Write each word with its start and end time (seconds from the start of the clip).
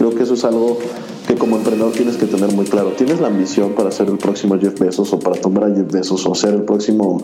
Creo 0.00 0.14
que 0.14 0.22
eso 0.22 0.32
es 0.32 0.46
algo 0.46 0.78
que 1.28 1.34
como 1.34 1.58
emprendedor 1.58 1.92
tienes 1.92 2.16
que 2.16 2.24
tener 2.24 2.50
muy 2.54 2.64
claro. 2.64 2.92
¿Tienes 2.92 3.20
la 3.20 3.26
ambición 3.26 3.74
para 3.74 3.90
ser 3.90 4.08
el 4.08 4.16
próximo 4.16 4.58
Jeff 4.58 4.80
Bezos 4.80 5.12
o 5.12 5.18
para 5.18 5.38
tomar 5.38 5.64
a 5.64 5.74
Jeff 5.74 5.92
Bezos 5.92 6.24
o 6.24 6.34
ser 6.34 6.54
el 6.54 6.62
próximo 6.62 7.22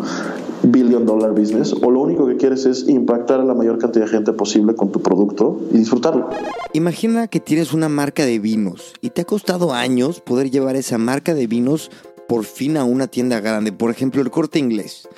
billion 0.62 1.06
dollar 1.06 1.32
business? 1.32 1.72
¿O 1.72 1.90
lo 1.90 2.02
único 2.02 2.26
que 2.26 2.36
quieres 2.36 2.66
es 2.66 2.86
impactar 2.86 3.40
a 3.40 3.44
la 3.44 3.54
mayor 3.54 3.78
cantidad 3.78 4.04
de 4.04 4.10
gente 4.10 4.34
posible 4.34 4.74
con 4.74 4.92
tu 4.92 5.00
producto 5.00 5.58
y 5.72 5.78
disfrutarlo? 5.78 6.28
Imagina 6.74 7.28
que 7.28 7.40
tienes 7.40 7.72
una 7.72 7.88
marca 7.88 8.26
de 8.26 8.38
vinos 8.40 8.92
y 9.00 9.08
te 9.08 9.22
ha 9.22 9.24
costado 9.24 9.72
años 9.72 10.20
poder 10.20 10.50
llevar 10.50 10.76
esa 10.76 10.98
marca 10.98 11.32
de 11.32 11.46
vinos 11.46 11.90
por 12.28 12.44
fin 12.44 12.76
a 12.76 12.84
una 12.84 13.06
tienda 13.06 13.40
grande, 13.40 13.72
por 13.72 13.90
ejemplo 13.90 14.20
el 14.20 14.30
corte 14.30 14.58
inglés. 14.58 15.08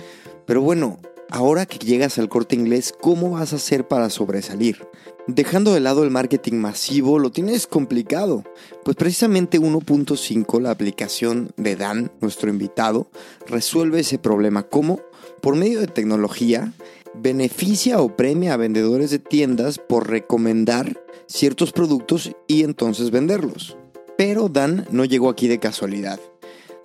Pero 0.47 0.63
bueno, 0.63 0.99
ahora 1.31 1.67
que 1.67 1.79
llegas 1.79 2.19
al 2.19 2.29
corte 2.29 2.57
inglés, 2.57 2.95
¿cómo 3.01 3.31
vas 3.33 3.53
a 3.53 3.57
hacer 3.57 3.87
para 3.87 4.11
sobresalir? 4.11 4.87
Dejando 5.27 5.75
de 5.75 5.81
lado 5.81 6.05
el 6.05 6.11
marketing 6.11 6.55
masivo, 6.55 7.19
lo 7.19 7.31
tienes 7.31 7.67
complicado, 7.67 8.45
pues 8.85 8.97
precisamente 8.97 9.61
1.5, 9.61 10.61
la 10.61 10.71
aplicación 10.71 11.53
de 11.57 11.77
Dan, 11.77 12.11
nuestro 12.21 12.49
invitado, 12.49 13.11
resuelve 13.47 14.01
ese 14.01 14.19
problema. 14.19 14.63
¿Cómo? 14.63 15.01
Por 15.43 15.55
medio 15.55 15.81
de 15.81 15.87
tecnología, 15.87 16.73
beneficia 17.15 18.01
o 18.01 18.17
premia 18.17 18.55
a 18.55 18.57
vendedores 18.57 19.11
de 19.11 19.19
tiendas 19.19 19.79
por 19.79 20.09
recomendar 20.09 20.99
ciertos 21.27 21.73
productos 21.73 22.33
y 22.47 22.63
entonces 22.63 23.11
venderlos. 23.11 23.77
Pero 24.17 24.49
Dan 24.49 24.87
no 24.91 25.05
llegó 25.05 25.29
aquí 25.29 25.47
de 25.47 25.59
casualidad. 25.59 26.19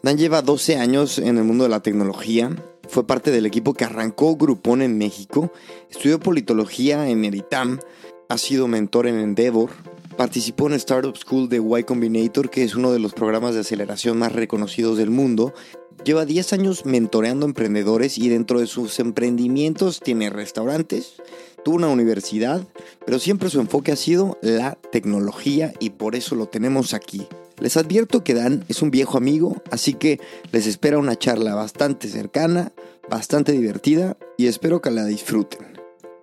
Dan 0.02 0.18
lleva 0.18 0.42
12 0.42 0.76
años 0.76 1.18
en 1.18 1.38
el 1.38 1.46
mundo 1.46 1.64
de 1.64 1.70
la 1.70 1.82
tecnología, 1.82 2.52
fue 2.94 3.08
parte 3.08 3.32
del 3.32 3.48
equipo 3.48 3.74
que 3.74 3.86
arrancó 3.86 4.36
Groupon 4.36 4.84
en 4.84 5.00
México, 5.00 5.52
estudió 5.90 6.20
politología 6.20 7.10
en 7.10 7.26
Eritam, 7.26 7.80
ha 8.30 8.38
sido 8.38 8.68
mentor 8.68 9.08
en 9.08 9.18
Endeavor, 9.18 9.72
participó 10.16 10.68
en 10.68 10.74
Startup 10.74 11.18
School 11.18 11.50
de 11.50 11.58
Y 11.58 11.84
Combinator, 11.86 12.52
que 12.52 12.64
es 12.64 12.76
uno 12.76 12.92
de 12.92 13.00
los 13.00 13.16
programas 13.16 13.56
de 13.56 13.62
aceleración 13.62 14.20
más 14.20 14.32
reconocidos 14.32 15.00
del 15.00 15.10
mundo. 15.10 15.56
Lleva 16.06 16.26
10 16.26 16.54
años 16.54 16.86
mentoreando 16.86 17.48
emprendedores 17.48 18.20
y 18.20 18.30
dentro 18.30 18.60
de 18.60 18.68
sus 18.68 19.00
emprendimientos 19.00 20.00
tiene 20.00 20.30
restaurantes, 20.30 21.16
tuvo 21.66 21.78
una 21.78 21.88
universidad, 21.88 22.68
pero 23.08 23.18
siempre 23.18 23.50
su 23.50 23.60
enfoque 23.60 23.92
ha 23.92 23.96
sido 23.96 24.38
la 24.44 24.78
tecnología 24.92 25.74
y 25.80 25.90
por 25.90 26.16
eso 26.16 26.36
lo 26.36 26.46
tenemos 26.46 26.94
aquí. 26.94 27.28
Les 27.60 27.78
advierto 27.78 28.24
que 28.24 28.34
Dan 28.34 28.66
es 28.68 28.82
un 28.82 28.92
viejo 28.92 29.18
amigo, 29.18 29.62
así 29.72 29.94
que 29.94 30.20
les 30.52 30.68
espera 30.68 30.98
una 30.98 31.18
charla 31.18 31.56
bastante 31.56 32.08
cercana, 32.08 32.72
bastante 33.10 33.52
divertida 33.52 34.18
y 34.38 34.48
espero 34.48 34.82
que 34.82 34.92
la 34.92 35.06
disfruten. 35.06 35.62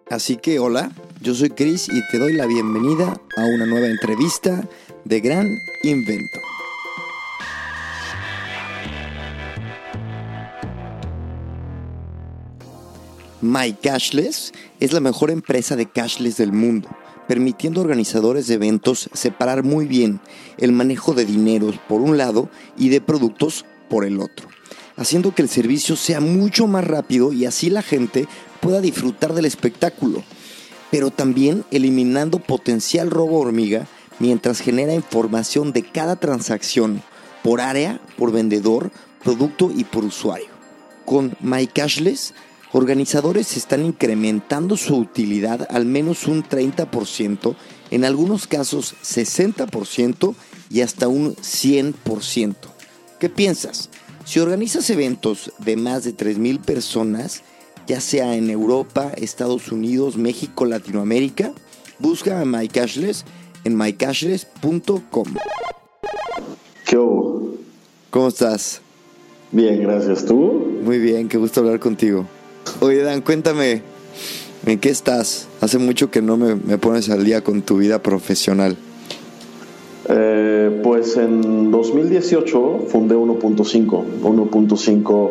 Así 0.09 0.37
que 0.37 0.59
hola, 0.59 0.91
yo 1.21 1.35
soy 1.35 1.51
Chris 1.51 1.89
y 1.89 2.01
te 2.11 2.19
doy 2.19 2.33
la 2.33 2.47
bienvenida 2.47 3.21
a 3.37 3.45
una 3.45 3.65
nueva 3.65 3.87
entrevista 3.87 4.69
de 5.05 5.21
Gran 5.21 5.57
Invento. 5.85 6.41
My 13.41 13.73
Cashless 13.73 14.53
es 14.81 14.93
la 14.93 15.01
mejor 15.01 15.31
empresa 15.31 15.75
de 15.75 15.87
cashless 15.87 16.37
del 16.37 16.53
mundo, 16.53 16.91
permitiendo 17.27 17.81
a 17.81 17.85
organizadores 17.85 18.47
de 18.49 18.55
eventos 18.55 19.09
separar 19.15 19.63
muy 19.63 19.87
bien 19.87 20.21
el 20.61 20.73
manejo 20.73 21.15
de 21.15 21.25
dineros 21.25 21.77
por 21.89 22.01
un 22.01 22.17
lado 22.17 22.49
y 22.77 22.89
de 22.91 23.01
productos 23.01 23.65
por 23.89 24.05
el 24.05 24.21
otro, 24.21 24.49
haciendo 24.97 25.35
que 25.35 25.43
el 25.43 25.49
servicio 25.49 25.97
sea 25.97 26.21
mucho 26.21 26.67
más 26.67 26.87
rápido 26.87 27.33
y 27.33 27.47
así 27.47 27.71
la 27.71 27.83
gente 27.83 28.29
pueda 28.61 28.81
disfrutar 28.81 29.35
del 29.35 29.47
espectáculo, 29.47 30.23
pero 30.91 31.11
también 31.11 31.65
eliminando 31.71 32.39
potencial 32.39 33.11
robo 33.11 33.41
hormiga 33.41 33.87
mientras 34.19 34.61
genera 34.61 34.95
información 34.95 35.73
de 35.73 35.83
cada 35.83 36.17
transacción 36.17 37.03
por 37.43 37.61
área, 37.61 38.01
por 38.17 38.33
vendedor, 38.33 38.91
producto 39.25 39.71
y 39.75 39.85
por 39.85 40.05
usuario. 40.05 40.49
Con 41.05 41.35
My 41.41 41.67
Cashless 41.67 42.35
organizadores 42.73 43.57
están 43.57 43.85
incrementando 43.85 44.77
su 44.77 44.97
utilidad 44.97 45.67
al 45.71 45.87
menos 45.87 46.29
un 46.29 46.45
30%, 46.45 47.57
en 47.91 48.05
algunos 48.05 48.47
casos 48.47 48.95
60% 49.03 50.35
y 50.71 50.81
hasta 50.81 51.09
un 51.09 51.35
100%. 51.37 52.55
¿Qué 53.19 53.29
piensas? 53.29 53.91
Si 54.25 54.39
organizas 54.39 54.89
eventos 54.89 55.53
de 55.59 55.77
más 55.77 56.05
de 56.05 56.17
3.000 56.17 56.61
personas, 56.61 57.43
ya 57.87 58.01
sea 58.01 58.37
en 58.37 58.49
Europa, 58.49 59.13
Estados 59.17 59.73
Unidos, 59.73 60.17
México, 60.17 60.65
Latinoamérica, 60.65 61.53
busca 61.99 62.41
a 62.41 62.45
MyCashless 62.45 63.25
en 63.65 63.77
mycashless.com. 63.77 65.27
¿Qué 66.87 66.97
hubo? 66.97 67.57
¿Cómo 68.11 68.29
estás? 68.29 68.81
Bien, 69.53 69.83
gracias. 69.83 70.25
¿Tú? 70.25 70.37
Muy 70.83 70.99
bien, 70.99 71.29
qué 71.29 71.37
gusto 71.37 71.61
hablar 71.61 71.81
contigo. 71.81 72.27
Oye, 72.81 73.03
Dan, 73.03 73.21
cuéntame, 73.23 73.83
¿en 74.65 74.79
qué 74.79 74.91
estás? 74.91 75.49
Hace 75.61 75.79
mucho 75.79 76.11
que 76.11 76.23
no 76.23 76.37
me, 76.37 76.55
me 76.55 76.79
pones 76.79 77.11
al 77.11 77.25
día 77.25 77.43
con 77.43 77.63
tu 77.63 77.79
vida 77.79 78.03
profesional. 78.03 78.77
Eh, 80.13 80.81
pues 80.83 81.17
en 81.17 81.71
2018 81.71 82.87
fundé 82.89 83.15
1.5. 83.15 84.05
1.5 84.23 85.31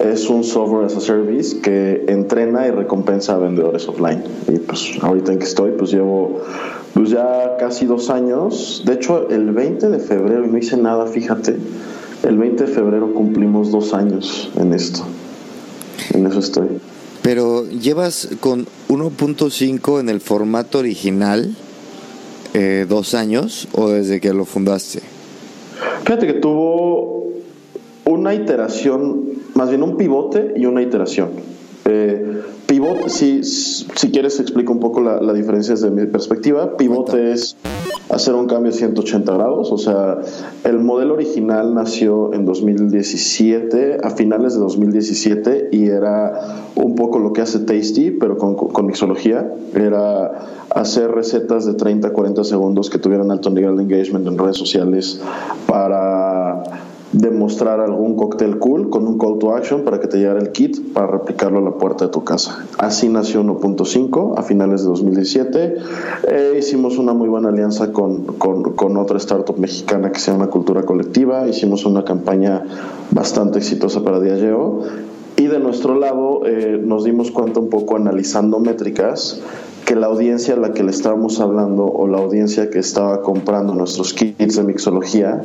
es 0.00 0.28
un 0.28 0.44
software 0.44 0.86
as 0.86 0.96
a 0.96 1.00
service 1.00 1.60
que 1.60 2.04
entrena 2.06 2.66
y 2.68 2.70
recompensa 2.70 3.34
a 3.34 3.38
vendedores 3.38 3.88
offline. 3.88 4.22
Y 4.46 4.58
pues 4.58 4.92
ahorita 5.00 5.32
en 5.32 5.38
que 5.38 5.44
estoy, 5.44 5.72
pues 5.72 5.90
llevo 5.90 6.40
pues 6.92 7.10
ya 7.10 7.56
casi 7.58 7.86
dos 7.86 8.08
años. 8.08 8.82
De 8.86 8.94
hecho, 8.94 9.28
el 9.30 9.50
20 9.50 9.88
de 9.88 9.98
febrero, 9.98 10.44
y 10.44 10.48
no 10.48 10.58
hice 10.58 10.76
nada, 10.76 11.06
fíjate, 11.06 11.56
el 12.22 12.38
20 12.38 12.66
de 12.66 12.72
febrero 12.72 13.12
cumplimos 13.12 13.72
dos 13.72 13.94
años 13.94 14.50
en 14.56 14.72
esto. 14.72 15.04
En 16.12 16.26
eso 16.26 16.38
estoy. 16.38 16.68
Pero 17.22 17.66
llevas 17.66 18.28
con 18.40 18.66
1.5 18.88 19.98
en 19.98 20.08
el 20.08 20.20
formato 20.20 20.78
original 20.78 21.56
eh, 22.54 22.86
dos 22.88 23.14
años 23.14 23.68
o 23.72 23.90
desde 23.90 24.20
que 24.20 24.32
lo 24.32 24.44
fundaste? 24.44 25.00
Fíjate 26.04 26.26
que 26.26 26.34
tuvo 26.34 27.32
una 28.04 28.34
iteración, 28.34 29.24
más 29.54 29.68
bien 29.68 29.82
un 29.82 29.96
pivote 29.96 30.54
y 30.56 30.66
una 30.66 30.82
iteración. 30.82 31.30
Eh, 31.86 32.42
pivot, 32.66 33.08
si, 33.08 33.42
si 33.44 34.10
quieres 34.10 34.40
explico 34.40 34.72
un 34.72 34.80
poco 34.80 35.00
la, 35.00 35.20
la 35.20 35.32
diferencia 35.32 35.74
desde 35.74 35.90
mi 35.90 36.06
perspectiva. 36.06 36.76
Pivote 36.76 37.32
es 37.32 37.56
hacer 38.08 38.34
un 38.34 38.46
cambio 38.46 38.70
de 38.70 38.78
180 38.78 39.32
grados, 39.32 39.72
o 39.72 39.78
sea, 39.78 40.18
el 40.64 40.78
modelo 40.78 41.14
original 41.14 41.74
nació 41.74 42.32
en 42.32 42.44
2017, 42.44 43.98
a 44.02 44.10
finales 44.10 44.54
de 44.54 44.60
2017, 44.60 45.68
y 45.72 45.86
era 45.86 46.68
un 46.76 46.94
poco 46.94 47.18
lo 47.18 47.32
que 47.32 47.42
hace 47.42 47.60
Tasty, 47.60 48.12
pero 48.12 48.38
con, 48.38 48.54
con 48.54 48.86
mixología, 48.86 49.52
era 49.74 50.64
hacer 50.70 51.10
recetas 51.10 51.66
de 51.66 51.74
30, 51.74 52.12
40 52.12 52.44
segundos 52.44 52.90
que 52.90 52.98
tuvieran 52.98 53.30
alto 53.30 53.50
nivel 53.50 53.76
de 53.76 53.82
engagement 53.82 54.26
en 54.26 54.38
redes 54.38 54.56
sociales 54.56 55.20
para 55.66 56.62
demostrar 57.14 57.80
algún 57.80 58.16
cóctel 58.16 58.58
cool 58.58 58.90
con 58.90 59.06
un 59.06 59.18
call 59.18 59.38
to 59.38 59.54
action 59.54 59.82
para 59.82 60.00
que 60.00 60.08
te 60.08 60.18
llegara 60.18 60.40
el 60.40 60.50
kit 60.50 60.92
para 60.92 61.06
replicarlo 61.06 61.58
a 61.58 61.62
la 61.62 61.70
puerta 61.72 62.06
de 62.06 62.10
tu 62.10 62.24
casa. 62.24 62.66
Así 62.78 63.08
nació 63.08 63.42
1.5 63.44 64.34
a 64.36 64.42
finales 64.42 64.82
de 64.82 64.88
2017. 64.88 65.74
Eh, 66.28 66.56
hicimos 66.58 66.98
una 66.98 67.14
muy 67.14 67.28
buena 67.28 67.50
alianza 67.50 67.92
con, 67.92 68.24
con, 68.24 68.96
otra 68.96 69.18
startup 69.18 69.56
mexicana 69.58 70.10
que 70.10 70.18
se 70.18 70.32
llama 70.32 70.48
Cultura 70.48 70.82
Colectiva. 70.82 71.46
Hicimos 71.46 71.86
una 71.86 72.04
campaña 72.04 72.64
bastante 73.12 73.58
exitosa 73.58 74.02
para 74.02 74.20
Diageo. 74.20 74.82
Y 75.36 75.46
de 75.46 75.60
nuestro 75.60 75.96
lado 75.96 76.42
eh, 76.46 76.80
nos 76.84 77.04
dimos 77.04 77.30
cuenta 77.30 77.60
un 77.60 77.68
poco 77.68 77.96
analizando 77.96 78.58
métricas 78.58 79.40
que 79.84 79.94
la 79.94 80.06
audiencia 80.06 80.54
a 80.54 80.56
la 80.56 80.72
que 80.72 80.82
le 80.82 80.90
estábamos 80.90 81.40
hablando 81.40 81.84
o 81.84 82.08
la 82.08 82.18
audiencia 82.18 82.70
que 82.70 82.78
estaba 82.78 83.22
comprando 83.22 83.74
nuestros 83.74 84.14
kits 84.14 84.56
de 84.56 84.62
mixología 84.62 85.42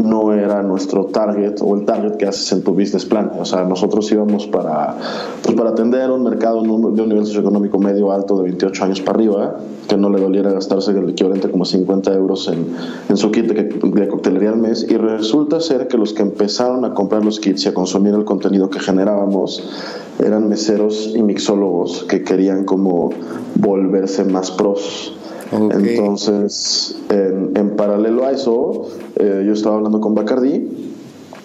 no 0.00 0.32
era 0.32 0.62
nuestro 0.62 1.06
target 1.06 1.60
o 1.60 1.74
el 1.74 1.84
target 1.84 2.16
que 2.16 2.26
haces 2.26 2.50
en 2.52 2.62
tu 2.62 2.72
business 2.72 3.04
plan. 3.04 3.32
O 3.38 3.44
sea, 3.44 3.64
nosotros 3.64 4.10
íbamos 4.12 4.46
para, 4.46 4.96
pues 5.42 5.56
para 5.56 5.70
atender 5.70 6.10
un 6.10 6.22
mercado 6.22 6.62
de 6.62 6.68
un 6.68 7.08
nivel 7.08 7.26
socioeconómico 7.26 7.78
medio 7.78 8.12
alto 8.12 8.36
de 8.36 8.44
28 8.44 8.84
años 8.84 9.00
para 9.00 9.18
arriba, 9.18 9.56
que 9.88 9.96
no 9.96 10.08
le 10.10 10.20
doliera 10.20 10.52
gastarse 10.52 10.92
el 10.92 11.08
equivalente 11.08 11.50
como 11.50 11.64
50 11.64 12.12
euros 12.14 12.48
en, 12.48 12.66
en 13.08 13.16
su 13.16 13.30
kit 13.30 13.46
de, 13.46 13.64
de, 13.64 14.08
coctelería 14.08 14.50
al 14.50 14.58
mes. 14.58 14.86
Y 14.88 14.96
resulta 14.96 15.60
ser 15.60 15.88
que 15.88 15.98
los 15.98 16.12
que 16.12 16.22
empezaron 16.22 16.84
a 16.84 16.94
comprar 16.94 17.24
los 17.24 17.40
kits 17.40 17.66
y 17.66 17.68
a 17.68 17.74
consumir 17.74 18.14
el 18.14 18.24
contenido 18.24 18.70
que 18.70 18.80
generábamos 18.80 19.70
eran 20.18 20.48
meseros 20.48 21.12
y 21.14 21.22
mixólogos 21.22 22.04
que 22.04 22.22
querían 22.22 22.64
como 22.64 23.10
volverse 23.56 24.24
más 24.24 24.50
pros. 24.50 25.16
Entonces, 25.52 26.96
en, 27.10 27.52
en, 27.56 27.76
paralelo 27.76 28.24
a 28.24 28.32
eso, 28.32 28.88
eh, 29.16 29.44
yo 29.46 29.52
estaba 29.52 29.76
hablando 29.76 30.00
con 30.00 30.14
Bacardi. 30.14 30.66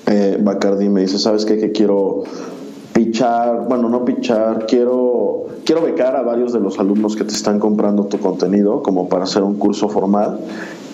Eh, 0.06 0.38
Bacardi 0.42 0.88
me 0.88 1.02
dice, 1.02 1.20
¿sabes 1.20 1.46
qué? 1.46 1.58
Que 1.58 1.74
quiero 1.74 2.24
pichar, 2.98 3.68
bueno, 3.70 3.90
no 3.90 4.04
pichar, 4.04 4.66
quiero, 4.66 5.46
quiero 5.64 5.84
becar 5.84 6.16
a 6.16 6.24
varios 6.24 6.52
de 6.52 6.60
los 6.60 6.80
alumnos 6.80 7.16
que 7.16 7.24
te 7.24 7.34
están 7.34 7.60
comprando 7.60 8.06
tu 8.06 8.18
contenido 8.18 8.82
como 8.82 9.08
para 9.08 9.26
hacer 9.26 9.44
un 9.44 9.60
curso 9.60 9.88
formal. 9.88 10.40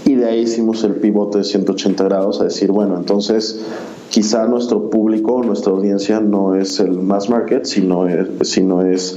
Y 0.03 0.15
de 0.15 0.25
ahí 0.25 0.41
hicimos 0.41 0.83
el 0.83 0.95
pivote 0.95 1.37
de 1.37 1.43
180 1.45 2.03
grados 2.03 2.41
a 2.41 2.43
decir, 2.43 2.73
bueno, 2.73 2.97
entonces 2.97 3.63
quizá 4.09 4.45
nuestro 4.47 4.89
público, 4.89 5.41
nuestra 5.43 5.71
audiencia 5.71 6.19
no 6.19 6.55
es 6.55 6.81
el 6.81 6.99
mass 6.99 7.29
market, 7.29 7.63
sino 7.63 8.09
es, 8.09 8.27
sino 8.41 8.81
es 8.81 9.15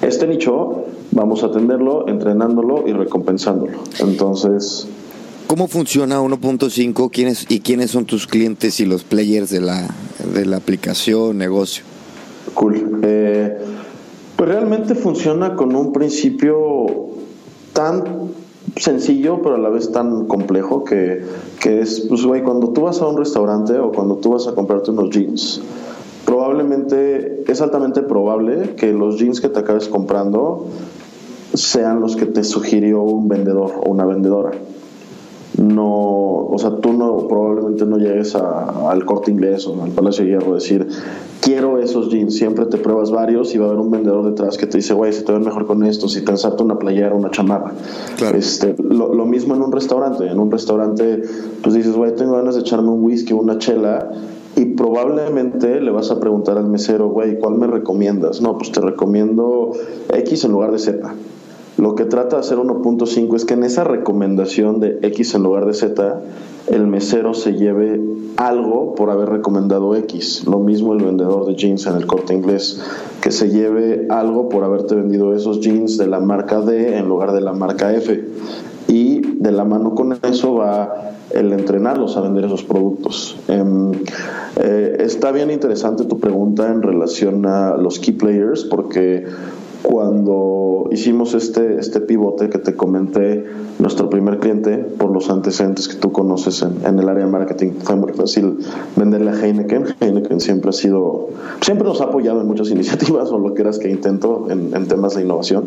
este 0.00 0.28
nicho, 0.28 0.84
vamos 1.10 1.42
a 1.42 1.46
atenderlo, 1.46 2.06
entrenándolo 2.06 2.86
y 2.86 2.92
recompensándolo. 2.92 3.78
Entonces... 3.98 4.86
¿Cómo 5.48 5.66
funciona 5.66 6.20
1.5 6.20 7.10
¿Quiénes, 7.10 7.46
y 7.48 7.58
quiénes 7.58 7.90
son 7.90 8.04
tus 8.04 8.28
clientes 8.28 8.78
y 8.78 8.86
los 8.86 9.02
players 9.02 9.50
de 9.50 9.60
la, 9.60 9.88
de 10.32 10.46
la 10.46 10.58
aplicación, 10.58 11.36
negocio? 11.36 11.89
Cool. 12.54 13.00
Eh, 13.02 13.58
pues 14.36 14.48
realmente 14.48 14.94
funciona 14.94 15.54
con 15.54 15.74
un 15.76 15.92
principio 15.92 16.86
tan 17.72 18.30
sencillo, 18.76 19.40
pero 19.42 19.56
a 19.56 19.58
la 19.58 19.68
vez 19.68 19.92
tan 19.92 20.26
complejo 20.26 20.84
que, 20.84 21.24
que 21.60 21.80
es, 21.80 22.06
pues, 22.08 22.24
güey, 22.24 22.42
cuando 22.42 22.70
tú 22.70 22.82
vas 22.82 23.00
a 23.00 23.06
un 23.06 23.16
restaurante 23.16 23.78
o 23.78 23.92
cuando 23.92 24.16
tú 24.16 24.30
vas 24.30 24.46
a 24.46 24.54
comprarte 24.54 24.90
unos 24.90 25.10
jeans, 25.10 25.60
probablemente, 26.24 27.44
es 27.46 27.60
altamente 27.60 28.02
probable 28.02 28.74
que 28.76 28.92
los 28.92 29.18
jeans 29.18 29.40
que 29.40 29.48
te 29.48 29.58
acabes 29.58 29.88
comprando 29.88 30.66
sean 31.54 32.00
los 32.00 32.16
que 32.16 32.26
te 32.26 32.44
sugirió 32.44 33.02
un 33.02 33.28
vendedor 33.28 33.72
o 33.84 33.90
una 33.90 34.06
vendedora. 34.06 34.52
No, 35.60 36.46
o 36.46 36.56
sea, 36.58 36.76
tú 36.76 36.94
no, 36.94 37.28
probablemente 37.28 37.84
no 37.84 37.98
llegues 37.98 38.34
al 38.34 39.04
corte 39.04 39.30
inglés 39.30 39.66
o 39.66 39.82
al 39.82 39.90
Palacio 39.90 40.24
de 40.24 40.30
Hierro 40.30 40.52
a 40.52 40.54
decir, 40.54 40.88
quiero 41.42 41.78
esos 41.78 42.08
jeans. 42.08 42.34
Siempre 42.34 42.64
te 42.64 42.78
pruebas 42.78 43.10
varios 43.10 43.54
y 43.54 43.58
va 43.58 43.66
a 43.66 43.68
haber 43.68 43.80
un 43.80 43.90
vendedor 43.90 44.24
detrás 44.24 44.56
que 44.56 44.66
te 44.66 44.78
dice, 44.78 44.94
güey, 44.94 45.12
si 45.12 45.22
te 45.22 45.32
ven 45.32 45.44
mejor 45.44 45.66
con 45.66 45.84
esto, 45.84 46.08
si 46.08 46.24
te 46.24 46.30
ensarta 46.30 46.64
una 46.64 46.78
playera, 46.78 47.14
una 47.14 47.30
chamarra. 47.30 47.74
Este, 48.34 48.74
lo, 48.78 49.12
lo, 49.12 49.26
mismo 49.26 49.54
en 49.54 49.60
un 49.60 49.70
restaurante. 49.70 50.26
En 50.28 50.38
un 50.38 50.50
restaurante, 50.50 51.22
pues 51.62 51.74
dices, 51.74 51.94
güey, 51.94 52.14
tengo 52.14 52.32
ganas 52.32 52.54
de 52.54 52.62
echarme 52.62 52.88
un 52.88 53.04
whisky 53.04 53.34
o 53.34 53.36
una 53.36 53.58
chela 53.58 54.12
y 54.56 54.64
probablemente 54.64 55.80
le 55.80 55.90
vas 55.90 56.10
a 56.10 56.18
preguntar 56.20 56.56
al 56.56 56.68
mesero, 56.68 57.08
güey, 57.08 57.38
¿cuál 57.38 57.56
me 57.56 57.66
recomiendas? 57.66 58.40
No, 58.40 58.56
pues 58.56 58.72
te 58.72 58.80
recomiendo 58.80 59.72
X 60.12 60.44
en 60.44 60.52
lugar 60.52 60.72
de 60.72 60.78
Z. 60.78 61.14
Lo 61.80 61.94
que 61.94 62.04
trata 62.04 62.36
de 62.36 62.40
hacer 62.40 62.58
1.5 62.58 63.36
es 63.36 63.46
que 63.46 63.54
en 63.54 63.64
esa 63.64 63.84
recomendación 63.84 64.80
de 64.80 64.98
X 65.00 65.34
en 65.34 65.42
lugar 65.42 65.64
de 65.64 65.72
Z, 65.72 66.20
el 66.66 66.86
mesero 66.86 67.32
se 67.32 67.54
lleve 67.54 67.98
algo 68.36 68.94
por 68.94 69.08
haber 69.08 69.30
recomendado 69.30 69.96
X. 69.96 70.44
Lo 70.46 70.58
mismo 70.58 70.92
el 70.92 71.02
vendedor 71.02 71.46
de 71.46 71.54
jeans 71.54 71.86
en 71.86 71.96
el 71.96 72.06
corte 72.06 72.34
inglés, 72.34 72.82
que 73.22 73.30
se 73.30 73.48
lleve 73.48 74.06
algo 74.10 74.50
por 74.50 74.62
haberte 74.62 74.94
vendido 74.94 75.34
esos 75.34 75.60
jeans 75.60 75.96
de 75.96 76.06
la 76.06 76.20
marca 76.20 76.60
D 76.60 76.98
en 76.98 77.08
lugar 77.08 77.32
de 77.32 77.40
la 77.40 77.54
marca 77.54 77.94
F. 77.94 78.28
Y 78.86 79.22
de 79.38 79.50
la 79.50 79.64
mano 79.64 79.94
con 79.94 80.18
eso 80.22 80.56
va 80.56 81.14
el 81.30 81.50
entrenarlos 81.50 82.14
a 82.18 82.20
vender 82.20 82.44
esos 82.44 82.62
productos. 82.62 83.38
Em, 83.48 83.92
eh, 84.56 84.96
está 84.98 85.32
bien 85.32 85.50
interesante 85.50 86.04
tu 86.04 86.20
pregunta 86.20 86.70
en 86.70 86.82
relación 86.82 87.46
a 87.46 87.78
los 87.78 87.98
key 88.00 88.12
players 88.12 88.64
porque 88.64 89.24
cuando 89.82 90.88
hicimos 90.90 91.34
este, 91.34 91.78
este 91.78 92.00
pivote 92.00 92.48
que 92.48 92.58
te 92.58 92.74
comenté, 92.76 93.46
nuestro 93.78 94.10
primer 94.10 94.38
cliente, 94.38 94.76
por 94.76 95.10
los 95.10 95.30
antecedentes 95.30 95.88
que 95.88 95.96
tú 95.96 96.12
conoces 96.12 96.62
en, 96.62 96.98
el 96.98 97.08
área 97.08 97.24
de 97.24 97.30
marketing, 97.30 97.72
fue 97.82 97.96
muy 97.96 98.12
fácil 98.12 98.58
venderle 98.96 99.30
a 99.30 99.34
Heineken. 99.34 99.86
Heineken 100.00 100.40
siempre 100.40 100.70
ha 100.70 100.72
sido, 100.72 101.28
siempre 101.60 101.86
nos 101.86 102.00
ha 102.00 102.04
apoyado 102.04 102.40
en 102.40 102.46
muchas 102.46 102.70
iniciativas 102.70 103.30
o 103.30 103.38
lo 103.38 103.54
que 103.54 103.62
eras 103.62 103.78
que 103.78 103.90
intento 103.90 104.46
en, 104.50 104.74
en 104.74 104.88
temas 104.88 105.14
de 105.14 105.22
innovación. 105.22 105.64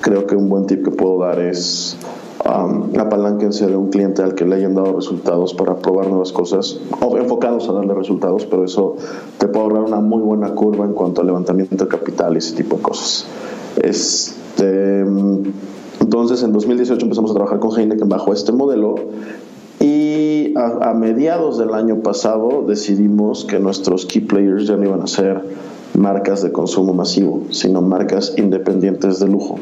Creo 0.00 0.26
que 0.26 0.36
un 0.36 0.48
buen 0.48 0.66
tip 0.66 0.84
que 0.84 0.90
puedo 0.90 1.18
dar 1.18 1.40
es 1.40 1.96
um, 2.44 2.98
apalánquense 2.98 3.66
de 3.66 3.76
un 3.76 3.88
cliente 3.88 4.22
al 4.22 4.34
que 4.34 4.44
le 4.44 4.56
hayan 4.56 4.74
dado 4.74 4.94
resultados 4.94 5.54
para 5.54 5.76
probar 5.76 6.08
nuevas 6.08 6.32
cosas, 6.32 6.78
o 7.00 7.16
enfocados 7.16 7.68
a 7.68 7.72
darle 7.72 7.94
resultados, 7.94 8.46
pero 8.46 8.64
eso 8.64 8.96
te 9.38 9.48
puede 9.48 9.64
ahorrar 9.64 9.82
una 9.82 10.00
muy 10.00 10.22
buena 10.22 10.54
curva 10.54 10.84
en 10.84 10.92
cuanto 10.92 11.20
al 11.20 11.28
levantamiento 11.28 11.84
de 11.84 11.88
capital 11.88 12.34
y 12.34 12.38
ese 12.38 12.54
tipo 12.54 12.76
de 12.76 12.82
cosas. 12.82 13.26
Este, 13.82 15.04
entonces, 16.00 16.42
en 16.42 16.52
2018 16.52 17.02
empezamos 17.04 17.30
a 17.30 17.34
trabajar 17.34 17.58
con 17.58 17.78
Heineken 17.78 18.08
bajo 18.08 18.32
este 18.32 18.52
modelo 18.52 18.94
y 19.80 20.54
a, 20.56 20.90
a, 20.90 20.94
mediados 20.94 21.58
del 21.58 21.74
año 21.74 22.00
pasado 22.00 22.64
decidimos 22.66 23.44
que 23.44 23.58
nuestros 23.58 24.06
key 24.06 24.22
players 24.22 24.66
ya 24.66 24.76
no 24.76 24.84
iban 24.84 25.02
a 25.02 25.06
ser 25.06 25.42
marcas 25.94 26.42
de 26.42 26.52
consumo 26.52 26.92
masivo, 26.92 27.42
sino 27.50 27.82
marcas 27.82 28.34
independientes 28.36 29.18
de 29.18 29.26
lujo. 29.26 29.58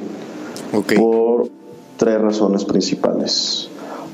Okay. 0.73 0.99
Por 0.99 1.49
tres 1.97 2.21
razones 2.21 2.65
principales. 2.65 3.69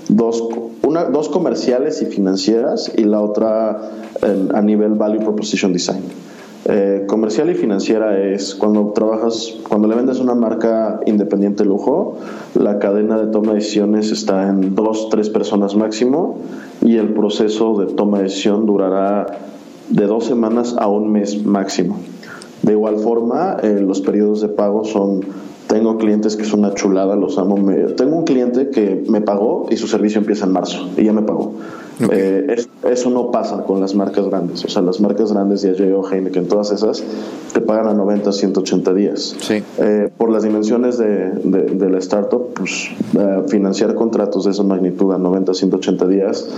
Dos, 0.08 0.42
una, 0.82 1.04
dos 1.04 1.28
comerciales 1.28 2.02
y 2.02 2.06
financieras 2.06 2.90
y 2.96 3.04
la 3.04 3.20
otra 3.20 3.90
en, 4.22 4.54
a 4.54 4.60
nivel 4.60 4.94
Value 4.94 5.20
Proposition 5.20 5.72
Design. 5.72 6.02
Eh, 6.66 7.04
comercial 7.06 7.48
y 7.50 7.54
financiera 7.54 8.18
es 8.18 8.54
cuando 8.54 8.92
trabajas, 8.92 9.54
cuando 9.66 9.88
le 9.88 9.94
vendes 9.94 10.20
una 10.20 10.34
marca 10.34 11.00
independiente 11.06 11.64
lujo, 11.64 12.18
la 12.54 12.78
cadena 12.78 13.18
de 13.18 13.28
toma 13.28 13.52
de 13.52 13.60
decisiones 13.60 14.12
está 14.12 14.48
en 14.48 14.74
dos, 14.74 15.08
tres 15.10 15.30
personas 15.30 15.74
máximo 15.74 16.38
y 16.82 16.96
el 16.98 17.14
proceso 17.14 17.78
de 17.80 17.94
toma 17.94 18.18
de 18.18 18.24
decisión 18.24 18.66
durará 18.66 19.26
de 19.88 20.06
dos 20.06 20.26
semanas 20.26 20.76
a 20.78 20.86
un 20.86 21.10
mes 21.10 21.44
máximo. 21.44 21.96
De 22.62 22.72
igual 22.72 22.98
forma, 22.98 23.56
eh, 23.62 23.80
los 23.80 24.02
periodos 24.02 24.42
de 24.42 24.48
pago 24.48 24.84
son 24.84 25.20
tengo 25.66 25.98
clientes 25.98 26.36
que 26.36 26.44
son 26.44 26.60
una 26.60 26.74
chulada, 26.74 27.14
los 27.14 27.38
amo. 27.38 27.54
Tengo 27.96 28.16
un 28.16 28.24
cliente 28.24 28.70
que 28.70 29.04
me 29.08 29.20
pagó 29.20 29.66
y 29.70 29.76
su 29.76 29.86
servicio 29.86 30.18
empieza 30.18 30.44
en 30.44 30.52
marzo 30.52 30.88
y 30.96 31.04
ya 31.04 31.12
me 31.12 31.22
pagó. 31.22 31.54
Okay. 32.02 32.18
Eh, 32.18 32.46
es, 32.56 32.68
eso 32.84 33.10
no 33.10 33.30
pasa 33.30 33.64
con 33.64 33.80
las 33.80 33.94
marcas 33.94 34.26
grandes. 34.26 34.64
O 34.64 34.68
sea, 34.68 34.82
las 34.82 35.00
marcas 35.00 35.32
grandes, 35.32 35.62
Diageo, 35.62 36.02
Heineken, 36.10 36.48
todas 36.48 36.70
esas, 36.70 37.02
te 37.52 37.60
pagan 37.60 37.88
a 37.88 37.94
90, 37.94 38.32
180 38.32 38.94
días. 38.94 39.36
Sí. 39.40 39.62
Eh, 39.78 40.10
por 40.16 40.30
las 40.30 40.42
dimensiones 40.42 40.98
de, 40.98 41.30
de, 41.30 41.62
de 41.74 41.90
la 41.90 41.98
startup, 41.98 42.54
pues 42.54 42.88
eh, 43.18 43.42
financiar 43.48 43.94
contratos 43.94 44.44
de 44.44 44.52
esa 44.52 44.62
magnitud 44.62 45.12
a 45.12 45.18
90, 45.18 45.52
180 45.54 46.06
días 46.06 46.48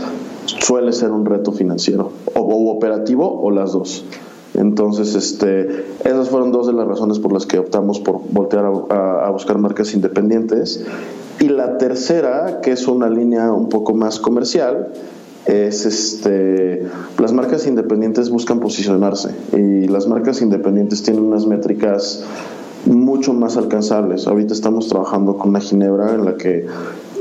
suele 0.47 0.93
ser 0.93 1.11
un 1.11 1.25
reto 1.25 1.53
financiero, 1.53 2.11
o, 2.35 2.41
o 2.41 2.71
operativo, 2.71 3.41
o 3.43 3.51
las 3.51 3.73
dos. 3.73 4.05
Entonces, 4.55 5.15
este, 5.15 5.87
esas 6.05 6.29
fueron 6.29 6.53
dos 6.53 6.67
de 6.67 6.75
las 6.75 6.87
razones 6.87 7.19
por 7.19 7.33
las 7.33 7.47
que 7.47 7.59
optamos 7.59 8.01
por 8.01 8.21
voltear 8.31 8.67
a, 8.67 8.95
a, 8.95 9.27
a, 9.27 9.31
buscar 9.31 9.59
marcas 9.59 9.95
independientes. 9.95 10.85
Y 11.41 11.49
la 11.49 11.79
tercera, 11.79 12.61
que 12.61 12.73
es 12.73 12.87
una 12.87 13.09
línea 13.09 13.51
un 13.51 13.69
poco 13.69 13.95
más 13.95 14.21
comercial, 14.21 14.93
es 15.47 15.87
este, 15.87 16.83
las 17.19 17.33
marcas 17.33 17.67
independientes 17.67 18.31
buscan 18.31 18.61
posicionarse 18.61 19.31
y 19.53 19.89
las 19.89 20.07
marcas 20.07 20.41
independientes 20.43 21.03
tienen 21.03 21.25
unas 21.25 21.47
métricas 21.47 22.25
mucho 22.87 23.33
más 23.33 23.57
alcanzables. 23.57 24.27
Ahorita 24.27 24.55
estamos 24.55 24.89
trabajando 24.89 25.37
con 25.37 25.51
una 25.51 25.61
Ginebra 25.61 26.15
en 26.15 26.25
la 26.25 26.37
que 26.37 26.67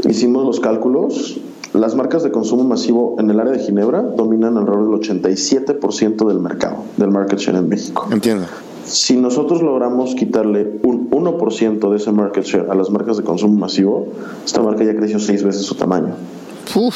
hicimos 0.08 0.46
los 0.46 0.60
cálculos 0.60 1.42
las 1.74 1.96
marcas 1.96 2.22
de 2.24 2.32
consumo 2.32 2.66
masivo 2.66 3.16
en 3.18 3.30
el 3.30 3.40
área 3.40 3.54
de 3.54 3.60
Ginebra 3.60 4.02
dominan 4.02 4.58
alrededor 4.58 5.00
del 5.00 5.18
87% 5.18 6.28
del 6.28 6.40
mercado, 6.42 6.84
del 6.98 7.12
market 7.12 7.40
share 7.40 7.56
en 7.56 7.70
México. 7.70 8.10
Entiendo. 8.12 8.46
Si 8.84 9.16
nosotros 9.16 9.62
logramos 9.62 10.16
quitarle 10.16 10.80
un 10.84 11.10
1% 11.10 11.90
de 11.90 11.96
ese 11.96 12.12
market 12.12 12.44
share 12.44 12.70
a 12.70 12.76
las 12.76 12.90
marcas 12.90 13.16
de 13.16 13.24
consumo 13.24 13.58
masivo, 13.58 14.08
esta 14.44 14.62
marca 14.62 14.84
ya 14.84 14.94
creció 14.96 15.18
seis 15.20 15.46
veces 15.46 15.62
su 15.62 15.76
tamaño. 15.76 16.16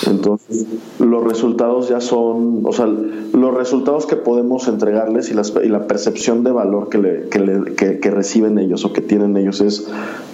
Entonces, 0.08 0.66
los 1.00 1.24
resultados 1.24 1.90
ya 1.90 2.02
son, 2.02 2.62
o 2.66 2.72
sea, 2.72 2.86
los 2.86 3.54
resultados 3.54 4.06
que 4.06 4.16
podemos 4.16 4.68
entregarles 4.68 5.30
y, 5.32 5.34
las, 5.34 5.54
y 5.64 5.68
la 5.68 5.88
percepción 5.88 6.44
de 6.44 6.52
valor 6.52 6.90
que, 6.90 6.98
le, 6.98 7.30
que, 7.30 7.40
le, 7.40 8.12
reciben 8.12 8.58
ellos 8.58 8.86
o 8.86 8.94
que 8.94 9.02
tienen 9.02 9.36
ellos 9.38 9.62
es 9.62 9.88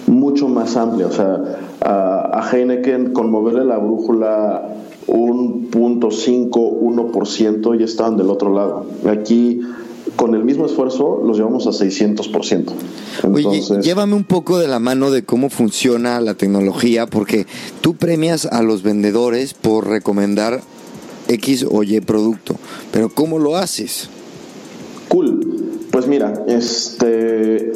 mucho 0.06 0.48
más 0.48 0.76
amplia. 0.76 1.06
O 1.06 1.12
sea, 1.12 1.40
a, 1.80 2.40
a 2.40 2.50
Heineken 2.50 3.12
con 3.12 3.30
moverle 3.30 3.64
la 3.64 3.78
brújula 3.78 4.68
un 5.06 5.66
punto 5.70 6.10
5, 6.10 6.80
1% 6.80 7.78
ya 7.78 7.84
estaban 7.84 8.16
del 8.16 8.30
otro 8.30 8.54
lado. 8.54 8.86
Aquí 9.08 9.60
con 10.16 10.34
el 10.34 10.44
mismo 10.44 10.66
esfuerzo 10.66 11.20
los 11.24 11.36
llevamos 11.36 11.66
a 11.66 11.70
600%. 11.70 12.72
Entonces, 13.22 13.70
Oye, 13.70 13.82
llévame 13.82 14.14
un 14.14 14.24
poco 14.24 14.58
de 14.58 14.68
la 14.68 14.78
mano 14.78 15.10
de 15.10 15.24
cómo 15.24 15.50
funciona 15.50 16.20
la 16.20 16.34
tecnología, 16.34 17.06
porque 17.06 17.46
tú 17.80 17.94
premias 17.94 18.46
a 18.46 18.62
los 18.62 18.82
vendedores 18.82 19.54
por 19.54 19.88
recomendar 19.88 20.62
X 21.28 21.66
o 21.70 21.82
Y 21.82 22.00
producto, 22.00 22.56
pero 22.92 23.08
¿cómo 23.08 23.38
lo 23.38 23.56
haces? 23.56 24.08
Cool. 25.08 25.40
Pues 25.90 26.06
mira, 26.06 26.44
este 26.48 27.72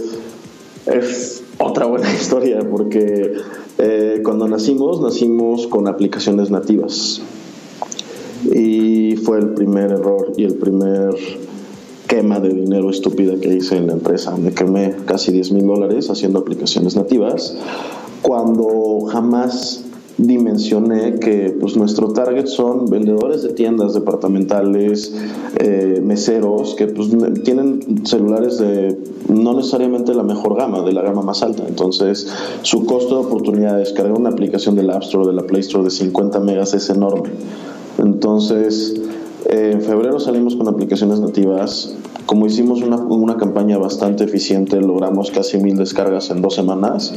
es 0.87 1.42
otra 1.59 1.87
buena 1.87 2.12
historia, 2.21 2.61
porque 2.68 3.33
eh, 3.78 4.21
cuando 4.25 4.49
nacimos, 4.49 5.00
nacimos 5.00 5.66
con 5.66 5.88
aplicaciones 5.88 6.50
nativas. 6.50 7.21
Y 8.52 9.16
fue 9.16 9.38
el 9.38 9.50
primer 9.50 9.92
error 9.92 10.33
y 10.37 10.45
el 10.45 10.54
primer 10.54 11.14
quema 12.07 12.41
de 12.41 12.51
dinero 12.51 12.91
estúpida 12.91 13.35
que 13.41 13.55
hice 13.55 13.77
en 13.77 13.89
la 13.89 13.95
empresa. 13.95 14.37
Me 14.37 14.53
quemé 14.53 14.95
casi 15.05 15.33
10 15.33 15.53
mil 15.53 15.67
dólares 15.67 16.11
haciendo 16.11 16.39
aplicaciones 16.39 16.97
nativas 16.97 17.57
cuando 18.23 19.07
jamás 19.09 19.85
dimensioné 20.19 21.19
que 21.19 21.55
pues 21.61 21.77
nuestro 21.77 22.09
target 22.09 22.47
son 22.47 22.87
vendedores 22.87 23.43
de 23.43 23.51
tiendas 23.51 23.93
departamentales, 23.93 25.15
eh, 25.59 26.01
meseros 26.03 26.75
que 26.75 26.87
pues 26.87 27.11
tienen 27.45 28.07
celulares 28.07 28.59
de 28.59 28.99
no 29.29 29.55
necesariamente 29.55 30.15
la 30.15 30.23
mejor 30.23 30.57
gama, 30.57 30.83
de 30.83 30.93
la 30.93 31.03
gama 31.03 31.23
más 31.23 31.43
alta. 31.43 31.65
Entonces 31.69 32.29
su 32.63 32.87
costo 32.87 33.21
de 33.21 33.27
oportunidad 33.27 33.75
de 33.75 33.81
descargar 33.81 34.19
una 34.19 34.31
aplicación 34.31 34.75
del 34.75 34.91
App 34.91 35.03
Store 35.03 35.27
de 35.27 35.35
la 35.35 35.43
Play 35.43 35.61
Store 35.61 35.85
de 35.85 35.91
50 35.91 36.41
megas 36.41 36.73
es 36.73 36.89
enorme. 36.89 37.31
Entonces 37.99 38.95
en 39.49 39.81
febrero 39.81 40.19
salimos 40.19 40.57
con 40.57 40.69
aplicaciones 40.69 41.21
nativas. 41.21 41.95
Como 42.26 42.47
hicimos 42.47 42.83
una, 42.83 42.97
una 42.97 43.37
campaña 43.37 43.79
bastante 43.79 44.25
eficiente, 44.25 44.81
logramos 44.81 45.31
casi 45.31 45.59
mil 45.59 45.76
descargas 45.76 46.31
en 46.31 46.43
dos 46.43 46.55
semanas 46.55 47.15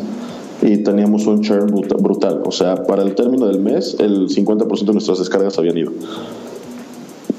y 0.61 0.77
teníamos 0.77 1.25
un 1.25 1.41
churn 1.41 1.71
brutal. 1.71 2.43
O 2.45 2.51
sea, 2.51 2.83
para 2.83 3.01
el 3.01 3.15
término 3.15 3.47
del 3.47 3.59
mes, 3.59 3.95
el 3.99 4.27
50% 4.27 4.85
de 4.85 4.93
nuestras 4.93 5.19
descargas 5.19 5.57
habían 5.57 5.77
ido. 5.77 5.91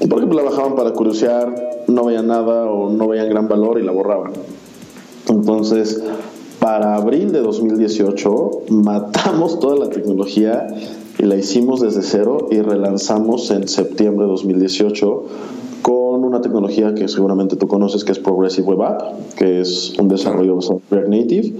Por 0.09 0.17
ejemplo, 0.17 0.41
la 0.41 0.49
bajaban 0.49 0.75
para 0.75 0.91
curiosear, 0.91 1.85
no 1.87 2.05
veían 2.05 2.27
nada 2.27 2.65
o 2.65 2.91
no 2.91 3.07
veían 3.07 3.29
gran 3.29 3.47
valor 3.47 3.79
y 3.79 3.83
la 3.83 3.91
borraban. 3.91 4.33
Entonces, 5.29 6.03
para 6.59 6.95
abril 6.95 7.31
de 7.31 7.39
2018, 7.39 8.51
matamos 8.69 9.59
toda 9.59 9.77
la 9.77 9.89
tecnología 9.89 10.67
y 11.19 11.23
la 11.23 11.35
hicimos 11.35 11.81
desde 11.81 12.01
cero 12.01 12.47
y 12.51 12.61
relanzamos 12.61 13.51
en 13.51 13.67
septiembre 13.67 14.25
de 14.25 14.31
2018 14.31 15.23
con 15.81 16.23
una 16.23 16.41
tecnología 16.41 16.93
que 16.93 17.07
seguramente 17.07 17.55
tú 17.55 17.67
conoces 17.67 18.03
que 18.03 18.11
es 18.11 18.19
Progressive 18.19 18.67
Web 18.67 18.81
App, 18.83 19.33
que 19.35 19.61
es 19.61 19.93
un 19.99 20.07
desarrollo 20.07 20.55
basado 20.55 20.81
en 20.89 20.97
React 20.97 21.09
Native, 21.09 21.53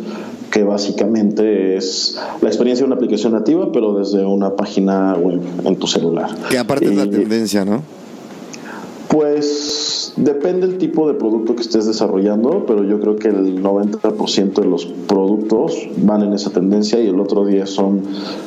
que 0.51 0.63
básicamente 0.63 1.77
es 1.77 2.19
la 2.41 2.49
experiencia 2.49 2.83
de 2.85 2.87
una 2.87 2.95
aplicación 2.95 3.33
nativa, 3.33 3.71
pero 3.71 3.93
desde 3.93 4.25
una 4.25 4.55
página 4.55 5.15
web 5.15 5.41
en 5.63 5.75
tu 5.77 5.87
celular. 5.87 6.29
Que 6.49 6.57
aparte 6.57 6.85
es 6.85 6.95
la 6.95 7.09
tendencia, 7.09 7.65
¿no? 7.65 7.81
Pues 9.07 9.90
depende 10.15 10.67
del 10.67 10.77
tipo 10.77 11.07
de 11.07 11.13
producto 11.13 11.55
que 11.55 11.61
estés 11.61 11.85
desarrollando, 11.85 12.65
pero 12.65 12.83
yo 12.83 12.99
creo 12.99 13.15
que 13.15 13.29
el 13.29 13.61
90% 13.63 14.53
de 14.53 14.65
los 14.65 14.85
productos 14.85 15.87
van 15.97 16.23
en 16.23 16.33
esa 16.33 16.51
tendencia 16.51 17.01
y 17.01 17.07
el 17.07 17.19
otro 17.19 17.45
día 17.45 17.65
son 17.65 18.01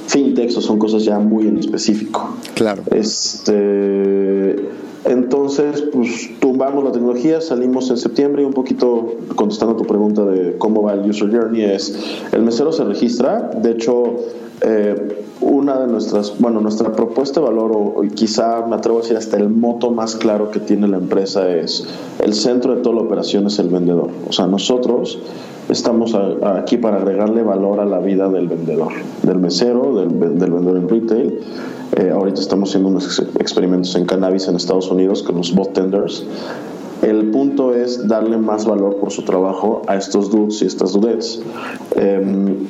fintechs 0.07 0.57
o 0.57 0.61
son 0.61 0.79
cosas 0.79 1.05
ya 1.05 1.19
muy 1.19 1.49
en 1.49 1.59
específico. 1.59 2.35
Claro. 2.55 2.83
Este, 2.91 4.57
entonces, 5.05 5.83
pues 5.93 6.31
tumbamos 6.41 6.83
la 6.85 6.93
tecnología, 6.93 7.41
salimos 7.41 7.91
en 7.91 7.99
septiembre 7.99 8.43
y 8.43 8.47
un 8.47 8.55
poquito 8.55 9.17
contestando 9.35 9.75
a 9.75 9.77
tu 9.77 9.85
pregunta 9.85 10.25
de 10.25 10.57
cómo 10.57 10.83
va 10.83 10.95
el 10.95 11.09
user 11.09 11.31
journey 11.31 11.63
es, 11.63 11.95
el 12.33 12.43
mesero 12.43 12.73
se 12.73 12.85
registra, 12.85 13.51
de 13.63 13.73
hecho, 13.73 14.17
eh, 14.67 15.25
una 15.43 15.79
de 15.79 15.87
nuestras, 15.87 16.39
bueno, 16.39 16.61
nuestra 16.61 16.93
propuesta 16.93 17.41
de 17.41 17.47
valor, 17.47 17.73
o, 17.75 18.03
quizá 18.15 18.65
me 18.67 18.77
atrevo 18.77 18.99
a 18.99 19.03
decir 19.03 19.17
hasta 19.17 19.37
el 19.37 19.51
moto 19.51 19.91
más 19.91 20.17
claro 20.17 20.51
que 20.51 20.59
tiene 20.59 20.89
la 20.89 20.97
empresa 20.97 21.55
es, 21.55 21.87
el 22.21 22.33
centro 22.33 22.75
de 22.75 22.81
toda 22.81 22.97
la 22.97 23.03
operación 23.03 23.47
es 23.47 23.59
el 23.59 23.69
vendedor. 23.69 24.09
O 24.27 24.33
sea, 24.33 24.47
nosotros 24.47 25.19
estamos 25.69 26.15
aquí 26.15 26.79
para 26.79 26.97
agregarle 26.97 27.43
valor 27.43 27.81
a 27.81 27.85
la 27.85 27.99
vida 27.99 28.29
del 28.31 28.49
vendedor, 28.49 28.93
del 29.23 29.39
mesero, 29.39 29.95
del, 29.97 30.09
vendedor 30.09 30.77
en 30.79 30.89
retail. 30.89 31.41
Eh, 31.97 32.11
ahorita 32.11 32.41
estamos 32.41 32.71
haciendo 32.71 32.89
unos 32.89 33.19
experimentos 33.39 33.95
en 33.97 34.07
cannabis 34.07 34.49
en 34.49 34.57
Estados 34.57 34.91
Unidos 34.91 35.23
con 35.23 35.37
los 35.37 35.55
bot 35.55 35.75
tenders. 35.75 36.25
El 37.03 37.31
punto 37.31 37.75
es 37.75 38.09
darle 38.09 38.39
más 38.39 38.65
valor 38.65 38.97
por 38.97 39.11
su 39.11 39.23
trabajo 39.23 39.83
a 39.89 39.97
estos 39.97 40.31
dudes 40.31 40.63
y 40.63 40.67
estas 40.67 40.95
dudettes. 40.95 41.43
Em, 41.97 42.67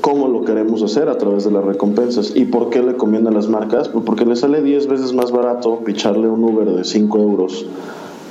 ¿Cómo 0.00 0.28
lo 0.28 0.44
queremos 0.44 0.82
hacer? 0.82 1.08
A 1.08 1.16
través 1.16 1.44
de 1.44 1.50
las 1.50 1.64
recompensas. 1.64 2.34
¿Y 2.34 2.44
por 2.44 2.68
qué 2.70 2.82
le 2.82 2.94
conviene 2.94 3.28
a 3.28 3.32
las 3.32 3.48
marcas? 3.48 3.88
Pues 3.88 4.04
porque 4.04 4.26
le 4.26 4.36
sale 4.36 4.62
10 4.62 4.86
veces 4.86 5.12
más 5.14 5.32
barato 5.32 5.80
picharle 5.84 6.28
un 6.28 6.44
Uber 6.44 6.70
de 6.70 6.84
5 6.84 7.18
euros 7.18 7.66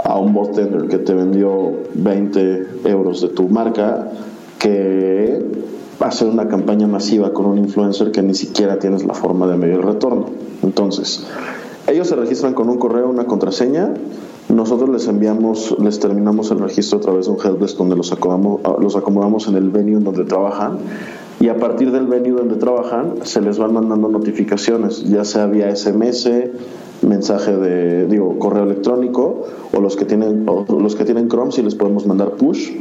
a 0.03 0.19
un 0.19 0.33
bot 0.33 0.53
tender 0.53 0.87
que 0.87 0.99
te 0.99 1.13
vendió 1.13 1.71
20 1.95 2.67
euros 2.85 3.21
de 3.21 3.29
tu 3.29 3.49
marca 3.49 4.11
que 4.59 5.43
hacer 5.99 6.27
una 6.27 6.47
campaña 6.47 6.87
masiva 6.87 7.33
con 7.33 7.47
un 7.47 7.57
influencer 7.57 8.11
que 8.11 8.21
ni 8.21 8.35
siquiera 8.35 8.77
tienes 8.77 9.03
la 9.03 9.13
forma 9.13 9.47
de 9.47 9.57
medir 9.57 9.75
el 9.75 9.83
retorno. 9.83 10.27
Entonces, 10.63 11.25
ellos 11.87 12.07
se 12.07 12.15
registran 12.15 12.53
con 12.53 12.69
un 12.69 12.77
correo, 12.77 13.09
una 13.09 13.25
contraseña, 13.25 13.93
nosotros 14.49 14.89
les 14.89 15.07
enviamos, 15.07 15.75
les 15.79 15.99
terminamos 15.99 16.51
el 16.51 16.59
registro 16.59 16.99
a 16.99 17.01
través 17.01 17.25
de 17.25 17.33
un 17.33 17.37
helpdesk 17.39 17.77
donde 17.77 17.95
los 17.95 18.11
acomodamos, 18.11 18.61
los 18.79 18.95
acomodamos 18.95 19.47
en 19.47 19.55
el 19.55 19.69
venue 19.69 19.97
en 19.97 20.03
donde 20.03 20.23
trabajan 20.23 20.79
y 21.39 21.49
a 21.49 21.57
partir 21.57 21.91
del 21.91 22.07
venue 22.07 22.31
donde 22.31 22.55
trabajan 22.55 23.15
se 23.23 23.41
les 23.41 23.57
van 23.57 23.73
mandando 23.73 24.07
notificaciones, 24.07 25.03
ya 25.03 25.23
sea 25.23 25.45
vía 25.45 25.75
SMS, 25.75 26.29
mensaje 27.01 27.55
de 27.55 28.07
digo 28.07 28.39
correo 28.39 28.63
electrónico 28.63 29.43
o 29.71 29.79
los 29.79 29.95
que 29.95 30.05
tienen 30.05 30.45
los 30.45 30.95
que 30.95 31.05
tienen 31.05 31.27
Chrome 31.27 31.51
si 31.51 31.61
les 31.61 31.75
podemos 31.75 32.07
mandar 32.07 32.31
push 32.31 32.71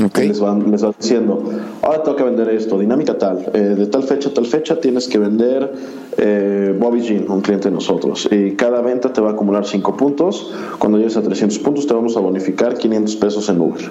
Okay. 0.00 0.28
Les, 0.28 0.40
van, 0.40 0.70
les 0.70 0.80
van 0.80 0.94
diciendo, 0.98 1.42
ahora 1.82 2.02
tengo 2.02 2.16
que 2.16 2.24
vender 2.24 2.48
esto, 2.48 2.78
dinámica 2.78 3.18
tal, 3.18 3.50
eh, 3.52 3.74
de 3.76 3.86
tal 3.86 4.02
fecha 4.02 4.30
a 4.30 4.32
tal 4.32 4.46
fecha 4.46 4.80
tienes 4.80 5.06
que 5.06 5.18
vender 5.18 5.70
eh, 6.16 6.74
Bobby 6.78 7.02
Jean, 7.02 7.30
un 7.30 7.42
cliente 7.42 7.68
de 7.68 7.74
nosotros, 7.74 8.26
y 8.30 8.52
cada 8.52 8.80
venta 8.80 9.12
te 9.12 9.20
va 9.20 9.30
a 9.30 9.32
acumular 9.32 9.66
5 9.66 9.94
puntos, 9.96 10.50
cuando 10.78 10.96
llegues 10.96 11.18
a 11.18 11.22
300 11.22 11.58
puntos 11.58 11.86
te 11.86 11.92
vamos 11.92 12.16
a 12.16 12.20
bonificar 12.20 12.78
500 12.78 13.16
pesos 13.16 13.48
en 13.50 13.60
Uber. 13.60 13.82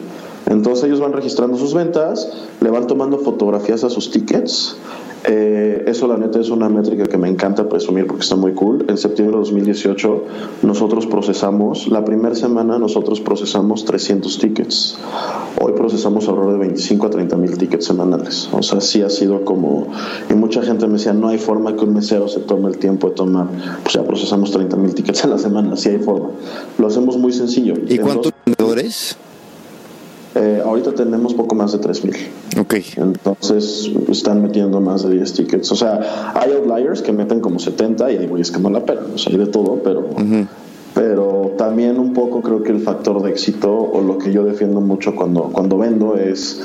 Entonces 0.48 0.86
ellos 0.86 1.00
van 1.00 1.14
registrando 1.14 1.56
sus 1.58 1.76
ventas, 1.76 2.48
le 2.62 2.72
van 2.72 2.88
tomando 2.88 3.20
fotografías 3.20 3.84
a 3.84 3.90
sus 3.92 4.10
tickets, 4.10 4.76
eh, 5.24 5.84
eso 5.88 6.08
la 6.08 6.18
neta 6.18 6.40
es 6.40 6.50
una 6.50 6.70
métrica 6.70 7.06
que 7.06 7.18
me 7.18 7.30
encanta 7.30 7.70
presumir 7.70 8.08
porque 8.08 8.24
está 8.24 8.36
muy 8.36 8.54
cool. 8.54 8.86
En 8.88 8.98
septiembre 8.98 9.38
de 9.38 9.44
2018 9.44 10.24
nosotros 10.64 11.06
procesamos, 11.06 11.88
la 11.88 12.04
primera 12.04 12.34
semana 12.36 12.80
nosotros 12.80 13.22
procesamos 13.22 13.86
300 13.86 14.38
tickets. 14.40 14.98
Hoy 15.60 15.74
procesamos 15.74 16.28
alrededor 16.28 16.54
de 16.54 16.60
25 16.60 17.06
a 17.06 17.10
30 17.10 17.38
mil 17.38 17.58
tickets 17.58 17.86
semanales. 17.86 18.50
O 18.52 18.64
sea, 18.64 18.82
sí 18.82 19.02
ha 19.02 19.10
sido 19.10 19.46
como... 19.46 19.88
Y 20.30 20.34
mucha 20.34 20.64
gente 20.64 20.88
me 20.88 20.94
decía, 20.94 21.14
no 21.14 21.28
hay 21.28 21.38
forma 21.38 21.76
que 21.76 21.84
un 21.84 21.94
mesero 21.94 22.28
se 22.28 22.40
tome 22.40 22.70
el 22.70 22.78
tiempo 22.78 23.10
de 23.10 23.16
tomar. 23.16 23.48
Pues 23.84 23.94
ya 23.94 24.04
procesamos 24.04 24.52
30 24.52 24.76
mil 24.78 24.96
tickets 24.96 25.24
a 25.26 25.28
la 25.28 25.38
semana, 25.38 25.78
sí 25.78 25.90
hay 25.90 26.00
forma. 26.00 26.30
Lo 26.80 26.88
hacemos 26.88 27.18
muy 27.18 27.32
sencillo. 27.32 27.76
¿Y 27.88 28.00
cuántos 28.00 28.34
vendedores? 28.46 29.18
Eh, 30.34 30.62
ahorita 30.64 30.94
tenemos 30.94 31.34
poco 31.34 31.56
más 31.56 31.74
de 31.74 31.80
3000. 31.80 32.16
Ok. 32.60 32.76
Entonces 32.96 33.92
están 34.10 34.42
metiendo 34.42 34.80
más 34.80 35.04
de 35.04 35.16
10 35.16 35.34
tickets. 35.34 35.72
O 35.72 35.76
sea, 35.76 36.34
hay 36.36 36.54
outliers 36.54 37.02
que 37.02 37.12
meten 37.12 37.42
como 37.42 37.60
70 37.60 38.12
y 38.12 38.18
hay 38.18 38.28
güeyes 38.28 38.52
que 38.52 38.60
no 38.60 38.70
la 38.70 38.86
pegan. 38.86 39.06
O 39.16 39.18
sea, 39.18 39.34
hay 39.34 39.40
de 39.40 39.48
todo, 39.48 39.82
pero. 39.84 40.08
Pero 40.94 41.54
también 41.58 42.00
un 42.00 42.14
poco 42.14 42.42
creo 42.42 42.64
que 42.64 42.72
el 42.74 42.82
factor 42.82 43.22
de 43.24 43.30
éxito, 43.30 43.74
o 43.74 44.02
lo 44.02 44.18
que 44.18 44.34
yo 44.34 44.44
defiendo 44.44 44.82
mucho 44.82 45.16
cuando, 45.16 45.44
cuando 45.44 45.78
vendo, 45.78 46.18
es 46.18 46.62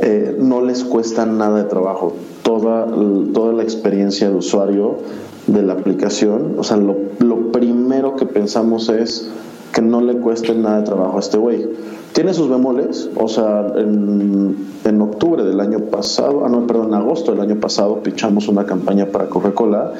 eh, 0.00 0.34
no 0.38 0.62
les 0.62 0.84
cuesta 0.84 1.26
nada 1.26 1.58
de 1.62 1.64
trabajo. 1.64 2.14
Toda, 2.42 2.86
toda 3.34 3.52
la 3.52 3.62
experiencia 3.62 4.30
de 4.30 4.36
usuario 4.36 5.00
de 5.46 5.62
la 5.62 5.74
aplicación, 5.74 6.54
o 6.58 6.64
sea, 6.64 6.78
lo, 6.78 6.96
lo 7.18 7.52
primero 7.52 8.16
que 8.16 8.24
pensamos 8.24 8.88
es 8.88 9.28
que 9.72 9.82
no 9.82 10.00
le 10.00 10.16
cueste 10.16 10.54
nada 10.54 10.78
de 10.78 10.84
trabajo 10.84 11.16
a 11.18 11.20
este 11.20 11.36
güey 11.36 11.68
tiene 12.12 12.34
sus 12.34 12.48
bemoles, 12.48 13.10
o 13.16 13.28
sea, 13.28 13.66
en, 13.76 14.56
en, 14.84 15.02
octubre 15.02 15.44
del 15.44 15.60
año 15.60 15.78
pasado, 15.90 16.44
ah, 16.44 16.48
no, 16.48 16.66
perdón, 16.66 16.88
en 16.88 16.94
agosto 16.94 17.32
del 17.32 17.40
año 17.40 17.56
pasado 17.56 18.02
pichamos 18.02 18.48
una 18.48 18.64
campaña 18.64 19.06
para 19.06 19.28
Coca-Cola 19.28 19.92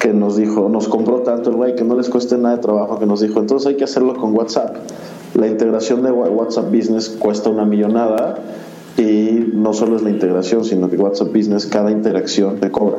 que 0.00 0.14
nos 0.14 0.36
dijo, 0.36 0.68
nos 0.70 0.88
compró 0.88 1.20
tanto 1.20 1.50
el 1.50 1.56
güey 1.56 1.76
que 1.76 1.84
no 1.84 1.94
les 1.94 2.08
cueste 2.08 2.38
nada 2.38 2.56
de 2.56 2.62
trabajo, 2.62 2.98
que 2.98 3.04
nos 3.04 3.20
dijo, 3.20 3.38
entonces 3.38 3.66
hay 3.68 3.76
que 3.76 3.84
hacerlo 3.84 4.16
con 4.16 4.34
WhatsApp. 4.34 4.76
La 5.34 5.46
integración 5.46 6.02
de 6.02 6.10
WhatsApp 6.10 6.74
Business 6.74 7.10
cuesta 7.10 7.50
una 7.50 7.66
millonada 7.66 8.38
y 8.96 9.52
no 9.52 9.74
solo 9.74 9.96
es 9.96 10.02
la 10.02 10.10
integración, 10.10 10.64
sino 10.64 10.88
que 10.88 10.96
WhatsApp 10.96 11.28
Business 11.28 11.66
cada 11.66 11.90
interacción 11.90 12.58
te 12.58 12.70
cobra. 12.70 12.98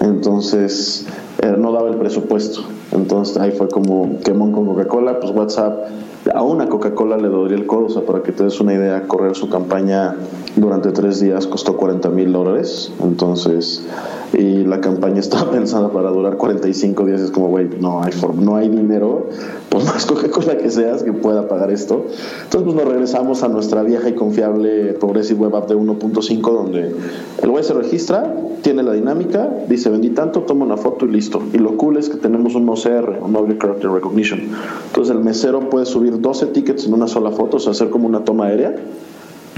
Entonces, 0.00 1.06
eh, 1.42 1.54
no 1.56 1.72
daba 1.72 1.88
el 1.88 1.96
presupuesto. 1.96 2.62
Entonces 2.92 3.36
ahí 3.36 3.52
fue 3.52 3.68
como 3.68 4.18
quemón 4.20 4.52
con 4.52 4.66
Coca-Cola, 4.66 5.20
pues 5.20 5.32
WhatsApp 5.32 5.86
a 6.34 6.42
una 6.42 6.68
Coca-Cola 6.68 7.16
le 7.16 7.28
doy 7.28 7.54
el 7.54 7.66
codo, 7.66 7.86
o 7.86 7.88
sea, 7.88 8.02
para 8.02 8.22
que 8.22 8.32
te 8.32 8.44
des 8.44 8.60
una 8.60 8.74
idea, 8.74 9.06
correr 9.06 9.34
su 9.34 9.48
campaña 9.48 10.16
durante 10.56 10.92
tres 10.92 11.20
días 11.20 11.46
costó 11.46 11.76
40 11.76 12.10
mil 12.10 12.32
dólares, 12.32 12.92
entonces, 13.02 13.86
y 14.32 14.64
la 14.64 14.80
campaña 14.80 15.20
estaba 15.20 15.50
pensada 15.50 15.90
para 15.90 16.10
durar 16.10 16.36
45 16.36 17.04
días, 17.06 17.20
es 17.20 17.30
como, 17.30 17.48
güey, 17.48 17.68
no 17.80 18.02
hay 18.02 18.12
no 18.38 18.56
hay 18.56 18.68
dinero, 18.68 19.28
pues 19.68 19.84
más 19.84 20.06
Coca-Cola 20.06 20.58
que 20.58 20.70
seas 20.70 21.02
que 21.02 21.12
pueda 21.12 21.48
pagar 21.48 21.70
esto. 21.70 22.06
Entonces, 22.44 22.62
pues 22.62 22.74
nos 22.74 22.84
regresamos 22.84 23.42
a 23.42 23.48
nuestra 23.48 23.82
vieja 23.82 24.08
y 24.08 24.14
confiable 24.14 24.94
Progressive 24.94 25.40
Web 25.40 25.56
App 25.56 25.68
de 25.68 25.76
1.5, 25.76 26.40
donde 26.52 26.94
el 27.42 27.50
güey 27.50 27.64
se 27.64 27.74
registra, 27.74 28.34
tiene 28.62 28.82
la 28.82 28.92
dinámica, 28.92 29.48
dice 29.68 29.90
vendí 29.90 30.10
tanto, 30.10 30.42
toma 30.42 30.64
una 30.64 30.76
foto 30.76 31.06
y 31.06 31.10
listo. 31.10 31.42
Y 31.52 31.58
lo 31.58 31.76
cool 31.76 31.96
es 31.96 32.08
que 32.08 32.16
tenemos 32.16 32.54
un 32.54 32.68
OCR, 32.68 33.20
un 33.22 33.32
Mobile 33.32 33.58
Character 33.58 33.90
Recognition. 33.90 34.40
Entonces 34.86 35.14
el 35.14 35.22
mesero 35.22 35.70
puede 35.70 35.86
subir 35.86 36.20
12 36.20 36.46
tickets 36.46 36.86
en 36.86 36.94
una 36.94 37.08
sola 37.08 37.30
foto, 37.30 37.56
o 37.56 37.60
sea, 37.60 37.72
hacer 37.72 37.90
como 37.90 38.06
una 38.06 38.24
toma 38.24 38.46
aérea, 38.46 38.74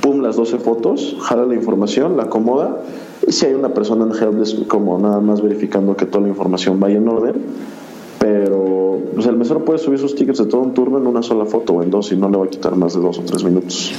pum, 0.01 0.21
las 0.21 0.37
12 0.37 0.59
fotos, 0.59 1.17
jala 1.21 1.47
la 1.47 1.55
información, 1.55 2.17
la 2.17 2.25
acomoda, 2.25 2.83
si 3.29 3.47
hay 3.47 3.55
una 3.55 3.73
persona 3.73 4.05
en 4.05 4.13
helpdesk 4.13 4.67
como 4.67 4.99
nada 4.99 5.21
más 5.21 5.41
verificando 5.43 5.97
que 5.97 6.07
toda 6.07 6.23
la 6.23 6.29
información 6.29 6.81
vaya 6.81 6.97
en 6.97 7.09
orden, 7.09 7.35
pero 8.19 9.01
pues 9.15 9.27
el 9.27 9.37
mesero 9.37 9.65
puede 9.65 9.79
subir 9.79 9.99
sus 9.99 10.15
tickets 10.15 10.39
de 10.39 10.47
todo 10.47 10.61
un 10.61 10.75
turno 10.75 10.99
en 10.99 11.07
una 11.07 11.23
sola 11.23 11.45
foto 11.45 11.75
o 11.75 11.83
en 11.83 11.91
dos 11.91 12.13
y 12.13 12.17
no 12.17 12.29
le 12.29 12.39
va 12.39 12.45
a 12.45 12.49
quitar 12.49 12.77
más 12.77 12.95
de 12.95 13.01
dos 13.01 13.19
o 13.19 13.23
tres 13.23 13.45
minutos. 13.45 13.93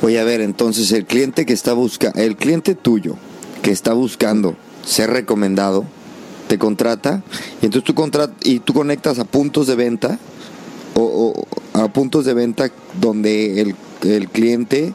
Voy 0.00 0.16
a 0.16 0.24
ver, 0.24 0.40
entonces 0.40 0.90
el 0.92 1.04
cliente 1.04 1.46
que 1.46 1.52
está 1.52 1.74
buscando, 1.74 2.18
el 2.20 2.36
cliente 2.36 2.74
tuyo 2.74 3.14
que 3.62 3.70
está 3.70 3.92
buscando 3.92 4.56
ser 4.84 5.10
recomendado, 5.10 5.84
te 6.48 6.58
contrata 6.58 7.22
y 7.60 7.66
entonces 7.66 7.84
tú, 7.84 7.94
contrat 7.94 8.30
y 8.44 8.58
tú 8.58 8.74
conectas 8.74 9.18
a 9.18 9.24
puntos 9.24 9.66
de 9.66 9.76
venta 9.76 10.18
o, 10.94 11.46
a 11.72 11.88
puntos 11.88 12.24
de 12.24 12.34
venta 12.34 12.70
donde 13.00 13.60
el, 13.60 13.76
el, 14.02 14.28
cliente 14.28 14.92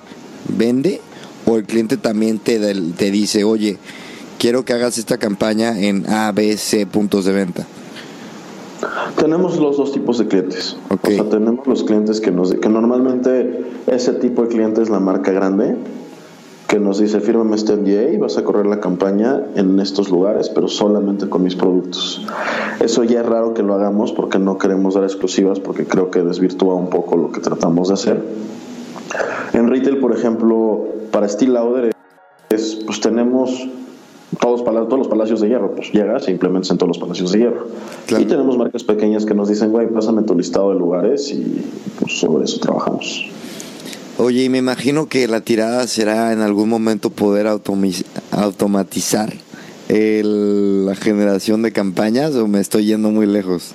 vende 0.50 1.02
o 1.48 1.58
el 1.58 1.63
cliente 1.63 1.98
también 1.98 2.39
te, 2.39 2.60
te 2.60 3.10
dice, 3.10 3.44
oye, 3.44 3.77
quiero 4.38 4.66
que 4.66 4.74
hagas 4.74 4.98
esta 4.98 5.18
campaña 5.18 5.80
en 5.80 6.08
A, 6.10 6.32
B, 6.32 6.58
C 6.58 6.86
puntos 6.86 7.25
de 7.25 7.34
venta. 7.34 7.66
Tenemos 9.18 9.58
los 9.58 9.77
dos 9.77 9.94
tipos 9.94 10.20
de 10.20 10.27
clientes. 10.27 10.77
O 10.89 11.10
sea, 11.10 11.30
tenemos 11.30 11.66
los 11.66 11.84
clientes 11.84 12.22
que 12.22 12.32
nos 12.32 12.54
que 12.54 12.70
normalmente 12.70 13.66
ese 13.88 14.13
tipo 14.13 14.44
de 14.44 14.50
cliente 14.50 14.82
es 14.82 14.89
la 14.89 15.00
marca 15.00 15.32
grande 15.32 15.75
que 16.68 16.80
nos 16.80 17.00
dice, 17.00 17.22
fírmame 17.22 17.56
este 17.56 17.77
NDA 17.77 18.12
y 18.12 18.18
vas 18.18 18.38
a 18.38 18.44
correr 18.44 18.66
la 18.66 18.82
campaña 18.82 19.42
en 19.56 19.80
estos 19.80 20.10
lugares, 20.10 20.50
pero 20.50 20.68
solamente 20.68 21.30
con 21.30 21.42
mis 21.42 21.56
productos. 21.56 22.25
Eso 22.82 23.06
ya 23.06 23.22
es 23.22 23.25
raro 23.25 23.54
que 23.54 23.63
lo 23.63 23.74
hagamos 23.74 24.12
porque 24.12 24.38
no 24.38 24.58
queremos 24.58 24.96
dar 24.96 25.06
exclusivas, 25.06 25.62
porque 25.62 25.86
creo 25.86 26.12
que 26.12 26.22
desvirtúa 26.24 26.75
un 26.75 26.89
poco 26.89 27.16
lo 27.16 27.32
que 27.32 27.39
tratamos 27.39 27.88
de 27.88 27.94
hacer. 27.94 28.22
En 29.54 29.70
retail, 29.70 30.00
por 30.00 30.13
ejemplo, 30.13 30.97
para 31.12 31.28
Steel 31.28 31.54
Lauder, 31.54 31.92
es, 32.50 32.80
pues 32.86 33.00
tenemos 33.00 33.68
todos, 34.40 34.64
todos 34.64 35.00
los 35.00 35.08
palacios 35.08 35.42
de 35.42 35.50
hierro, 35.50 35.74
pues 35.76 35.92
llegas 35.92 36.28
e 36.28 36.32
implementas 36.32 36.72
en 36.72 36.78
todos 36.78 36.90
los 36.90 36.98
palacios 36.98 37.32
de 37.32 37.40
hierro. 37.40 37.68
Y 38.10 38.26
tenemos 38.26 38.58
marcas 38.58 38.84
pequeñas 38.84 39.26
que 39.26 39.34
nos 39.34 39.50
dicen, 39.50 39.72
güey, 39.72 39.88
pásame 39.88 40.24
tu 40.24 40.36
listado 40.36 40.74
de 40.74 40.80
lugares 40.80 41.32
y 41.32 41.64
pues 42.00 42.20
sobre 42.20 42.46
eso 42.46 42.60
trabajamos. 42.60 43.30
Oye, 44.18 44.46
y 44.46 44.50
me 44.50 44.58
imagino 44.58 45.08
que 45.08 45.28
la 45.28 45.42
tirada 45.42 45.86
será 45.88 46.34
en 46.34 46.42
algún 46.42 46.70
momento 46.70 47.10
poder 47.12 47.48
automatizar 47.48 49.34
la 49.90 50.96
generación 50.96 51.62
de 51.62 51.72
campañas 51.72 52.36
o 52.36 52.48
me 52.48 52.60
estoy 52.60 52.86
yendo 52.86 53.12
muy 53.12 53.28
lejos. 53.28 53.74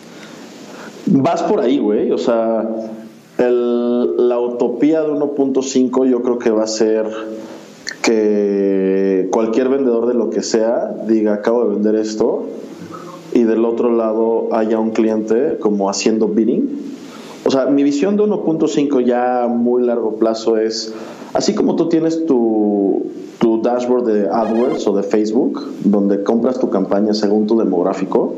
Vas 1.06 1.42
por 1.42 1.60
ahí, 1.60 1.78
güey. 1.78 2.10
O 2.10 2.18
sea, 2.18 2.68
la 3.38 4.38
utopía 4.38 5.02
de 5.02 5.08
1.5 5.08 6.08
yo 6.08 6.22
creo 6.22 6.38
que 6.38 6.50
va 6.50 6.64
a 6.64 6.66
ser 6.68 7.06
que 8.02 9.28
cualquier 9.30 9.68
vendedor 9.68 10.06
de 10.06 10.14
lo 10.14 10.30
que 10.30 10.42
sea 10.42 10.94
diga, 11.06 11.34
acabo 11.34 11.64
de 11.64 11.74
vender 11.74 11.94
esto, 11.96 12.46
y 13.32 13.44
del 13.44 13.64
otro 13.64 13.90
lado 13.90 14.48
haya 14.52 14.78
un 14.78 14.90
cliente 14.90 15.56
como 15.58 15.88
haciendo 15.88 16.28
bidding 16.28 16.92
o 17.44 17.50
sea, 17.50 17.66
mi 17.66 17.82
visión 17.82 18.16
de 18.16 18.22
1.5 18.22 19.04
ya 19.04 19.44
a 19.44 19.48
muy 19.48 19.82
largo 19.82 20.14
plazo 20.16 20.58
es, 20.58 20.94
así 21.32 21.54
como 21.54 21.74
tú 21.74 21.88
tienes 21.88 22.24
tu, 22.26 23.10
tu 23.40 23.60
dashboard 23.60 24.04
de 24.04 24.28
AdWords 24.28 24.86
o 24.86 24.96
de 24.96 25.02
Facebook, 25.02 25.60
donde 25.82 26.22
compras 26.22 26.60
tu 26.60 26.70
campaña 26.70 27.14
según 27.14 27.48
tu 27.48 27.58
demográfico 27.58 28.34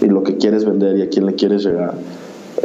y 0.00 0.06
lo 0.06 0.22
que 0.22 0.38
quieres 0.38 0.64
vender 0.64 0.96
y 0.96 1.02
a 1.02 1.10
quién 1.10 1.26
le 1.26 1.34
quieres 1.34 1.64
llegar. 1.64 1.94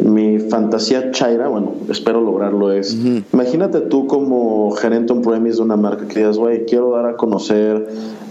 Mi 0.04 0.39
fantasía 0.39 1.12
chaira, 1.12 1.47
bueno, 1.47 1.73
espero 1.89 2.21
lograrlo, 2.21 2.71
es, 2.71 2.95
imagínate 3.34 3.82
tú 3.82 4.08
como 4.08 4.71
gerente 4.71 5.13
on-premise 5.13 5.58
de 5.58 5.63
una 5.63 5.78
marca 5.78 6.08
que 6.08 6.19
digas, 6.19 6.38
güey, 6.38 6.65
quiero 6.65 6.91
dar 6.91 7.06
a 7.06 7.15
conocer 7.15 7.88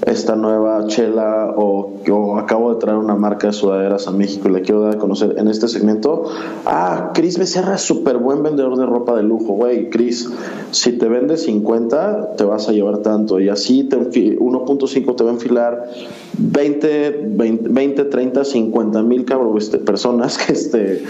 esta 0.06 0.36
nueva 0.36 0.86
chela 0.86 1.52
o, 1.56 2.38
acabo 2.38 2.72
de 2.72 2.80
traer 2.80 2.96
una 2.96 3.16
marca 3.16 3.48
de 3.48 3.52
sudaderas 3.52 4.06
a 4.06 4.12
México 4.12 4.48
y 4.48 4.52
le 4.52 4.62
quiero 4.62 4.82
dar 4.82 4.94
a 4.94 4.98
conocer 4.98 5.34
en 5.36 5.48
este 5.48 5.68
segmento. 5.68 6.24
Ah, 6.64 7.10
Chris 7.12 7.38
Becerra 7.38 7.74
es 7.74 7.82
súper 7.82 8.18
buen 8.18 8.42
vendedor 8.42 8.76
de 8.76 8.86
ropa 8.86 9.14
de 9.16 9.22
lujo, 9.22 9.54
güey. 9.54 9.90
Chris, 9.90 10.30
si 10.70 10.92
te 10.92 11.08
vende 11.08 11.36
50, 11.36 12.36
te 12.36 12.44
vas 12.44 12.68
a 12.68 12.72
llevar 12.72 12.98
tanto. 12.98 13.40
Y 13.40 13.48
así 13.48 13.88
1.5 13.88 15.16
te 15.16 15.24
va 15.24 15.30
a 15.30 15.32
enfilar 15.32 15.90
20, 16.38 17.22
20, 17.34 18.04
30, 18.04 18.44
50 18.44 19.02
mil 19.02 19.26
este, 19.56 19.78
personas 19.78 20.38
que, 20.38 20.52
este, 20.52 21.02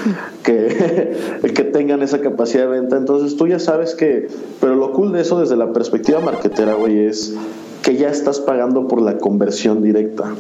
que, 0.43 1.65
tengan 1.73 2.03
esa 2.03 2.21
capacidad 2.21 2.65
de 2.65 2.81
venta. 2.81 2.97
Entonces 2.97 3.37
tú 3.37 3.47
ya 3.47 3.59
sabes 3.59 3.95
que, 3.95 4.29
pero 4.61 4.75
lo 4.75 4.93
cool 4.93 5.13
de 5.13 5.21
eso 5.21 5.39
desde 5.39 5.57
la 5.57 5.73
perspectiva 5.73 6.21
marketera, 6.21 6.75
güey, 6.75 7.07
es 7.07 7.35
que 7.83 7.97
ya 7.97 8.09
estás 8.09 8.41
pagando 8.41 8.89
por 8.89 9.03
la 9.03 9.19
conversión 9.19 9.83
directa. 9.83 10.35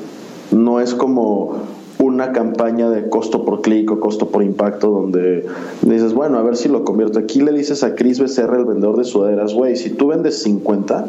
No 0.50 0.80
es 0.80 0.94
como 0.94 1.56
una 1.98 2.32
campaña 2.32 2.88
de 2.88 3.10
costo 3.10 3.44
por 3.44 3.60
clic 3.60 3.90
o 3.90 4.00
costo 4.00 4.28
por 4.28 4.42
impacto 4.42 4.90
donde 4.90 5.44
dices, 5.82 6.14
bueno, 6.14 6.38
a 6.38 6.42
ver 6.42 6.56
si 6.56 6.68
lo 6.68 6.84
convierto. 6.84 7.18
Aquí 7.18 7.42
le 7.42 7.52
dices 7.52 7.84
a 7.84 7.94
Chris 7.94 8.20
Becerra, 8.20 8.56
el 8.56 8.64
vendedor 8.64 8.96
de 8.96 9.04
sudaderas, 9.04 9.52
güey, 9.52 9.76
si 9.76 9.90
tú 9.90 10.08
vendes 10.08 10.42
50, 10.42 11.06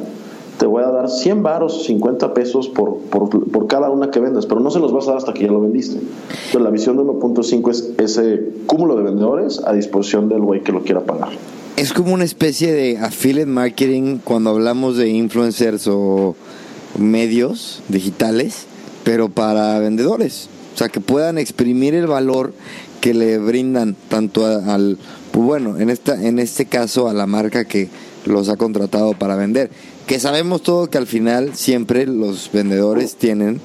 te 0.59 0.65
voy 0.65 0.83
a 0.83 0.89
dar 0.89 1.09
100 1.09 1.41
baros, 1.41 1.85
50 1.85 2.33
pesos 2.33 2.67
por, 2.67 2.97
por, 2.97 3.67
cada 3.67 3.89
una 3.89 4.11
que 4.11 4.19
vendas, 4.19 4.45
pero 4.45 4.59
no 4.59 4.69
se 4.69 4.79
los 4.79 4.91
vas 4.91 5.05
a 5.07 5.11
dar 5.11 5.17
hasta 5.17 5.33
que 5.33 5.45
ya 5.45 5.51
lo 5.51 5.61
vendiste. 5.61 5.97
Entonces, 5.97 6.61
la 6.61 6.69
visión 6.69 6.97
de 6.97 7.03
1.5 7.03 7.71
es 7.71 7.93
ese 7.97 8.51
cúmulo 8.67 8.97
de 8.97 9.03
vendedores 9.03 9.61
a 9.65 9.73
disposición 9.73 10.27
del 10.27 10.41
güey 10.41 10.61
que 10.61 10.71
lo 10.71 10.83
quiera 10.83 11.01
pagar 11.01 11.29
es 11.77 11.93
como 11.93 12.13
una 12.13 12.25
especie 12.25 12.73
de 12.73 12.97
affiliate 12.97 13.45
marketing 13.45 14.17
cuando 14.21 14.49
hablamos 14.49 14.97
de 14.97 15.07
influencers 15.07 15.87
o 15.87 16.35
medios 16.97 17.81
digitales, 17.87 18.65
pero 19.05 19.29
para 19.29 19.79
vendedores. 19.79 20.49
O 20.75 20.77
sea, 20.77 20.89
que 20.89 20.99
puedan 20.99 21.37
exprimir 21.37 21.95
el 21.95 22.05
valor 22.05 22.53
que 22.99 23.13
le 23.13 23.37
brindan 23.37 23.95
tanto 24.09 24.45
al, 24.45 24.97
pues 25.31 25.45
bueno, 25.45 25.79
en, 25.79 25.89
esta, 25.89 26.21
en 26.21 26.39
este 26.39 26.65
caso 26.65 27.07
a 27.07 27.13
la 27.13 27.27
marca 27.27 27.63
que 27.63 27.87
los 28.31 28.49
ha 28.49 28.57
contratado 28.57 29.13
para 29.13 29.35
vender. 29.35 29.69
Que 30.07 30.19
sabemos 30.19 30.63
todo 30.63 30.89
que 30.89 30.97
al 30.97 31.07
final 31.07 31.55
siempre 31.55 32.05
los 32.05 32.49
vendedores 32.51 33.15
tienen 33.15 33.61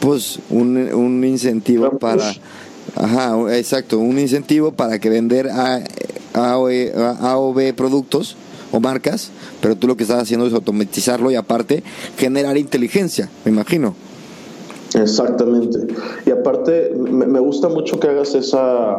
pues 0.00 0.38
un, 0.50 0.76
un 0.94 1.24
incentivo 1.24 1.98
para... 1.98 2.32
Ajá, 2.94 3.36
exacto, 3.54 3.98
un 3.98 4.18
incentivo 4.18 4.72
para 4.72 4.98
que 4.98 5.10
vender 5.10 5.50
a 5.50 5.84
a 6.34 7.38
o, 7.38 7.54
B 7.54 7.72
productos 7.74 8.36
o 8.72 8.80
marcas, 8.80 9.30
pero 9.60 9.76
tú 9.76 9.86
lo 9.86 9.96
que 9.96 10.04
estás 10.04 10.22
haciendo 10.22 10.46
es 10.46 10.52
automatizarlo 10.52 11.30
y 11.30 11.34
aparte 11.34 11.82
generar 12.16 12.56
inteligencia, 12.56 13.30
me 13.44 13.50
imagino. 13.50 13.94
Exactamente. 14.94 15.78
Y 16.26 16.30
aparte, 16.30 16.92
me, 16.94 17.40
gusta 17.40 17.68
mucho 17.68 17.98
que 18.00 18.08
hagas 18.08 18.34
esa, 18.34 18.98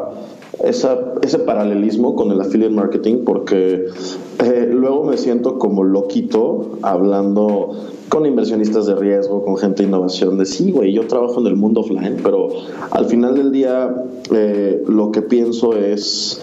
esa, 0.64 1.14
ese 1.22 1.40
paralelismo 1.40 2.16
con 2.16 2.32
el 2.32 2.42
affiliate 2.42 2.74
marketing 2.74 3.24
porque 3.26 3.86
eh, 4.40 4.70
luego 4.72 5.04
me 5.04 5.18
siento 5.18 5.58
como 5.58 5.84
loquito 5.84 6.78
hablando 6.82 7.76
con 8.10 8.26
inversionistas 8.26 8.88
de 8.88 8.96
riesgo, 8.96 9.46
con 9.46 9.58
gente 9.58 9.84
de 9.84 9.90
innovación, 9.90 10.38
de 10.38 10.46
sí, 10.46 10.72
güey, 10.72 10.94
yo 10.94 11.06
trabajo 11.08 11.40
en 11.40 11.48
el 11.48 11.56
mundo 11.56 11.82
offline, 11.82 12.18
pero 12.24 12.50
al 12.92 13.06
final 13.06 13.36
del 13.36 13.52
día 13.52 13.94
eh, 14.32 14.84
lo 14.88 15.12
que 15.12 15.22
pienso 15.22 15.76
es 15.76 16.42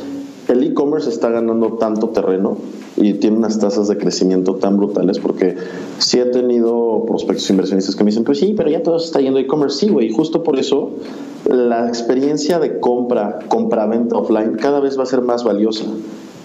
el 0.49 0.63
e-commerce 0.63 1.11
está 1.11 1.29
ganando 1.29 1.73
tanto 1.73 2.11
terreno 2.11 2.57
y 2.97 3.15
tiene 3.15 3.37
unas 3.37 3.59
tasas 3.59 3.89
de 3.89 3.99
crecimiento 3.99 4.55
tan 4.55 4.77
brutales 4.77 5.19
porque 5.19 5.57
sí 5.99 6.19
he 6.19 6.27
tenido 6.27 7.05
prospectos 7.07 7.49
inversionistas 7.51 7.95
que 7.95 8.05
me 8.05 8.11
dicen, 8.11 8.25
pues 8.25 8.39
sí, 8.39 8.55
pero 8.57 8.71
ya 8.71 8.83
todo 8.83 8.97
está 8.97 9.21
yendo 9.21 9.39
e-commerce. 9.39 9.79
Sí, 9.79 9.89
güey, 9.89 10.11
justo 10.11 10.43
por 10.43 10.59
eso 10.59 10.91
la 11.45 11.89
experiencia 11.89 12.59
de 12.59 12.81
compra, 12.81 13.39
compra-venta 13.49 14.17
offline 14.17 14.57
cada 14.57 14.81
vez 14.81 14.99
va 14.99 15.03
a 15.03 15.07
ser 15.07 15.23
más 15.23 15.45
valiosa 15.45 15.85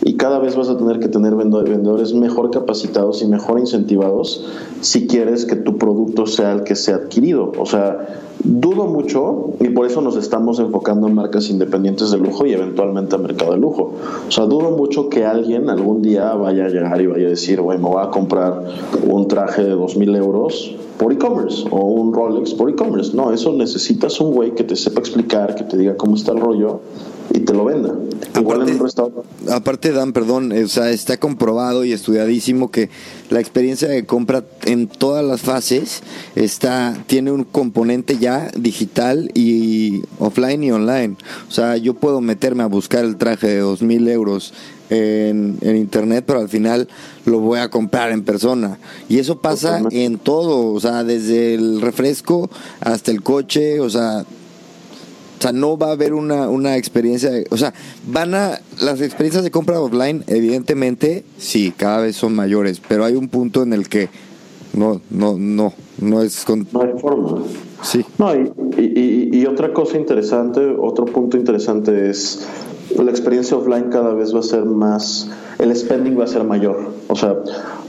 y 0.03 0.15
cada 0.15 0.39
vez 0.39 0.55
vas 0.55 0.69
a 0.69 0.77
tener 0.77 0.99
que 0.99 1.07
tener 1.07 1.35
vendedores 1.35 2.13
mejor 2.13 2.51
capacitados 2.51 3.21
y 3.21 3.27
mejor 3.27 3.59
incentivados 3.59 4.45
si 4.81 5.07
quieres 5.07 5.45
que 5.45 5.55
tu 5.55 5.77
producto 5.77 6.25
sea 6.25 6.53
el 6.53 6.63
que 6.63 6.75
sea 6.75 6.95
adquirido. 6.95 7.51
O 7.57 7.65
sea, 7.65 8.07
Dudo 8.43 8.87
mucho 8.87 9.53
y 9.59 9.69
por 9.69 9.85
eso 9.85 10.01
nos 10.01 10.15
estamos 10.15 10.59
enfocando 10.59 11.07
en 11.07 11.13
marcas 11.13 11.49
independientes 11.49 12.09
de 12.09 12.17
lujo 12.17 12.45
y 12.47 12.53
eventualmente 12.53 13.15
al 13.15 13.21
mercado 13.21 13.51
de 13.51 13.59
lujo. 13.59 13.93
O 14.27 14.31
sea, 14.31 14.45
dudo 14.45 14.71
mucho 14.71 15.09
que 15.09 15.25
alguien 15.25 15.69
algún 15.69 16.01
día 16.01 16.33
vaya 16.33 16.65
a 16.65 16.69
llegar 16.69 16.99
y 17.01 17.07
vaya 17.07 17.27
a 17.27 17.29
decir, 17.29 17.61
güey, 17.61 17.77
me 17.77 17.87
voy 17.87 18.03
a 18.03 18.09
comprar 18.09 18.63
un 19.07 19.27
traje 19.27 19.63
de 19.63 19.75
2.000 19.75 20.17
euros 20.17 20.75
por 20.97 21.13
e-commerce 21.13 21.67
o 21.69 21.85
un 21.85 22.13
Rolex 22.13 22.55
por 22.55 22.69
e-commerce. 22.69 23.15
No, 23.15 23.31
eso 23.31 23.53
necesitas 23.53 24.19
un 24.19 24.33
güey 24.33 24.55
que 24.55 24.63
te 24.63 24.75
sepa 24.75 25.01
explicar, 25.01 25.53
que 25.53 25.63
te 25.63 25.77
diga 25.77 25.95
cómo 25.95 26.15
está 26.15 26.31
el 26.31 26.39
rollo 26.39 26.79
y 27.41 27.45
te 27.45 27.54
lo 27.54 27.65
venda. 27.65 27.93
Igual 28.39 28.67
en 28.67 28.75
un 28.75 28.80
restaurante. 28.80 29.21
Aparte, 29.51 29.91
Dan, 29.91 30.13
perdón, 30.13 30.51
o 30.51 30.67
sea, 30.67 30.91
está 30.91 31.17
comprobado 31.17 31.84
y 31.84 31.91
estudiadísimo 31.91 32.71
que 32.71 32.89
la 33.30 33.39
experiencia 33.39 33.88
de 33.88 34.06
compra 34.06 34.43
en 34.63 34.88
todas 34.88 35.25
las 35.25 35.41
fases 35.41 36.04
está 36.36 36.95
tiene 37.08 37.32
un 37.32 37.43
componente 37.43 38.17
ya 38.17 38.51
digital 38.56 39.32
y 39.34 40.04
offline 40.19 40.63
y 40.63 40.71
online. 40.71 41.15
O 41.49 41.51
sea, 41.51 41.77
yo 41.77 41.95
puedo 41.95 42.21
meterme 42.21 42.63
a 42.63 42.67
buscar 42.67 43.04
el 43.04 43.17
traje 43.17 43.47
de 43.47 43.60
dos 43.60 43.82
mil 43.82 44.08
euros 44.08 44.54
en, 44.89 45.58
en, 45.62 45.77
internet, 45.77 46.25
pero 46.27 46.39
al 46.39 46.49
final 46.49 46.89
lo 47.25 47.39
voy 47.39 47.60
a 47.60 47.69
comprar 47.69 48.12
en 48.12 48.23
persona. 48.23 48.77
Y 49.10 49.19
eso 49.19 49.39
pasa 49.39 49.82
en 49.89 50.19
todo, 50.19 50.73
o 50.73 50.80
sea, 50.80 51.04
desde 51.04 51.56
el 51.56 51.82
refresco 51.82 52.49
hasta 52.82 53.12
el 53.12 53.23
coche, 53.23 53.80
o 53.80 53.89
sea, 53.89 54.25
o 55.41 55.43
sea, 55.43 55.54
no 55.54 55.75
va 55.75 55.88
a 55.88 55.91
haber 55.93 56.13
una, 56.13 56.49
una 56.49 56.77
experiencia, 56.77 57.32
o 57.49 57.58
sea, 57.58 57.73
van 58.06 58.36
a, 58.36 58.60
las 58.80 59.01
experiencias 59.01 59.43
de 59.43 59.49
compra 59.49 59.82
offline, 59.82 60.23
evidentemente, 60.27 61.23
sí, 61.39 61.73
cada 61.75 62.01
vez 62.01 62.15
son 62.15 62.36
mayores, 62.36 62.80
pero 62.88 63.06
hay 63.06 63.15
un 63.15 63.27
punto 63.27 63.63
en 63.63 63.73
el 63.73 63.89
que 63.89 64.10
no, 64.73 65.01
no, 65.10 65.39
no, 65.39 65.73
no 65.99 66.21
es 66.21 66.45
con... 66.45 66.67
No 66.71 66.84
hay 66.84 66.91
forma. 66.99 67.41
Sí. 67.82 68.06
No, 68.19 68.36
y, 68.36 68.51
y, 68.77 69.30
y, 69.36 69.45
otra 69.47 69.73
cosa 69.73 69.97
interesante, 69.97 70.62
otro 70.80 71.06
punto 71.06 71.38
interesante 71.38 72.12
es 72.12 72.47
la 72.95 73.10
experiencia 73.10 73.58
offline 73.58 73.89
cada 73.89 74.13
vez 74.13 74.36
va 74.36 74.41
a 74.41 74.43
ser 74.43 74.65
más, 74.65 75.27
el 75.58 75.75
spending 75.75 76.19
va 76.19 76.25
a 76.25 76.27
ser 76.27 76.43
mayor. 76.43 76.91
O 77.08 77.15
sea, 77.15 77.36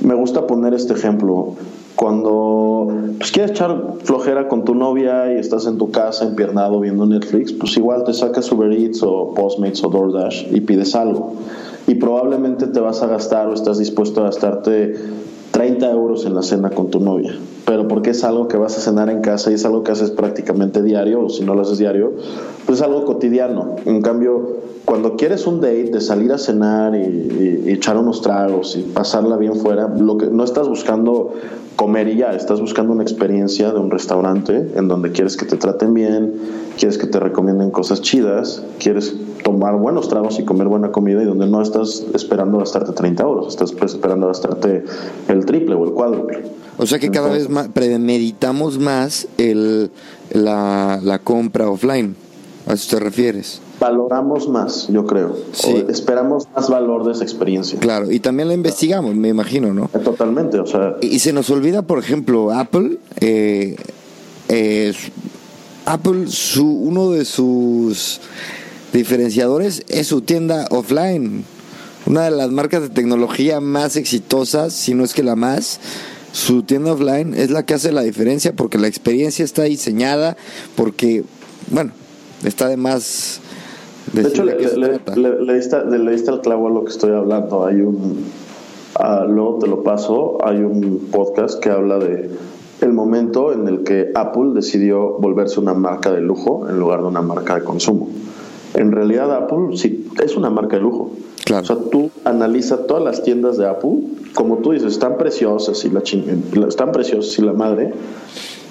me 0.00 0.14
gusta 0.14 0.46
poner 0.46 0.72
este 0.72 0.94
ejemplo. 0.94 1.54
Cuando 1.96 2.88
pues, 3.18 3.30
quieres 3.32 3.52
echar 3.52 3.94
flojera 4.02 4.48
con 4.48 4.64
tu 4.64 4.74
novia 4.74 5.32
y 5.32 5.38
estás 5.38 5.66
en 5.66 5.78
tu 5.78 5.90
casa 5.90 6.24
empiernado 6.24 6.80
viendo 6.80 7.06
Netflix, 7.06 7.52
pues 7.52 7.76
igual 7.76 8.04
te 8.04 8.14
sacas 8.14 8.50
Uber 8.50 8.72
Eats 8.72 9.02
o 9.02 9.34
Postmates 9.34 9.84
o 9.84 9.88
DoorDash 9.88 10.54
y 10.54 10.60
pides 10.60 10.94
algo. 10.94 11.34
Y 11.86 11.96
probablemente 11.96 12.66
te 12.66 12.80
vas 12.80 13.02
a 13.02 13.06
gastar 13.06 13.48
o 13.48 13.54
estás 13.54 13.78
dispuesto 13.78 14.20
a 14.20 14.24
gastarte 14.24 14.94
30 15.50 15.90
euros 15.90 16.24
en 16.24 16.34
la 16.34 16.42
cena 16.42 16.70
con 16.70 16.90
tu 16.90 17.00
novia. 17.00 17.34
Pero 17.64 17.86
porque 17.88 18.10
es 18.10 18.24
algo 18.24 18.48
que 18.48 18.56
vas 18.56 18.76
a 18.76 18.80
cenar 18.80 19.08
en 19.08 19.20
casa 19.20 19.50
y 19.50 19.54
es 19.54 19.64
algo 19.64 19.84
que 19.84 19.92
haces 19.92 20.10
prácticamente 20.10 20.82
diario, 20.82 21.24
o 21.24 21.28
si 21.28 21.44
no 21.44 21.54
lo 21.54 21.62
haces 21.62 21.78
diario, 21.78 22.12
pues 22.66 22.78
es 22.78 22.84
algo 22.84 23.04
cotidiano. 23.04 23.76
En 23.84 24.02
cambio, 24.02 24.62
cuando 24.84 25.16
quieres 25.16 25.46
un 25.46 25.60
date 25.60 25.90
de 25.90 26.00
salir 26.00 26.32
a 26.32 26.38
cenar 26.38 26.94
y, 26.94 27.62
y, 27.66 27.70
echar 27.70 27.96
unos 27.96 28.20
tragos 28.20 28.76
y 28.76 28.82
pasarla 28.82 29.36
bien 29.36 29.54
fuera, 29.56 29.88
lo 29.88 30.18
que 30.18 30.26
no 30.26 30.42
estás 30.42 30.68
buscando 30.68 31.34
comer 31.76 32.08
y 32.08 32.16
ya, 32.16 32.32
estás 32.32 32.60
buscando 32.60 32.92
una 32.92 33.02
experiencia 33.02 33.72
de 33.72 33.78
un 33.78 33.90
restaurante 33.90 34.72
en 34.74 34.88
donde 34.88 35.12
quieres 35.12 35.36
que 35.36 35.46
te 35.46 35.56
traten 35.56 35.94
bien, 35.94 36.34
quieres 36.76 36.98
que 36.98 37.06
te 37.06 37.18
recomienden 37.20 37.70
cosas 37.70 38.02
chidas, 38.02 38.62
quieres 38.78 39.16
tomar 39.42 39.76
buenos 39.76 40.08
tragos 40.08 40.38
y 40.38 40.44
comer 40.44 40.68
buena 40.68 40.92
comida 40.92 41.22
y 41.22 41.26
donde 41.26 41.46
no 41.46 41.62
estás 41.62 42.04
esperando 42.14 42.58
gastarte 42.58 42.92
30 42.92 43.22
euros, 43.22 43.48
estás 43.48 43.72
esperando 43.72 44.28
gastarte 44.28 44.84
el 45.28 45.44
triple 45.44 45.74
o 45.74 45.84
el 45.84 45.92
cuádruple. 45.92 46.42
O 46.78 46.86
sea 46.86 46.98
que 46.98 47.10
cada 47.10 47.28
vez 47.28 47.48
más 47.48 47.68
premeditamos 47.68 48.78
más 48.78 49.28
el, 49.38 49.90
la, 50.32 51.00
la 51.02 51.18
compra 51.18 51.68
offline. 51.68 52.16
¿A 52.66 52.74
eso 52.74 52.96
te 52.96 53.02
refieres? 53.02 53.60
valoramos 53.82 54.48
más, 54.48 54.86
yo 54.88 55.04
creo. 55.06 55.36
Sí. 55.52 55.84
O 55.86 55.90
esperamos 55.90 56.46
más 56.54 56.70
valor 56.70 57.04
de 57.04 57.12
esa 57.12 57.24
experiencia. 57.24 57.78
Claro, 57.80 58.12
y 58.12 58.20
también 58.20 58.48
la 58.48 58.54
investigamos, 58.54 59.14
me 59.16 59.28
imagino, 59.28 59.74
¿no? 59.74 59.88
Totalmente, 59.88 60.60
o 60.60 60.66
sea. 60.66 60.96
Y, 61.00 61.08
y 61.08 61.18
se 61.18 61.32
nos 61.32 61.50
olvida, 61.50 61.82
por 61.82 61.98
ejemplo, 61.98 62.52
Apple. 62.52 62.98
Eh, 63.20 63.76
eh, 64.48 64.94
Apple, 65.84 66.28
su, 66.28 66.64
uno 66.64 67.10
de 67.10 67.24
sus 67.24 68.20
diferenciadores 68.92 69.82
es 69.88 70.06
su 70.06 70.20
tienda 70.20 70.68
offline. 70.70 71.44
Una 72.06 72.22
de 72.24 72.30
las 72.30 72.50
marcas 72.50 72.82
de 72.82 72.88
tecnología 72.88 73.60
más 73.60 73.96
exitosas, 73.96 74.72
si 74.72 74.94
no 74.94 75.04
es 75.04 75.12
que 75.12 75.22
la 75.24 75.34
más, 75.34 75.80
su 76.32 76.62
tienda 76.62 76.92
offline 76.92 77.34
es 77.34 77.50
la 77.50 77.64
que 77.64 77.74
hace 77.74 77.92
la 77.92 78.02
diferencia 78.02 78.54
porque 78.54 78.78
la 78.78 78.88
experiencia 78.88 79.44
está 79.44 79.64
diseñada, 79.64 80.36
porque, 80.74 81.24
bueno, 81.70 81.92
está 82.44 82.68
de 82.68 82.76
más 82.76 83.40
de 84.12 84.22
hecho, 84.22 84.44
le, 84.44 84.56
le, 84.58 85.00
le, 85.16 85.44
le, 85.44 85.54
diste, 85.54 85.84
le 85.84 86.10
diste 86.10 86.30
el 86.30 86.40
clavo 86.40 86.66
a 86.66 86.70
lo 86.70 86.84
que 86.84 86.90
estoy 86.90 87.12
hablando. 87.12 87.64
Hay 87.64 87.80
un, 87.80 88.24
uh, 88.98 89.28
luego 89.28 89.58
te 89.60 89.68
lo 89.68 89.82
paso, 89.82 90.38
hay 90.44 90.58
un 90.58 91.08
podcast 91.10 91.60
que 91.60 91.70
habla 91.70 91.98
de 91.98 92.30
el 92.80 92.92
momento 92.92 93.52
en 93.52 93.68
el 93.68 93.84
que 93.84 94.10
Apple 94.14 94.50
decidió 94.54 95.16
volverse 95.18 95.60
una 95.60 95.72
marca 95.72 96.10
de 96.10 96.20
lujo 96.20 96.68
en 96.68 96.80
lugar 96.80 97.00
de 97.00 97.06
una 97.06 97.22
marca 97.22 97.54
de 97.54 97.62
consumo. 97.62 98.08
En 98.74 98.92
realidad 98.92 99.34
Apple 99.34 99.76
sí 99.76 100.08
es 100.22 100.36
una 100.36 100.50
marca 100.50 100.76
de 100.76 100.82
lujo. 100.82 101.10
Claro. 101.44 101.62
O 101.62 101.66
sea, 101.66 101.76
tú 101.90 102.10
analiza 102.24 102.86
todas 102.86 103.02
las 103.02 103.22
tiendas 103.22 103.58
de 103.58 103.68
Apple, 103.68 103.98
como 104.34 104.58
tú 104.58 104.72
dices, 104.72 104.92
están 104.92 105.18
preciosas 105.18 105.84
y 105.84 105.90
la 105.90 106.02
ching 106.02 106.24
están 106.66 106.92
preciosas 106.92 107.38
y 107.38 107.42
la 107.42 107.52
madre, 107.52 107.92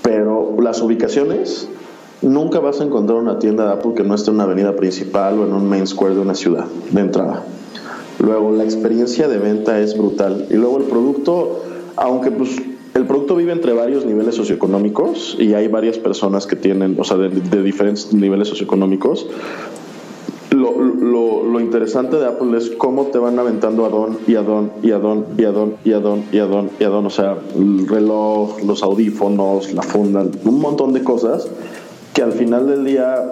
pero 0.01 0.55
las 0.59 0.81
ubicaciones 0.81 1.67
nunca 2.21 2.59
vas 2.59 2.81
a 2.81 2.83
encontrar 2.83 3.19
una 3.19 3.39
tienda 3.39 3.65
de 3.65 3.73
Apple 3.73 3.93
que 3.95 4.03
no 4.03 4.15
esté 4.15 4.29
en 4.29 4.35
una 4.35 4.45
avenida 4.45 4.75
principal 4.75 5.39
o 5.39 5.45
en 5.45 5.53
un 5.53 5.67
main 5.67 5.85
square 5.85 6.15
de 6.15 6.21
una 6.21 6.35
ciudad 6.35 6.65
de 6.91 7.01
entrada. 7.01 7.43
Luego 8.19 8.51
la 8.51 8.63
experiencia 8.63 9.27
de 9.27 9.37
venta 9.37 9.79
es 9.79 9.97
brutal 9.97 10.47
y 10.49 10.53
luego 10.55 10.77
el 10.77 10.83
producto, 10.83 11.63
aunque 11.95 12.31
pues 12.31 12.55
el 12.93 13.05
producto 13.05 13.35
vive 13.35 13.51
entre 13.51 13.73
varios 13.73 14.05
niveles 14.05 14.35
socioeconómicos 14.35 15.37
y 15.39 15.53
hay 15.53 15.67
varias 15.67 15.97
personas 15.97 16.45
que 16.45 16.55
tienen, 16.55 16.97
o 16.99 17.03
sea, 17.03 17.17
de, 17.17 17.29
de 17.29 17.63
diferentes 17.63 18.13
niveles 18.13 18.47
socioeconómicos. 18.49 19.27
Lo, 20.61 21.43
lo, 21.43 21.59
interesante 21.59 22.17
de 22.17 22.25
Apple 22.27 22.57
es 22.57 22.69
cómo 22.71 23.05
te 23.05 23.17
van 23.17 23.39
aventando 23.39 23.85
adón 23.85 24.19
y 24.27 24.35
adón 24.35 24.71
y 24.83 24.91
adón 24.91 25.25
y 25.37 25.43
adón 25.45 25.75
y 25.83 25.91
adón 25.93 26.23
y 26.31 26.37
adón 26.39 26.69
y 26.79 26.83
adón, 26.83 27.05
o 27.05 27.09
sea, 27.09 27.37
el 27.55 27.87
reloj, 27.87 28.61
los 28.63 28.83
audífonos, 28.83 29.73
la 29.73 29.81
funda, 29.81 30.23
un 30.45 30.59
montón 30.59 30.93
de 30.93 31.03
cosas 31.03 31.47
que 32.13 32.21
al 32.21 32.33
final 32.33 32.67
del 32.67 32.85
día 32.85 33.31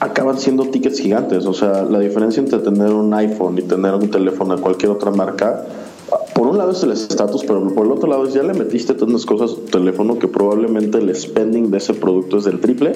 acaban 0.00 0.38
siendo 0.38 0.64
tickets 0.64 1.00
gigantes. 1.00 1.46
O 1.46 1.52
sea, 1.52 1.82
la 1.82 1.98
diferencia 1.98 2.40
entre 2.40 2.58
tener 2.60 2.90
un 2.90 3.12
iPhone 3.14 3.58
y 3.58 3.62
tener 3.62 3.94
un 3.94 4.10
teléfono 4.10 4.56
de 4.56 4.62
cualquier 4.62 4.92
otra 4.92 5.10
marca, 5.10 5.64
por 6.34 6.46
un 6.46 6.56
lado 6.56 6.70
es 6.70 6.82
el 6.82 6.92
estatus, 6.92 7.44
pero 7.44 7.66
por 7.74 7.84
el 7.84 7.92
otro 7.92 8.08
lado 8.08 8.26
es 8.26 8.32
ya 8.32 8.42
le 8.42 8.54
metiste 8.54 8.94
tantas 8.94 9.26
cosas 9.26 9.52
a 9.52 9.54
tu 9.56 9.78
teléfono 9.78 10.18
que 10.18 10.28
probablemente 10.28 10.98
el 10.98 11.14
spending 11.14 11.70
de 11.70 11.78
ese 11.78 11.94
producto 11.94 12.38
es 12.38 12.44
del 12.44 12.60
triple 12.60 12.92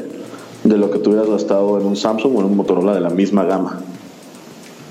de 0.64 0.78
lo 0.78 0.90
que 0.90 0.98
tú 0.98 1.10
hubieras 1.10 1.28
gastado 1.28 1.78
en 1.78 1.86
un 1.86 1.96
Samsung 1.96 2.36
o 2.36 2.40
en 2.40 2.46
un 2.46 2.56
Motorola 2.56 2.94
de 2.94 3.00
la 3.00 3.10
misma 3.10 3.44
gama. 3.44 3.80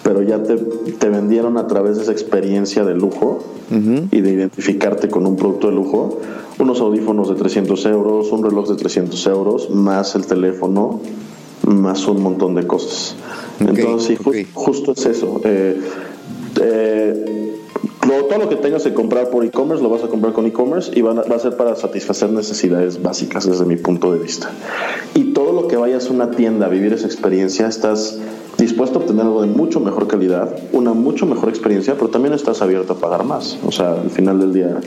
Pero 0.04 0.22
ya 0.24 0.42
te, 0.44 0.58
te 0.58 1.10
vendieron 1.10 1.58
a 1.58 1.68
través 1.68 1.98
de 1.98 2.04
esa 2.04 2.12
experiencia 2.12 2.84
de 2.84 2.96
lujo 2.96 3.44
uh 3.70 3.76
-huh. 3.76 4.08
y 4.12 4.22
de 4.22 4.32
identificarte 4.32 5.10
con 5.10 5.26
un 5.26 5.36
producto 5.36 5.68
de 5.68 5.74
lujo 5.74 6.20
unos 6.62 6.80
audífonos 6.80 7.30
de 7.30 7.36
300 7.36 7.86
euros, 7.86 8.32
un 8.32 8.44
reloj 8.44 8.70
de 8.70 8.76
300 8.76 9.28
euros, 9.28 9.70
más 9.70 10.16
el 10.16 10.26
teléfono, 10.26 11.02
más 11.64 12.08
un 12.08 12.22
montón 12.22 12.56
de 12.56 12.68
cosas. 12.68 13.16
Okay, 13.56 13.76
Entonces, 13.76 14.08
sí, 14.08 14.18
okay. 14.24 14.46
ju 14.46 14.50
justo 14.54 14.92
es 14.92 15.06
eso. 15.06 15.42
Eh, 15.44 15.82
eh, 16.62 17.51
lo, 18.08 18.26
todo 18.26 18.40
lo 18.40 18.50
que 18.50 18.56
tengas 18.56 18.84
que 18.84 18.94
comprar 18.94 19.30
por 19.30 19.46
e-commerce 19.46 19.84
lo 19.84 19.90
vas 19.90 20.04
a 20.04 20.08
comprar 20.08 20.34
con 20.34 20.46
e-commerce 20.46 20.92
y 20.94 21.02
va 21.02 21.22
a 21.22 21.40
ser 21.40 21.56
para 21.56 21.76
satisfacer 21.76 22.30
necesidades 22.32 23.02
básicas 23.02 23.48
desde 23.48 23.66
mi 23.66 23.76
punto 23.76 24.12
de 24.12 24.20
vista. 24.20 24.52
Y 25.14 25.34
todo 25.34 25.54
lo 25.54 25.68
que 25.68 25.78
vayas 25.78 26.10
a 26.10 26.14
una 26.14 26.32
tienda 26.32 26.66
a 26.66 26.70
vivir 26.70 26.94
esa 26.94 27.06
experiencia, 27.06 27.68
estás 27.68 28.20
dispuesto 28.58 29.00
a 29.00 29.02
obtener 29.02 29.26
algo 29.26 29.42
de 29.42 29.48
mucho 29.48 29.80
mejor 29.80 30.08
calidad, 30.08 30.56
una 30.72 30.94
mucho 30.94 31.26
mejor 31.26 31.50
experiencia, 31.50 31.96
pero 31.96 32.10
también 32.10 32.34
estás 32.34 32.62
abierto 32.62 32.94
a 32.94 32.96
pagar 32.98 33.24
más. 33.24 33.58
O 33.66 33.72
sea, 33.72 33.94
al 33.94 34.10
final 34.10 34.40
del 34.40 34.54
día 34.54 34.80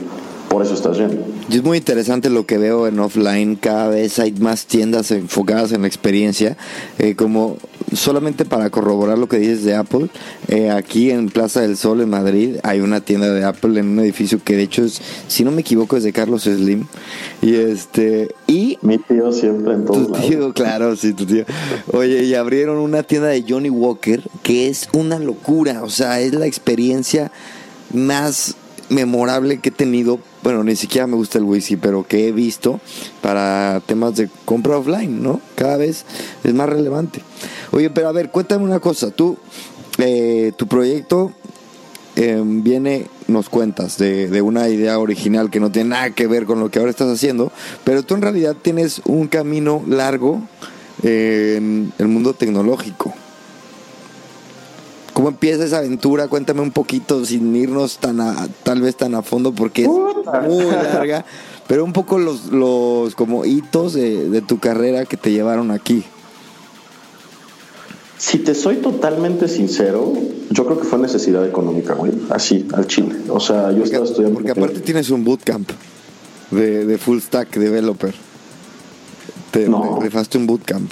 por 0.49 0.61
eso 0.61 0.73
estás 0.73 0.97
yendo. 0.97 1.25
Y 1.49 1.57
es 1.57 1.63
muy 1.63 1.77
interesante 1.77 2.29
lo 2.29 2.45
que 2.45 2.57
veo 2.57 2.87
en 2.87 2.99
offline, 2.99 3.55
cada 3.55 3.89
vez 3.89 4.19
hay 4.19 4.31
más 4.33 4.65
tiendas 4.65 5.11
enfocadas 5.11 5.71
en 5.71 5.81
la 5.81 5.87
experiencia, 5.87 6.57
eh, 6.97 7.15
como 7.15 7.57
solamente 7.93 8.45
para 8.45 8.69
corroborar 8.69 9.17
lo 9.17 9.27
que 9.27 9.37
dices 9.37 9.63
de 9.63 9.75
Apple, 9.75 10.07
eh, 10.47 10.71
aquí 10.71 11.11
en 11.11 11.29
Plaza 11.29 11.61
del 11.61 11.77
Sol 11.77 12.01
en 12.01 12.09
Madrid 12.09 12.57
hay 12.63 12.81
una 12.81 13.01
tienda 13.01 13.31
de 13.31 13.43
Apple 13.43 13.79
en 13.79 13.89
un 13.89 13.99
edificio 13.99 14.39
que 14.43 14.55
de 14.55 14.63
hecho 14.63 14.83
es, 14.83 15.01
si 15.27 15.43
no 15.43 15.51
me 15.51 15.61
equivoco, 15.61 15.97
es 15.97 16.03
de 16.03 16.13
Carlos 16.13 16.43
Slim. 16.43 16.85
Y 17.41 17.55
este, 17.55 18.33
y... 18.47 18.77
Mi 18.81 18.97
tío 18.97 19.31
siempre 19.31 19.73
en 19.73 19.85
todos 19.85 20.07
Tu 20.07 20.27
tío, 20.27 20.53
claro, 20.53 20.95
sí, 20.95 21.13
tu 21.13 21.25
tío. 21.25 21.45
Oye, 21.93 22.23
y 22.23 22.33
abrieron 22.35 22.77
una 22.77 23.03
tienda 23.03 23.27
de 23.27 23.43
Johnny 23.47 23.69
Walker 23.69 24.21
que 24.43 24.67
es 24.67 24.89
una 24.93 25.19
locura, 25.19 25.83
o 25.83 25.89
sea, 25.89 26.19
es 26.19 26.33
la 26.33 26.45
experiencia 26.45 27.31
más 27.93 28.55
memorable 28.89 29.59
que 29.59 29.69
he 29.69 29.71
tenido, 29.71 30.19
bueno, 30.43 30.63
ni 30.63 30.75
siquiera 30.75 31.07
me 31.07 31.15
gusta 31.15 31.37
el 31.37 31.43
whisky, 31.43 31.75
pero 31.75 32.05
que 32.07 32.27
he 32.27 32.31
visto 32.31 32.79
para 33.21 33.81
temas 33.85 34.15
de 34.15 34.29
compra 34.45 34.77
offline, 34.77 35.21
¿no? 35.21 35.41
Cada 35.55 35.77
vez 35.77 36.05
es 36.43 36.53
más 36.53 36.69
relevante. 36.69 37.21
Oye, 37.71 37.89
pero 37.89 38.09
a 38.09 38.11
ver, 38.11 38.31
cuéntame 38.31 38.63
una 38.63 38.79
cosa, 38.79 39.11
tú, 39.11 39.37
eh, 39.97 40.51
tu 40.55 40.67
proyecto 40.67 41.31
eh, 42.15 42.41
viene, 42.43 43.07
nos 43.27 43.49
cuentas, 43.49 43.97
de, 43.97 44.29
de 44.29 44.41
una 44.41 44.69
idea 44.69 44.99
original 44.99 45.49
que 45.49 45.59
no 45.59 45.71
tiene 45.71 45.89
nada 45.89 46.11
que 46.11 46.27
ver 46.27 46.45
con 46.45 46.59
lo 46.59 46.69
que 46.69 46.79
ahora 46.79 46.91
estás 46.91 47.11
haciendo, 47.11 47.51
pero 47.83 48.03
tú 48.03 48.15
en 48.15 48.21
realidad 48.21 48.55
tienes 48.61 49.01
un 49.05 49.27
camino 49.27 49.83
largo 49.87 50.41
en 51.03 51.91
el 51.97 52.07
mundo 52.07 52.33
tecnológico. 52.33 53.13
¿Cómo 55.15 55.29
empieza 55.29 55.63
esa 55.63 55.77
aventura? 55.77 56.27
Cuéntame 56.27 56.59
un 56.61 56.71
poquito 56.71 57.23
sin 57.25 57.55
irnos 57.55 57.97
tan 57.99 58.19
a, 58.19 58.47
tal 58.63 58.81
vez 58.81 58.97
tan 58.97 59.15
a 59.15 59.21
fondo 59.23 59.53
porque 59.53 59.83
es 59.83 59.87
muy 59.87 60.65
larga, 60.65 61.23
pero 61.67 61.85
un 61.85 61.93
poco 61.93 62.19
los, 62.19 62.47
los 62.51 63.15
como 63.15 63.45
hitos 63.45 63.93
de, 63.93 64.29
de 64.29 64.41
tu 64.41 64.59
carrera 64.59 65.05
que 65.05 65.15
te 65.15 65.31
llevaron 65.31 65.71
aquí. 65.71 66.03
Si 68.17 68.39
te 68.39 68.53
soy 68.55 68.77
totalmente 68.77 69.47
sincero, 69.47 70.13
yo 70.49 70.65
creo 70.65 70.79
que 70.79 70.85
fue 70.85 70.99
necesidad 70.99 71.45
económica, 71.47 71.93
güey. 71.93 72.11
Así, 72.29 72.67
al 72.73 72.85
chile. 72.87 73.15
O 73.29 73.39
sea, 73.39 73.71
yo 73.71 73.77
Porque, 73.79 73.83
estaba 73.85 74.05
estudiando. 74.05 74.33
porque 74.35 74.51
aparte 74.51 74.79
tienes 74.81 75.09
un 75.11 75.23
bootcamp 75.23 75.69
de, 76.51 76.85
de 76.85 76.97
full 76.97 77.19
stack 77.19 77.55
developer. 77.57 78.13
Te, 79.51 79.67
No. 79.69 79.97
te 79.99 80.05
rifaste 80.05 80.37
un 80.37 80.47
bootcamp. 80.47 80.91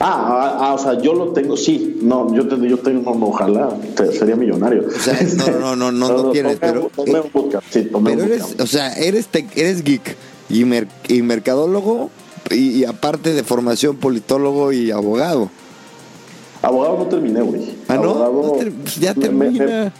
Ah, 0.00 0.26
ah, 0.28 0.58
ah, 0.60 0.74
o 0.74 0.78
sea, 0.78 0.94
yo 1.00 1.12
lo 1.12 1.32
tengo, 1.32 1.56
sí. 1.56 1.98
No, 2.02 2.32
yo, 2.32 2.46
te, 2.46 2.56
yo 2.68 2.78
tengo, 2.78 3.10
ojalá, 3.26 3.68
te- 3.96 4.12
sería 4.12 4.36
millonario. 4.36 4.84
O 4.86 5.00
sea, 5.00 5.18
no, 5.36 5.58
no, 5.58 5.74
no, 5.76 5.90
no, 5.92 6.08
no 6.22 6.30
tienes, 6.30 6.56
tomé- 6.60 6.72
pero- 6.72 6.90
Tomé 6.94 7.20
un 7.20 7.30
bootcamp, 7.32 7.64
sí, 7.68 7.82
tomé 7.90 8.10
Pero 8.12 8.22
un 8.26 8.32
eres, 8.32 8.56
o 8.60 8.66
sea, 8.66 8.92
eres, 8.94 9.28
tec- 9.32 9.50
eres 9.56 9.82
geek 9.82 10.16
y, 10.48 10.64
mer- 10.64 10.86
y 11.08 11.22
mercadólogo 11.22 12.10
y, 12.50 12.70
y 12.80 12.84
aparte 12.84 13.34
de 13.34 13.42
formación 13.42 13.96
politólogo 13.96 14.72
y 14.72 14.92
abogado. 14.92 15.50
Abogado 16.62 16.98
no 16.98 17.06
terminé, 17.06 17.40
güey. 17.42 17.74
Ah, 17.88 17.96
¿no? 17.96 18.10
Abogado, 18.22 18.42
No 18.42 18.52
ter- 18.52 18.72
pues 18.72 18.96
ya 19.00 19.14
me- 19.14 19.30
me- 19.30 19.46
termina. 19.50 19.92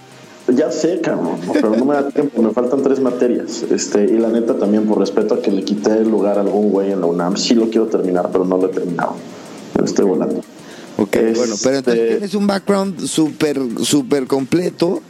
ya 0.48 0.70
sé, 0.70 1.00
cabrón, 1.00 1.38
pero 1.52 1.70
no 1.70 1.84
me 1.84 1.94
da 1.94 2.08
tiempo, 2.08 2.40
me 2.40 2.50
faltan 2.50 2.82
tres 2.84 3.00
materias. 3.00 3.64
Este, 3.68 4.04
y 4.04 4.16
la 4.18 4.28
neta 4.28 4.56
también, 4.56 4.86
por 4.86 4.98
respeto 4.98 5.34
a 5.34 5.42
que 5.42 5.50
le 5.50 5.64
quité 5.64 5.90
el 5.98 6.08
lugar 6.08 6.38
a 6.38 6.42
algún 6.42 6.70
güey 6.70 6.92
en 6.92 7.00
la 7.00 7.06
UNAM, 7.06 7.36
sí 7.36 7.54
lo 7.54 7.68
quiero 7.68 7.86
terminar, 7.86 8.28
pero 8.30 8.44
no 8.44 8.56
lo 8.58 8.66
he 8.66 8.70
terminado. 8.70 9.14
Me 9.78 9.84
estoy 9.84 10.04
volando. 10.04 10.40
Ok, 10.96 11.14
Este- 11.16 11.32
bueno, 11.38 11.54
pero 11.62 11.76
entonces 11.78 12.08
tienes 12.08 12.34
un 12.34 12.46
background 12.46 13.06
súper, 13.06 13.60
súper 13.82 14.26
completo. 14.26 15.00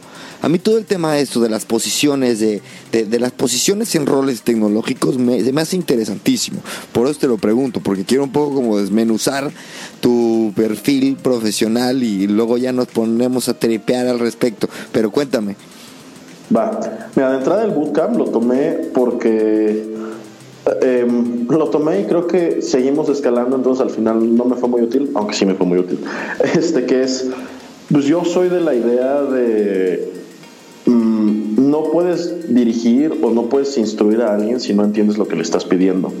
A 0.41 0.47
mí 0.47 0.57
todo 0.57 0.77
el 0.77 0.85
tema 0.85 1.13
de 1.15 1.21
esto, 1.21 1.41
de 1.41 1.49
las 1.49 1.65
posiciones, 1.65 2.39
de, 2.39 2.61
de, 2.93 3.03
de 3.03 3.19
las 3.19 3.33
posiciones 3.33 3.93
en 3.95 4.05
roles 4.05 4.41
tecnológicos, 4.43 5.17
me, 5.17 5.41
me 5.51 5.61
hace 5.61 5.75
interesantísimo. 5.75 6.61
Por 6.93 7.07
eso 7.07 7.19
te 7.19 7.27
lo 7.27 7.37
pregunto, 7.37 7.81
porque 7.81 8.05
quiero 8.05 8.23
un 8.23 8.31
poco 8.31 8.55
como 8.55 8.77
desmenuzar 8.77 9.51
tu 9.99 10.53
perfil 10.55 11.17
profesional 11.17 12.03
y 12.03 12.27
luego 12.27 12.57
ya 12.57 12.71
nos 12.71 12.87
ponemos 12.87 13.49
a 13.49 13.55
tripear 13.59 14.07
al 14.07 14.19
respecto. 14.19 14.69
Pero 14.93 15.11
cuéntame. 15.11 15.57
Va. 16.55 16.79
Mira, 17.15 17.31
de 17.31 17.37
entrada 17.39 17.63
el 17.65 17.71
bootcamp 17.71 18.15
lo 18.17 18.25
tomé 18.25 18.77
porque 18.93 19.88
eh, 20.65 21.05
em, 21.07 21.47
lo 21.47 21.69
tomé 21.69 22.01
y 22.01 22.03
creo 22.05 22.27
que 22.27 22.61
seguimos 22.61 23.09
escalando, 23.09 23.55
entonces 23.55 23.83
al 23.83 23.89
final 23.89 24.35
no 24.35 24.45
me 24.45 24.55
fue 24.55 24.69
muy 24.69 24.81
útil, 24.81 25.11
aunque 25.15 25.33
sí 25.33 25.45
me 25.45 25.55
fue 25.55 25.65
muy 25.65 25.79
útil. 25.79 25.99
Este 26.55 26.85
que 26.85 27.03
es, 27.03 27.27
pues 27.91 28.05
yo 28.05 28.25
soy 28.25 28.49
de 28.49 28.61
la 28.61 28.75
idea 28.75 29.21
de 29.23 30.11
mm, 30.85 31.69
no 31.69 31.83
puedes 31.83 32.53
dirigir 32.53 33.19
o 33.21 33.31
no 33.31 33.43
puedes 33.43 33.77
instruir 33.77 34.21
a 34.21 34.33
alguien 34.33 34.59
si 34.59 34.73
no 34.73 34.83
entiendes 34.83 35.17
lo 35.17 35.27
que 35.27 35.35
le 35.35 35.43
estás 35.43 35.65
pidiendo. 35.65 36.11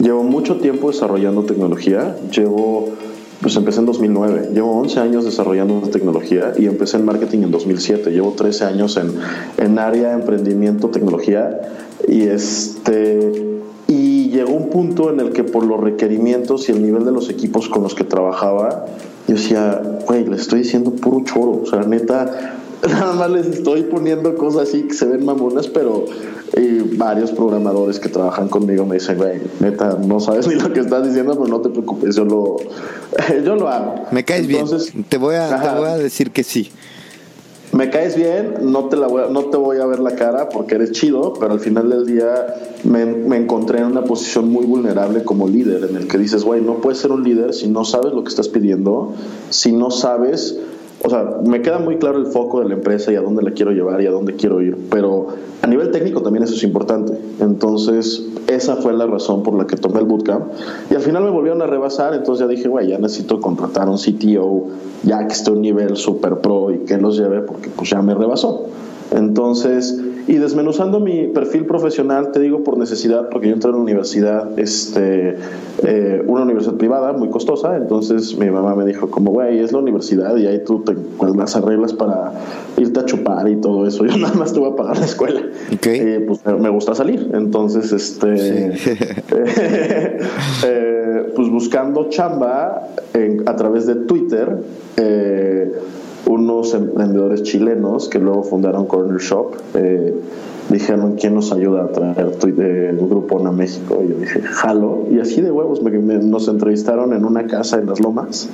Llevo 0.00 0.22
mucho 0.22 0.56
tiempo 0.56 0.90
desarrollando 0.90 1.42
tecnología, 1.42 2.16
llevo, 2.30 2.90
pues 3.40 3.56
empecé 3.56 3.80
en 3.80 3.86
2009, 3.86 4.50
llevo 4.54 4.78
11 4.78 5.00
años 5.00 5.24
desarrollando 5.24 5.80
tecnología 5.88 6.52
y 6.56 6.66
empecé 6.66 6.98
en 6.98 7.04
marketing 7.04 7.42
en 7.42 7.50
2007, 7.50 8.12
llevo 8.12 8.32
13 8.32 8.64
años 8.64 8.96
en, 8.96 9.12
en 9.56 9.78
área 9.80 10.10
de 10.10 10.14
emprendimiento, 10.14 10.88
tecnología 10.88 11.60
y 12.06 12.22
este... 12.22 13.57
Y 14.28 14.32
llegó 14.32 14.52
un 14.52 14.68
punto 14.68 15.10
en 15.10 15.20
el 15.20 15.32
que 15.32 15.42
por 15.42 15.64
los 15.64 15.80
requerimientos 15.80 16.68
y 16.68 16.72
el 16.72 16.82
nivel 16.82 17.06
de 17.06 17.12
los 17.12 17.30
equipos 17.30 17.66
con 17.70 17.82
los 17.82 17.94
que 17.94 18.04
trabajaba, 18.04 18.84
yo 19.26 19.34
decía, 19.34 19.80
güey, 20.06 20.26
le 20.26 20.36
estoy 20.36 20.58
diciendo 20.58 20.90
puro 20.90 21.24
choro, 21.24 21.62
o 21.62 21.64
sea, 21.64 21.80
neta, 21.80 22.58
nada 22.86 23.14
más 23.14 23.30
les 23.30 23.46
estoy 23.46 23.84
poniendo 23.84 24.34
cosas 24.36 24.68
así 24.68 24.82
que 24.82 24.92
se 24.92 25.06
ven 25.06 25.24
mamonas, 25.24 25.68
pero 25.68 26.04
eh, 26.52 26.84
varios 26.96 27.32
programadores 27.32 27.98
que 27.98 28.10
trabajan 28.10 28.50
conmigo 28.50 28.84
me 28.84 28.96
dicen, 28.96 29.16
güey, 29.16 29.40
neta, 29.60 29.98
no 29.98 30.20
sabes 30.20 30.46
ni 30.48 30.56
lo 30.56 30.74
que 30.74 30.80
estás 30.80 31.06
diciendo, 31.06 31.32
pero 31.32 31.46
no 31.46 31.62
te 31.62 31.70
preocupes, 31.70 32.14
yo 32.14 32.26
lo, 32.26 32.56
yo 33.46 33.56
lo 33.56 33.66
hago. 33.66 33.94
Me 34.10 34.26
caes 34.26 34.46
Entonces, 34.46 34.92
bien. 34.92 35.06
Te 35.08 35.16
voy, 35.16 35.36
a, 35.36 35.58
te 35.58 35.78
voy 35.78 35.88
a 35.88 35.96
decir 35.96 36.32
que 36.32 36.44
sí. 36.44 36.70
Me 37.78 37.90
caes 37.90 38.16
bien, 38.16 38.54
no 38.72 38.86
te, 38.86 38.96
la 38.96 39.06
voy 39.06 39.22
no 39.30 39.44
te 39.44 39.56
voy 39.56 39.78
a 39.78 39.86
ver 39.86 40.00
la 40.00 40.16
cara 40.16 40.48
porque 40.48 40.74
eres 40.74 40.90
chido, 40.90 41.34
pero 41.38 41.52
al 41.52 41.60
final 41.60 41.88
del 41.88 42.06
día 42.06 42.72
me, 42.82 43.06
me 43.06 43.36
encontré 43.36 43.78
en 43.78 43.84
una 43.84 44.02
posición 44.02 44.50
muy 44.50 44.66
vulnerable 44.66 45.22
como 45.22 45.46
líder, 45.46 45.84
en 45.88 45.94
el 45.94 46.08
que 46.08 46.18
dices, 46.18 46.42
güey, 46.42 46.60
no 46.60 46.80
puedes 46.80 46.98
ser 46.98 47.12
un 47.12 47.22
líder 47.22 47.54
si 47.54 47.68
no 47.68 47.84
sabes 47.84 48.12
lo 48.12 48.24
que 48.24 48.30
estás 48.30 48.48
pidiendo, 48.48 49.14
si 49.50 49.70
no 49.70 49.92
sabes, 49.92 50.58
o 51.04 51.10
sea, 51.10 51.38
me 51.44 51.62
queda 51.62 51.78
muy 51.78 51.98
claro 51.98 52.18
el 52.18 52.26
foco 52.26 52.60
de 52.60 52.68
la 52.68 52.74
empresa 52.74 53.12
y 53.12 53.16
a 53.16 53.20
dónde 53.20 53.42
la 53.42 53.52
quiero 53.52 53.70
llevar 53.70 54.02
y 54.02 54.06
a 54.06 54.10
dónde 54.10 54.34
quiero 54.34 54.60
ir, 54.60 54.76
pero 54.90 55.28
a 55.62 55.66
nivel 55.66 55.90
técnico 55.90 56.22
también 56.22 56.42
eso 56.42 56.54
es 56.54 56.62
importante. 56.64 57.16
Entonces, 57.40 58.24
esa 58.48 58.76
fue 58.76 58.92
la 58.92 59.06
razón 59.06 59.42
por 59.42 59.54
la 59.54 59.66
que 59.66 59.76
tomé 59.76 60.00
el 60.00 60.06
bootcamp. 60.06 60.46
Y 60.90 60.94
al 60.94 61.00
final 61.00 61.22
me 61.22 61.30
volvieron 61.30 61.62
a 61.62 61.66
rebasar, 61.66 62.14
entonces 62.14 62.46
ya 62.46 62.48
dije, 62.48 62.68
güey, 62.68 62.88
ya 62.88 62.98
necesito 62.98 63.40
contratar 63.40 63.88
un 63.88 63.96
CTO, 63.96 64.66
ya 65.04 65.26
que 65.26 65.32
esté 65.34 65.50
a 65.50 65.52
un 65.52 65.62
nivel 65.62 65.96
super 65.96 66.38
pro 66.38 66.72
y 66.72 66.78
que 66.78 66.98
los 66.98 67.16
lleve, 67.16 67.42
porque 67.42 67.70
pues 67.74 67.90
ya 67.90 68.02
me 68.02 68.14
rebasó. 68.14 68.66
Entonces, 69.12 70.00
y 70.28 70.34
desmenuzando 70.36 71.00
mi 71.00 71.26
perfil 71.28 71.64
profesional, 71.66 72.30
te 72.32 72.38
digo 72.40 72.62
por 72.62 72.76
necesidad, 72.78 73.28
porque 73.30 73.48
yo 73.48 73.54
entré 73.54 73.70
en 73.70 73.74
una 73.76 73.82
universidad, 73.84 74.58
este, 74.58 75.36
eh, 75.84 76.22
una 76.26 76.42
universidad 76.42 76.74
privada 76.74 77.12
muy 77.14 77.30
costosa, 77.30 77.76
entonces 77.76 78.36
mi 78.38 78.50
mamá 78.50 78.74
me 78.76 78.84
dijo 78.84 79.10
como, 79.10 79.30
güey, 79.32 79.58
es 79.60 79.72
la 79.72 79.78
universidad 79.78 80.36
y 80.36 80.46
ahí 80.46 80.62
tú 80.64 80.84
te 80.84 80.92
pues, 80.92 81.34
las 81.34 81.56
arreglas 81.56 81.94
para 81.94 82.32
irte 82.76 83.00
a 83.00 83.04
chupar 83.06 83.48
y 83.48 83.56
todo 83.56 83.86
eso. 83.86 84.04
Yo 84.06 84.16
nada 84.18 84.34
más 84.34 84.52
te 84.52 84.60
voy 84.60 84.70
a 84.70 84.76
pagar 84.76 84.98
la 84.98 85.06
escuela. 85.06 85.40
Ok. 85.74 85.86
Eh, 85.86 86.24
pues 86.28 86.40
me 86.60 86.68
gusta 86.68 86.94
salir, 86.94 87.30
entonces, 87.32 87.90
este, 87.92 88.74
eh, 90.64 91.32
pues 91.34 91.48
buscando 91.48 92.08
chamba 92.10 92.88
en- 93.14 93.48
a 93.48 93.56
través 93.56 93.86
de 93.86 93.94
Twitter. 93.96 94.56
eh, 94.96 95.72
unos 96.28 96.74
emprendedores 96.74 97.42
chilenos 97.42 98.08
que 98.08 98.18
luego 98.18 98.42
fundaron 98.42 98.86
Corner 98.86 99.18
Shop 99.20 99.52
eh, 99.74 100.14
dijeron 100.68 101.16
quién 101.18 101.34
nos 101.34 101.50
ayuda 101.52 101.84
a 101.84 101.88
traer 101.88 102.36
el 102.44 102.96
grupo 102.98 103.44
a 103.46 103.50
México 103.50 104.02
y 104.04 104.10
yo 104.10 104.16
dije 104.18 104.40
jalo 104.42 105.06
y 105.10 105.18
así 105.20 105.40
de 105.40 105.50
huevos 105.50 105.82
me- 105.82 105.90
me- 105.98 106.18
nos 106.18 106.46
entrevistaron 106.48 107.14
en 107.14 107.24
una 107.24 107.46
casa 107.46 107.78
en 107.78 107.86
las 107.86 107.98
Lomas. 108.00 108.48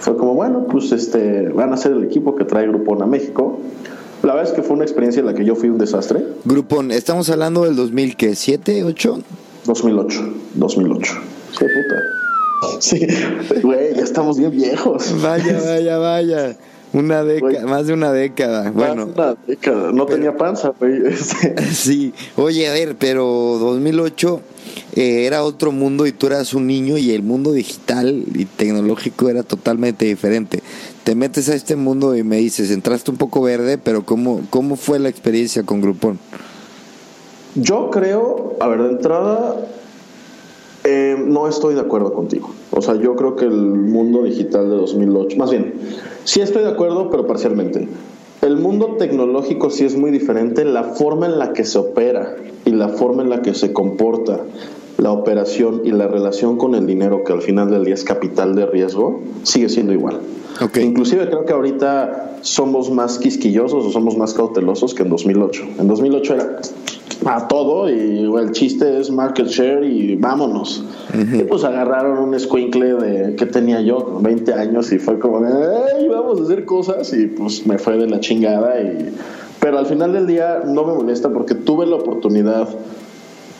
Fue 0.00 0.16
como 0.16 0.34
bueno 0.34 0.66
pues 0.70 0.90
este 0.92 1.48
van 1.50 1.72
a 1.72 1.76
ser 1.76 1.92
el 1.92 2.02
equipo 2.04 2.34
que 2.34 2.44
trae 2.44 2.66
Grupón 2.66 3.00
a 3.02 3.06
México 3.06 3.58
la 4.24 4.34
verdad 4.34 4.50
es 4.50 4.56
que 4.56 4.62
fue 4.62 4.74
una 4.76 4.84
experiencia 4.84 5.20
en 5.20 5.26
la 5.26 5.34
que 5.34 5.44
yo 5.44 5.54
fui 5.54 5.68
un 5.68 5.76
desastre. 5.78 6.24
Grupón, 6.46 6.90
estamos 6.90 7.28
hablando 7.30 7.64
del 7.64 7.76
2007, 7.76 8.82
8. 8.84 9.18
2008 9.66 10.20
2008 10.54 11.12
sí 11.52 11.64
puta. 11.64 12.80
Sí 12.80 13.06
güey 13.62 13.94
ya 13.94 14.02
estamos 14.02 14.38
bien 14.38 14.50
viejos. 14.50 15.14
Vaya, 15.22 15.60
vaya, 15.64 15.98
vaya. 15.98 16.56
Una 16.94 17.24
década, 17.24 17.66
más 17.66 17.86
de 17.86 17.92
una 17.92 18.12
década. 18.12 18.70
Bueno, 18.70 19.06
Más 19.06 19.14
una 19.16 19.36
década. 19.46 19.92
no 19.92 20.06
tenía 20.06 20.36
panza 20.36 20.72
güey 20.78 21.06
Este, 21.08 21.60
sí. 21.72 22.14
Oye, 22.36 22.68
a 22.68 22.72
ver, 22.72 22.96
pero 22.96 23.24
2008 23.58 24.40
eh, 24.94 25.26
era 25.26 25.42
otro 25.42 25.72
mundo 25.72 26.06
y 26.06 26.12
tú 26.12 26.28
eras 26.28 26.54
un 26.54 26.66
niño 26.68 26.96
y 26.96 27.10
el 27.10 27.22
mundo 27.22 27.52
digital 27.52 28.24
y 28.32 28.44
tecnológico 28.44 29.28
era 29.28 29.42
totalmente 29.42 30.06
diferente. 30.06 30.62
Te 31.02 31.14
metes 31.14 31.48
a 31.48 31.54
este 31.54 31.74
mundo 31.76 32.14
y 32.16 32.22
me 32.22 32.36
dices, 32.36 32.70
entraste 32.70 33.10
un 33.10 33.16
poco 33.16 33.42
verde, 33.42 33.76
pero 33.76 34.04
¿cómo, 34.04 34.42
cómo 34.50 34.76
fue 34.76 34.98
la 35.00 35.08
experiencia 35.08 35.64
con 35.64 35.80
Grupón? 35.80 36.18
Yo 37.56 37.90
creo, 37.90 38.56
a 38.60 38.68
ver, 38.68 38.82
de 38.82 38.90
entrada, 38.90 39.56
eh, 40.84 41.16
no 41.18 41.48
estoy 41.48 41.74
de 41.74 41.80
acuerdo 41.80 42.12
contigo. 42.12 42.50
O 42.70 42.82
sea, 42.82 42.94
yo 42.96 43.16
creo 43.16 43.36
que 43.36 43.46
el 43.46 43.56
mundo 43.56 44.22
digital 44.22 44.68
de 44.68 44.76
2008, 44.76 45.36
más 45.38 45.50
bien, 45.50 45.74
sí 46.24 46.40
estoy 46.40 46.62
de 46.62 46.68
acuerdo, 46.68 47.10
pero 47.10 47.26
parcialmente. 47.26 47.88
El 48.42 48.58
mundo 48.58 48.96
tecnológico 48.98 49.70
sí 49.70 49.86
es 49.86 49.96
muy 49.96 50.10
diferente, 50.10 50.66
la 50.66 50.84
forma 50.84 51.26
en 51.26 51.38
la 51.38 51.54
que 51.54 51.64
se 51.64 51.78
opera 51.78 52.36
y 52.66 52.70
la 52.70 52.88
forma 52.90 53.22
en 53.22 53.30
la 53.30 53.40
que 53.40 53.54
se 53.54 53.72
comporta 53.72 54.40
la 54.98 55.12
operación 55.12 55.82
y 55.84 55.90
la 55.90 56.06
relación 56.06 56.58
con 56.58 56.74
el 56.74 56.86
dinero, 56.86 57.24
que 57.24 57.32
al 57.32 57.40
final 57.40 57.70
del 57.70 57.84
día 57.84 57.94
es 57.94 58.04
capital 58.04 58.54
de 58.54 58.66
riesgo, 58.66 59.22
sigue 59.42 59.70
siendo 59.70 59.94
igual. 59.94 60.20
Okay. 60.60 60.84
Inclusive 60.84 61.26
creo 61.28 61.46
que 61.46 61.52
ahorita 61.52 62.36
somos 62.42 62.90
más 62.90 63.18
quisquillosos 63.18 63.86
o 63.86 63.90
somos 63.90 64.16
más 64.16 64.34
cautelosos 64.34 64.94
que 64.94 65.02
en 65.02 65.08
2008. 65.08 65.62
En 65.78 65.88
2008 65.88 66.34
era 66.34 66.60
a 67.26 67.48
todo 67.48 67.88
y 67.88 68.24
el 68.24 68.52
chiste 68.52 69.00
es 69.00 69.10
market 69.10 69.46
share 69.46 69.84
y 69.84 70.16
vámonos. 70.16 70.84
Y 71.12 71.44
pues 71.44 71.64
agarraron 71.64 72.18
un 72.18 72.38
squinkle 72.38 72.94
de 72.94 73.36
que 73.36 73.46
tenía 73.46 73.80
yo 73.80 74.18
20 74.20 74.52
años 74.54 74.92
y 74.92 74.98
fue 74.98 75.18
como, 75.18 75.40
vamos 75.40 76.40
a 76.40 76.44
hacer 76.44 76.64
cosas 76.64 77.12
y 77.12 77.26
pues 77.26 77.66
me 77.66 77.78
fue 77.78 77.96
de 77.98 78.08
la 78.08 78.20
chingada 78.20 78.80
y 78.80 79.14
pero 79.64 79.78
al 79.78 79.86
final 79.86 80.12
del 80.12 80.26
día 80.26 80.62
no 80.66 80.84
me 80.84 80.92
molesta 80.92 81.30
porque 81.30 81.54
tuve 81.54 81.86
la 81.86 81.96
oportunidad 81.96 82.68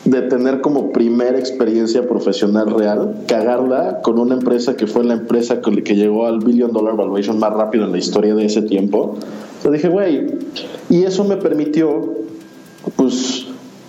de 0.03 0.21
tener 0.21 0.61
como 0.61 0.91
primera 0.91 1.39
experiencia 1.39 2.07
profesional 2.07 2.69
real, 2.69 3.23
cagarla 3.27 4.01
con 4.03 4.19
una 4.19 4.35
empresa 4.35 4.77
que 4.77 4.85
fue 4.85 5.03
la 5.03 5.15
empresa 5.15 5.61
que 5.61 5.95
llegó 5.95 6.27
al 6.27 6.41
billion 6.41 6.71
dollar 6.71 6.95
valuation 6.95 7.39
más 7.39 7.51
rápido 7.53 7.85
en 7.85 7.91
la 7.91 7.97
historia 7.97 8.35
de 8.35 8.45
ese 8.45 8.61
tiempo. 8.61 9.15
Entonces 9.57 9.81
dije, 9.81 9.89
güey, 9.89 10.27
y 10.91 11.05
eso 11.05 11.23
me 11.23 11.37
permitió, 11.37 12.13
pues, 12.95 13.44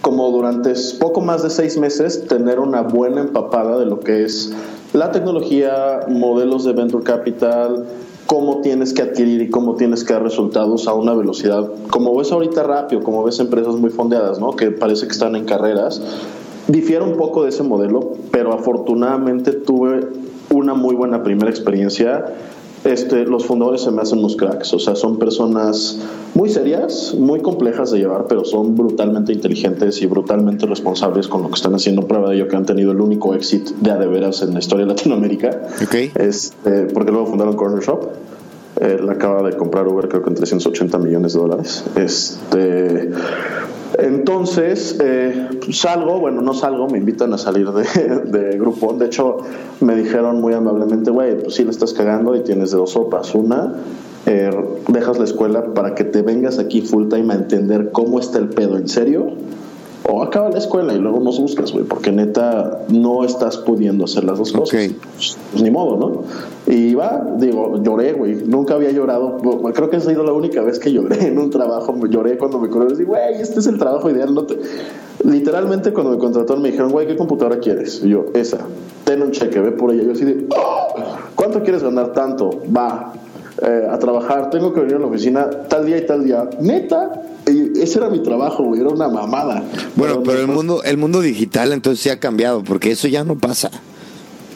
como 0.06 0.30
durante 0.30 0.72
poco 1.00 1.20
más 1.20 1.42
de 1.42 1.50
seis 1.50 1.76
meses, 1.76 2.28
tener 2.28 2.60
una 2.60 2.82
buena 2.82 3.22
empapada 3.22 3.76
de 3.76 3.86
lo 3.86 3.98
que 3.98 4.22
es 4.22 4.52
la 4.92 5.10
tecnología, 5.10 6.02
modelos 6.08 6.62
de 6.62 6.74
venture 6.74 7.02
capital, 7.02 7.88
cómo 8.28 8.60
tienes 8.60 8.92
que 8.92 9.02
adquirir 9.02 9.42
y 9.42 9.50
cómo 9.50 9.74
tienes 9.74 10.04
que 10.04 10.12
dar 10.12 10.22
resultados 10.22 10.86
a 10.86 10.94
una 10.94 11.12
velocidad, 11.12 11.68
como 11.90 12.16
ves 12.16 12.30
ahorita 12.30 12.62
rápido, 12.62 13.02
como 13.02 13.24
ves 13.24 13.40
empresas 13.40 13.74
muy 13.74 13.90
fondeadas, 13.90 14.38
¿no? 14.38 14.52
que 14.52 14.70
parece 14.70 15.06
que 15.08 15.12
están 15.12 15.34
en 15.34 15.44
carreras. 15.44 16.00
Difiere 16.68 17.02
un 17.02 17.16
poco 17.16 17.42
de 17.42 17.48
ese 17.48 17.64
modelo, 17.64 18.12
pero 18.30 18.52
afortunadamente 18.52 19.50
tuve 19.50 20.06
una 20.54 20.74
muy 20.74 20.94
buena 20.94 21.24
primera 21.24 21.50
experiencia. 21.50 22.26
Este, 22.84 23.24
los 23.24 23.44
fundadores 23.46 23.82
se 23.82 23.90
me 23.90 24.02
hacen 24.02 24.18
unos 24.18 24.36
cracks, 24.36 24.72
o 24.72 24.78
sea, 24.78 24.94
son 24.94 25.18
personas 25.18 25.98
muy 26.34 26.48
serias, 26.50 27.14
muy 27.18 27.40
complejas 27.40 27.90
de 27.90 27.98
llevar, 27.98 28.26
pero 28.28 28.44
son 28.44 28.76
brutalmente 28.76 29.32
inteligentes 29.32 30.00
y 30.02 30.06
brutalmente 30.06 30.66
responsables 30.66 31.26
con 31.26 31.42
lo 31.42 31.48
que 31.48 31.54
están 31.54 31.74
haciendo. 31.74 32.06
Prueba 32.06 32.30
de 32.30 32.36
ello 32.36 32.48
que 32.48 32.56
han 32.56 32.66
tenido 32.66 32.92
el 32.92 33.00
único 33.00 33.34
éxito 33.34 33.72
de 33.80 33.90
a 33.90 33.96
de 33.96 34.06
veras 34.06 34.42
en 34.42 34.52
la 34.52 34.60
historia 34.60 34.86
de 34.86 34.92
Latinoamérica. 34.92 35.68
Okay. 35.84 36.12
Este, 36.14 36.86
porque 36.86 37.10
luego 37.10 37.26
fundaron 37.26 37.56
Corner 37.56 37.82
Shop. 37.82 38.08
Él 38.80 39.08
acaba 39.08 39.42
de 39.42 39.56
comprar 39.56 39.88
Uber 39.88 40.08
creo 40.08 40.22
que 40.22 40.28
en 40.28 40.36
380 40.36 40.98
millones 40.98 41.32
de 41.32 41.40
dólares. 41.40 41.84
Este, 41.96 43.10
entonces, 43.98 44.98
eh, 45.00 45.48
salgo, 45.72 46.20
bueno, 46.20 46.42
no 46.42 46.52
salgo, 46.52 46.86
me 46.88 46.98
invitan 46.98 47.32
a 47.32 47.38
salir 47.38 47.70
de, 47.70 47.84
de 48.26 48.58
grupo. 48.58 48.92
De 48.92 49.06
hecho, 49.06 49.38
me 49.80 49.94
dijeron 49.94 50.40
muy 50.40 50.52
amablemente, 50.52 51.10
güey, 51.10 51.38
pues 51.42 51.54
sí 51.54 51.64
le 51.64 51.70
estás 51.70 51.94
cagando 51.94 52.34
y 52.36 52.40
tienes 52.40 52.70
de 52.72 52.76
dos 52.76 52.90
sopas. 52.90 53.34
Una, 53.34 53.74
eh, 54.26 54.50
dejas 54.88 55.18
la 55.18 55.24
escuela 55.24 55.72
para 55.72 55.94
que 55.94 56.04
te 56.04 56.22
vengas 56.22 56.58
aquí 56.58 56.82
full 56.82 57.08
time 57.08 57.32
a 57.32 57.36
entender 57.36 57.90
cómo 57.92 58.18
está 58.18 58.38
el 58.38 58.48
pedo 58.48 58.76
en 58.76 58.88
serio. 58.88 59.32
O 60.08 60.22
acaba 60.22 60.50
la 60.50 60.58
escuela 60.58 60.92
y 60.94 60.98
luego 60.98 61.18
nos 61.20 61.40
buscas, 61.40 61.72
güey, 61.72 61.84
porque 61.84 62.12
neta 62.12 62.78
no 62.88 63.24
estás 63.24 63.56
pudiendo 63.56 64.04
hacer 64.04 64.22
las 64.24 64.38
dos 64.38 64.52
cosas. 64.52 64.70
Pues, 65.16 65.36
pues, 65.50 65.62
ni 65.62 65.70
modo, 65.70 65.96
¿no? 65.96 66.72
Y 66.72 66.94
va, 66.94 67.26
digo, 67.38 67.82
lloré, 67.82 68.12
güey. 68.12 68.36
Nunca 68.46 68.74
había 68.74 68.90
llorado. 68.92 69.38
Creo 69.74 69.90
que 69.90 69.96
ha 69.96 70.00
sido 70.00 70.22
la 70.22 70.32
única 70.32 70.62
vez 70.62 70.78
que 70.78 70.92
lloré 70.92 71.26
en 71.26 71.38
un 71.38 71.50
trabajo. 71.50 71.94
Lloré 72.08 72.38
cuando 72.38 72.58
me 72.60 72.68
corrieron. 72.68 72.96
Digo, 72.96 73.10
güey, 73.14 73.40
este 73.40 73.58
es 73.60 73.66
el 73.66 73.78
trabajo 73.78 74.08
ideal. 74.10 74.32
No 74.32 74.44
te... 74.44 74.58
Literalmente, 75.24 75.92
cuando 75.92 76.12
me 76.12 76.18
contrataron, 76.18 76.62
me 76.62 76.70
dijeron, 76.70 76.92
güey, 76.92 77.06
¿qué 77.08 77.16
computadora 77.16 77.58
quieres? 77.58 78.00
Y 78.04 78.10
yo, 78.10 78.26
esa. 78.34 78.58
Ten 79.04 79.22
un 79.22 79.32
cheque, 79.32 79.58
ve 79.60 79.72
por 79.72 79.92
ella. 79.92 80.04
Yo 80.04 80.12
así 80.12 80.24
de, 80.24 80.46
"Oh, 80.56 80.88
¿cuánto 81.34 81.62
quieres 81.62 81.82
ganar? 81.82 82.12
Tanto. 82.12 82.50
Va. 82.74 83.12
eh, 83.62 83.88
a 83.90 83.98
trabajar. 83.98 84.50
Tengo 84.50 84.72
que 84.74 84.80
venir 84.80 84.96
a 84.96 84.98
la 84.98 85.06
oficina 85.06 85.48
tal 85.68 85.86
día 85.86 85.96
y 85.98 86.06
tal 86.06 86.22
día. 86.24 86.48
Neta. 86.60 87.22
Ese 87.46 87.98
era 87.98 88.10
mi 88.10 88.22
trabajo, 88.22 88.64
güey. 88.64 88.80
Era 88.80 88.90
una 88.90 89.08
mamada. 89.08 89.62
Bueno, 89.94 90.22
pero 90.24 90.40
el 90.40 90.48
mundo, 90.48 90.82
el 90.82 90.96
mundo 90.96 91.20
digital 91.20 91.72
entonces 91.72 92.02
sí 92.02 92.08
ha 92.10 92.18
cambiado, 92.18 92.64
porque 92.64 92.90
eso 92.90 93.06
ya 93.08 93.22
no 93.24 93.36
pasa. 93.36 93.70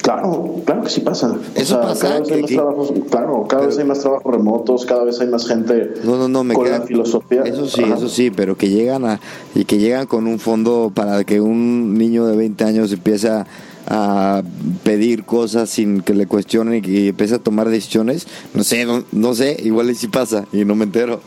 Claro, 0.03 0.57
claro 0.64 0.83
que 0.83 0.88
sí 0.88 1.03
pasa. 1.03 1.37
Eso 1.55 1.79
pasa, 1.81 2.09
Cada 2.09 2.20
vez 2.20 2.31
hay 2.33 2.40
más 2.40 2.48
que- 2.50 2.57
trabajos, 2.57 2.92
claro, 3.11 3.46
cada 3.46 3.66
vez 3.66 3.79
hay 3.79 3.85
más 3.85 3.98
trabajos 4.00 4.33
remotos, 4.33 4.87
cada 4.87 5.05
vez 5.05 5.20
hay 5.20 5.29
más 5.29 5.46
gente 5.46 5.92
No, 6.05 6.16
no, 6.16 6.26
no, 6.26 6.42
me 6.42 6.55
con 6.55 6.64
queda. 6.64 6.79
la 6.79 6.87
filosofía. 6.87 7.42
Eso 7.42 7.66
sí, 7.68 7.83
Ajá. 7.83 7.96
eso 7.96 8.09
sí, 8.09 8.31
pero 8.31 8.57
que 8.57 8.70
llegan 8.70 9.05
a. 9.05 9.20
Y 9.55 9.66
que 9.66 9.76
llegan 9.76 10.07
con 10.07 10.26
un 10.26 10.38
fondo 10.38 10.90
para 10.94 11.22
que 11.24 11.40
un 11.42 11.98
niño 11.98 12.26
de 12.26 12.35
20 12.37 12.64
años 12.64 12.90
empiece 12.92 13.29
a, 13.29 13.46
a 13.88 14.42
pedir 14.85 15.24
cosas 15.24 15.68
sin 15.68 16.00
que 16.00 16.14
le 16.14 16.26
cuestionen 16.26 16.76
y 16.76 16.81
que 16.83 17.09
empiece 17.09 17.35
a 17.35 17.38
tomar 17.38 17.68
decisiones. 17.68 18.26
No 18.55 18.64
sé, 18.64 18.87
no, 18.87 19.05
no 19.12 19.35
sé, 19.35 19.59
igual 19.62 19.90
y 19.90 19.94
sí 19.94 20.09
pasa 20.09 20.46
y 20.50 20.64
no 20.64 20.74
me 20.74 20.85
entero. 20.85 21.20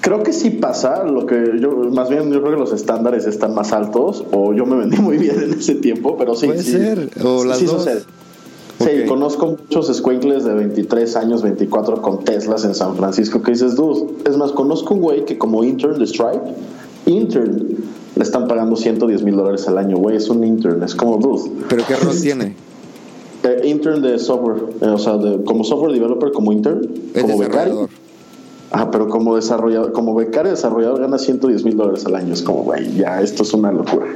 Creo 0.00 0.22
que 0.22 0.32
sí 0.32 0.50
pasa, 0.50 1.04
lo 1.04 1.26
que 1.26 1.58
yo, 1.60 1.70
más 1.92 2.08
bien 2.08 2.32
yo 2.32 2.40
creo 2.40 2.54
que 2.54 2.60
los 2.60 2.72
estándares 2.72 3.26
están 3.26 3.54
más 3.54 3.72
altos, 3.72 4.24
o 4.32 4.54
yo 4.54 4.64
me 4.66 4.76
vendí 4.76 4.96
muy 5.00 5.18
bien 5.18 5.42
en 5.42 5.52
ese 5.52 5.74
tiempo, 5.74 6.16
pero 6.18 6.34
sí. 6.34 6.46
Puede 6.46 6.62
sí, 6.62 6.72
ser, 6.72 7.10
o 7.22 7.42
sí, 7.42 7.48
las 7.48 7.58
sí 7.58 7.66
dos. 7.66 7.76
sucede. 7.82 8.02
Sí, 8.82 9.06
conozco 9.06 9.58
muchos 9.60 9.94
squinkles 9.94 10.44
de 10.44 10.54
23 10.54 11.14
años, 11.16 11.42
24 11.42 12.00
con 12.00 12.24
Teslas 12.24 12.64
en 12.64 12.74
San 12.74 12.96
Francisco 12.96 13.42
que 13.42 13.50
dices, 13.52 13.76
dude, 13.76 14.14
es 14.24 14.38
más, 14.38 14.52
conozco 14.52 14.94
un 14.94 15.00
güey 15.02 15.26
que 15.26 15.36
como 15.36 15.62
intern 15.64 15.98
de 15.98 16.06
Stripe, 16.06 16.40
intern, 17.04 17.76
le 18.16 18.22
están 18.22 18.48
pagando 18.48 18.76
110 18.76 19.22
mil 19.22 19.36
dólares 19.36 19.68
al 19.68 19.76
año, 19.76 19.98
güey, 19.98 20.16
es 20.16 20.30
un 20.30 20.44
intern, 20.44 20.82
es 20.82 20.94
como, 20.94 21.18
dude, 21.18 21.50
¿Pero 21.68 21.84
qué 21.86 21.96
rol 21.96 22.14
tiene? 22.22 22.56
Eh, 23.42 23.60
intern 23.68 24.00
de 24.00 24.18
software, 24.18 24.62
eh, 24.80 24.86
o 24.88 24.98
sea, 24.98 25.18
de- 25.18 25.44
como 25.44 25.62
software 25.62 25.92
developer, 25.92 26.32
como 26.32 26.50
intern, 26.50 26.80
Es 27.12 27.22
como 27.22 27.36
becario. 27.36 27.86
Ah, 28.72 28.90
pero 28.90 29.08
como 29.08 29.34
desarrollador, 29.34 29.92
como 29.92 30.14
becario 30.14 30.52
desarrollador 30.52 31.00
gana 31.00 31.18
110 31.18 31.64
mil 31.64 31.76
dólares 31.76 32.06
al 32.06 32.14
año. 32.14 32.32
Es 32.32 32.42
como, 32.42 32.62
güey, 32.62 32.94
ya 32.94 33.20
esto 33.20 33.42
es 33.42 33.52
una 33.52 33.72
locura. 33.72 34.06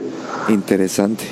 Interesante. 0.49 1.25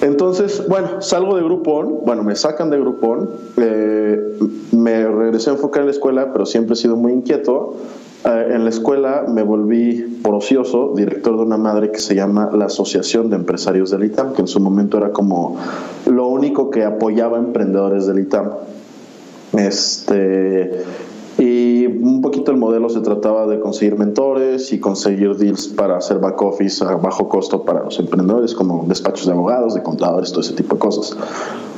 Entonces, 0.00 0.66
bueno, 0.68 1.00
salgo 1.00 1.36
de 1.36 1.42
Groupon, 1.42 2.00
bueno, 2.04 2.22
me 2.24 2.36
sacan 2.36 2.68
de 2.70 2.78
Groupon, 2.78 3.30
eh, 3.56 4.38
me 4.72 5.06
regresé 5.06 5.50
a 5.50 5.54
enfocar 5.54 5.80
en 5.80 5.86
la 5.86 5.92
escuela, 5.92 6.32
pero 6.32 6.46
siempre 6.46 6.74
he 6.74 6.76
sido 6.76 6.96
muy 6.96 7.12
inquieto. 7.12 7.76
Eh, 8.24 8.52
en 8.54 8.64
la 8.64 8.70
escuela 8.70 9.24
me 9.28 9.42
volví 9.42 10.20
por 10.22 10.34
ocioso 10.34 10.92
director 10.94 11.36
de 11.36 11.42
una 11.42 11.56
madre 11.56 11.90
que 11.90 12.00
se 12.00 12.14
llama 12.14 12.50
la 12.52 12.66
Asociación 12.66 13.30
de 13.30 13.36
Empresarios 13.36 13.90
del 13.90 14.04
ITAM, 14.04 14.32
que 14.32 14.42
en 14.42 14.48
su 14.48 14.60
momento 14.60 14.98
era 14.98 15.10
como 15.10 15.56
lo 16.06 16.26
único 16.26 16.70
que 16.70 16.84
apoyaba 16.84 17.36
a 17.36 17.40
emprendedores 17.40 18.06
del 18.06 18.18
ITAM. 18.20 18.50
Este, 19.56 20.82
un 21.86 22.20
poquito 22.20 22.50
el 22.50 22.56
modelo 22.56 22.88
se 22.88 23.00
trataba 23.00 23.46
de 23.46 23.60
conseguir 23.60 23.96
mentores 23.98 24.72
y 24.72 24.80
conseguir 24.80 25.36
deals 25.36 25.68
para 25.68 25.96
hacer 25.96 26.18
back 26.18 26.40
office 26.42 26.84
a 26.84 26.96
bajo 26.96 27.28
costo 27.28 27.64
para 27.64 27.82
los 27.82 27.98
emprendedores, 27.98 28.54
como 28.54 28.84
despachos 28.86 29.26
de 29.26 29.32
abogados, 29.32 29.74
de 29.74 29.82
contadores, 29.82 30.30
todo 30.30 30.40
ese 30.40 30.54
tipo 30.54 30.74
de 30.74 30.80
cosas. 30.80 31.16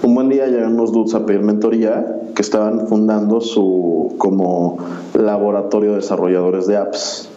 Un 0.02 0.14
buen 0.14 0.28
día 0.28 0.46
llegan 0.46 0.74
unos 0.74 0.92
dudes 0.92 1.14
a 1.14 1.26
pedir 1.26 1.42
mentoría 1.42 2.20
que 2.34 2.42
estaban 2.42 2.86
fundando 2.88 3.40
su 3.40 4.14
como 4.18 4.78
laboratorio 5.14 5.90
de 5.90 5.96
desarrolladores 5.96 6.66
de 6.66 6.76
apps. 6.76 7.28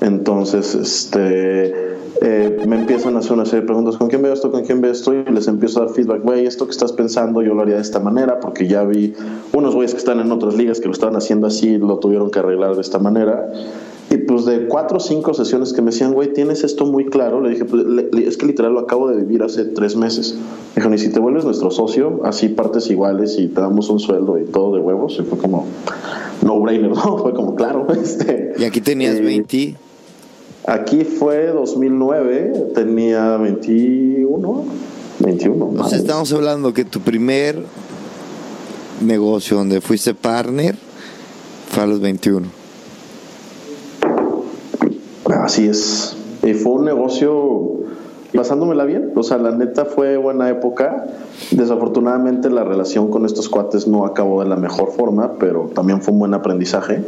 Entonces, 0.00 0.74
este, 0.74 1.98
eh, 2.22 2.64
me 2.66 2.76
empiezan 2.76 3.16
a 3.16 3.20
hacer 3.20 3.32
una 3.32 3.44
serie 3.44 3.60
de 3.60 3.66
preguntas, 3.66 3.96
¿con 3.96 4.08
quién 4.08 4.22
veo 4.22 4.32
esto? 4.32 4.50
¿Con 4.50 4.64
quién 4.64 4.80
veo 4.80 4.92
esto? 4.92 5.12
Y 5.14 5.24
les 5.32 5.48
empiezo 5.48 5.80
a 5.82 5.86
dar 5.86 5.94
feedback, 5.94 6.22
güey, 6.22 6.46
esto 6.46 6.64
que 6.66 6.72
estás 6.72 6.92
pensando 6.92 7.42
yo 7.42 7.54
lo 7.54 7.62
haría 7.62 7.76
de 7.76 7.82
esta 7.82 8.00
manera, 8.00 8.40
porque 8.40 8.66
ya 8.68 8.84
vi 8.84 9.14
unos 9.52 9.74
güeyes 9.74 9.92
que 9.92 9.98
están 9.98 10.20
en 10.20 10.30
otras 10.32 10.54
ligas 10.54 10.80
que 10.80 10.86
lo 10.86 10.92
estaban 10.92 11.16
haciendo 11.16 11.46
así, 11.46 11.78
lo 11.78 11.98
tuvieron 11.98 12.30
que 12.30 12.38
arreglar 12.40 12.74
de 12.74 12.80
esta 12.82 12.98
manera. 12.98 13.50
Y 14.12 14.16
pues 14.16 14.44
de 14.44 14.66
cuatro 14.66 14.96
o 14.96 15.00
cinco 15.00 15.34
sesiones 15.34 15.72
que 15.72 15.82
me 15.82 15.92
decían, 15.92 16.12
güey, 16.12 16.32
tienes 16.32 16.64
esto 16.64 16.84
muy 16.84 17.06
claro, 17.06 17.40
le 17.40 17.50
dije, 17.50 17.64
pues 17.64 17.84
le- 17.84 18.08
le- 18.10 18.26
es 18.26 18.36
que 18.36 18.44
literal 18.46 18.72
lo 18.72 18.80
acabo 18.80 19.08
de 19.08 19.16
vivir 19.16 19.42
hace 19.44 19.64
tres 19.64 19.94
meses. 19.94 20.34
Me 20.34 20.74
dijeron, 20.76 20.94
y 20.94 20.98
si 20.98 21.12
te 21.12 21.20
vuelves 21.20 21.44
nuestro 21.44 21.70
socio, 21.70 22.20
así 22.24 22.48
partes 22.48 22.90
iguales 22.90 23.38
y 23.38 23.46
te 23.46 23.60
damos 23.60 23.88
un 23.88 24.00
sueldo 24.00 24.36
y 24.38 24.44
todo 24.46 24.74
de 24.74 24.80
huevos. 24.80 25.16
Y 25.20 25.22
fue 25.22 25.38
como, 25.38 25.66
no 26.44 26.58
brainer, 26.60 26.90
¿no? 26.94 27.18
Fue 27.18 27.32
como, 27.34 27.54
claro. 27.54 27.86
Este, 28.02 28.52
Y 28.58 28.64
aquí 28.64 28.80
tenías 28.80 29.14
eh, 29.14 29.20
20. 29.22 29.76
Aquí 30.66 31.04
fue 31.04 31.46
2009, 31.48 32.72
tenía 32.74 33.36
21, 33.38 34.64
21. 35.20 35.70
O 35.78 35.88
sea, 35.88 35.98
estamos 35.98 36.32
hablando 36.32 36.74
que 36.74 36.84
tu 36.84 37.00
primer 37.00 37.64
negocio 39.00 39.56
donde 39.56 39.80
fuiste 39.80 40.14
partner 40.14 40.76
fue 41.70 41.82
a 41.84 41.86
los 41.86 42.00
21. 42.00 42.46
Así 45.42 45.66
es. 45.66 46.16
Y 46.42 46.54
fue 46.54 46.72
un 46.72 46.84
negocio 46.84 47.80
pasándomela 48.34 48.84
bien. 48.84 49.12
O 49.16 49.22
sea, 49.22 49.38
la 49.38 49.52
neta 49.52 49.84
fue 49.84 50.16
buena 50.16 50.48
época. 50.48 51.06
Desafortunadamente 51.50 52.50
la 52.50 52.64
relación 52.64 53.10
con 53.10 53.24
estos 53.24 53.48
cuates 53.48 53.86
no 53.86 54.04
acabó 54.04 54.42
de 54.42 54.48
la 54.48 54.56
mejor 54.56 54.92
forma, 54.92 55.32
pero 55.38 55.70
también 55.74 56.02
fue 56.02 56.12
un 56.12 56.20
buen 56.20 56.34
aprendizaje. 56.34 57.02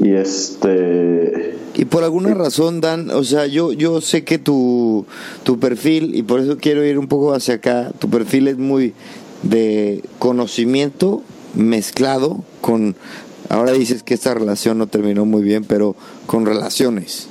Y 0.00 0.12
este. 0.12 1.56
Y 1.74 1.84
por 1.84 2.04
alguna 2.04 2.32
razón, 2.34 2.80
Dan, 2.80 3.10
o 3.10 3.24
sea, 3.24 3.46
yo, 3.46 3.72
yo 3.72 4.00
sé 4.00 4.24
que 4.24 4.38
tu, 4.38 5.04
tu 5.44 5.58
perfil, 5.58 6.14
y 6.14 6.22
por 6.22 6.40
eso 6.40 6.56
quiero 6.56 6.84
ir 6.84 6.98
un 6.98 7.06
poco 7.06 7.34
hacia 7.34 7.54
acá, 7.54 7.92
tu 7.98 8.08
perfil 8.08 8.48
es 8.48 8.56
muy 8.56 8.94
de 9.42 10.02
conocimiento 10.18 11.22
mezclado 11.54 12.44
con, 12.60 12.96
ahora 13.48 13.72
dices 13.72 14.02
que 14.02 14.14
esta 14.14 14.34
relación 14.34 14.78
no 14.78 14.86
terminó 14.86 15.24
muy 15.24 15.42
bien, 15.42 15.64
pero 15.64 15.96
con 16.26 16.46
relaciones. 16.46 17.28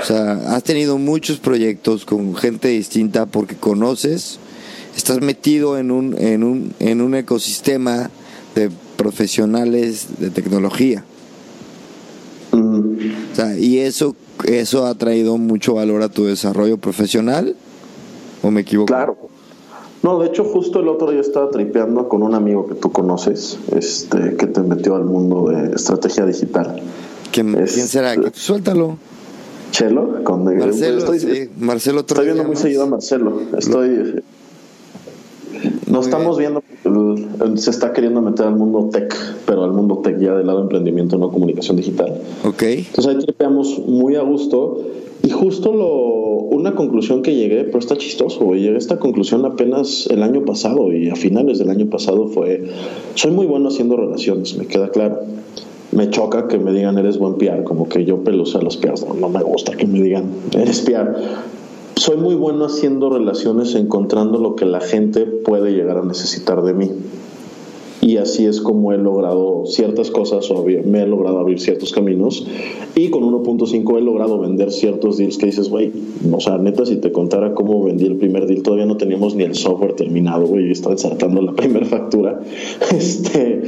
O 0.00 0.04
sea, 0.04 0.32
has 0.54 0.64
tenido 0.64 0.98
muchos 0.98 1.38
proyectos 1.38 2.04
con 2.04 2.34
gente 2.34 2.68
distinta 2.68 3.26
porque 3.26 3.56
conoces, 3.56 4.38
estás 4.96 5.20
metido 5.20 5.78
en 5.78 5.90
un, 5.90 6.16
en 6.18 6.42
un, 6.42 6.74
en 6.78 7.00
un 7.00 7.14
ecosistema 7.14 8.10
de 8.54 8.70
profesionales 8.96 10.06
de 10.18 10.30
tecnología. 10.30 11.04
Sea, 13.40 13.58
y 13.58 13.78
eso, 13.78 14.14
eso 14.44 14.86
ha 14.86 14.94
traído 14.94 15.38
mucho 15.38 15.74
valor 15.74 16.02
a 16.02 16.08
tu 16.08 16.24
desarrollo 16.24 16.78
profesional, 16.78 17.56
¿o 18.42 18.50
me 18.50 18.62
equivoco? 18.62 18.86
Claro. 18.86 19.16
No, 20.02 20.18
de 20.18 20.28
hecho, 20.28 20.44
justo 20.44 20.80
el 20.80 20.88
otro 20.88 21.10
día 21.10 21.20
estaba 21.20 21.50
tripeando 21.50 22.08
con 22.08 22.22
un 22.22 22.34
amigo 22.34 22.66
que 22.66 22.74
tú 22.74 22.90
conoces, 22.90 23.58
este, 23.76 24.36
que 24.36 24.46
te 24.46 24.60
metió 24.62 24.94
al 24.96 25.04
mundo 25.04 25.50
de 25.50 25.74
estrategia 25.74 26.24
digital. 26.24 26.82
¿Quién, 27.32 27.52
¿quién 27.52 27.86
será? 27.86 28.14
Suéltalo. 28.32 28.96
Chelo, 29.72 30.24
con 30.24 30.44
Marcelo, 30.44 30.98
estoy, 30.98 31.20
sí, 31.20 31.50
Marcelo 31.58 32.00
estoy 32.00 32.24
viendo 32.24 32.44
muy 32.44 32.56
seguido 32.56 32.84
a 32.84 32.86
Marcelo. 32.86 33.40
Estoy. 33.56 34.22
Nos 35.90 36.06
estamos 36.06 36.38
viendo. 36.38 36.62
Se 37.56 37.70
está 37.70 37.92
queriendo 37.92 38.22
meter 38.22 38.46
al 38.46 38.56
mundo 38.56 38.88
tech, 38.92 39.14
pero 39.46 39.64
al 39.64 39.72
mundo 39.72 39.98
tech 39.98 40.18
ya 40.18 40.34
del 40.34 40.46
lado 40.46 40.58
de 40.58 40.64
emprendimiento, 40.64 41.18
no 41.18 41.30
comunicación 41.30 41.76
digital. 41.76 42.20
Ok. 42.44 42.62
Entonces 42.62 43.06
ahí 43.06 43.18
tripeamos 43.18 43.78
muy 43.86 44.16
a 44.16 44.22
gusto. 44.22 44.86
Y 45.22 45.28
justo 45.28 45.74
lo, 45.74 46.20
una 46.50 46.74
conclusión 46.74 47.22
que 47.22 47.34
llegué, 47.34 47.64
pero 47.64 47.78
está 47.78 47.96
chistoso. 47.96 48.54
Llegué 48.54 48.74
a 48.74 48.78
esta 48.78 48.98
conclusión 48.98 49.44
apenas 49.44 50.06
el 50.10 50.22
año 50.22 50.44
pasado 50.44 50.92
y 50.92 51.10
a 51.10 51.16
finales 51.16 51.58
del 51.58 51.70
año 51.70 51.86
pasado 51.90 52.28
fue, 52.28 52.70
soy 53.14 53.30
muy 53.30 53.46
bueno 53.46 53.68
haciendo 53.68 53.96
relaciones, 53.96 54.56
me 54.56 54.66
queda 54.66 54.90
claro. 54.90 55.20
Me 55.92 56.08
choca 56.08 56.46
que 56.46 56.58
me 56.58 56.72
digan 56.72 56.98
eres 56.98 57.18
buen 57.18 57.34
PR, 57.34 57.64
como 57.64 57.88
que 57.88 58.04
yo 58.04 58.22
peluce 58.22 58.56
a 58.56 58.62
los 58.62 58.76
PRs, 58.76 59.04
no, 59.06 59.14
no 59.14 59.28
me 59.28 59.42
gusta 59.42 59.76
que 59.76 59.86
me 59.86 60.00
digan 60.00 60.30
eres 60.56 60.80
PR. 60.80 61.16
Soy 62.00 62.16
muy 62.16 62.34
bueno 62.34 62.64
haciendo 62.64 63.10
relaciones, 63.10 63.74
encontrando 63.74 64.38
lo 64.38 64.56
que 64.56 64.64
la 64.64 64.80
gente 64.80 65.26
puede 65.26 65.72
llegar 65.72 65.98
a 65.98 66.02
necesitar 66.02 66.62
de 66.62 66.72
mí. 66.72 66.88
Y 68.00 68.16
así 68.16 68.46
es 68.46 68.62
como 68.62 68.94
he 68.94 68.96
logrado 68.96 69.66
ciertas 69.66 70.10
cosas 70.10 70.50
o 70.50 70.64
me 70.64 71.02
he 71.02 71.06
logrado 71.06 71.38
abrir 71.40 71.60
ciertos 71.60 71.92
caminos. 71.92 72.46
Y 72.96 73.10
con 73.10 73.24
1.5 73.24 73.98
he 73.98 74.00
logrado 74.00 74.38
vender 74.38 74.72
ciertos 74.72 75.18
deals 75.18 75.36
que 75.36 75.44
dices, 75.44 75.68
güey, 75.68 75.92
o 76.32 76.40
sea, 76.40 76.56
neta, 76.56 76.86
si 76.86 76.96
te 76.96 77.12
contara 77.12 77.52
cómo 77.52 77.84
vendí 77.84 78.06
el 78.06 78.16
primer 78.16 78.46
deal, 78.46 78.62
todavía 78.62 78.86
no 78.86 78.96
teníamos 78.96 79.34
ni 79.34 79.44
el 79.44 79.54
software 79.54 79.92
terminado, 79.92 80.46
güey, 80.46 80.68
y 80.68 80.72
estaba 80.72 80.94
la 80.94 81.52
primera 81.54 81.84
factura, 81.84 82.40
este, 82.96 83.60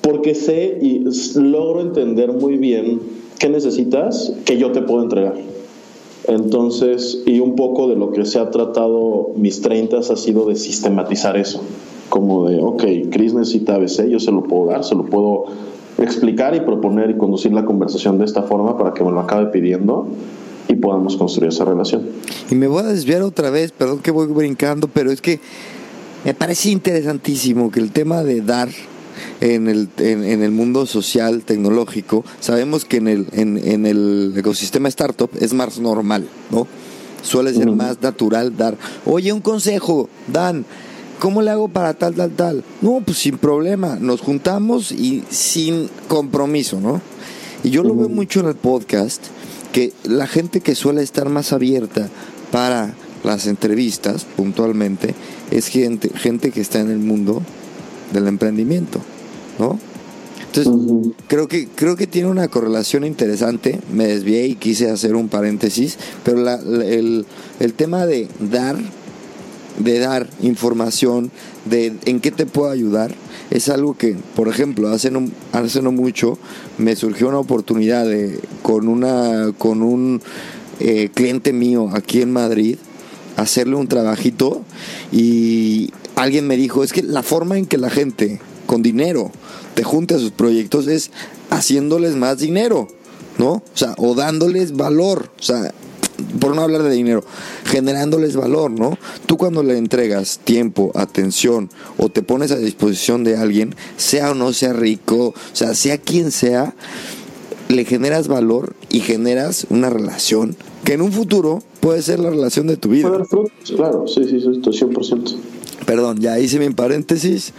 porque 0.00 0.34
sé 0.34 0.78
y 0.80 1.04
logro 1.38 1.82
entender 1.82 2.32
muy 2.32 2.56
bien 2.56 3.00
qué 3.38 3.50
necesitas 3.50 4.32
que 4.46 4.56
yo 4.56 4.72
te 4.72 4.80
puedo 4.80 5.02
entregar. 5.02 5.34
Entonces, 6.28 7.22
y 7.26 7.40
un 7.40 7.54
poco 7.54 7.88
de 7.88 7.96
lo 7.96 8.10
que 8.10 8.24
se 8.24 8.38
ha 8.38 8.50
tratado 8.50 9.30
mis 9.36 9.62
30 9.62 9.98
ha 9.98 10.16
sido 10.16 10.46
de 10.46 10.56
sistematizar 10.56 11.36
eso. 11.36 11.60
Como 12.08 12.48
de, 12.48 12.60
ok, 12.60 12.84
Chris 13.10 13.34
necesita 13.34 13.76
ABC, 13.76 14.06
yo 14.08 14.20
se 14.20 14.32
lo 14.32 14.44
puedo 14.44 14.66
dar, 14.66 14.84
se 14.84 14.94
lo 14.94 15.04
puedo 15.06 15.46
explicar 15.98 16.54
y 16.54 16.60
proponer 16.60 17.10
y 17.10 17.16
conducir 17.16 17.52
la 17.52 17.64
conversación 17.64 18.18
de 18.18 18.24
esta 18.24 18.42
forma 18.42 18.76
para 18.76 18.92
que 18.92 19.02
me 19.02 19.10
lo 19.10 19.20
acabe 19.20 19.46
pidiendo 19.46 20.08
y 20.68 20.74
podamos 20.74 21.16
construir 21.16 21.48
esa 21.48 21.64
relación. 21.64 22.02
Y 22.50 22.54
me 22.54 22.66
voy 22.66 22.80
a 22.80 22.86
desviar 22.86 23.22
otra 23.22 23.50
vez, 23.50 23.72
perdón 23.72 24.00
que 24.00 24.10
voy 24.10 24.26
brincando, 24.26 24.88
pero 24.88 25.10
es 25.10 25.20
que 25.20 25.40
me 26.24 26.34
parece 26.34 26.70
interesantísimo 26.70 27.70
que 27.70 27.80
el 27.80 27.92
tema 27.92 28.24
de 28.24 28.40
dar 28.40 28.68
en 29.40 29.68
el, 29.68 29.88
en, 29.98 30.24
en 30.24 30.42
el 30.42 30.50
mundo 30.50 30.86
social, 30.86 31.42
tecnológico, 31.42 32.24
sabemos 32.40 32.84
que 32.84 32.98
en 32.98 33.08
el, 33.08 33.26
en, 33.32 33.58
en 33.58 33.86
el 33.86 34.34
ecosistema 34.36 34.88
startup 34.88 35.30
es 35.40 35.52
más 35.52 35.78
normal, 35.78 36.28
¿no? 36.50 36.66
Suele 37.22 37.52
ser 37.52 37.70
más 37.70 38.00
natural 38.02 38.56
dar, 38.56 38.76
oye, 39.04 39.32
un 39.32 39.40
consejo, 39.40 40.08
Dan, 40.28 40.64
¿cómo 41.18 41.42
le 41.42 41.50
hago 41.50 41.68
para 41.68 41.94
tal, 41.94 42.14
tal, 42.14 42.30
tal? 42.32 42.64
No, 42.82 43.02
pues 43.04 43.18
sin 43.18 43.38
problema, 43.38 43.96
nos 44.00 44.20
juntamos 44.20 44.92
y 44.92 45.24
sin 45.28 45.88
compromiso, 46.08 46.80
¿no? 46.80 47.00
Y 47.64 47.70
yo 47.70 47.82
lo 47.82 47.96
veo 47.96 48.08
mucho 48.08 48.40
en 48.40 48.46
el 48.46 48.54
podcast, 48.54 49.24
que 49.72 49.92
la 50.04 50.26
gente 50.26 50.60
que 50.60 50.74
suele 50.74 51.02
estar 51.02 51.28
más 51.28 51.52
abierta 51.52 52.08
para 52.52 52.94
las 53.24 53.46
entrevistas 53.46 54.24
puntualmente 54.36 55.14
es 55.50 55.66
gente, 55.66 56.10
gente 56.14 56.50
que 56.52 56.60
está 56.60 56.80
en 56.80 56.90
el 56.90 56.98
mundo 56.98 57.42
del 58.16 58.26
emprendimiento, 58.28 59.00
¿no? 59.58 59.78
Entonces, 60.54 61.12
creo 61.28 61.48
que 61.48 61.68
creo 61.68 61.96
que 61.96 62.06
tiene 62.06 62.28
una 62.28 62.48
correlación 62.48 63.04
interesante. 63.04 63.78
Me 63.92 64.06
desvié 64.06 64.46
y 64.46 64.54
quise 64.54 64.90
hacer 64.90 65.14
un 65.14 65.28
paréntesis, 65.28 65.98
pero 66.24 66.38
la- 66.38 66.56
la- 66.62 66.84
el, 66.86 67.26
el 67.60 67.74
tema 67.74 68.06
de 68.06 68.26
dar, 68.40 68.76
de 69.78 69.98
dar 69.98 70.26
información, 70.40 71.30
de 71.66 71.92
en 72.06 72.20
qué 72.20 72.30
te 72.30 72.46
puedo 72.46 72.70
ayudar, 72.70 73.14
es 73.50 73.68
algo 73.68 73.98
que, 73.98 74.16
por 74.34 74.48
ejemplo, 74.48 74.88
hace 74.88 75.10
no, 75.10 75.28
hace 75.52 75.82
no 75.82 75.92
mucho 75.92 76.38
me 76.78 76.96
surgió 76.96 77.28
una 77.28 77.38
oportunidad 77.38 78.06
de 78.06 78.40
con 78.62 78.88
una 78.88 79.52
con 79.58 79.82
un 79.82 80.22
eh, 80.80 81.10
cliente 81.12 81.52
mío 81.52 81.90
aquí 81.92 82.22
en 82.22 82.32
Madrid 82.32 82.76
hacerle 83.36 83.76
un 83.76 83.88
trabajito 83.88 84.62
y 85.12 85.90
alguien 86.16 86.46
me 86.46 86.56
dijo, 86.56 86.82
es 86.82 86.92
que 86.92 87.02
la 87.02 87.22
forma 87.22 87.56
en 87.56 87.66
que 87.66 87.78
la 87.78 87.90
gente 87.90 88.40
con 88.66 88.82
dinero 88.82 89.30
te 89.74 89.84
junte 89.84 90.14
a 90.14 90.18
sus 90.18 90.32
proyectos 90.32 90.88
es 90.88 91.10
haciéndoles 91.50 92.16
más 92.16 92.38
dinero, 92.38 92.88
¿no? 93.38 93.52
O 93.52 93.62
sea, 93.74 93.94
o 93.98 94.14
dándoles 94.14 94.76
valor, 94.76 95.30
o 95.38 95.42
sea, 95.42 95.72
por 96.40 96.56
no 96.56 96.62
hablar 96.62 96.82
de 96.82 96.90
dinero, 96.90 97.22
generándoles 97.64 98.36
valor, 98.36 98.70
¿no? 98.70 98.98
Tú 99.26 99.36
cuando 99.36 99.62
le 99.62 99.76
entregas 99.76 100.40
tiempo, 100.42 100.90
atención 100.94 101.70
o 101.98 102.08
te 102.08 102.22
pones 102.22 102.50
a 102.50 102.56
disposición 102.56 103.22
de 103.22 103.36
alguien, 103.36 103.74
sea 103.96 104.30
o 104.30 104.34
no 104.34 104.52
sea 104.52 104.72
rico, 104.72 105.28
o 105.28 105.34
sea, 105.52 105.74
sea 105.74 105.98
quien 105.98 106.30
sea, 106.30 106.74
le 107.68 107.84
generas 107.84 108.28
valor 108.28 108.74
y 108.88 109.00
generas 109.00 109.66
una 109.70 109.90
relación 109.90 110.56
que 110.84 110.94
en 110.94 111.02
un 111.02 111.12
futuro 111.12 111.62
puede 111.80 112.00
ser 112.00 112.20
la 112.20 112.30
relación 112.30 112.68
de 112.68 112.76
tu 112.76 112.88
vida. 112.88 113.10
Claro, 113.76 114.06
sí, 114.06 114.24
sí, 114.24 114.40
sí, 114.40 114.50
estoy 114.52 114.72
100%. 114.72 115.36
Perdón, 115.86 116.18
ya 116.20 116.38
hice 116.38 116.58
mi 116.58 116.70
paréntesis. 116.70 117.52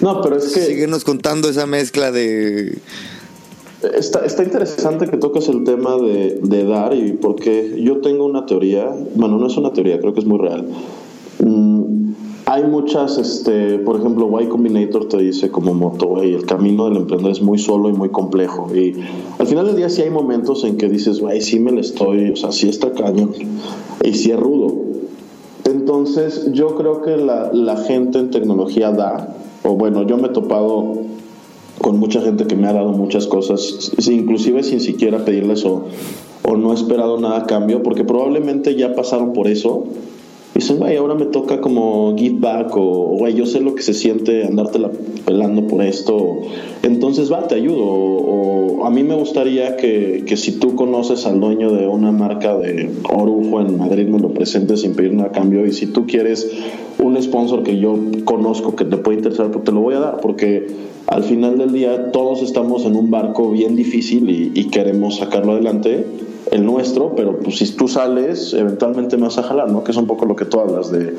No, 0.00 0.20
pero 0.20 0.36
es 0.36 0.52
que... 0.52 0.60
Síguenos 0.60 1.04
contando 1.04 1.48
esa 1.48 1.66
mezcla 1.66 2.12
de... 2.12 2.78
Está, 3.96 4.24
está 4.24 4.44
interesante 4.44 5.08
que 5.08 5.16
tocas 5.16 5.48
el 5.48 5.64
tema 5.64 5.96
de, 5.96 6.38
de 6.40 6.64
dar 6.64 6.94
y 6.94 7.14
porque 7.14 7.82
yo 7.82 8.00
tengo 8.00 8.26
una 8.26 8.46
teoría, 8.46 8.88
bueno, 9.16 9.38
no 9.38 9.48
es 9.48 9.56
una 9.56 9.72
teoría, 9.72 9.98
creo 9.98 10.14
que 10.14 10.20
es 10.20 10.26
muy 10.26 10.38
real. 10.38 10.68
Mm, 11.40 12.12
hay 12.46 12.64
muchas, 12.64 13.18
este, 13.18 13.78
por 13.78 13.98
ejemplo, 13.98 14.30
Y 14.40 14.46
Combinator 14.46 15.08
te 15.08 15.16
dice 15.16 15.50
como 15.50 15.74
moto, 15.74 16.22
el 16.22 16.44
camino 16.44 16.84
del 16.84 16.98
emprendedor 16.98 17.32
es 17.32 17.40
muy 17.40 17.58
solo 17.58 17.88
y 17.88 17.92
muy 17.92 18.10
complejo. 18.10 18.68
Y 18.74 18.94
al 19.38 19.46
final 19.46 19.66
del 19.66 19.76
día 19.76 19.88
sí 19.88 20.02
hay 20.02 20.10
momentos 20.10 20.62
en 20.64 20.76
que 20.76 20.88
dices, 20.88 21.20
güey, 21.20 21.40
sí 21.40 21.58
me 21.58 21.72
le 21.72 21.80
estoy, 21.80 22.30
o 22.30 22.36
sea, 22.36 22.52
sí 22.52 22.68
está 22.68 22.92
cañón 22.92 23.32
y 24.04 24.14
sí 24.14 24.30
es 24.30 24.38
rudo. 24.38 24.91
Entonces 25.72 26.52
yo 26.52 26.76
creo 26.76 27.00
que 27.00 27.16
la, 27.16 27.76
gente 27.76 28.18
en 28.18 28.30
tecnología 28.30 28.90
da, 28.90 29.34
o 29.62 29.74
bueno, 29.74 30.06
yo 30.06 30.18
me 30.18 30.28
he 30.28 30.30
topado 30.30 30.98
con 31.80 31.98
mucha 31.98 32.20
gente 32.20 32.46
que 32.46 32.56
me 32.56 32.68
ha 32.68 32.74
dado 32.74 32.90
muchas 32.90 33.26
cosas, 33.26 33.90
inclusive 34.06 34.62
sin 34.62 34.80
siquiera 34.80 35.24
pedirles 35.24 35.64
o, 35.64 35.86
o 36.44 36.56
no 36.56 36.72
he 36.72 36.74
esperado 36.74 37.18
nada 37.18 37.38
a 37.38 37.46
cambio, 37.46 37.82
porque 37.82 38.04
probablemente 38.04 38.76
ya 38.76 38.94
pasaron 38.94 39.32
por 39.32 39.48
eso. 39.48 39.84
Dicen, 40.54 40.78
güey, 40.78 40.96
ahora 40.96 41.14
me 41.14 41.24
toca 41.26 41.60
como 41.62 42.14
give 42.16 42.36
back, 42.38 42.76
o 42.76 43.16
güey, 43.18 43.34
yo 43.34 43.46
sé 43.46 43.60
lo 43.60 43.74
que 43.74 43.82
se 43.82 43.94
siente 43.94 44.44
andártela 44.44 44.90
pelando 45.24 45.66
por 45.66 45.82
esto. 45.82 46.42
Entonces, 46.82 47.32
va, 47.32 47.48
te 47.48 47.54
ayudo. 47.54 47.84
O, 47.84 48.84
a 48.84 48.90
mí 48.90 49.02
me 49.02 49.14
gustaría 49.14 49.76
que, 49.76 50.24
que 50.26 50.36
si 50.36 50.52
tú 50.58 50.74
conoces 50.74 51.24
al 51.24 51.40
dueño 51.40 51.72
de 51.72 51.86
una 51.86 52.12
marca 52.12 52.56
de 52.58 52.90
orujo 53.08 53.60
en 53.60 53.78
Madrid, 53.78 54.08
me 54.08 54.18
lo 54.18 54.34
presentes 54.34 54.82
sin 54.82 54.94
pedir 54.94 55.14
nada 55.14 55.30
a 55.30 55.32
cambio. 55.32 55.64
Y 55.64 55.72
si 55.72 55.86
tú 55.86 56.06
quieres 56.06 56.50
un 56.98 57.20
sponsor 57.22 57.62
que 57.62 57.78
yo 57.78 57.98
conozco 58.24 58.76
que 58.76 58.84
te 58.84 58.98
puede 58.98 59.18
interesar, 59.18 59.50
pues 59.50 59.64
te 59.64 59.72
lo 59.72 59.80
voy 59.80 59.94
a 59.94 60.00
dar, 60.00 60.20
porque 60.20 60.66
al 61.06 61.24
final 61.24 61.56
del 61.58 61.72
día 61.72 62.12
todos 62.12 62.42
estamos 62.42 62.84
en 62.84 62.96
un 62.96 63.10
barco 63.10 63.50
bien 63.50 63.74
difícil 63.74 64.28
y 64.54 64.64
queremos 64.66 65.16
sacarlo 65.16 65.52
adelante, 65.52 66.04
el 66.50 66.66
nuestro, 66.66 67.14
pero 67.14 67.38
pues 67.38 67.58
si 67.58 67.70
tú 67.72 67.88
sales, 67.88 68.52
eventualmente 68.52 69.16
me 69.16 69.24
vas 69.24 69.38
a 69.38 69.42
jalar, 69.42 69.70
¿no? 69.70 69.84
Que 69.84 69.92
es 69.92 69.96
un 69.96 70.06
poco 70.06 70.26
lo 70.26 70.36
que 70.36 70.44
tú 70.44 70.60
hablas 70.60 70.90
de 70.90 71.16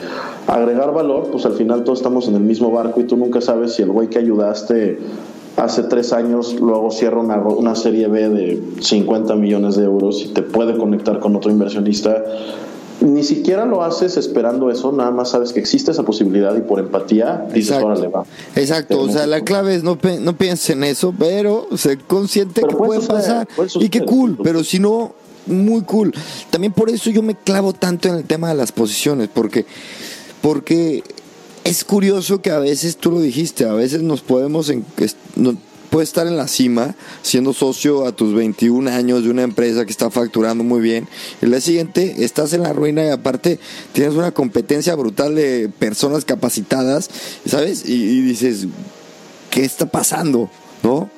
agregar 0.47 0.93
valor, 0.93 1.29
pues 1.31 1.45
al 1.45 1.53
final 1.53 1.83
todos 1.83 1.99
estamos 1.99 2.27
en 2.27 2.35
el 2.35 2.41
mismo 2.41 2.71
barco 2.71 2.99
y 2.99 3.05
tú 3.05 3.17
nunca 3.17 3.41
sabes 3.41 3.73
si 3.75 3.83
el 3.83 3.91
güey 3.91 4.09
que 4.09 4.19
ayudaste 4.19 4.99
hace 5.57 5.83
tres 5.83 6.13
años, 6.13 6.59
luego 6.59 6.91
cierra 6.91 7.19
una, 7.19 7.37
una 7.37 7.75
serie 7.75 8.07
B 8.07 8.29
de 8.29 8.63
50 8.79 9.35
millones 9.35 9.75
de 9.75 9.85
euros 9.85 10.23
y 10.23 10.29
te 10.29 10.41
puede 10.41 10.77
conectar 10.77 11.19
con 11.19 11.35
otro 11.35 11.51
inversionista. 11.51 12.23
Ni 13.03 13.23
siquiera 13.23 13.65
lo 13.65 13.83
haces 13.83 14.15
esperando 14.17 14.71
eso, 14.71 14.91
nada 14.91 15.11
más 15.11 15.29
sabes 15.31 15.51
que 15.53 15.59
existe 15.59 15.91
esa 15.91 16.03
posibilidad 16.03 16.55
y 16.55 16.61
por 16.61 16.79
empatía 16.79 17.45
dices, 17.53 17.69
Exacto. 17.71 17.85
órale, 17.87 18.07
va. 18.07 18.23
Exacto, 18.55 18.99
o 19.01 19.09
sea, 19.09 19.27
la 19.27 19.41
clave 19.41 19.75
es 19.75 19.83
no, 19.83 19.97
no 20.21 20.37
pienses 20.37 20.69
en 20.71 20.83
eso, 20.85 21.13
pero 21.17 21.67
sé 21.75 21.97
consciente 21.97 22.61
Pero 22.61 22.67
que 22.69 22.75
puede 22.75 23.01
suceder, 23.01 23.21
pasar. 23.21 23.47
puede 23.55 23.69
Y 23.75 23.89
qué 23.89 23.99
suceder. 23.99 24.05
cool, 24.05 24.37
pero 24.41 24.63
si 24.63 24.79
no, 24.79 25.13
muy 25.47 25.81
cool. 25.81 26.13
También 26.49 26.71
por 26.71 26.89
eso 26.89 27.09
yo 27.09 27.21
me 27.21 27.35
clavo 27.35 27.73
tanto 27.73 28.07
en 28.07 28.15
el 28.15 28.23
tema 28.23 28.47
de 28.49 28.55
las 28.55 28.71
posiciones, 28.71 29.27
porque, 29.33 29.65
porque 30.41 31.03
es 31.65 31.83
curioso 31.83 32.41
que 32.41 32.51
a 32.51 32.59
veces, 32.59 32.97
tú 32.97 33.11
lo 33.11 33.19
dijiste, 33.19 33.65
a 33.65 33.73
veces 33.73 34.01
nos 34.01 34.21
podemos, 34.21 34.69
en, 34.69 34.85
es- 34.97 35.17
no- 35.35 35.57
puedes 35.93 36.09
estar 36.09 36.25
en 36.25 36.37
la 36.37 36.47
cima 36.47 36.95
siendo 37.21 37.53
socio 37.53 38.07
a 38.07 38.13
tus 38.13 38.33
21 38.33 38.89
años 38.89 39.23
de 39.23 39.29
una 39.29 39.43
empresa 39.43 39.85
que 39.85 39.91
está 39.91 40.09
facturando 40.09 40.63
muy 40.63 40.81
bien. 40.81 41.07
El 41.39 41.51
día 41.51 41.61
siguiente 41.61 42.15
estás 42.25 42.51
en 42.53 42.63
la 42.63 42.73
ruina 42.73 43.05
y 43.05 43.09
aparte 43.09 43.59
tienes 43.91 44.15
una 44.15 44.31
competencia 44.31 44.95
brutal 44.95 45.35
de 45.35 45.69
personas 45.77 46.25
capacitadas, 46.25 47.11
¿sabes? 47.45 47.87
Y, 47.87 47.93
y 47.93 48.21
dices, 48.21 48.65
¿qué 49.51 49.63
está 49.63 49.85
pasando? 49.85 50.49
¿No? 50.81 51.11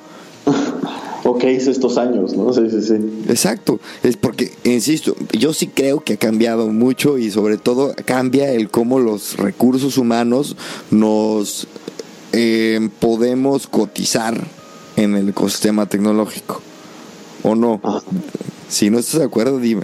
¿O 1.24 1.38
qué 1.38 1.54
hice 1.54 1.70
estos 1.70 1.96
años? 1.96 2.36
¿no? 2.36 2.52
Sí, 2.52 2.68
sí, 2.68 2.82
sí. 2.82 2.96
Exacto, 3.30 3.80
es 4.02 4.18
porque, 4.18 4.52
insisto, 4.64 5.16
yo 5.32 5.54
sí 5.54 5.68
creo 5.68 6.00
que 6.00 6.12
ha 6.12 6.18
cambiado 6.18 6.66
mucho 6.66 7.16
y 7.16 7.30
sobre 7.30 7.56
todo 7.56 7.94
cambia 8.04 8.52
el 8.52 8.68
cómo 8.68 9.00
los 9.00 9.38
recursos 9.38 9.96
humanos 9.96 10.54
nos 10.90 11.66
eh, 12.34 12.90
podemos 13.00 13.68
cotizar 13.68 14.55
en 14.96 15.16
el 15.16 15.28
ecosistema 15.28 15.86
tecnológico. 15.86 16.60
¿O 17.42 17.54
no? 17.54 17.80
Ajá. 17.82 18.02
Si 18.68 18.90
no 18.90 18.98
estás 18.98 19.20
de 19.20 19.26
acuerdo, 19.26 19.58
dime. 19.58 19.82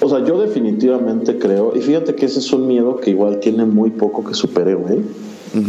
O 0.00 0.08
sea, 0.08 0.24
yo 0.24 0.40
definitivamente 0.40 1.38
creo, 1.38 1.74
y 1.76 1.80
fíjate 1.80 2.14
que 2.14 2.26
ese 2.26 2.38
es 2.38 2.52
un 2.52 2.66
miedo 2.66 2.96
que 2.96 3.10
igual 3.10 3.40
tiene 3.40 3.66
muy 3.66 3.90
poco 3.90 4.24
que 4.24 4.34
superé, 4.34 4.74
güey. 4.74 5.00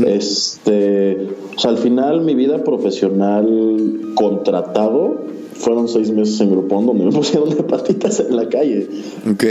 Este, 0.06 1.28
o 1.56 1.60
sea, 1.60 1.72
al 1.72 1.80
final 1.80 2.22
mi 2.22 2.36
vida 2.36 2.64
profesional 2.64 4.14
contratado 4.14 5.26
fueron 5.56 5.88
seis 5.88 6.12
meses 6.12 6.40
en 6.40 6.52
Groupon 6.52 6.86
donde 6.86 7.06
me 7.06 7.12
pusieron 7.18 7.50
de 7.50 7.64
patitas 7.64 8.20
en 8.20 8.36
la 8.36 8.48
calle. 8.48 8.88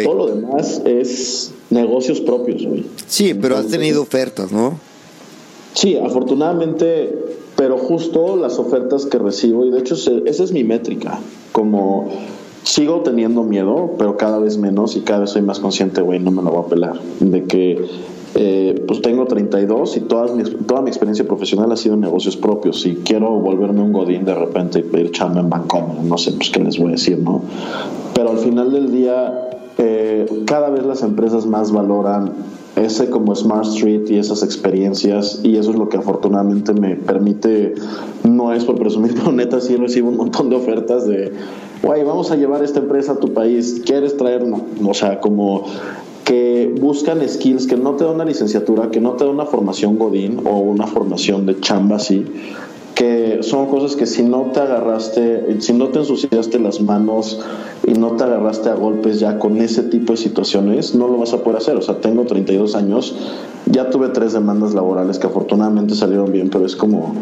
Todo 0.05 0.15
lo 0.15 0.27
demás 0.29 0.81
es 0.85 1.53
negocios 1.69 2.21
propios, 2.21 2.65
güey. 2.65 2.85
Sí, 3.07 3.35
pero 3.35 3.57
has 3.57 3.67
tenido 3.67 4.03
ofertas, 4.03 4.51
¿no? 4.53 4.79
Sí, 5.75 5.97
afortunadamente, 5.97 7.13
pero 7.61 7.77
justo 7.77 8.37
las 8.37 8.59
ofertas 8.59 9.05
que 9.05 9.19
recibo, 9.19 9.67
y 9.67 9.71
de 9.71 9.81
hecho 9.81 9.95
esa 9.95 10.45
es 10.45 10.51
mi 10.51 10.65
métrica, 10.65 11.19
como 11.53 12.09
sigo 12.63 13.03
teniendo 13.03 13.43
miedo, 13.43 13.97
pero 13.99 14.17
cada 14.17 14.39
vez 14.39 14.57
menos 14.57 14.97
y 14.97 15.03
cada 15.03 15.21
vez 15.21 15.31
soy 15.33 15.43
más 15.43 15.61
consciente, 15.61 16.01
güey, 16.01 16.21
no 16.21 16.31
me 16.31 16.43
la 16.43 16.49
voy 16.49 16.65
a 16.65 16.69
pelar, 16.69 16.99
de 17.21 17.45
que 17.45 17.85
eh, 18.35 18.83
pues 18.89 19.03
tengo 19.03 19.27
32 19.27 19.99
y 19.99 20.01
todas 20.01 20.35
mi, 20.35 20.43
toda 20.43 20.81
mi 20.81 20.89
experiencia 20.89 21.27
profesional 21.27 21.71
ha 21.71 21.77
sido 21.77 21.97
en 21.97 22.01
negocios 22.01 22.35
propios 22.39 22.87
y 22.87 22.95
quiero 22.95 23.29
volverme 23.33 23.83
un 23.83 23.93
godín 23.93 24.25
de 24.25 24.35
repente 24.35 24.79
y 24.79 24.83
pedir 24.83 25.11
chamba 25.11 25.43
en 25.43 25.51
Bancomer, 25.51 26.03
no 26.03 26.17
sé, 26.17 26.33
pues 26.33 26.49
qué 26.49 26.61
les 26.61 26.79
voy 26.79 26.89
a 26.89 26.93
decir, 26.93 27.19
¿no? 27.19 27.43
Pero 28.15 28.31
al 28.31 28.39
final 28.39 28.73
del 28.73 28.91
día, 28.91 29.51
eh, 29.77 30.25
cada 30.47 30.71
vez 30.71 30.87
las 30.87 31.03
empresas 31.03 31.45
más 31.45 31.73
valoran 31.73 32.33
ese 32.85 33.11
como 33.11 33.35
Smart 33.35 33.67
Street 33.67 34.09
y 34.09 34.19
esas 34.19 34.43
experiencias 34.43 35.41
y 35.43 35.57
eso 35.57 35.71
es 35.71 35.77
lo 35.77 35.89
que 35.89 35.99
afortunadamente 35.99 36.73
me 36.73 36.97
permite, 36.97 37.75
no 38.25 38.53
es 38.53 38.65
por 38.65 38.79
presumir, 38.79 39.15
pero 39.19 39.33
neta 39.33 39.61
sí 39.61 39.77
recibo 39.77 40.09
un 40.09 40.17
montón 40.17 40.51
de 40.51 40.57
ofertas 40.57 41.07
de, 41.07 41.33
güey, 41.83 42.05
vamos 42.05 42.31
a 42.31 42.37
llevar 42.37 42.63
esta 42.63 42.81
empresa 42.81 43.13
a 43.13 43.17
tu 43.17 43.33
país, 43.33 43.83
¿quieres 43.85 44.17
traer? 44.17 44.47
No, 44.47 44.65
o 44.87 44.95
sea, 44.95 45.21
como 45.21 45.65
que 46.25 46.73
buscan 46.81 47.27
skills 47.29 47.67
que 47.67 47.77
no 47.77 47.97
te 47.97 48.05
da 48.05 48.13
una 48.13 48.25
licenciatura, 48.25 48.91
que 48.91 49.01
no 49.01 49.13
te 49.13 49.25
da 49.25 49.31
una 49.31 49.47
formación 49.47 49.99
godín 49.99 50.41
o 50.47 50.59
una 50.59 50.87
formación 50.87 51.47
de 51.47 51.59
chamba 51.61 51.97
así, 51.97 52.25
que 53.01 53.39
son 53.41 53.65
cosas 53.69 53.97
que 53.97 54.05
si 54.05 54.23
no 54.23 54.51
te 54.53 54.61
agarraste, 54.61 55.57
si 55.63 55.73
no 55.73 55.89
te 55.89 56.01
ensuciaste 56.01 56.59
las 56.59 56.83
manos 56.83 57.41
y 57.87 57.93
no 57.95 58.09
te 58.11 58.25
agarraste 58.25 58.69
a 58.69 58.75
golpes 58.75 59.21
ya 59.21 59.39
con 59.39 59.57
ese 59.57 59.85
tipo 59.85 60.13
de 60.13 60.19
situaciones, 60.19 60.95
no 60.95 61.09
lo 61.09 61.17
vas 61.17 61.33
a 61.33 61.39
poder 61.43 61.57
hacer. 61.57 61.77
O 61.79 61.81
sea, 61.81 61.97
tengo 62.03 62.25
32 62.25 62.75
años, 62.75 63.17
ya 63.65 63.89
tuve 63.89 64.11
tres 64.11 64.35
demandas 64.35 64.75
laborales 64.75 65.19
que 65.19 65.27
afortunadamente 65.29 65.95
salieron 65.95 66.31
bien, 66.31 66.51
pero 66.51 66.67
es 66.67 66.77
como, 66.77 67.15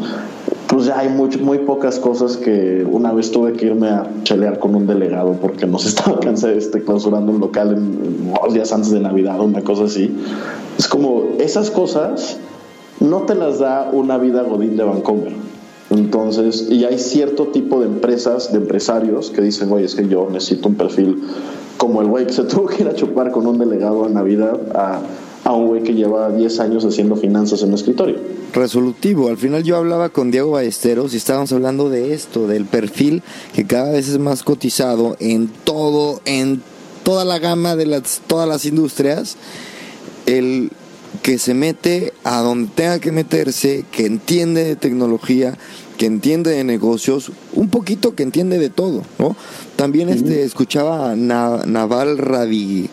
pues 0.67 0.87
ya 0.87 0.99
hay 0.99 1.11
much- 1.11 1.41
muy 1.41 1.59
pocas 1.59 2.01
cosas 2.01 2.37
que 2.37 2.85
una 2.91 3.13
vez 3.13 3.31
tuve 3.31 3.53
que 3.53 3.67
irme 3.67 3.89
a 3.89 4.11
chelear 4.25 4.59
con 4.59 4.75
un 4.75 4.89
delegado 4.89 5.35
porque 5.41 5.69
nos 5.69 5.87
estaba 5.91 6.19
cansado 6.19 6.55
este, 6.55 6.83
clausurando 6.83 7.31
un 7.31 7.39
local 7.39 7.73
en, 7.75 8.33
dos 8.35 8.53
días 8.53 8.73
antes 8.73 8.91
de 8.91 8.99
Navidad, 8.99 9.39
una 9.41 9.63
cosa 9.63 9.85
así. 9.85 10.13
Es 10.77 10.89
como, 10.89 11.23
esas 11.39 11.71
cosas 11.71 12.37
no 12.99 13.19
te 13.23 13.37
las 13.37 13.61
da 13.61 13.91
una 13.93 14.19
vida 14.19 14.43
godín 14.43 14.77
de 14.77 14.83
Vancomer. 14.83 15.58
Entonces, 15.91 16.69
y 16.71 16.85
hay 16.85 16.99
cierto 16.99 17.49
tipo 17.49 17.81
de 17.81 17.87
empresas, 17.87 18.53
de 18.53 18.59
empresarios 18.59 19.31
que 19.31 19.41
dicen, 19.41 19.73
oye, 19.73 19.87
es 19.87 19.95
que 19.95 20.07
yo 20.07 20.29
necesito 20.31 20.69
un 20.69 20.75
perfil 20.75 21.23
como 21.79 22.03
el 22.03 22.09
güey 22.09 22.27
que 22.27 22.33
se 22.33 22.43
tuvo 22.45 22.67
que 22.67 22.83
ir 22.83 22.89
a 22.89 22.95
chupar 22.95 23.31
con 23.31 23.47
un 23.47 23.59
delegado 23.59 24.07
en 24.07 24.15
Navidad 24.15 24.61
a, 24.75 25.01
a 25.45 25.53
un 25.53 25.67
güey 25.67 25.83
que 25.83 25.95
lleva 25.95 26.31
10 26.31 26.61
años 26.61 26.85
haciendo 26.85 27.17
finanzas 27.17 27.63
en 27.63 27.69
un 27.69 27.75
escritorio. 27.75 28.17
resolutivo. 28.53 29.29
Al 29.29 29.39
final 29.39 29.63
yo 29.63 29.77
hablaba 29.77 30.11
con 30.11 30.31
Diego 30.31 30.51
Ballesteros 30.51 31.15
y 31.15 31.17
estábamos 31.17 31.53
hablando 31.53 31.89
de 31.89 32.13
esto, 32.13 32.47
del 32.47 32.67
perfil 32.67 33.23
que 33.55 33.67
cada 33.67 33.93
vez 33.93 34.09
es 34.09 34.19
más 34.19 34.43
cotizado 34.43 35.17
en 35.21 35.49
todo, 35.65 36.21
en 36.27 36.63
toda 37.03 37.25
la 37.25 37.39
gama 37.39 37.77
de 37.77 37.87
las, 37.87 38.21
todas 38.27 38.47
las 38.47 38.67
industrias, 38.67 39.37
el 40.27 40.71
que 41.23 41.39
se 41.39 41.55
mete 41.55 42.13
a 42.25 42.41
donde 42.41 42.71
tenga 42.75 42.99
que 42.99 43.13
meterse, 43.13 43.85
que 43.91 44.07
entiende 44.07 44.65
de 44.65 44.77
tecnología, 44.77 45.57
que 45.97 46.07
entiende 46.07 46.51
de 46.51 46.65
negocios, 46.65 47.33
un 47.55 47.69
poquito 47.71 48.15
que 48.15 48.23
entiende 48.23 48.59
de 48.59 48.71
todo, 48.71 49.03
¿no? 49.19 49.35
También 49.77 50.09
este 50.11 50.45
escuchaba 50.45 51.11
a 51.13 51.17
Na- 51.17 51.65
Naval 51.67 52.19
Ravi, 52.19 52.89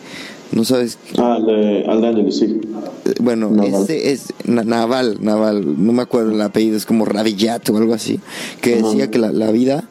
no 0.52 0.64
sabes 0.64 0.98
Ah, 1.18 1.34
al 1.36 2.32
sí. 2.32 2.58
eh, 3.04 3.14
Bueno, 3.20 3.50
Naval. 3.50 3.82
ese 3.84 4.12
es 4.12 4.24
Na- 4.44 4.64
Naval, 4.64 5.18
Naval, 5.20 5.84
no 5.84 5.92
me 5.92 6.02
acuerdo 6.02 6.32
el 6.32 6.40
apellido, 6.40 6.76
es 6.76 6.86
como 6.86 7.04
Ravillat 7.04 7.68
o 7.70 7.76
algo 7.76 7.94
así, 7.94 8.18
que 8.60 8.78
Ajá. 8.78 8.88
decía 8.88 9.10
que 9.10 9.18
la, 9.18 9.30
la 9.30 9.50
vida, 9.52 9.88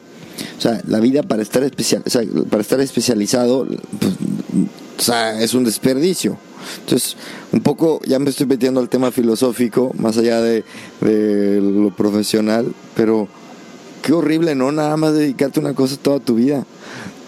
o 0.58 0.60
sea, 0.60 0.82
la 0.86 1.00
vida 1.00 1.22
para 1.22 1.42
estar 1.42 1.62
especial, 1.62 2.02
o 2.06 2.10
sea, 2.10 2.22
para 2.50 2.60
estar 2.60 2.80
especializado, 2.80 3.66
pues, 3.66 4.12
o 4.98 5.02
sea, 5.02 5.40
es 5.40 5.54
un 5.54 5.64
desperdicio. 5.64 6.36
Entonces, 6.80 7.16
un 7.52 7.60
poco, 7.60 8.00
ya 8.06 8.18
me 8.18 8.30
estoy 8.30 8.46
metiendo 8.46 8.80
al 8.80 8.88
tema 8.88 9.10
filosófico, 9.10 9.92
más 9.98 10.16
allá 10.18 10.40
de, 10.40 10.64
de 11.00 11.60
lo 11.60 11.90
profesional, 11.94 12.72
pero 12.94 13.28
qué 14.02 14.12
horrible, 14.12 14.54
¿no? 14.54 14.72
Nada 14.72 14.96
más 14.96 15.14
dedicarte 15.14 15.60
a 15.60 15.62
una 15.62 15.74
cosa 15.74 15.96
toda 16.00 16.20
tu 16.20 16.34
vida. 16.36 16.64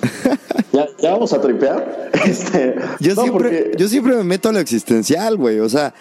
¿Ya, 0.72 0.86
ya 1.00 1.12
vamos 1.12 1.32
a 1.32 1.40
tripear? 1.40 2.10
Este, 2.26 2.74
Yo, 3.00 3.14
no, 3.14 3.22
siempre, 3.22 3.48
porque- 3.62 3.70
yo 3.78 3.88
siempre 3.88 4.14
me 4.16 4.24
meto 4.24 4.48
a 4.48 4.52
lo 4.52 4.58
existencial, 4.58 5.36
güey. 5.36 5.60
O 5.60 5.68
sea, 5.68 5.94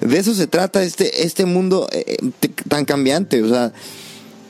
de 0.00 0.18
eso 0.18 0.32
se 0.34 0.46
trata 0.46 0.82
este, 0.82 1.24
este 1.26 1.44
mundo 1.46 1.88
eh, 1.92 2.16
te- 2.40 2.48
tan 2.68 2.84
cambiante. 2.84 3.42
O 3.42 3.48
sea, 3.48 3.72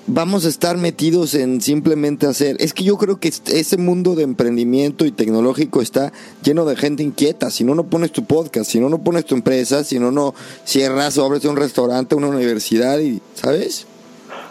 vamos 0.07 0.45
a 0.45 0.49
estar 0.49 0.77
metidos 0.77 1.35
en 1.35 1.61
simplemente 1.61 2.27
hacer. 2.27 2.57
Es 2.61 2.75
que 2.75 2.85
yo 2.85 2.97
creo 2.99 3.19
que 3.19 3.29
ese 3.29 3.77
mundo 3.77 4.15
de 4.15 4.23
emprendimiento 4.23 5.05
y 5.07 5.13
tecnológico 5.13 5.81
está 5.81 6.13
lleno 6.43 6.65
de 6.65 6.77
gente 6.77 7.03
inquieta. 7.03 7.51
Si 7.51 7.65
no, 7.65 7.75
no 7.75 7.85
pones 7.85 8.13
tu 8.13 8.25
podcast, 8.25 8.71
si 8.71 8.81
no, 8.81 8.89
no 8.89 8.99
pones 9.03 9.25
tu 9.25 9.35
empresa, 9.35 9.85
si 9.85 9.99
no, 9.99 10.11
no 10.11 10.35
cierras 10.65 11.17
o 11.19 11.25
abres 11.25 11.45
un 11.45 11.57
restaurante, 11.57 12.15
una 12.15 12.29
universidad 12.29 12.99
y, 12.99 13.21
¿sabes? 13.35 13.87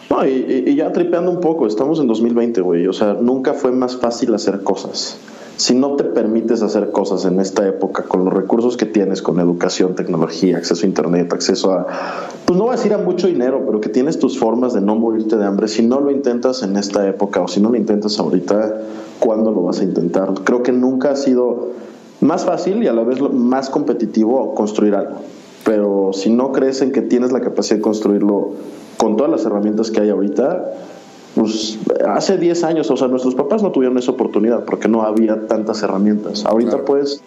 No, 0.10 0.28
y- 0.28 0.64
y 0.68 0.76
ya 0.76 0.92
tripeando 0.92 1.32
un 1.32 1.40
poco, 1.40 1.66
estamos 1.66 2.00
en 2.00 2.08
2020, 2.08 2.62
güey. 2.62 2.88
O 2.88 2.94
sea, 2.94 3.14
nunca 3.14 3.54
fue 3.54 3.72
más 3.72 3.98
fácil 3.98 4.34
hacer 4.36 4.62
cosas. 4.64 5.18
Si 5.56 5.76
no 5.76 5.96
te 5.96 6.04
permites 6.04 6.64
hacer 6.64 6.92
cosas 6.92 7.26
en 7.26 7.40
esta 7.40 7.68
época 7.68 8.04
con 8.04 8.26
los 8.26 8.34
recursos 8.34 8.76
que 8.76 8.88
tienes, 8.88 9.22
con 9.22 9.40
educación, 9.40 9.94
tecnología, 9.94 10.58
acceso 10.58 10.86
a 10.86 10.90
internet, 10.90 11.32
acceso 11.32 11.72
a, 11.72 11.86
pues 12.46 12.58
no 12.58 12.66
voy 12.66 12.74
a 12.74 12.78
decir 12.78 12.94
a 12.94 12.98
mucho 12.98 13.28
dinero, 13.28 13.64
pero 13.66 13.80
que 13.80 13.90
tienes 13.90 14.18
tus 14.18 14.40
formas 14.40 14.74
de 14.74 14.82
no 14.82 14.96
morirte 14.96 15.38
de 15.38 15.46
hambre, 15.46 15.68
si 15.68 15.86
no 15.86 16.00
lo 16.00 16.10
intentas 16.10 16.64
en 16.64 16.76
esta 16.76 17.08
época 17.08 17.42
o 17.42 17.48
si 17.48 17.62
no 17.62 17.70
lo 17.70 17.78
intentas 17.78 18.20
ahorita, 18.20 18.82
¿cuándo 19.20 19.52
lo 19.52 19.62
vas 19.62 19.80
a 19.80 19.84
intentar? 19.84 20.34
Creo 20.44 20.64
que 20.64 20.72
nunca 20.72 21.12
ha 21.12 21.16
sido 21.16 21.70
más 22.20 22.46
fácil 22.46 22.82
y 22.84 22.88
a 22.88 22.94
la 22.94 23.04
vez 23.04 23.22
más 23.22 23.70
competitivo 23.70 24.56
construir 24.56 24.96
algo. 24.96 25.18
Pero 25.64 26.12
si 26.14 26.30
no 26.30 26.52
crees 26.52 26.82
en 26.82 26.92
que 26.92 27.02
tienes 27.02 27.32
la 27.32 27.42
capacidad 27.42 27.78
de 27.78 27.82
construirlo 27.82 28.52
con 28.98 29.18
todas 29.18 29.32
las 29.32 29.46
herramientas 29.46 29.92
que 29.92 30.02
hay 30.02 30.10
ahorita, 30.10 30.74
pues 31.36 31.80
hace 32.08 32.38
10 32.38 32.64
años, 32.64 32.92
o 32.92 32.98
sea, 32.98 33.08
nuestros 33.08 33.36
papás 33.36 33.64
no 33.64 33.72
tuvieron 33.72 33.98
esa 33.98 34.12
oportunidad 34.12 34.66
porque 34.66 34.88
no 34.88 35.02
había 35.04 35.48
tantas 35.48 35.82
herramientas. 35.84 36.46
Ahorita 36.46 36.72
Claro. 36.72 36.86
puedes 36.86 37.22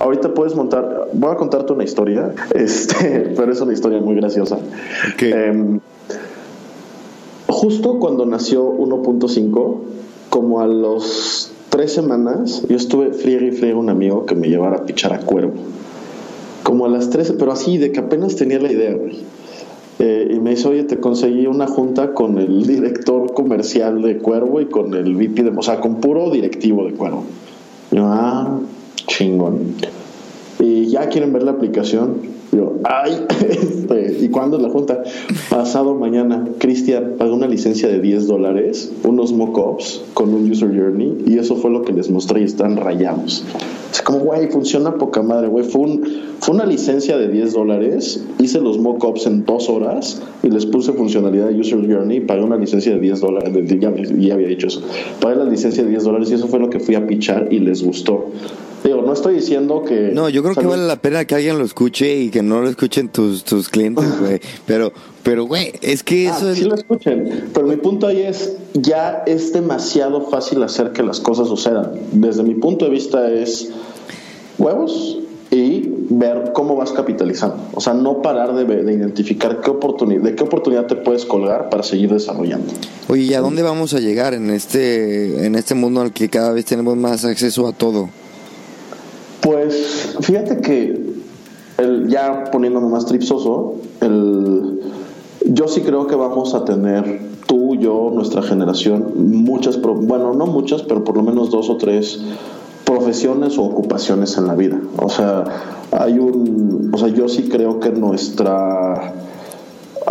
ahorita 0.00 0.32
puedes 0.32 0.54
montar, 0.54 1.08
voy 1.12 1.32
a 1.32 1.36
contarte 1.36 1.72
una 1.72 1.84
historia, 1.84 2.32
este, 2.54 3.32
pero 3.36 3.52
es 3.52 3.60
una 3.60 3.72
historia 3.72 4.00
muy 4.00 4.14
graciosa. 4.14 4.58
Em, 5.20 5.80
justo 7.48 7.98
cuando 7.98 8.26
nació 8.26 8.64
1.5, 8.64 9.80
como 10.30 10.60
a 10.60 10.66
los 10.66 11.50
tres 11.70 11.92
semanas, 11.92 12.62
yo 12.68 12.76
estuve 12.76 13.12
friegue 13.12 13.48
y 13.48 13.50
friegue 13.52 13.74
un 13.74 13.90
amigo 13.90 14.26
que 14.26 14.34
me 14.34 14.48
llevara 14.48 14.76
a 14.76 14.84
pichar 14.84 15.12
a 15.12 15.20
cuervo. 15.20 15.54
Como 16.62 16.86
a 16.86 16.88
las 16.88 17.10
tres, 17.10 17.32
pero 17.38 17.50
así, 17.50 17.78
de 17.78 17.92
que 17.92 18.00
apenas 18.00 18.36
tenía 18.36 18.58
la 18.58 18.70
idea, 18.70 18.94
güey. 18.94 19.20
Eh, 19.98 20.32
y 20.34 20.40
me 20.40 20.50
dice, 20.50 20.68
oye, 20.68 20.84
te 20.84 21.00
conseguí 21.00 21.46
una 21.46 21.66
junta 21.66 22.14
con 22.14 22.38
el 22.38 22.66
director 22.66 23.32
comercial 23.34 24.02
de 24.02 24.18
Cuervo 24.18 24.60
y 24.60 24.66
con 24.66 24.94
el 24.94 25.14
VP 25.14 25.42
de, 25.42 25.52
o 25.56 25.62
sea, 25.62 25.80
con 25.80 25.96
puro 25.96 26.30
directivo 26.30 26.84
de 26.86 26.92
Cuervo. 26.92 27.24
Y 27.90 27.96
yo, 27.96 28.06
ah, 28.06 28.60
chingón. 29.06 29.74
Y 30.60 30.86
ya 30.86 31.08
quieren 31.08 31.32
ver 31.32 31.42
la 31.42 31.52
aplicación. 31.52 32.38
Yo, 32.52 32.76
ay, 32.84 33.26
este, 33.48 34.24
¿y 34.24 34.28
cuándo 34.28 34.56
es 34.56 34.62
la 34.62 34.70
junta? 34.70 35.02
Pasado 35.50 35.94
mañana, 35.94 36.46
Cristian 36.58 37.14
pagó 37.18 37.34
una 37.34 37.46
licencia 37.46 37.88
de 37.88 38.00
10 38.00 38.26
dólares, 38.26 38.92
unos 39.04 39.32
mockups 39.32 40.02
con 40.14 40.32
un 40.32 40.50
user 40.50 40.68
journey, 40.68 41.24
y 41.26 41.38
eso 41.38 41.56
fue 41.56 41.70
lo 41.70 41.82
que 41.82 41.92
les 41.92 42.10
mostré 42.10 42.40
y 42.40 42.44
están 42.44 42.76
rayados. 42.76 43.44
Es 43.92 44.02
como, 44.02 44.20
güey, 44.20 44.48
funciona 44.50 44.94
poca 44.94 45.22
madre, 45.22 45.48
güey. 45.48 45.64
Fue, 45.64 45.82
un, 45.82 46.04
fue 46.40 46.54
una 46.54 46.66
licencia 46.66 47.16
de 47.16 47.28
10 47.28 47.52
dólares, 47.54 48.22
hice 48.38 48.60
los 48.60 48.78
mockups 48.78 49.26
en 49.26 49.44
dos 49.44 49.68
horas 49.68 50.22
y 50.42 50.48
les 50.48 50.66
puse 50.66 50.92
funcionalidad 50.92 51.48
de 51.48 51.58
user 51.58 51.78
journey, 51.78 52.20
pagué 52.20 52.42
una 52.42 52.56
licencia 52.56 52.92
de 52.92 53.00
10 53.00 53.20
dólares, 53.20 53.52
ya, 53.80 53.94
ya 54.18 54.34
había 54.34 54.48
dicho 54.48 54.66
eso, 54.66 54.82
pagué 55.20 55.36
la 55.36 55.44
licencia 55.44 55.82
de 55.82 55.90
10 55.90 56.04
dólares 56.04 56.30
y 56.30 56.34
eso 56.34 56.48
fue 56.48 56.58
lo 56.58 56.70
que 56.70 56.80
fui 56.80 56.94
a 56.94 57.06
pichar 57.06 57.48
y 57.50 57.60
les 57.60 57.82
gustó. 57.82 58.26
Digo, 58.84 59.02
no 59.02 59.12
estoy 59.12 59.34
diciendo 59.34 59.82
que... 59.84 60.12
No, 60.14 60.28
yo 60.28 60.42
creo 60.42 60.52
o 60.52 60.54
sea, 60.54 60.62
que 60.62 60.68
vale 60.68 60.86
la 60.86 60.96
pena 60.96 61.24
que 61.24 61.34
alguien 61.34 61.58
lo 61.58 61.64
escuche 61.64 62.16
y 62.16 62.30
que 62.30 62.37
no 62.42 62.60
lo 62.60 62.68
escuchen 62.68 63.08
tus, 63.08 63.44
tus 63.44 63.68
clientes, 63.68 64.04
güey. 64.20 64.40
Pero, 64.66 64.92
pero, 65.22 65.44
güey, 65.46 65.72
es 65.82 66.02
que 66.02 66.28
Ah, 66.28 66.36
eso 66.36 66.50
es... 66.50 66.58
sí 66.58 66.64
lo 66.64 66.74
escuchen, 66.74 67.50
pero 67.52 67.66
mi 67.66 67.76
punto 67.76 68.06
ahí 68.06 68.22
es, 68.22 68.54
ya 68.74 69.22
es 69.26 69.52
demasiado 69.52 70.28
fácil 70.30 70.62
hacer 70.62 70.92
que 70.92 71.02
las 71.02 71.20
cosas 71.20 71.48
sucedan. 71.48 71.92
Desde 72.12 72.42
mi 72.42 72.54
punto 72.54 72.84
de 72.84 72.90
vista 72.90 73.30
es 73.30 73.68
huevos 74.58 75.18
y 75.50 75.88
ver 76.10 76.52
cómo 76.52 76.76
vas 76.76 76.92
capitalizando. 76.92 77.56
O 77.72 77.80
sea, 77.80 77.94
no 77.94 78.20
parar 78.20 78.54
de, 78.54 78.64
de 78.66 78.92
identificar 78.92 79.60
qué 79.62 79.70
oportunidad, 79.70 80.20
de 80.22 80.34
qué 80.34 80.42
oportunidad 80.44 80.86
te 80.86 80.94
puedes 80.96 81.24
colgar 81.24 81.70
para 81.70 81.82
seguir 81.82 82.12
desarrollando. 82.12 82.72
Oye, 83.08 83.22
¿y 83.22 83.34
a 83.34 83.40
dónde 83.40 83.62
vamos 83.62 83.94
a 83.94 84.00
llegar 84.00 84.34
en 84.34 84.50
este, 84.50 85.46
en 85.46 85.54
este 85.54 85.74
mundo 85.74 86.02
el 86.02 86.12
que 86.12 86.28
cada 86.28 86.52
vez 86.52 86.66
tenemos 86.66 86.96
más 86.96 87.24
acceso 87.24 87.66
a 87.66 87.72
todo? 87.72 88.10
Pues 89.40 90.16
fíjate 90.20 90.58
que 90.60 91.00
el, 91.78 92.08
ya 92.08 92.44
poniéndome 92.52 92.88
más 92.88 93.06
tripsoso, 93.06 93.76
el, 94.00 94.80
yo 95.46 95.68
sí 95.68 95.80
creo 95.82 96.06
que 96.06 96.14
vamos 96.16 96.54
a 96.54 96.64
tener 96.64 97.20
tú, 97.46 97.76
yo, 97.76 98.10
nuestra 98.12 98.42
generación, 98.42 99.12
muchas, 99.16 99.76
pro- 99.78 99.94
bueno, 99.94 100.34
no 100.34 100.46
muchas, 100.46 100.82
pero 100.82 101.02
por 101.04 101.16
lo 101.16 101.22
menos 101.22 101.50
dos 101.50 101.70
o 101.70 101.76
tres 101.76 102.20
profesiones 102.84 103.58
o 103.58 103.62
ocupaciones 103.64 104.36
en 104.38 104.46
la 104.46 104.54
vida. 104.54 104.78
O 105.00 105.08
sea, 105.08 105.44
hay 105.92 106.18
un, 106.18 106.90
o 106.92 106.98
sea, 106.98 107.08
yo 107.08 107.28
sí 107.28 107.48
creo 107.48 107.80
que 107.80 107.90
nuestra 107.90 109.14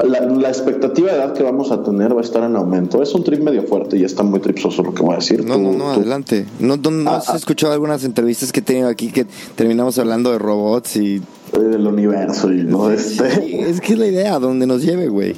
la, 0.08 0.20
la 0.22 0.48
expectativa 0.50 1.12
de 1.12 1.18
edad 1.18 1.34
que 1.34 1.42
vamos 1.42 1.72
a 1.72 1.82
tener 1.84 2.16
va 2.16 2.20
a 2.22 2.24
estar 2.24 2.44
en 2.44 2.56
aumento. 2.56 3.02
Es 3.02 3.16
un 3.16 3.24
trip 3.24 3.42
medio 3.42 3.64
fuerte 3.64 3.98
y 3.98 4.04
está 4.04 4.22
muy 4.22 4.40
tripsoso 4.40 4.84
lo 4.84 4.94
que 4.94 5.02
voy 5.02 5.14
a 5.14 5.18
decir. 5.18 5.44
No, 5.44 5.56
Tú- 5.56 5.62
no, 5.62 5.72
no, 5.74 5.78
tú- 5.94 6.00
adelante. 6.02 6.46
¿No, 6.60 6.78
no, 6.78 6.92
no 6.92 7.10
Ah, 7.12 7.18
has 7.18 7.30
ah. 7.30 7.36
escuchado 7.36 7.74
algunas 7.74 8.04
entrevistas 8.04 8.52
que 8.52 8.60
he 8.60 8.64
tenido 8.64 8.90
aquí 8.90 9.12
que 9.12 9.26
terminamos 9.56 9.98
hablando 9.98 10.32
de 10.32 10.38
robots 10.40 10.98
y... 10.98 11.22
del 11.54 11.88
universo 11.88 12.52
y 12.54 12.64
no 12.64 12.90
este. 12.92 13.30
Sí, 13.32 13.56
es 13.56 13.82
que 13.82 13.94
es 13.94 14.00
la 14.00 14.08
idea, 14.08 14.40
donde 14.40 14.68
nos 14.68 14.84
lleve, 14.84 15.08
güey. 15.08 15.34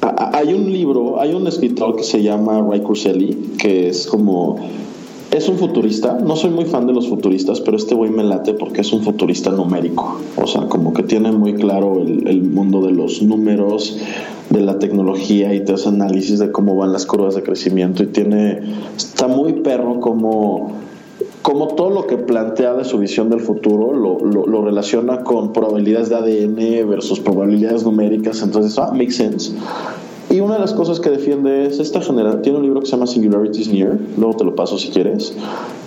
A- 0.00 0.08
a- 0.08 0.38
Hay 0.38 0.52
un 0.52 0.70
libro, 0.72 1.20
hay 1.20 1.34
un 1.34 1.46
escritor 1.46 1.96
que 1.96 2.02
se 2.02 2.22
llama 2.22 2.60
Ray 2.68 2.80
Kurzweil, 2.80 3.52
que 3.58 3.88
es 3.88 4.06
como 4.06 4.56
es 5.30 5.48
un 5.48 5.58
futurista. 5.58 6.18
No 6.24 6.36
soy 6.36 6.50
muy 6.50 6.64
fan 6.64 6.86
de 6.86 6.92
los 6.92 7.08
futuristas, 7.08 7.60
pero 7.60 7.76
este 7.76 7.94
güey 7.94 8.10
me 8.10 8.22
late 8.22 8.54
porque 8.54 8.82
es 8.82 8.92
un 8.92 9.02
futurista 9.02 9.50
numérico. 9.50 10.20
O 10.36 10.46
sea, 10.46 10.62
como 10.68 10.92
que 10.92 11.02
tiene 11.02 11.32
muy 11.32 11.54
claro 11.54 12.00
el, 12.02 12.28
el 12.28 12.42
mundo 12.42 12.82
de 12.82 12.92
los 12.92 13.20
números, 13.22 13.98
de 14.50 14.60
la 14.60 14.78
tecnología 14.78 15.52
y 15.54 15.64
te 15.64 15.72
hace 15.72 15.88
análisis 15.88 16.38
de 16.38 16.52
cómo 16.52 16.76
van 16.76 16.92
las 16.92 17.06
curvas 17.06 17.34
de 17.34 17.42
crecimiento 17.42 18.02
y 18.02 18.06
tiene 18.06 18.60
está 18.96 19.26
muy 19.26 19.54
perro 19.54 19.98
como 20.00 20.72
como 21.44 21.74
todo 21.74 21.90
lo 21.90 22.06
que 22.06 22.16
plantea 22.16 22.72
de 22.72 22.86
su 22.86 22.96
visión 22.96 23.28
del 23.28 23.40
futuro 23.40 23.92
lo, 23.92 24.18
lo, 24.18 24.46
lo 24.46 24.64
relaciona 24.64 25.22
con 25.22 25.52
probabilidades 25.52 26.08
de 26.08 26.16
ADN 26.16 26.88
versus 26.88 27.20
probabilidades 27.20 27.84
numéricas, 27.84 28.40
entonces, 28.40 28.78
ah, 28.78 28.92
makes 28.92 29.12
sense. 29.12 29.52
Y 30.34 30.40
una 30.40 30.54
de 30.54 30.60
las 30.60 30.74
cosas 30.74 30.98
que 30.98 31.10
defiende 31.10 31.66
es 31.66 31.78
esta 31.78 32.00
generación, 32.00 32.42
tiene 32.42 32.58
un 32.58 32.64
libro 32.64 32.80
que 32.80 32.86
se 32.86 32.92
llama 32.92 33.06
Singularities 33.06 33.68
Near, 33.68 33.96
luego 34.18 34.34
te 34.34 34.42
lo 34.42 34.56
paso 34.56 34.76
si 34.78 34.88
quieres, 34.88 35.32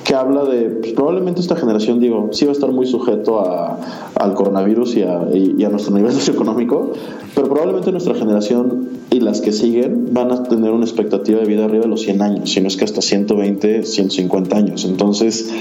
que 0.05 0.15
habla 0.15 0.45
de, 0.45 0.69
pues, 0.69 0.93
probablemente 0.93 1.41
esta 1.41 1.57
generación, 1.57 1.99
digo, 1.99 2.29
sí 2.31 2.45
va 2.45 2.51
a 2.51 2.53
estar 2.53 2.71
muy 2.71 2.85
sujeto 2.85 3.41
a, 3.41 3.77
al 4.15 4.33
coronavirus 4.35 4.95
y 4.95 5.01
a, 5.01 5.27
y, 5.33 5.55
y 5.57 5.65
a 5.65 5.69
nuestro 5.69 5.93
nivel 5.93 6.11
socioeconómico, 6.13 6.93
pero 7.35 7.49
probablemente 7.49 7.91
nuestra 7.91 8.15
generación 8.15 8.87
y 9.11 9.19
las 9.19 9.41
que 9.41 9.51
siguen 9.51 10.13
van 10.13 10.31
a 10.31 10.43
tener 10.43 10.71
una 10.71 10.85
expectativa 10.85 11.41
de 11.41 11.45
vida 11.45 11.65
arriba 11.65 11.83
de 11.83 11.89
los 11.89 12.03
100 12.03 12.21
años, 12.21 12.49
si 12.49 12.61
no 12.61 12.69
es 12.69 12.77
que 12.77 12.85
hasta 12.85 13.01
120, 13.01 13.83
150 13.83 14.55
años. 14.55 14.85
Entonces, 14.85 15.51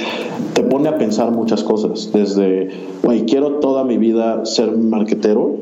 te 0.54 0.62
pone 0.62 0.88
a 0.88 0.96
pensar 0.96 1.32
muchas 1.32 1.64
cosas, 1.64 2.12
desde, 2.12 2.70
güey, 3.02 3.24
quiero 3.24 3.54
toda 3.54 3.82
mi 3.82 3.98
vida 3.98 4.46
ser 4.46 4.76
marquetero, 4.76 5.56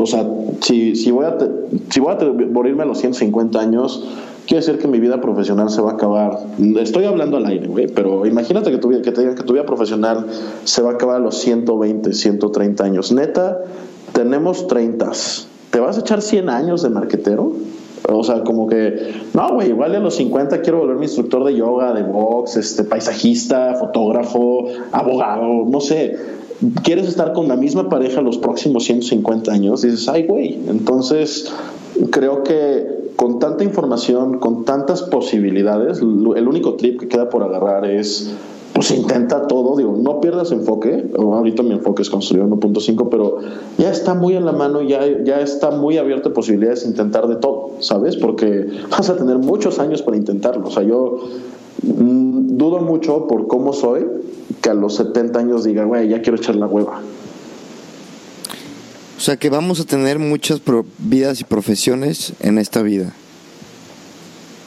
o 0.00 0.06
sea, 0.06 0.26
si, 0.60 0.96
si 0.96 1.10
voy 1.10 1.26
a, 1.26 1.36
si 1.90 2.00
voy 2.00 2.12
a 2.12 2.24
morirme 2.50 2.82
a 2.82 2.86
los 2.86 2.98
150 2.98 3.60
años, 3.60 4.04
quiere 4.46 4.64
decir 4.64 4.78
que 4.78 4.88
mi 4.88 4.98
vida 4.98 5.20
profesional 5.20 5.70
se 5.70 5.82
va 5.82 5.92
a 5.92 5.94
acabar. 5.94 6.38
Estoy 6.80 7.04
hablando 7.04 7.36
al 7.36 7.46
aire, 7.46 7.66
güey, 7.68 7.86
pero 7.86 8.26
imagínate 8.26 8.70
que 8.70 8.78
tu, 8.78 8.90
que 8.90 9.12
te 9.12 9.20
digan 9.20 9.34
que 9.34 9.42
tu 9.42 9.52
vida 9.52 9.66
profesional 9.66 10.26
se 10.64 10.82
va 10.82 10.90
a 10.90 10.94
acabar 10.94 11.16
a 11.16 11.20
los 11.20 11.36
120, 11.38 12.12
130 12.12 12.84
años. 12.84 13.12
Neta, 13.12 13.58
tenemos 14.12 14.66
30. 14.66 15.10
¿Te 15.70 15.80
vas 15.80 15.98
a 15.98 16.00
echar 16.00 16.22
100 16.22 16.48
años 16.48 16.82
de 16.82 16.88
marquetero? 16.88 17.52
O 18.10 18.24
sea, 18.24 18.42
como 18.42 18.68
que, 18.68 19.12
no, 19.34 19.52
güey, 19.52 19.68
igual 19.68 19.94
a 19.94 19.98
los 19.98 20.14
50 20.16 20.62
quiero 20.62 20.78
volverme 20.78 21.04
instructor 21.04 21.44
de 21.44 21.54
yoga, 21.54 21.92
de 21.92 22.04
box, 22.04 22.56
este, 22.56 22.84
paisajista, 22.84 23.74
fotógrafo, 23.74 24.66
abogado, 24.92 25.66
no 25.68 25.80
sé. 25.80 26.16
Quieres 26.82 27.06
estar 27.06 27.32
con 27.32 27.48
la 27.48 27.56
misma 27.56 27.88
pareja 27.88 28.20
los 28.20 28.38
próximos 28.38 28.84
150 28.84 29.52
años, 29.52 29.82
dices, 29.82 30.08
ay, 30.08 30.26
güey. 30.26 30.58
Entonces, 30.68 31.52
creo 32.10 32.42
que 32.42 33.12
con 33.16 33.38
tanta 33.38 33.64
información, 33.64 34.38
con 34.38 34.64
tantas 34.64 35.02
posibilidades, 35.02 35.98
el 35.98 36.48
único 36.48 36.74
trip 36.74 37.00
que 37.00 37.08
queda 37.08 37.28
por 37.28 37.42
agarrar 37.42 37.84
es 37.84 38.32
pues 38.78 38.92
intenta 38.92 39.48
todo, 39.48 39.76
digo, 39.76 39.96
no 40.00 40.20
pierdas 40.20 40.52
enfoque, 40.52 41.10
ahorita 41.16 41.64
mi 41.64 41.72
enfoque 41.72 42.02
es 42.02 42.10
construir 42.10 42.44
1.5, 42.44 43.08
pero 43.10 43.38
ya 43.76 43.90
está 43.90 44.14
muy 44.14 44.36
en 44.36 44.44
la 44.44 44.52
mano, 44.52 44.82
ya, 44.82 45.00
ya 45.24 45.40
está 45.40 45.72
muy 45.72 45.98
abierto 45.98 46.28
a 46.28 46.32
posibilidades 46.32 46.82
de 46.82 46.90
intentar 46.90 47.26
de 47.26 47.34
todo, 47.36 47.70
¿sabes? 47.80 48.16
Porque 48.16 48.68
vas 48.88 49.10
a 49.10 49.16
tener 49.16 49.38
muchos 49.38 49.80
años 49.80 50.02
para 50.02 50.16
intentarlo, 50.16 50.68
o 50.68 50.70
sea, 50.70 50.84
yo 50.84 51.18
dudo 51.82 52.80
mucho 52.80 53.26
por 53.26 53.46
cómo 53.46 53.72
soy, 53.72 54.06
que 54.60 54.70
a 54.70 54.74
los 54.74 54.96
70 54.96 55.38
años 55.38 55.64
diga, 55.64 55.84
güey, 55.84 56.08
ya 56.08 56.20
quiero 56.22 56.36
echar 56.38 56.56
la 56.56 56.66
hueva. 56.66 57.00
O 59.16 59.20
sea 59.20 59.36
que 59.36 59.50
vamos 59.50 59.80
a 59.80 59.84
tener 59.84 60.18
muchas 60.18 60.60
pro- 60.60 60.86
vidas 60.98 61.40
y 61.40 61.44
profesiones 61.44 62.32
en 62.40 62.58
esta 62.58 62.82
vida. 62.82 63.12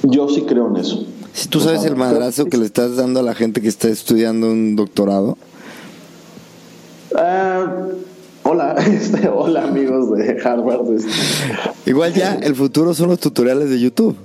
Yo 0.04 0.28
sí 0.30 0.42
creo 0.42 0.68
en 0.68 0.78
eso. 0.78 1.06
Si 1.34 1.48
tú 1.48 1.62
sabes 1.62 1.86
el 1.86 1.96
madrazo 1.96 2.48
que 2.48 2.58
le 2.58 2.66
estás 2.66 2.98
dando 2.98 3.22
a 3.22 3.24
la 3.24 3.34
gente 3.34 3.62
que 3.62 3.70
está 3.70 3.88
estudiando 3.88 4.48
un 4.52 4.76
doctorado. 4.76 5.38
Ah, 7.16 7.74
hola, 8.44 8.74
este, 8.88 9.30
hola 9.30 9.64
amigos 9.64 10.12
de 10.18 10.42
Harvard. 10.44 10.82
Igual 11.86 12.14
ya 12.14 12.36
el 12.36 12.56
futuro 12.56 12.94
son 12.94 13.10
los 13.10 13.20
tutoriales 13.20 13.70
de 13.70 13.80
YouTube. 13.80 14.16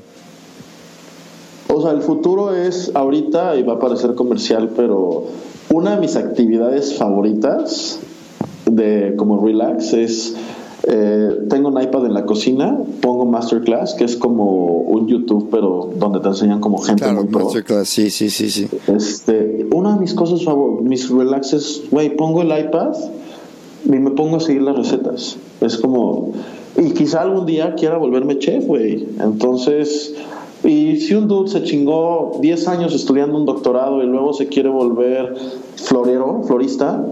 O 1.68 1.82
sea, 1.82 1.90
el 1.92 2.02
futuro 2.02 2.54
es 2.54 2.92
ahorita 2.94 3.56
y 3.56 3.62
va 3.62 3.74
a 3.74 3.78
parecer 3.78 4.14
comercial, 4.14 4.70
pero 4.76 5.24
una 5.72 5.94
de 5.96 6.00
mis 6.00 6.16
actividades 6.16 6.94
favoritas 6.94 7.98
de 8.70 9.14
como 9.16 9.44
relax 9.44 9.92
es 9.92 10.36
eh, 10.88 11.46
tengo 11.48 11.68
un 11.68 11.82
iPad 11.82 12.06
en 12.06 12.14
la 12.14 12.24
cocina, 12.26 12.78
pongo 13.00 13.26
masterclass, 13.26 13.94
que 13.94 14.04
es 14.04 14.16
como 14.16 14.66
un 14.82 15.08
YouTube, 15.08 15.48
pero 15.50 15.90
donde 15.96 16.20
te 16.20 16.28
enseñan 16.28 16.60
como 16.60 16.78
gente 16.78 17.02
Claro, 17.02 17.22
muy 17.22 17.32
pro. 17.32 17.44
masterclass, 17.46 17.88
sí, 17.88 18.10
sí, 18.10 18.30
sí, 18.30 18.50
sí. 18.50 18.68
Este, 18.86 19.66
una 19.74 19.94
de 19.94 20.00
mis 20.00 20.14
cosas 20.14 20.44
favoritas, 20.44 20.88
mis 20.88 21.10
relaxes, 21.10 21.82
güey, 21.90 22.14
pongo 22.16 22.42
el 22.42 22.56
iPad 22.56 22.94
y 23.84 23.90
me 23.90 24.10
pongo 24.12 24.36
a 24.36 24.40
seguir 24.40 24.62
las 24.62 24.76
recetas. 24.76 25.38
Es 25.60 25.76
como, 25.76 26.32
y 26.76 26.90
quizá 26.92 27.22
algún 27.22 27.46
día 27.46 27.74
quiera 27.74 27.98
volverme 27.98 28.38
chef, 28.38 28.66
güey. 28.66 29.08
Entonces, 29.20 30.14
y 30.66 30.96
si 30.96 31.14
un 31.14 31.28
dude 31.28 31.48
se 31.48 31.62
chingó 31.62 32.38
10 32.40 32.68
años 32.68 32.94
estudiando 32.94 33.38
un 33.38 33.46
doctorado 33.46 34.02
y 34.02 34.06
luego 34.06 34.32
se 34.32 34.48
quiere 34.48 34.68
volver 34.68 35.34
florero, 35.76 36.42
florista, 36.42 37.04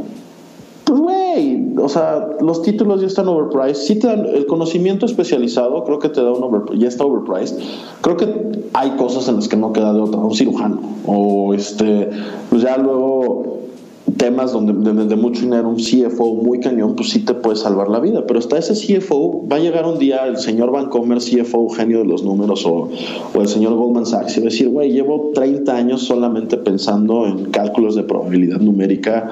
Pues, 0.85 1.01
güey, 1.01 1.75
o 1.79 1.89
sea, 1.89 2.31
los 2.41 2.63
títulos 2.63 3.01
ya 3.01 3.07
están 3.07 3.29
overpriced. 3.29 3.81
Sí 3.81 3.99
te 3.99 4.09
dan 4.09 4.27
el 4.27 4.47
conocimiento 4.47 5.07
especializado, 5.07 5.85
creo 5.85 5.99
que 5.99 6.09
te 6.09 6.23
da 6.23 6.33
un 6.33 6.43
overpriced, 6.43 6.83
ya 6.83 6.89
está 6.89 7.05
overpriced. 7.05 7.57
Creo 8.01 8.17
que 8.17 8.69
hay 8.75 8.91
cosas 8.97 9.29
en 9.29 9.37
las 9.37 9.49
que 9.49 9.57
no 9.57 9.73
queda 9.73 9.93
de 9.93 10.01
otra, 10.01 10.21
un 10.21 10.35
cirujano. 10.35 10.81
O 11.07 11.55
este, 11.55 12.11
pues 12.51 12.63
ya 12.63 12.77
luego 12.77 13.54
temas 14.17 14.53
donde 14.53 14.73
de, 15.05 15.17
mucho 15.17 15.43
dinero, 15.43 15.69
un 15.69 15.77
CFO 15.77 16.35
muy 16.35 16.61
cañón, 16.61 16.95
pues 16.97 17.11
sí 17.11 17.21
te 17.21 17.35
puede 17.35 17.57
salvar 17.57 17.89
la 17.89 18.01
vida. 18.01 18.25
Pero 18.27 18.39
hasta 18.39 18.59
ese 18.59 18.75
CFO 18.75 19.47
va 19.49 19.57
a 19.57 19.61
llegar 19.61 19.87
un 19.87 19.99
día 19.99 20.27
el 20.27 20.39
señor 20.39 20.71
Vancomer, 20.71 21.19
CFO 21.19 21.69
genio 21.71 21.99
de 21.99 22.05
los 22.05 22.23
números, 22.23 22.65
o, 22.67 22.91
o 23.35 23.41
el 23.41 23.49
señor 23.49 23.75
Goldman 23.75 24.07
Sachs, 24.07 24.37
y 24.37 24.41
va 24.41 24.47
a 24.47 24.51
decir, 24.51 24.69
güey, 24.69 24.93
llevo 24.93 25.31
30 25.35 25.75
años 25.75 26.03
solamente 26.03 26.57
pensando 26.57 27.27
en 27.27 27.47
cálculos 27.47 27.95
de 27.95 28.03
probabilidad 28.03 28.61
numérica 28.61 29.31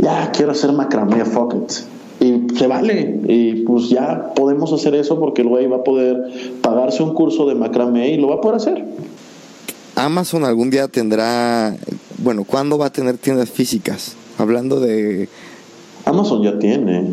ya 0.00 0.30
quiero 0.32 0.52
hacer 0.52 0.72
macramé, 0.72 1.24
fuck 1.24 1.54
it. 1.54 1.72
Y 2.20 2.56
se 2.56 2.66
vale. 2.66 3.20
Y 3.26 3.62
pues 3.64 3.88
ya 3.88 4.32
podemos 4.34 4.72
hacer 4.72 4.94
eso 4.94 5.18
porque 5.18 5.42
el 5.42 5.48
güey 5.48 5.66
va 5.66 5.78
a 5.78 5.84
poder 5.84 6.58
pagarse 6.62 7.02
un 7.02 7.14
curso 7.14 7.46
de 7.46 7.54
macramé 7.54 8.10
y 8.10 8.16
lo 8.16 8.28
va 8.28 8.36
a 8.36 8.40
poder 8.40 8.56
hacer. 8.56 8.84
Amazon 9.96 10.44
algún 10.44 10.70
día 10.70 10.88
tendrá, 10.88 11.76
bueno, 12.24 12.44
¿cuándo 12.44 12.78
va 12.78 12.86
a 12.86 12.92
tener 12.92 13.18
tiendas 13.18 13.50
físicas? 13.50 14.16
Hablando 14.38 14.80
de... 14.80 15.28
Amazon 16.06 16.42
ya 16.42 16.58
tiene. 16.58 17.12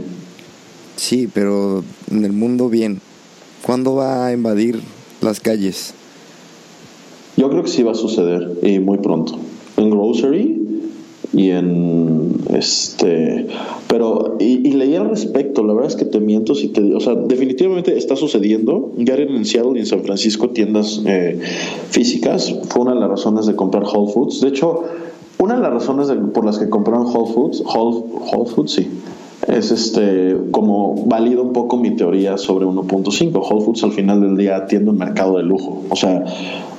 Sí, 0.95 1.29
pero 1.31 1.83
en 2.09 2.23
el 2.23 2.31
mundo 2.31 2.69
bien. 2.69 3.01
¿Cuándo 3.61 3.93
va 3.93 4.27
a 4.27 4.33
invadir 4.33 4.79
las 5.21 5.39
calles? 5.39 5.93
Yo 7.35 7.49
creo 7.49 7.63
que 7.63 7.69
sí 7.69 7.83
va 7.83 7.91
a 7.91 7.95
suceder 7.95 8.57
y 8.63 8.79
muy 8.79 8.99
pronto. 8.99 9.37
En 9.77 9.89
grocery 9.89 10.60
y 11.33 11.51
en 11.51 12.35
este 12.53 13.47
pero 13.87 14.35
y, 14.39 14.71
leí 14.71 14.95
al 14.95 15.09
respecto 15.09 15.63
la 15.63 15.73
verdad 15.73 15.89
es 15.89 15.95
que 15.95 16.05
te 16.05 16.19
miento 16.19 16.55
si 16.55 16.67
te 16.67 16.93
o 16.93 16.99
sea 16.99 17.15
definitivamente 17.15 17.97
está 17.97 18.15
sucediendo 18.15 18.91
ya 18.97 19.15
en 19.15 19.45
Seattle 19.45 19.73
y 19.75 19.79
en 19.79 19.85
San 19.85 20.03
Francisco 20.03 20.49
tiendas 20.49 21.01
eh, 21.05 21.39
físicas 21.89 22.53
fue 22.69 22.81
una 22.81 22.93
de 22.93 22.99
las 22.99 23.09
razones 23.09 23.45
de 23.45 23.55
comprar 23.55 23.83
Whole 23.83 24.11
Foods 24.11 24.41
de 24.41 24.49
hecho 24.49 24.83
una 25.37 25.55
de 25.55 25.61
las 25.61 25.73
razones 25.73 26.09
por 26.33 26.45
las 26.45 26.59
que 26.59 26.69
compraron 26.69 27.05
Whole 27.05 27.33
Foods 27.33 27.61
Whole, 27.61 28.03
Whole 28.31 28.49
Foods 28.49 28.71
sí 28.73 28.87
es 29.47 29.71
este 29.71 30.37
como 30.51 31.05
valido 31.05 31.41
un 31.41 31.53
poco 31.53 31.77
mi 31.77 31.91
teoría 31.95 32.37
sobre 32.37 32.65
1.5. 32.65 33.33
Whole 33.33 33.65
Foods 33.65 33.83
al 33.83 33.91
final 33.91 34.21
del 34.21 34.37
día 34.37 34.55
atiende 34.55 34.91
un 34.91 34.97
mercado 34.97 35.37
de 35.37 35.43
lujo. 35.43 35.83
O 35.89 35.95
sea, 35.95 36.23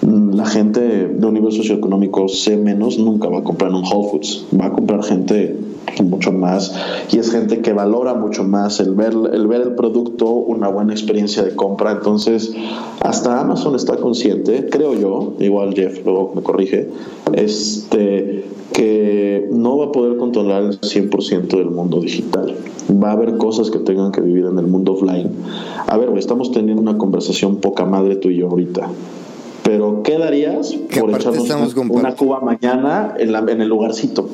la 0.03 0.47
gente 0.47 0.81
de 0.81 1.27
un 1.27 1.35
nivel 1.35 1.53
socioeconómico 1.53 2.29
C 2.29 2.57
menos 2.57 2.99
nunca 2.99 3.29
va 3.29 3.39
a 3.39 3.45
comprar 3.45 3.71
en 3.71 3.77
un 3.77 3.85
Whole 3.85 4.11
Foods. 4.11 4.47
Va 4.61 4.67
a 4.67 4.73
comprar 4.73 5.03
gente 5.05 5.57
mucho 6.05 6.33
más 6.33 6.75
y 7.11 7.19
es 7.19 7.31
gente 7.31 7.61
que 7.61 7.73
valora 7.73 8.15
mucho 8.15 8.45
más 8.45 8.81
el 8.81 8.95
ver 8.95 9.13
el 9.33 9.47
ver 9.47 9.61
el 9.61 9.75
producto 9.75 10.27
una 10.31 10.69
buena 10.69 10.93
experiencia 10.93 11.43
de 11.43 11.55
compra 11.55 11.93
entonces 11.93 12.55
hasta 13.01 13.41
Amazon 13.41 13.75
está 13.75 13.97
consciente 13.97 14.69
creo 14.71 14.95
yo 14.95 15.35
igual 15.41 15.75
Jeff 15.75 16.01
luego 16.05 16.33
me 16.35 16.43
corrige 16.43 16.89
este 17.35 18.45
que 18.73 19.49
no 19.53 19.77
va 19.79 19.87
a 19.87 19.93
poder 19.93 20.17
controlar 20.17 20.63
el 20.63 20.81
100% 20.81 21.49
del 21.49 21.71
mundo 21.71 22.01
digital. 22.01 22.57
Va 22.91 23.11
a 23.11 23.13
haber 23.13 23.37
cosas 23.37 23.71
que 23.71 23.79
tengan 23.79 24.13
que 24.13 24.21
vivir 24.21 24.47
en 24.47 24.59
el 24.59 24.67
mundo 24.67 24.95
offline. 24.95 25.31
A 25.87 25.97
ver, 25.97 26.09
estamos 26.17 26.53
teniendo 26.53 26.81
una 26.81 26.97
conversación 26.97 27.57
poca 27.57 27.85
madre 27.85 28.17
tú 28.17 28.31
y 28.31 28.39
yo 28.39 28.49
ahorita. 28.49 28.89
Pero, 29.73 30.03
¿qué 30.03 30.19
darías 30.19 30.75
por 31.01 31.11
echarnos 31.13 31.75
una, 31.89 32.15
cuba 32.15 32.41
mañana 32.41 33.15
en, 33.19 33.33
la, 33.33 33.39
en 33.39 33.63
el 33.63 33.69
lugarcito? 33.69 34.29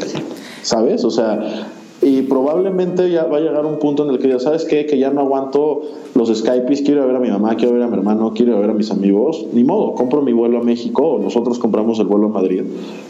¿Sabes? 0.63 1.05
O 1.05 1.13
sea, 1.13 1.69
y 2.03 2.23
probablemente 2.23 3.09
ya 3.09 3.23
va 3.27 3.37
a 3.37 3.41
llegar 3.41 3.65
un 3.65 3.79
punto 3.79 4.05
en 4.05 4.11
el 4.11 4.19
que 4.19 4.31
ya 4.31 4.41
sabes 4.41 4.65
qué, 4.65 4.85
que 4.87 4.99
ya 4.99 5.11
no 5.11 5.21
aguanto 5.21 5.83
los 6.17 6.37
Skypes, 6.37 6.83
quiero 6.83 7.07
ver 7.07 7.15
a 7.15 7.21
mi 7.21 7.31
mamá, 7.31 7.55
quiero 7.55 7.75
ver 7.75 7.85
a 7.85 7.87
mi 7.87 7.95
hermano, 7.95 8.33
quiero 8.35 8.59
ver 8.59 8.69
a 8.69 8.75
mis 8.75 8.91
amigos, 8.91 9.47
ni 9.53 9.63
modo, 9.63 9.95
compro 9.95 10.23
mi 10.23 10.33
vuelo 10.33 10.59
a 10.59 10.63
México 10.65 11.05
o 11.05 11.19
nosotros 11.21 11.61
compramos 11.61 12.01
el 12.01 12.07
vuelo 12.07 12.27
a 12.27 12.31
Madrid, 12.31 12.65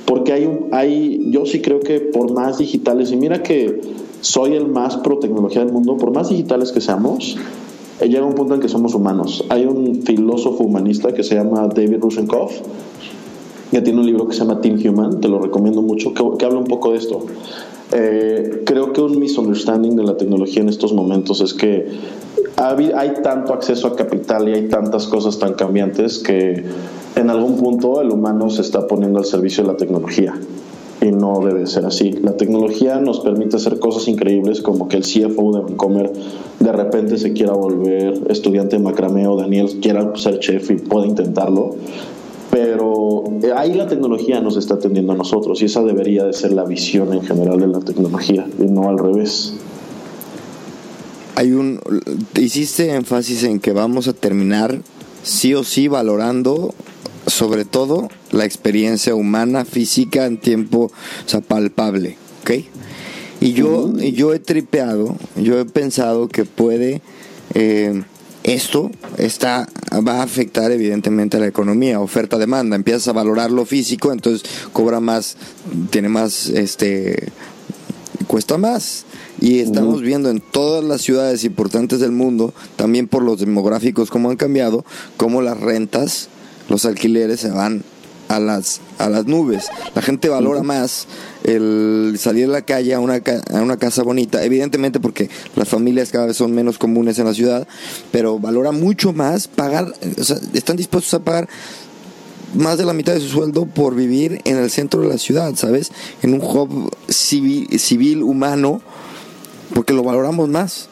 porque 0.04 0.34
hay, 0.34 0.44
un, 0.44 0.66
hay 0.72 1.30
yo 1.30 1.46
sí 1.46 1.62
creo 1.62 1.80
que 1.80 2.00
por 2.00 2.34
más 2.34 2.58
digitales, 2.58 3.10
y 3.10 3.16
mira 3.16 3.42
que 3.42 3.80
soy 4.20 4.52
el 4.52 4.68
más 4.68 4.98
pro 4.98 5.18
tecnología 5.18 5.64
del 5.64 5.72
mundo, 5.72 5.96
por 5.96 6.12
más 6.12 6.28
digitales 6.28 6.72
que 6.72 6.82
seamos, 6.82 7.38
llega 8.06 8.24
un 8.24 8.34
punto 8.34 8.54
en 8.54 8.60
que 8.60 8.68
somos 8.68 8.94
humanos. 8.94 9.44
Hay 9.48 9.64
un 9.64 10.02
filósofo 10.02 10.64
humanista 10.64 11.12
que 11.12 11.22
se 11.22 11.34
llama 11.34 11.68
David 11.68 11.98
Rusenkopf, 12.00 12.60
que 13.70 13.80
tiene 13.82 14.00
un 14.00 14.06
libro 14.06 14.26
que 14.26 14.34
se 14.34 14.40
llama 14.40 14.60
Team 14.60 14.78
Human, 14.84 15.20
te 15.20 15.28
lo 15.28 15.40
recomiendo 15.40 15.82
mucho, 15.82 16.14
que, 16.14 16.22
que 16.38 16.44
habla 16.44 16.58
un 16.58 16.66
poco 16.66 16.92
de 16.92 16.98
esto 16.98 17.26
eh, 17.92 18.62
creo 18.66 18.92
que 18.92 19.00
un 19.00 19.18
misunderstanding 19.18 19.96
de 19.96 20.04
la 20.04 20.16
tecnología 20.16 20.60
en 20.60 20.68
estos 20.68 20.92
momentos 20.92 21.40
es 21.40 21.54
que 21.54 21.86
hay 22.56 23.14
tanto 23.22 23.54
acceso 23.54 23.86
a 23.86 23.96
capital 23.96 24.48
y 24.48 24.52
hay 24.52 24.68
tantas 24.68 25.06
cosas 25.06 25.38
tan 25.38 25.54
cambiantes 25.54 26.18
que 26.18 26.64
en 27.16 27.30
algún 27.30 27.56
punto 27.56 28.02
el 28.02 28.10
humano 28.10 28.50
se 28.50 28.62
está 28.62 28.86
poniendo 28.86 29.18
al 29.18 29.24
servicio 29.24 29.64
de 29.64 29.72
la 29.72 29.76
tecnología 29.76 30.34
y 31.00 31.12
no 31.12 31.40
debe 31.40 31.66
ser 31.66 31.84
así. 31.86 32.12
La 32.12 32.36
tecnología 32.36 33.00
nos 33.00 33.20
permite 33.20 33.56
hacer 33.56 33.78
cosas 33.78 34.08
increíbles 34.08 34.62
como 34.62 34.88
que 34.88 34.96
el 34.96 35.02
CFO 35.02 35.52
de 35.52 35.60
Vancomer 35.60 36.12
de 36.58 36.72
repente 36.72 37.18
se 37.18 37.32
quiera 37.32 37.52
volver 37.52 38.30
estudiante 38.30 38.76
de 38.76 38.82
macramé 38.82 39.26
o 39.28 39.36
Daniel 39.36 39.78
quiera 39.80 40.12
ser 40.16 40.38
chef 40.40 40.70
y 40.70 40.76
pueda 40.76 41.06
intentarlo, 41.06 41.76
pero 42.50 43.24
eh, 43.42 43.52
ahí 43.56 43.74
la 43.74 43.86
tecnología 43.86 44.40
nos 44.40 44.56
está 44.56 44.74
atendiendo 44.74 45.12
a 45.12 45.16
nosotros 45.16 45.62
y 45.62 45.66
esa 45.66 45.82
debería 45.82 46.24
de 46.24 46.32
ser 46.32 46.52
la 46.52 46.64
visión 46.64 47.12
en 47.12 47.22
general 47.22 47.60
de 47.60 47.68
la 47.68 47.80
tecnología 47.80 48.46
y 48.58 48.64
no 48.64 48.88
al 48.88 48.98
revés. 48.98 49.54
Hay 51.36 51.52
un 51.52 51.80
hiciste 52.34 52.92
énfasis 52.92 53.44
en 53.44 53.60
que 53.60 53.72
vamos 53.72 54.08
a 54.08 54.12
terminar 54.12 54.80
sí 55.22 55.54
o 55.54 55.62
sí 55.62 55.86
valorando 55.86 56.74
sobre 57.28 57.64
todo 57.64 58.08
la 58.30 58.44
experiencia 58.44 59.14
humana 59.14 59.64
física 59.64 60.26
en 60.26 60.38
tiempo 60.38 60.90
palpable, 61.46 62.16
¿ok? 62.42 62.50
Y 63.40 63.52
yo, 63.52 63.96
yo 63.98 64.34
he 64.34 64.40
tripeado, 64.40 65.16
yo 65.36 65.60
he 65.60 65.64
pensado 65.64 66.28
que 66.28 66.44
puede 66.44 67.02
eh, 67.54 68.02
esto 68.42 68.90
está, 69.18 69.68
va 70.06 70.20
a 70.20 70.22
afectar 70.22 70.70
evidentemente 70.72 71.36
a 71.36 71.40
la 71.40 71.46
economía, 71.46 72.00
oferta-demanda. 72.00 72.76
Empiezas 72.76 73.08
a 73.08 73.12
valorar 73.12 73.50
lo 73.50 73.66
físico, 73.66 74.12
entonces 74.12 74.48
cobra 74.72 75.00
más, 75.00 75.36
tiene 75.90 76.08
más, 76.08 76.48
este, 76.48 77.30
cuesta 78.26 78.56
más. 78.56 79.04
Y 79.40 79.58
estamos 79.58 80.02
viendo 80.02 80.30
en 80.30 80.40
todas 80.40 80.82
las 80.82 81.02
ciudades 81.02 81.44
importantes 81.44 82.00
del 82.00 82.12
mundo, 82.12 82.54
también 82.76 83.06
por 83.06 83.22
los 83.22 83.38
demográficos 83.38 84.10
como 84.10 84.30
han 84.30 84.36
cambiado, 84.36 84.84
cómo 85.16 85.42
las 85.42 85.60
rentas, 85.60 86.28
los 86.68 86.84
alquileres 86.84 87.40
se 87.40 87.50
van 87.50 87.82
a 88.28 88.38
las, 88.38 88.80
a 88.98 89.08
las 89.08 89.26
nubes. 89.26 89.66
La 89.94 90.02
gente 90.02 90.28
valora 90.28 90.62
más 90.62 91.06
el 91.44 92.16
salir 92.18 92.44
a 92.44 92.48
la 92.48 92.62
calle 92.62 92.94
a 92.94 93.00
una, 93.00 93.22
a 93.52 93.62
una 93.62 93.76
casa 93.78 94.02
bonita, 94.02 94.44
evidentemente 94.44 95.00
porque 95.00 95.30
las 95.56 95.68
familias 95.68 96.10
cada 96.10 96.26
vez 96.26 96.36
son 96.36 96.52
menos 96.52 96.78
comunes 96.78 97.18
en 97.18 97.24
la 97.24 97.34
ciudad, 97.34 97.66
pero 98.12 98.38
valora 98.38 98.72
mucho 98.72 99.12
más 99.12 99.48
pagar, 99.48 99.92
o 100.18 100.24
sea, 100.24 100.36
están 100.52 100.76
dispuestos 100.76 101.14
a 101.14 101.24
pagar 101.24 101.48
más 102.54 102.78
de 102.78 102.84
la 102.84 102.92
mitad 102.92 103.14
de 103.14 103.20
su 103.20 103.28
sueldo 103.28 103.66
por 103.66 103.94
vivir 103.94 104.40
en 104.44 104.56
el 104.56 104.70
centro 104.70 105.00
de 105.00 105.08
la 105.08 105.18
ciudad, 105.18 105.54
¿sabes? 105.54 105.90
En 106.22 106.34
un 106.34 106.40
hub 106.40 106.90
civil, 107.08 107.78
civil 107.78 108.22
humano, 108.22 108.80
porque 109.74 109.92
lo 109.92 110.02
valoramos 110.02 110.48
más. 110.48 110.88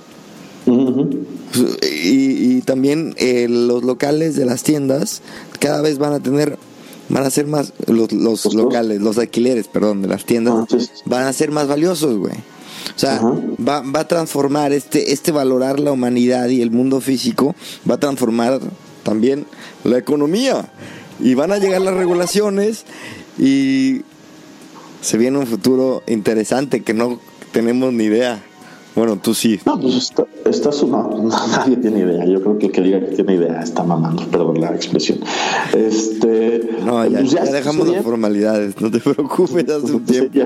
Y, 0.67 2.57
y, 2.57 2.63
también 2.63 3.15
eh, 3.19 3.47
los 3.49 3.85
locales 3.85 4.37
de 4.37 4.45
las 4.45 4.63
tiendas 4.63 5.23
cada 5.61 5.81
vez 5.81 5.99
van 5.99 6.13
a 6.13 6.21
tener 6.21 6.59
van 7.09 7.25
a 7.25 7.31
ser 7.31 7.47
más, 7.47 7.73
los, 7.87 8.13
los 8.13 8.55
locales, 8.55 9.01
los 9.01 9.19
alquileres, 9.19 9.69
perdón, 9.69 10.03
de 10.03 10.09
las 10.09 10.25
tiendas, 10.25 10.55
ah, 10.55 10.77
van 11.05 11.25
a 11.25 11.33
ser 11.33 11.51
más 11.51 11.69
valiosos, 11.69 12.17
güey. 12.17 12.35
O 12.35 12.99
sea, 12.99 13.21
va, 13.21 13.83
va, 13.83 14.01
a 14.01 14.09
transformar 14.09 14.73
este, 14.73 15.13
este 15.13 15.33
valorar 15.33 15.81
la 15.81 15.93
humanidad 15.93 16.49
y 16.49 16.63
el 16.63 16.71
mundo 16.71 17.01
físico, 17.01 17.55
va 17.89 17.97
a 17.97 18.01
transformar 18.01 18.61
también 19.03 19.47
la 19.85 19.99
economía. 19.99 20.71
Y 21.21 21.35
van 21.35 21.53
a 21.53 21.59
llegar 21.59 21.81
las 21.81 21.95
regulaciones 21.95 22.85
y 23.39 24.03
se 25.01 25.19
viene 25.19 25.39
un 25.39 25.47
futuro 25.47 26.03
interesante 26.07 26.83
que 26.83 26.95
no 26.95 27.21
tenemos 27.53 27.93
ni 27.93 28.05
idea. 28.05 28.43
Bueno, 28.97 29.19
tú 29.23 29.35
sí. 29.35 29.61
No, 29.67 29.79
pues 29.79 29.95
está, 29.95 30.25
está 30.47 30.71
no, 30.87 31.29
nadie 31.29 31.77
tiene 31.77 32.01
idea. 32.01 32.25
Yo 32.25 32.41
creo 32.41 32.59
que 32.59 32.67
el 32.67 32.73
que 32.73 32.81
diga 32.81 33.01
que 33.01 33.15
tiene 33.15 33.35
idea 33.35 33.61
está 33.61 33.85
mamando, 33.85 34.25
perdón 34.25 34.59
la 34.59 34.75
expresión. 34.75 35.21
Este, 35.75 36.77
no, 36.83 37.07
ya, 37.07 37.19
pues 37.19 37.31
ya, 37.31 37.45
dejamos 37.45 37.89
las 37.89 38.03
formalidades, 38.03 38.81
no 38.81 38.91
te 38.91 38.99
preocupes, 39.15 39.69
hace 39.69 39.93
un 39.93 40.05
tiempo. 40.05 40.41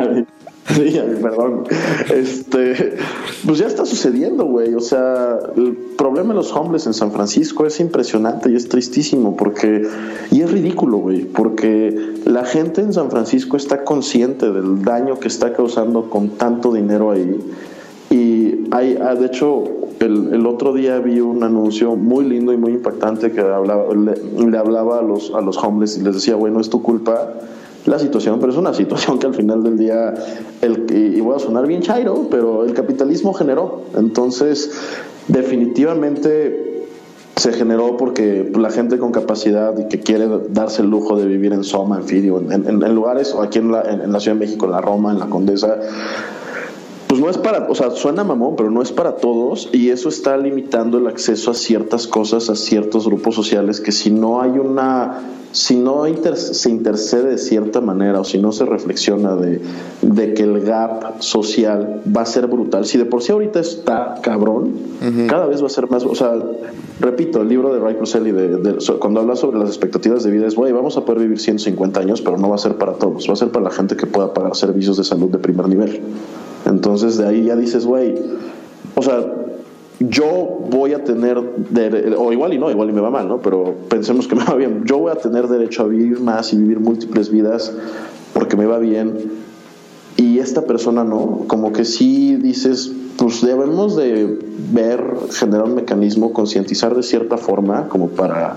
Sí, 0.66 1.00
perdón. 1.22 1.64
Este, 2.12 2.96
pues 3.46 3.58
ya 3.58 3.66
está 3.66 3.86
sucediendo, 3.86 4.44
güey. 4.44 4.74
O 4.74 4.80
sea, 4.80 5.38
el 5.56 5.76
problema 5.96 6.30
de 6.30 6.34
los 6.34 6.52
homeless 6.52 6.86
en 6.86 6.94
San 6.94 7.12
Francisco 7.12 7.66
es 7.66 7.78
impresionante 7.78 8.50
y 8.50 8.56
es 8.56 8.68
tristísimo 8.68 9.36
porque, 9.36 9.86
y 10.32 10.40
es 10.40 10.50
ridículo, 10.50 10.98
güey, 10.98 11.24
porque 11.24 12.14
la 12.24 12.44
gente 12.44 12.80
en 12.80 12.92
San 12.92 13.12
Francisco 13.12 13.56
está 13.56 13.84
consciente 13.84 14.50
del 14.50 14.82
daño 14.82 15.20
que 15.20 15.28
está 15.28 15.52
causando 15.52 16.10
con 16.10 16.30
tanto 16.30 16.72
dinero 16.72 17.12
ahí 17.12 17.38
Y 18.10 18.66
hay, 18.72 18.98
ah, 19.00 19.14
de 19.14 19.26
hecho, 19.26 19.64
el, 20.00 20.34
el, 20.34 20.44
otro 20.44 20.72
día 20.72 20.98
vi 20.98 21.20
un 21.20 21.44
anuncio 21.44 21.94
muy 21.94 22.24
lindo 22.24 22.52
y 22.52 22.56
muy 22.56 22.72
impactante 22.72 23.30
que 23.30 23.40
hablaba, 23.40 23.84
le, 23.94 24.58
hablaba 24.58 24.98
a 24.98 25.02
los, 25.02 25.32
a 25.32 25.40
los 25.40 25.56
homeless 25.58 25.96
y 25.96 26.02
les 26.02 26.14
decía, 26.14 26.34
bueno, 26.34 26.60
es 26.60 26.68
tu 26.68 26.82
culpa 26.82 27.34
la 27.86 27.98
situación, 28.00 28.40
pero 28.40 28.50
es 28.50 28.58
una 28.58 28.74
situación 28.82 29.20
que 29.20 29.28
al 29.28 29.34
final 29.34 29.62
del 29.62 29.78
día, 29.78 30.14
el, 30.60 30.86
y 30.90 31.20
voy 31.20 31.36
a 31.36 31.38
sonar 31.38 31.68
bien 31.68 31.82
chairo, 31.82 32.26
pero 32.28 32.64
el 32.64 32.74
capitalismo 32.74 33.32
generó. 33.32 33.82
Entonces, 33.96 34.72
definitivamente 35.28 36.88
se 37.36 37.52
generó 37.52 37.96
porque 37.96 38.50
la 38.58 38.70
gente 38.70 38.98
con 38.98 39.12
capacidad 39.12 39.78
y 39.78 39.88
que 39.88 40.00
quiere 40.00 40.28
darse 40.50 40.82
el 40.82 40.90
lujo 40.90 41.16
de 41.16 41.26
vivir 41.26 41.52
en 41.52 41.62
Soma, 41.62 41.98
en 41.98 42.04
Fidio, 42.04 42.38
en, 42.38 42.52
en, 42.52 42.82
en 42.82 42.94
lugares, 42.94 43.34
aquí 43.40 43.60
en 43.60 43.70
la, 43.70 43.82
en 43.82 44.12
la 44.12 44.18
Ciudad 44.18 44.36
de 44.36 44.40
México, 44.46 44.66
en 44.66 44.72
la 44.72 44.80
Roma, 44.80 45.12
en 45.12 45.20
la 45.20 45.26
Condesa, 45.26 45.78
pues 47.20 47.36
no 47.36 47.42
es 47.42 47.46
para, 47.46 47.66
o 47.68 47.74
sea, 47.74 47.90
suena 47.90 48.24
mamón, 48.24 48.56
pero 48.56 48.70
no 48.70 48.82
es 48.82 48.92
para 48.92 49.16
todos 49.16 49.68
y 49.72 49.90
eso 49.90 50.08
está 50.08 50.36
limitando 50.36 50.98
el 50.98 51.06
acceso 51.06 51.50
a 51.50 51.54
ciertas 51.54 52.06
cosas, 52.06 52.48
a 52.48 52.56
ciertos 52.56 53.06
grupos 53.06 53.34
sociales 53.34 53.80
que 53.80 53.92
si 53.92 54.10
no 54.10 54.40
hay 54.40 54.52
una, 54.52 55.18
si 55.52 55.76
no 55.76 56.06
inter, 56.06 56.36
se 56.36 56.70
intercede 56.70 57.30
de 57.30 57.38
cierta 57.38 57.80
manera 57.80 58.20
o 58.20 58.24
si 58.24 58.38
no 58.38 58.52
se 58.52 58.64
reflexiona 58.64 59.36
de, 59.36 59.60
de, 60.02 60.34
que 60.34 60.44
el 60.44 60.60
gap 60.60 61.20
social 61.20 62.02
va 62.16 62.22
a 62.22 62.26
ser 62.26 62.46
brutal, 62.46 62.86
si 62.86 62.96
de 62.96 63.04
por 63.04 63.22
sí 63.22 63.32
ahorita 63.32 63.60
está 63.60 64.14
cabrón, 64.22 64.74
uh 65.00 65.04
-huh. 65.04 65.26
cada 65.26 65.46
vez 65.46 65.62
va 65.62 65.66
a 65.66 65.70
ser 65.70 65.90
más, 65.90 66.04
o 66.04 66.14
sea, 66.14 66.34
repito, 67.00 67.42
el 67.42 67.48
libro 67.48 67.74
de 67.74 67.80
Ray 67.80 67.96
Kurzweil 67.96 68.34
de, 68.34 68.48
de, 68.56 68.98
cuando 68.98 69.20
habla 69.20 69.36
sobre 69.36 69.58
las 69.58 69.68
expectativas 69.68 70.22
de 70.22 70.30
vida 70.30 70.46
es, 70.46 70.54
güey, 70.54 70.72
vamos 70.72 70.96
a 70.96 71.04
poder 71.04 71.20
vivir 71.22 71.38
150 71.38 72.00
años, 72.00 72.22
pero 72.22 72.38
no 72.38 72.48
va 72.48 72.54
a 72.54 72.58
ser 72.58 72.76
para 72.76 72.94
todos, 72.94 73.28
va 73.28 73.34
a 73.34 73.36
ser 73.36 73.50
para 73.50 73.64
la 73.64 73.70
gente 73.70 73.96
que 73.96 74.06
pueda 74.06 74.32
pagar 74.32 74.56
servicios 74.56 74.96
de 74.96 75.04
salud 75.04 75.28
de 75.28 75.38
primer 75.38 75.68
nivel. 75.68 76.00
Entonces 76.66 77.16
de 77.16 77.26
ahí 77.26 77.44
ya 77.44 77.56
dices, 77.56 77.86
güey, 77.86 78.14
o 78.94 79.02
sea, 79.02 79.24
yo 80.00 80.60
voy 80.70 80.94
a 80.94 81.04
tener, 81.04 81.38
o 82.16 82.32
igual 82.32 82.54
y 82.54 82.58
no, 82.58 82.70
igual 82.70 82.88
y 82.88 82.92
me 82.92 83.00
va 83.00 83.10
mal, 83.10 83.28
¿no? 83.28 83.40
Pero 83.40 83.74
pensemos 83.88 84.26
que 84.26 84.34
me 84.36 84.44
va 84.44 84.54
bien. 84.54 84.84
Yo 84.86 84.98
voy 84.98 85.12
a 85.12 85.16
tener 85.16 85.46
derecho 85.48 85.82
a 85.82 85.86
vivir 85.86 86.20
más 86.20 86.52
y 86.52 86.56
vivir 86.56 86.80
múltiples 86.80 87.30
vidas 87.30 87.72
porque 88.32 88.56
me 88.56 88.66
va 88.66 88.78
bien. 88.78 89.40
Y 90.16 90.38
esta 90.38 90.62
persona 90.62 91.04
no, 91.04 91.44
como 91.46 91.72
que 91.72 91.84
sí 91.84 92.36
dices, 92.36 92.92
pues 93.16 93.42
debemos 93.42 93.96
de 93.96 94.38
ver, 94.72 95.02
generar 95.30 95.64
un 95.64 95.74
mecanismo, 95.74 96.32
concientizar 96.32 96.94
de 96.94 97.02
cierta 97.02 97.36
forma, 97.36 97.88
como 97.88 98.08
para, 98.08 98.56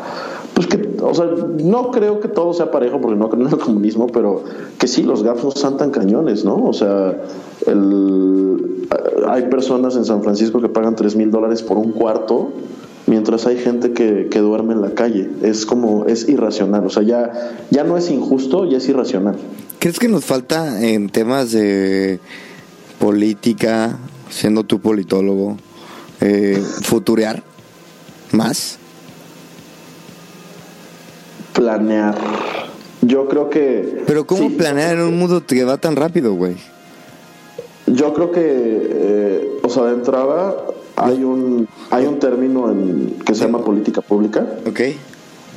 pues 0.54 0.68
que, 0.68 0.97
o 1.01 1.14
sea, 1.14 1.26
no 1.26 1.91
creo 1.91 2.20
que 2.20 2.28
todo 2.28 2.54
sea 2.54 2.72
parejo 2.72 3.01
porque 3.01 3.18
no 3.18 3.30
creo 3.30 3.47
en 3.47 3.54
el 3.54 3.60
comunismo, 3.60 4.08
pero 4.08 4.43
que 4.78 4.88
sí, 4.88 5.04
los 5.04 5.24
gaps 5.24 5.43
no 5.43 5.49
están 5.49 5.78
tan 5.78 5.91
cañones, 5.91 6.45
¿no? 6.45 6.64
O 6.64 6.74
sea, 6.74 7.18
el, 7.66 8.88
hay 9.28 9.43
personas 9.43 9.95
en 9.95 10.06
San 10.06 10.24
Francisco 10.24 10.62
que 10.62 10.70
pagan 10.70 10.95
3 10.95 11.16
mil 11.16 11.32
dólares 11.32 11.64
por 11.64 11.78
un 11.78 11.91
cuarto, 11.91 12.51
mientras 13.08 13.47
hay 13.47 13.58
gente 13.58 13.93
que, 13.93 14.28
que, 14.30 14.39
duerme 14.39 14.74
en 14.74 14.82
la 14.82 14.91
calle. 14.91 15.30
Es 15.41 15.66
como, 15.66 16.06
es 16.06 16.30
irracional. 16.30 16.86
O 16.86 16.89
sea, 16.89 17.04
ya, 17.04 17.58
ya 17.72 17.84
no 17.84 17.97
es 17.97 18.10
injusto, 18.10 18.66
ya 18.66 18.78
es 18.78 18.88
irracional. 18.88 19.38
¿Crees 19.80 19.99
que 19.99 20.08
nos 20.08 20.24
falta 20.24 20.88
en 20.88 21.10
temas 21.10 21.51
de 21.51 22.20
política, 22.99 23.97
siendo 24.30 24.64
tú 24.64 24.80
politólogo, 24.80 25.58
eh, 26.22 26.62
futurear 26.84 27.43
más? 28.32 28.80
Planear. 31.54 32.16
Yo 33.01 33.28
creo 33.28 33.49
que. 33.49 34.04
Pero, 34.06 34.26
¿cómo 34.26 34.49
sí. 34.49 34.56
planear 34.58 34.95
en 34.95 35.04
un 35.04 35.20
mundo 35.20 35.43
que 35.45 35.64
va 35.64 35.78
tan 35.78 35.95
rápido, 35.95 36.34
güey? 36.34 36.56
Yo 37.88 38.14
creo 38.14 38.32
que, 38.32 38.41
eh, 38.43 39.60
o 39.62 39.70
sea, 39.70 39.84
de 39.84 39.93
entrada 39.93 40.56
hay 40.95 41.24
un, 41.24 41.68
hay 41.89 42.06
un 42.06 42.20
término 42.20 42.72
en, 42.72 43.18
que 43.26 43.36
se 43.36 43.45
llama 43.45 43.64
política 43.64 44.01
pública. 44.01 44.45
Ok. 44.68 44.80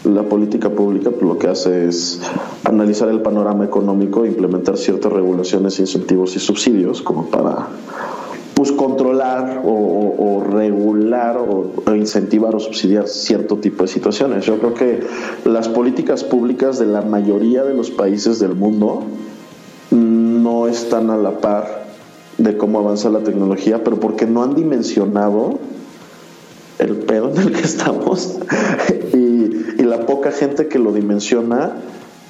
La 0.05 0.23
política 0.23 0.71
pública 0.71 1.11
pues, 1.11 1.23
lo 1.23 1.39
que 1.39 1.49
hace 1.49 1.89
es 1.89 2.21
analizar 2.65 3.09
el 3.09 3.23
panorama 3.23 3.65
económico 3.65 4.25
e 4.25 4.29
implementar 4.29 4.77
ciertas 4.77 5.13
regulaciones, 5.13 5.79
incentivos 5.79 6.37
y 6.37 6.41
subsidios 6.41 7.03
como 7.03 7.27
para 7.27 7.69
pues 8.57 8.73
controlar 8.73 9.61
o, 9.67 10.43
regular 10.51 11.37
o, 11.37 11.95
incentivar 11.95 12.55
o 12.55 12.59
subsidiar 12.59 13.07
cierto 13.07 13.59
tipo 13.59 13.83
de 13.83 13.89
situaciones. 13.89 14.47
Yo 14.47 14.59
creo 14.59 14.73
que 14.73 15.01
las 15.45 15.69
políticas 15.69 16.25
públicas 16.25 16.79
de 16.79 16.87
la 16.87 17.03
mayoría 17.03 17.65
de 17.65 17.75
los 17.75 17.91
países 17.91 18.39
del 18.39 18.55
mundo 18.55 19.03
no 19.91 20.69
están 20.69 21.11
a 21.11 21.19
la 21.19 21.33
par 21.33 21.85
de 22.39 22.57
cómo 22.57 22.79
avanza 22.79 23.11
la 23.11 23.21
tecnología, 23.21 23.85
pero 23.85 24.01
porque 24.01 24.25
no 24.25 24.43
han 24.43 24.55
dimensionado 24.55 25.59
el 26.79 26.97
pedo 26.97 27.29
en 27.29 27.37
el 27.37 27.53
que 27.53 27.61
estamos 27.65 28.39
y 29.13 29.83
la 29.83 30.07
poca 30.07 30.33
gente 30.33 30.67
que 30.67 30.79
lo 30.79 30.95
dimensiona 30.95 31.75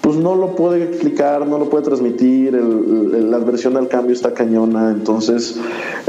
pues 0.07 0.19
no 0.19 0.37
lo 0.37 0.55
puede 0.55 0.85
explicar, 0.85 1.49
no 1.49 1.59
lo 1.59 1.69
puede 1.69 1.83
transmitir, 1.83 2.55
el, 2.55 3.13
el, 3.13 3.29
la 3.29 3.39
adversión 3.39 3.77
al 3.77 3.89
cambio 3.89 4.15
está 4.15 4.33
cañona, 4.33 4.93
entonces 4.93 5.57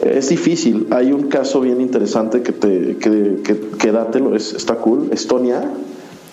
es 0.04 0.30
difícil. 0.30 0.86
Hay 0.92 1.12
un 1.12 1.30
caso 1.30 1.62
bien 1.62 1.82
interesante 1.82 2.44
que 2.44 2.52
te 2.52 2.98
que, 2.98 3.38
que, 3.44 3.60
que 3.76 3.92
dátelo, 3.92 4.36
es, 4.36 4.54
está 4.54 4.76
cool, 4.76 5.10
Estonia. 5.12 5.72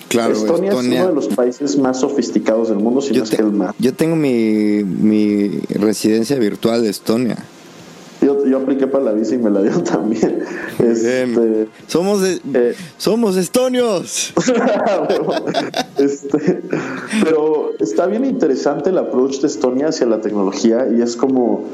Claro, 0.08 0.34
Estonia, 0.34 0.72
Estonia, 0.72 0.98
es 0.98 1.00
uno 1.00 1.08
de 1.08 1.14
los 1.14 1.28
países 1.28 1.78
más 1.78 2.00
sofisticados 2.00 2.68
del 2.68 2.80
mundo, 2.80 3.00
si 3.00 3.14
yo 3.14 3.20
no 3.20 3.24
es 3.24 3.30
que 3.30 3.40
el 3.40 3.52
más. 3.52 3.74
Yo 3.78 3.94
tengo 3.94 4.14
mi, 4.14 4.84
mi 4.84 5.48
residencia 5.70 6.38
virtual 6.38 6.82
de 6.82 6.90
Estonia. 6.90 7.46
Yo, 8.25 8.47
yo, 8.47 8.59
apliqué 8.59 8.87
para 8.87 9.05
la 9.05 9.12
visa 9.12 9.35
y 9.35 9.39
me 9.39 9.51
la 9.51 9.62
dio 9.62 9.83
también. 9.85 10.45
Este, 10.79 11.68
somos 11.87 12.22
de, 12.22 12.41
eh, 12.55 12.75
somos 12.97 13.37
estonios. 13.37 14.33
este, 15.99 16.62
pero 17.22 17.72
está 17.81 18.07
bien 18.07 18.25
interesante 18.25 18.91
el 18.91 18.99
approach 18.99 19.41
de 19.41 19.49
Estonia 19.49 19.89
hacia 19.89 20.07
la 20.07 20.20
tecnología 20.20 20.89
y 20.91 21.03
es 21.03 21.16
como 21.16 21.64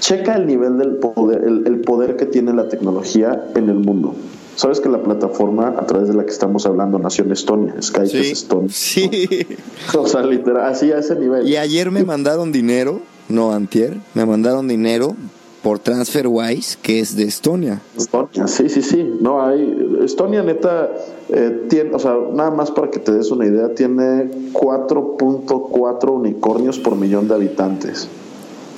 checa 0.00 0.36
el 0.36 0.46
nivel 0.46 0.78
del 0.78 0.96
poder, 0.96 1.44
el, 1.44 1.66
el 1.66 1.80
poder 1.80 2.16
que 2.16 2.26
tiene 2.26 2.52
la 2.54 2.68
tecnología 2.68 3.48
en 3.54 3.68
el 3.68 3.78
mundo. 3.78 4.14
Sabes 4.58 4.80
que 4.80 4.88
la 4.88 5.00
plataforma 5.00 5.68
a 5.78 5.86
través 5.86 6.08
de 6.08 6.14
la 6.14 6.24
que 6.24 6.32
estamos 6.32 6.66
hablando 6.66 6.98
nació 6.98 7.22
en 7.22 7.30
Estonia, 7.30 7.80
Skype 7.80 8.08
sí, 8.08 8.18
es 8.18 8.32
Estonia. 8.32 8.70
Sí. 8.72 9.46
O 9.96 10.06
sea, 10.08 10.22
literal, 10.22 10.66
así 10.66 10.90
a 10.90 10.98
ese 10.98 11.14
nivel. 11.14 11.46
Y 11.46 11.56
ayer 11.56 11.92
me 11.92 12.02
mandaron 12.02 12.50
dinero, 12.50 13.00
no 13.28 13.52
antier, 13.52 13.98
me 14.14 14.24
mandaron 14.26 14.68
dinero 14.68 15.14
por 15.62 15.78
TransferWise, 15.78 16.78
que 16.80 17.00
es 17.00 17.16
de 17.16 17.24
Estonia. 17.24 17.80
Estonia, 17.96 18.46
sí, 18.46 18.68
sí, 18.68 18.82
sí. 18.82 19.02
No 19.20 19.44
hay. 19.44 19.98
Estonia, 20.04 20.42
neta, 20.42 20.90
eh, 21.28 21.66
tiene, 21.68 21.94
o 21.94 21.98
sea, 21.98 22.16
nada 22.32 22.50
más 22.50 22.70
para 22.70 22.90
que 22.90 22.98
te 22.98 23.12
des 23.12 23.30
una 23.30 23.46
idea, 23.46 23.74
tiene 23.74 24.30
4.4 24.52 26.10
unicornios 26.10 26.78
por 26.78 26.96
millón 26.96 27.28
de 27.28 27.34
habitantes. 27.34 28.08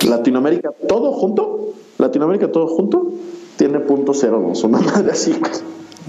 Latinoamérica, 0.07 0.71
todo 0.87 1.11
junto, 1.13 1.73
Latinoamérica, 1.97 2.51
todo 2.51 2.67
junto, 2.67 3.11
tiene 3.57 3.79
.02, 3.79 4.63
una 4.63 4.79
madre 4.79 5.11
así. 5.11 5.31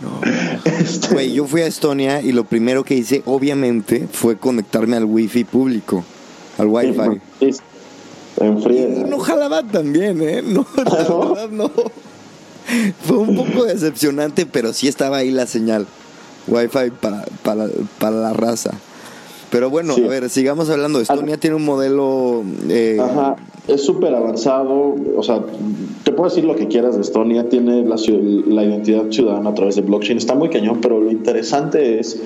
No. 0.03 0.21
Este... 0.65 1.13
Güey, 1.13 1.33
yo 1.33 1.45
fui 1.45 1.61
a 1.61 1.67
Estonia 1.67 2.23
y 2.23 2.33
lo 2.33 2.45
primero 2.45 2.85
que 2.85 2.95
hice, 2.95 3.23
obviamente, 3.27 4.09
fue 4.11 4.37
conectarme 4.37 4.97
al 4.97 5.05
wifi 5.05 5.45
público, 5.45 6.05
al 6.59 6.69
wifi. 6.69 7.21
Sí, 7.41 7.53
sí. 7.53 7.61
En. 8.41 9.11
No 9.11 9.19
jalaba 9.19 9.63
también, 9.63 10.23
¿eh? 10.23 10.43
No, 10.43 10.67
la 10.77 10.85
verdad 10.85 11.49
no. 11.51 11.71
Fue 13.05 13.19
un 13.19 13.37
poco 13.37 13.65
decepcionante, 13.65 14.47
pero 14.47 14.73
sí 14.73 14.89
estaba 14.89 15.19
ahí 15.19 15.31
la 15.31 15.47
señal. 15.47 15.87
Wi-Fi 16.49 16.91
para, 17.01 17.25
para, 17.43 17.69
para 17.99 18.17
la 18.17 18.33
raza. 18.33 18.73
Pero 19.51 19.69
bueno, 19.69 19.95
sí. 19.95 20.05
a 20.05 20.09
ver, 20.09 20.31
sigamos 20.31 20.71
hablando. 20.71 21.01
Estonia 21.01 21.37
tiene 21.37 21.57
un 21.57 21.65
modelo. 21.65 22.43
Eh... 22.69 22.99
Ajá, 22.99 23.37
es 23.69 23.83
súper 23.85 24.15
avanzado. 24.15 24.97
O 25.17 25.23
sea, 25.23 25.43
te 26.05 26.13
puedo 26.13 26.31
decir 26.31 26.45
lo 26.45 26.57
que 26.57 26.69
quieras 26.69 26.95
de 26.95 27.03
Estonia. 27.03 27.49
Tiene 27.49 27.85
la, 27.85 27.97
la 28.47 28.65
identidad 28.65 29.11
ciudadana 29.11 29.51
a 29.51 29.55
través 29.55 29.77
de 29.77 29.83
blockchain. 29.83 30.17
Está 30.17 30.35
muy 30.35 30.49
cañón, 30.49 30.81
pero 30.81 31.01
lo 31.01 31.11
interesante 31.11 32.01
es 32.01 32.19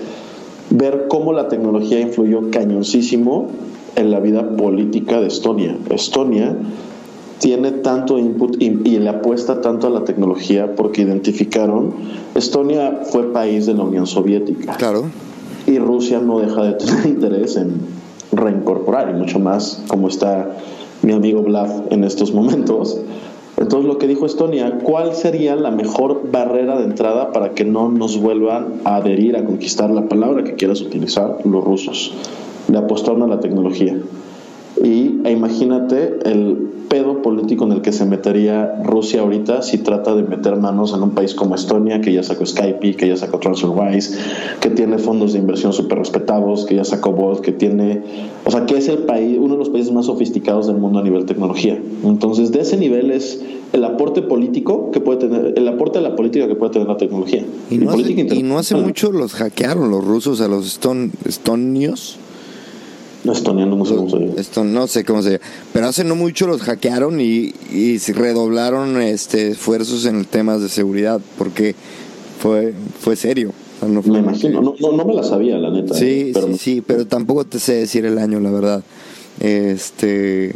ver 0.70 1.06
cómo 1.08 1.32
la 1.32 1.48
tecnología 1.48 1.98
influyó 1.98 2.50
cañoncísimo 2.50 3.50
en 3.96 4.10
la 4.10 4.20
vida 4.20 4.56
política 4.56 5.20
de 5.20 5.26
Estonia. 5.26 5.76
Estonia 5.90 6.56
tiene 7.38 7.70
tanto 7.70 8.18
input 8.18 8.56
y, 8.60 8.70
le 8.70 9.08
apuesta 9.08 9.60
tanto 9.60 9.86
a 9.86 9.90
la 9.90 10.04
tecnología 10.04 10.74
porque 10.74 11.02
identificaron, 11.02 11.92
Estonia 12.34 13.00
fue 13.10 13.32
país 13.32 13.66
de 13.66 13.74
la 13.74 13.84
Unión 13.84 14.06
Soviética. 14.06 14.74
Claro. 14.76 15.04
Y 15.66 15.78
Rusia 15.78 16.20
no 16.20 16.38
deja 16.38 16.62
de 16.62 16.72
tener 16.74 17.06
interés 17.06 17.56
en 17.56 17.80
reincorporar, 18.32 19.10
y 19.10 19.18
mucho 19.18 19.38
más 19.38 19.82
como 19.88 20.08
está 20.08 20.56
mi 21.02 21.12
amigo 21.12 21.42
Vlad 21.42 21.92
en 21.92 22.04
estos 22.04 22.32
momentos. 22.32 22.98
Entonces 23.56 23.88
lo 23.88 23.96
que 23.96 24.06
dijo 24.06 24.26
Estonia, 24.26 24.78
¿cuál 24.82 25.14
sería 25.14 25.56
la 25.56 25.70
mejor 25.70 26.30
barrera 26.30 26.78
de 26.78 26.84
entrada 26.84 27.32
para 27.32 27.50
que 27.54 27.64
no 27.64 27.88
nos 27.88 28.20
vuelvan 28.20 28.80
a 28.84 28.96
adherir, 28.96 29.36
a 29.36 29.44
conquistar 29.46 29.90
la 29.90 30.08
palabra 30.08 30.44
que 30.44 30.54
quieras 30.54 30.82
utilizar 30.82 31.38
los 31.44 31.64
rusos? 31.64 32.12
Le 32.68 32.78
apostaron 32.78 33.22
a 33.22 33.26
la 33.26 33.40
tecnología. 33.40 33.96
Y 34.82 35.20
e 35.24 35.32
imagínate 35.32 36.18
el 36.24 36.66
pedo 36.88 37.22
político 37.22 37.64
en 37.64 37.72
el 37.72 37.82
que 37.82 37.92
se 37.92 38.04
metería 38.04 38.80
Rusia 38.84 39.22
ahorita 39.22 39.62
si 39.62 39.78
trata 39.78 40.14
de 40.14 40.22
meter 40.22 40.56
manos 40.56 40.94
en 40.94 41.02
un 41.02 41.10
país 41.10 41.34
como 41.34 41.54
Estonia, 41.54 42.00
que 42.00 42.12
ya 42.12 42.22
sacó 42.22 42.46
Skype, 42.46 42.94
que 42.96 43.08
ya 43.08 43.16
sacó 43.16 43.38
TransferWise, 43.38 44.16
que 44.60 44.70
tiene 44.70 44.98
fondos 44.98 45.32
de 45.32 45.38
inversión 45.38 45.72
súper 45.72 45.98
respetados, 45.98 46.64
que 46.64 46.76
ya 46.76 46.84
sacó 46.84 47.12
Volt, 47.12 47.40
que 47.40 47.52
tiene, 47.52 48.02
o 48.44 48.50
sea, 48.50 48.66
que 48.66 48.76
es 48.76 48.88
el 48.88 48.98
país, 48.98 49.36
uno 49.40 49.54
de 49.54 49.58
los 49.58 49.70
países 49.70 49.92
más 49.92 50.06
sofisticados 50.06 50.66
del 50.66 50.76
mundo 50.76 51.00
a 51.00 51.02
nivel 51.02 51.26
tecnología. 51.26 51.80
Entonces, 52.04 52.52
de 52.52 52.60
ese 52.60 52.76
nivel 52.76 53.10
es 53.10 53.42
el 53.72 53.84
aporte 53.84 54.22
político 54.22 54.90
que 54.92 55.00
puede 55.00 55.18
tener, 55.18 55.54
el 55.56 55.68
aporte 55.68 55.98
a 55.98 56.02
la 56.02 56.14
política 56.14 56.46
que 56.46 56.54
puede 56.54 56.72
tener 56.72 56.88
la 56.88 56.96
tecnología. 56.96 57.44
Y 57.70 57.78
no, 57.78 57.90
hace, 57.90 58.12
y 58.12 58.42
no 58.42 58.58
hace 58.58 58.76
mucho 58.76 59.10
los 59.10 59.34
hackearon 59.34 59.90
los 59.90 60.04
rusos 60.04 60.40
a 60.40 60.48
los 60.48 60.66
eston, 60.66 61.12
estonios 61.24 62.18
Estoniano, 63.32 63.76
no 63.76 63.84
sé 63.84 63.94
cómo 63.96 64.10
se 64.10 64.18
llama. 64.18 64.34
Esto 64.36 64.64
no 64.64 64.86
sé 64.86 65.04
cómo 65.04 65.22
se 65.22 65.30
llama. 65.32 65.44
Pero 65.72 65.86
hace 65.88 66.04
no 66.04 66.14
mucho 66.14 66.46
los 66.46 66.62
hackearon 66.62 67.20
y, 67.20 67.54
y 67.72 67.98
redoblaron 67.98 69.00
este, 69.00 69.48
esfuerzos 69.48 70.04
en 70.06 70.24
temas 70.24 70.60
de 70.60 70.68
seguridad 70.68 71.20
porque 71.38 71.74
fue, 72.40 72.74
fue 73.00 73.16
serio. 73.16 73.52
no 73.82 74.02
me 74.02 74.18
imagino, 74.18 74.60
no, 74.60 74.74
no, 74.92 75.04
me 75.04 75.14
la 75.14 75.22
sabía, 75.22 75.58
la 75.58 75.70
neta. 75.70 75.94
Sí, 75.94 76.04
¿eh? 76.04 76.30
pero... 76.34 76.48
sí, 76.48 76.58
sí, 76.58 76.80
pero 76.86 77.06
tampoco 77.06 77.44
te 77.44 77.58
sé 77.58 77.74
decir 77.74 78.04
el 78.06 78.18
año, 78.18 78.40
la 78.40 78.50
verdad. 78.50 78.82
Este. 79.40 80.54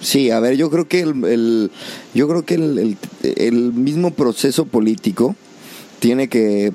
Sí, 0.00 0.30
a 0.30 0.40
ver, 0.40 0.56
yo 0.56 0.68
creo 0.68 0.88
que 0.88 1.00
el, 1.00 1.24
el 1.24 1.70
yo 2.12 2.26
creo 2.26 2.44
que 2.44 2.54
el, 2.54 2.78
el, 2.78 2.96
el 3.36 3.72
mismo 3.72 4.10
proceso 4.10 4.64
político 4.64 5.36
tiene 6.00 6.28
que 6.28 6.72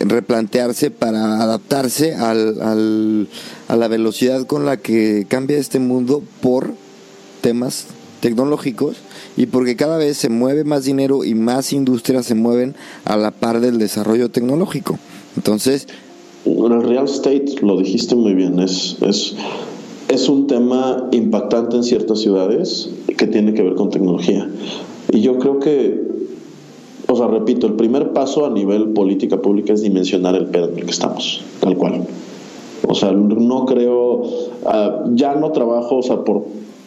replantearse 0.00 0.90
para 0.90 1.42
adaptarse 1.42 2.14
al, 2.14 3.28
a 3.68 3.76
la 3.76 3.88
velocidad 3.88 4.46
con 4.46 4.66
la 4.66 4.76
que 4.76 5.26
cambia 5.28 5.58
este 5.58 5.78
mundo 5.78 6.22
por 6.40 6.72
temas 7.40 7.86
tecnológicos 8.20 8.96
y 9.36 9.46
porque 9.46 9.76
cada 9.76 9.98
vez 9.98 10.16
se 10.16 10.30
mueve 10.30 10.64
más 10.64 10.84
dinero 10.84 11.24
y 11.24 11.34
más 11.34 11.72
industrias 11.72 12.26
se 12.26 12.34
mueven 12.34 12.74
a 13.04 13.16
la 13.16 13.30
par 13.30 13.60
del 13.60 13.78
desarrollo 13.78 14.30
tecnológico. 14.30 14.98
Entonces... 15.36 15.86
El 16.46 16.82
real 16.82 17.04
estate, 17.06 17.56
lo 17.62 17.76
dijiste 17.78 18.14
muy 18.14 18.34
bien, 18.34 18.60
es, 18.60 18.96
es, 19.00 19.34
es 20.08 20.28
un 20.28 20.46
tema 20.46 21.08
impactante 21.12 21.76
en 21.76 21.84
ciertas 21.84 22.20
ciudades 22.20 22.90
que 23.16 23.26
tiene 23.26 23.54
que 23.54 23.62
ver 23.62 23.74
con 23.74 23.90
tecnología. 23.90 24.48
Y 25.10 25.20
yo 25.20 25.38
creo 25.38 25.60
que 25.60 26.13
o 27.06 27.16
sea, 27.16 27.26
repito, 27.26 27.66
el 27.66 27.74
primer 27.74 28.12
paso 28.12 28.46
a 28.46 28.50
nivel 28.50 28.90
política 28.90 29.40
pública 29.40 29.72
es 29.72 29.82
dimensionar 29.82 30.34
el 30.34 30.46
pedo 30.46 30.68
en 30.68 30.78
el 30.78 30.84
que 30.84 30.90
estamos, 30.90 31.42
tal 31.60 31.76
cual. 31.76 32.06
O 32.86 32.94
sea, 32.94 33.12
no 33.12 33.66
creo, 33.66 34.22
ah, 34.66 35.04
ya 35.12 35.34
no 35.34 35.52
trabajo, 35.52 35.96
o 35.96 36.02
sea, 36.02 36.24
por, 36.24 36.44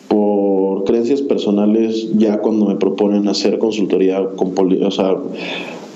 por 0.07 0.83
creencias 0.85 1.21
personales, 1.21 2.09
ya 2.17 2.39
cuando 2.39 2.65
me 2.65 2.75
proponen 2.75 3.27
hacer 3.27 3.59
consultoría 3.59 4.23
con, 4.35 4.53
o 4.83 4.91
sea, 4.91 5.15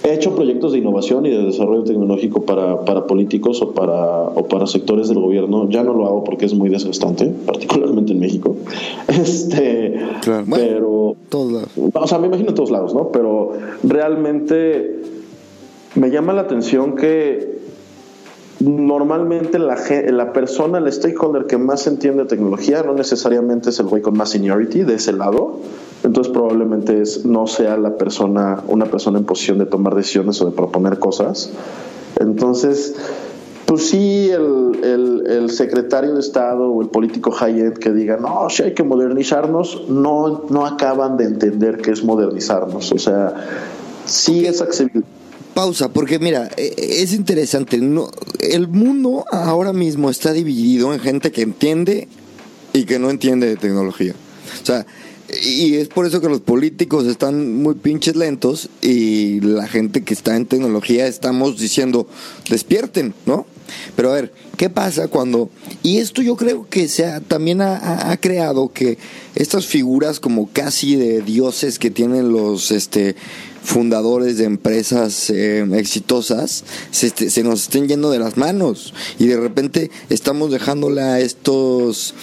He 0.03 0.13
hecho 0.13 0.35
proyectos 0.35 0.71
de 0.71 0.79
innovación 0.79 1.25
y 1.27 1.29
de 1.29 1.43
desarrollo 1.43 1.83
tecnológico 1.83 2.43
para, 2.43 2.85
para 2.85 3.05
políticos 3.05 3.61
o 3.61 3.73
para, 3.73 4.23
o 4.23 4.47
para 4.47 4.65
sectores 4.65 5.09
del 5.09 5.19
gobierno. 5.19 5.69
Ya 5.69 5.83
no 5.83 5.93
lo 5.93 6.07
hago 6.07 6.23
porque 6.23 6.45
es 6.45 6.55
muy 6.55 6.69
desgastante, 6.69 7.25
particularmente 7.45 8.13
en 8.13 8.19
México. 8.19 8.55
Este, 9.07 9.99
pero. 10.23 11.15
Todos 11.29 11.51
lados. 11.51 11.69
O 11.93 12.07
sea, 12.07 12.17
me 12.17 12.27
imagino 12.27 12.49
en 12.49 12.55
todos 12.55 12.71
lados, 12.71 12.95
¿no? 12.95 13.11
Pero 13.11 13.51
realmente 13.83 15.01
me 15.95 16.09
llama 16.09 16.33
la 16.33 16.41
atención 16.41 16.95
que 16.95 17.59
normalmente 18.59 19.59
la, 19.59 19.77
la 20.09 20.33
persona, 20.33 20.77
el 20.77 20.91
stakeholder 20.91 21.45
que 21.45 21.57
más 21.57 21.87
entiende 21.87 22.25
tecnología, 22.25 22.83
no 22.83 22.93
necesariamente 22.93 23.69
es 23.69 23.79
el 23.79 23.87
güey 23.87 24.01
con 24.01 24.15
más 24.15 24.29
seniority 24.29 24.83
de 24.83 24.95
ese 24.95 25.13
lado, 25.13 25.59
entonces 26.03 26.31
probablemente 26.31 27.01
es, 27.01 27.25
no 27.25 27.47
sea 27.47 27.77
la 27.77 27.95
persona, 27.95 28.63
una 28.67 28.85
persona 28.85 29.19
en 29.19 29.25
posición 29.25 29.59
de 29.59 29.65
tomar 29.65 29.95
decisiones 29.95 30.41
o 30.41 30.45
de 30.45 30.51
proponer 30.51 30.99
cosas. 30.99 31.51
Entonces, 32.19 32.95
pues 33.65 33.87
sí, 33.87 34.29
el, 34.29 34.83
el, 34.83 35.23
el 35.27 35.49
secretario 35.49 36.13
de 36.13 36.19
Estado 36.19 36.69
o 36.69 36.81
el 36.81 36.89
político 36.89 37.31
high-end 37.31 37.77
que 37.77 37.91
diga, 37.91 38.17
no, 38.17 38.49
si 38.49 38.63
hay 38.63 38.73
que 38.73 38.83
modernizarnos, 38.83 39.89
no, 39.89 40.45
no 40.49 40.65
acaban 40.65 41.17
de 41.17 41.25
entender 41.25 41.77
qué 41.77 41.91
es 41.91 42.03
modernizarnos. 42.03 42.91
O 42.91 42.97
sea, 42.97 43.33
sí 44.05 44.45
es 44.45 44.61
accesible 44.61 45.03
pausa, 45.53 45.89
porque 45.89 46.19
mira, 46.19 46.49
e, 46.57 46.73
e, 46.77 47.03
es 47.03 47.13
interesante. 47.13 47.77
No, 47.77 48.09
el 48.39 48.67
mundo 48.67 49.25
ahora 49.31 49.73
mismo 49.73 50.09
está 50.09 50.33
dividido 50.33 50.93
en 50.93 50.99
gente 50.99 51.31
que 51.31 51.41
entiende 51.41 52.07
y 52.73 52.85
que 52.85 52.99
no 52.99 53.09
entiende 53.09 53.47
de 53.47 53.57
tecnología. 53.57 54.13
O 54.61 54.65
sea, 54.65 54.85
y 55.43 55.75
es 55.75 55.87
por 55.87 56.05
eso 56.05 56.21
que 56.21 56.29
los 56.29 56.41
políticos 56.41 57.05
están 57.05 57.55
muy 57.61 57.75
pinches 57.75 58.15
lentos 58.15 58.69
y 58.81 59.39
la 59.41 59.67
gente 59.67 60.03
que 60.03 60.13
está 60.13 60.35
en 60.35 60.45
tecnología 60.45 61.07
estamos 61.07 61.59
diciendo, 61.59 62.07
despierten, 62.49 63.13
¿no? 63.25 63.45
Pero 63.95 64.11
a 64.11 64.15
ver, 64.15 64.33
¿qué 64.57 64.69
pasa 64.69 65.07
cuando... 65.07 65.49
Y 65.83 65.97
esto 65.97 66.21
yo 66.21 66.35
creo 66.35 66.67
que 66.69 66.87
se 66.87 67.21
también 67.27 67.61
ha, 67.61 68.17
creado 68.19 68.71
que 68.73 68.97
estas 69.35 69.65
figuras 69.65 70.19
como 70.19 70.49
casi 70.51 70.95
de 70.95 71.21
dioses 71.21 71.79
que 71.79 71.89
tienen 71.89 72.31
los 72.31 72.71
este, 72.71 73.15
fundadores 73.63 74.37
de 74.37 74.45
empresas 74.45 75.29
eh, 75.29 75.65
exitosas 75.73 76.63
se, 76.91 77.07
este, 77.07 77.29
se, 77.29 77.43
nos 77.43 77.63
estén 77.63 77.87
yendo 77.87 78.11
de 78.11 78.19
las 78.19 78.37
manos 78.37 78.93
y 79.19 79.27
de 79.27 79.37
repente 79.37 79.91
estamos 80.09 80.51
dejándole 80.51 81.01
a 81.01 81.19
estos 81.19 82.13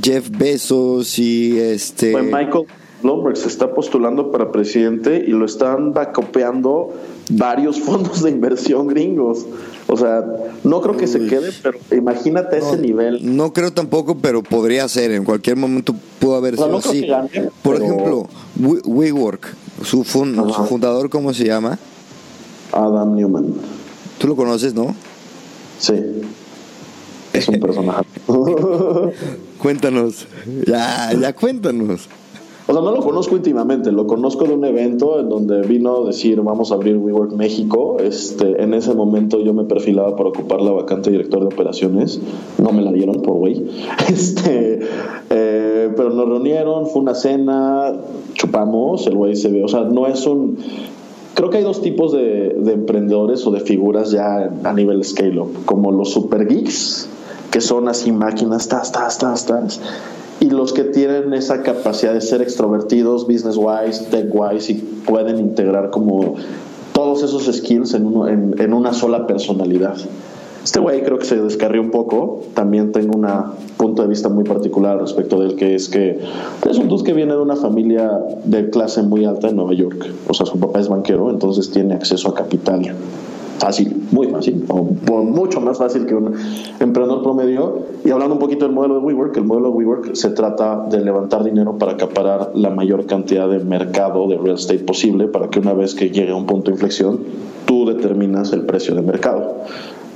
Jeff 0.00 0.30
Bezos 0.30 1.18
y 1.18 1.58
este... 1.58 2.12
Pues 2.12 2.24
Michael 2.24 2.66
Bloomberg 3.02 3.36
se 3.36 3.48
está 3.48 3.74
postulando 3.74 4.32
para 4.32 4.50
presidente 4.50 5.24
y 5.26 5.30
lo 5.30 5.44
están 5.46 5.92
backupeando 5.92 6.92
varios 7.30 7.80
fondos 7.84 8.22
de 8.22 8.30
inversión 8.30 8.88
gringos. 8.88 9.46
O 9.86 9.96
sea, 9.96 10.24
no 10.64 10.80
creo 10.80 10.96
que 10.96 11.06
se 11.06 11.26
quede, 11.26 11.50
pero 11.62 11.78
imagínate 11.92 12.58
ese 12.58 12.76
nivel. 12.76 13.36
No 13.36 13.52
creo 13.52 13.72
tampoco, 13.72 14.18
pero 14.18 14.42
podría 14.42 14.86
ser. 14.88 15.12
En 15.12 15.24
cualquier 15.24 15.56
momento 15.56 15.94
pudo 16.18 16.36
haber 16.36 16.56
sido 16.56 16.76
así. 16.76 17.06
Por 17.62 17.76
ejemplo, 17.76 18.26
WeWork, 18.58 19.54
su, 19.82 20.04
su 20.04 20.64
fundador, 20.68 21.08
¿cómo 21.08 21.32
se 21.32 21.44
llama? 21.44 21.78
Adam 22.72 23.14
Newman. 23.14 23.54
¿Tú 24.18 24.26
lo 24.26 24.36
conoces, 24.36 24.74
no? 24.74 24.94
Sí. 25.78 25.94
Es 27.32 27.48
un 27.48 27.60
personaje. 27.60 28.04
cuéntanos. 29.58 30.26
Ya, 30.66 31.12
ya 31.12 31.32
cuéntanos. 31.32 32.08
O 32.70 32.72
sea, 32.74 32.82
no 32.82 32.92
lo 32.92 33.00
conozco 33.00 33.34
íntimamente, 33.34 33.90
lo 33.92 34.06
conozco 34.06 34.44
de 34.44 34.52
un 34.52 34.62
evento 34.62 35.20
en 35.20 35.30
donde 35.30 35.62
vino 35.62 36.02
a 36.02 36.06
decir 36.06 36.42
vamos 36.42 36.70
a 36.70 36.74
abrir 36.74 36.98
WeWork 36.98 37.32
México. 37.32 37.96
Este, 37.98 38.62
en 38.62 38.74
ese 38.74 38.94
momento 38.94 39.40
yo 39.40 39.54
me 39.54 39.64
perfilaba 39.64 40.14
para 40.16 40.28
ocupar 40.28 40.60
la 40.60 40.72
vacante 40.72 41.08
de 41.08 41.16
director 41.16 41.40
de 41.40 41.46
operaciones. 41.46 42.20
No 42.62 42.72
me 42.72 42.82
la 42.82 42.92
dieron 42.92 43.22
por 43.22 43.36
güey. 43.36 43.64
Este, 44.08 44.80
eh, 45.30 45.90
pero 45.96 46.10
nos 46.10 46.28
reunieron, 46.28 46.86
fue 46.86 47.00
una 47.00 47.14
cena, 47.14 47.94
chupamos, 48.34 49.06
el 49.06 49.16
güey 49.16 49.34
se 49.34 49.48
ve. 49.48 49.64
O 49.64 49.68
sea, 49.68 49.84
no 49.84 50.06
es 50.06 50.26
un. 50.26 50.58
Creo 51.32 51.48
que 51.48 51.56
hay 51.58 51.64
dos 51.64 51.80
tipos 51.80 52.12
de, 52.12 52.54
de 52.58 52.72
emprendedores 52.72 53.46
o 53.46 53.50
de 53.50 53.60
figuras 53.60 54.10
ya 54.10 54.52
a 54.62 54.72
nivel 54.74 55.02
scale-up, 55.04 55.64
como 55.64 55.90
los 55.90 56.10
super 56.10 56.46
geeks, 56.46 57.08
que 57.50 57.60
son 57.60 57.88
así 57.88 58.12
máquinas, 58.12 58.68
tas, 58.68 58.92
tas, 58.92 59.18
tas, 59.18 59.46
tas 59.46 59.80
y 60.40 60.50
los 60.50 60.72
que 60.72 60.84
tienen 60.84 61.34
esa 61.34 61.62
capacidad 61.62 62.14
de 62.14 62.20
ser 62.20 62.42
extrovertidos, 62.42 63.26
business 63.26 63.56
wise, 63.56 64.04
tech 64.10 64.28
wise 64.32 64.72
y 64.72 64.76
pueden 64.76 65.38
integrar 65.38 65.90
como 65.90 66.34
todos 66.92 67.22
esos 67.22 67.52
skills 67.54 67.94
en, 67.94 68.06
uno, 68.06 68.28
en, 68.28 68.72
una 68.72 68.92
sola 68.92 69.26
personalidad. 69.26 69.96
Este 70.62 70.80
güey 70.80 71.02
creo 71.02 71.18
que 71.18 71.24
se 71.24 71.40
descarrió 71.40 71.80
un 71.80 71.90
poco. 71.90 72.42
También 72.54 72.92
tengo 72.92 73.16
un 73.16 73.26
punto 73.76 74.02
de 74.02 74.08
vista 74.08 74.28
muy 74.28 74.44
particular 74.44 75.00
respecto 75.00 75.40
de 75.40 75.46
él, 75.46 75.56
que 75.56 75.74
es 75.74 75.88
que 75.88 76.20
es 76.68 76.78
un 76.78 76.88
dude 76.88 77.04
que 77.04 77.14
viene 77.14 77.32
de 77.32 77.40
una 77.40 77.56
familia 77.56 78.10
de 78.44 78.68
clase 78.70 79.02
muy 79.02 79.24
alta 79.24 79.48
en 79.48 79.56
Nueva 79.56 79.72
York. 79.72 80.06
O 80.28 80.34
sea, 80.34 80.46
su 80.46 80.58
papá 80.58 80.80
es 80.80 80.88
banquero, 80.88 81.30
entonces 81.30 81.70
tiene 81.70 81.94
acceso 81.94 82.28
a 82.28 82.34
capital 82.34 82.94
fácil, 83.58 84.06
muy 84.10 84.28
fácil, 84.28 84.64
o, 84.68 84.82
mucho 85.22 85.60
más 85.60 85.78
fácil 85.78 86.06
que 86.06 86.14
un 86.14 86.34
emprendedor 86.80 87.22
promedio. 87.22 87.80
Y 88.04 88.10
hablando 88.10 88.34
un 88.34 88.40
poquito 88.40 88.64
del 88.64 88.74
modelo 88.74 88.94
de 88.94 89.00
WeWork, 89.00 89.36
el 89.36 89.44
modelo 89.44 89.70
de 89.70 89.74
WeWork 89.74 90.14
se 90.14 90.30
trata 90.30 90.86
de 90.88 91.00
levantar 91.00 91.44
dinero 91.44 91.76
para 91.78 91.92
acaparar 91.92 92.52
la 92.54 92.70
mayor 92.70 93.06
cantidad 93.06 93.48
de 93.48 93.58
mercado 93.58 94.26
de 94.28 94.36
real 94.36 94.56
estate 94.56 94.80
posible 94.80 95.28
para 95.28 95.48
que 95.48 95.60
una 95.60 95.74
vez 95.74 95.94
que 95.94 96.10
llegue 96.10 96.30
a 96.30 96.36
un 96.36 96.46
punto 96.46 96.70
de 96.70 96.76
inflexión, 96.76 97.20
tú 97.66 97.86
determinas 97.86 98.52
el 98.52 98.62
precio 98.62 98.94
de 98.94 99.02
mercado. 99.02 99.56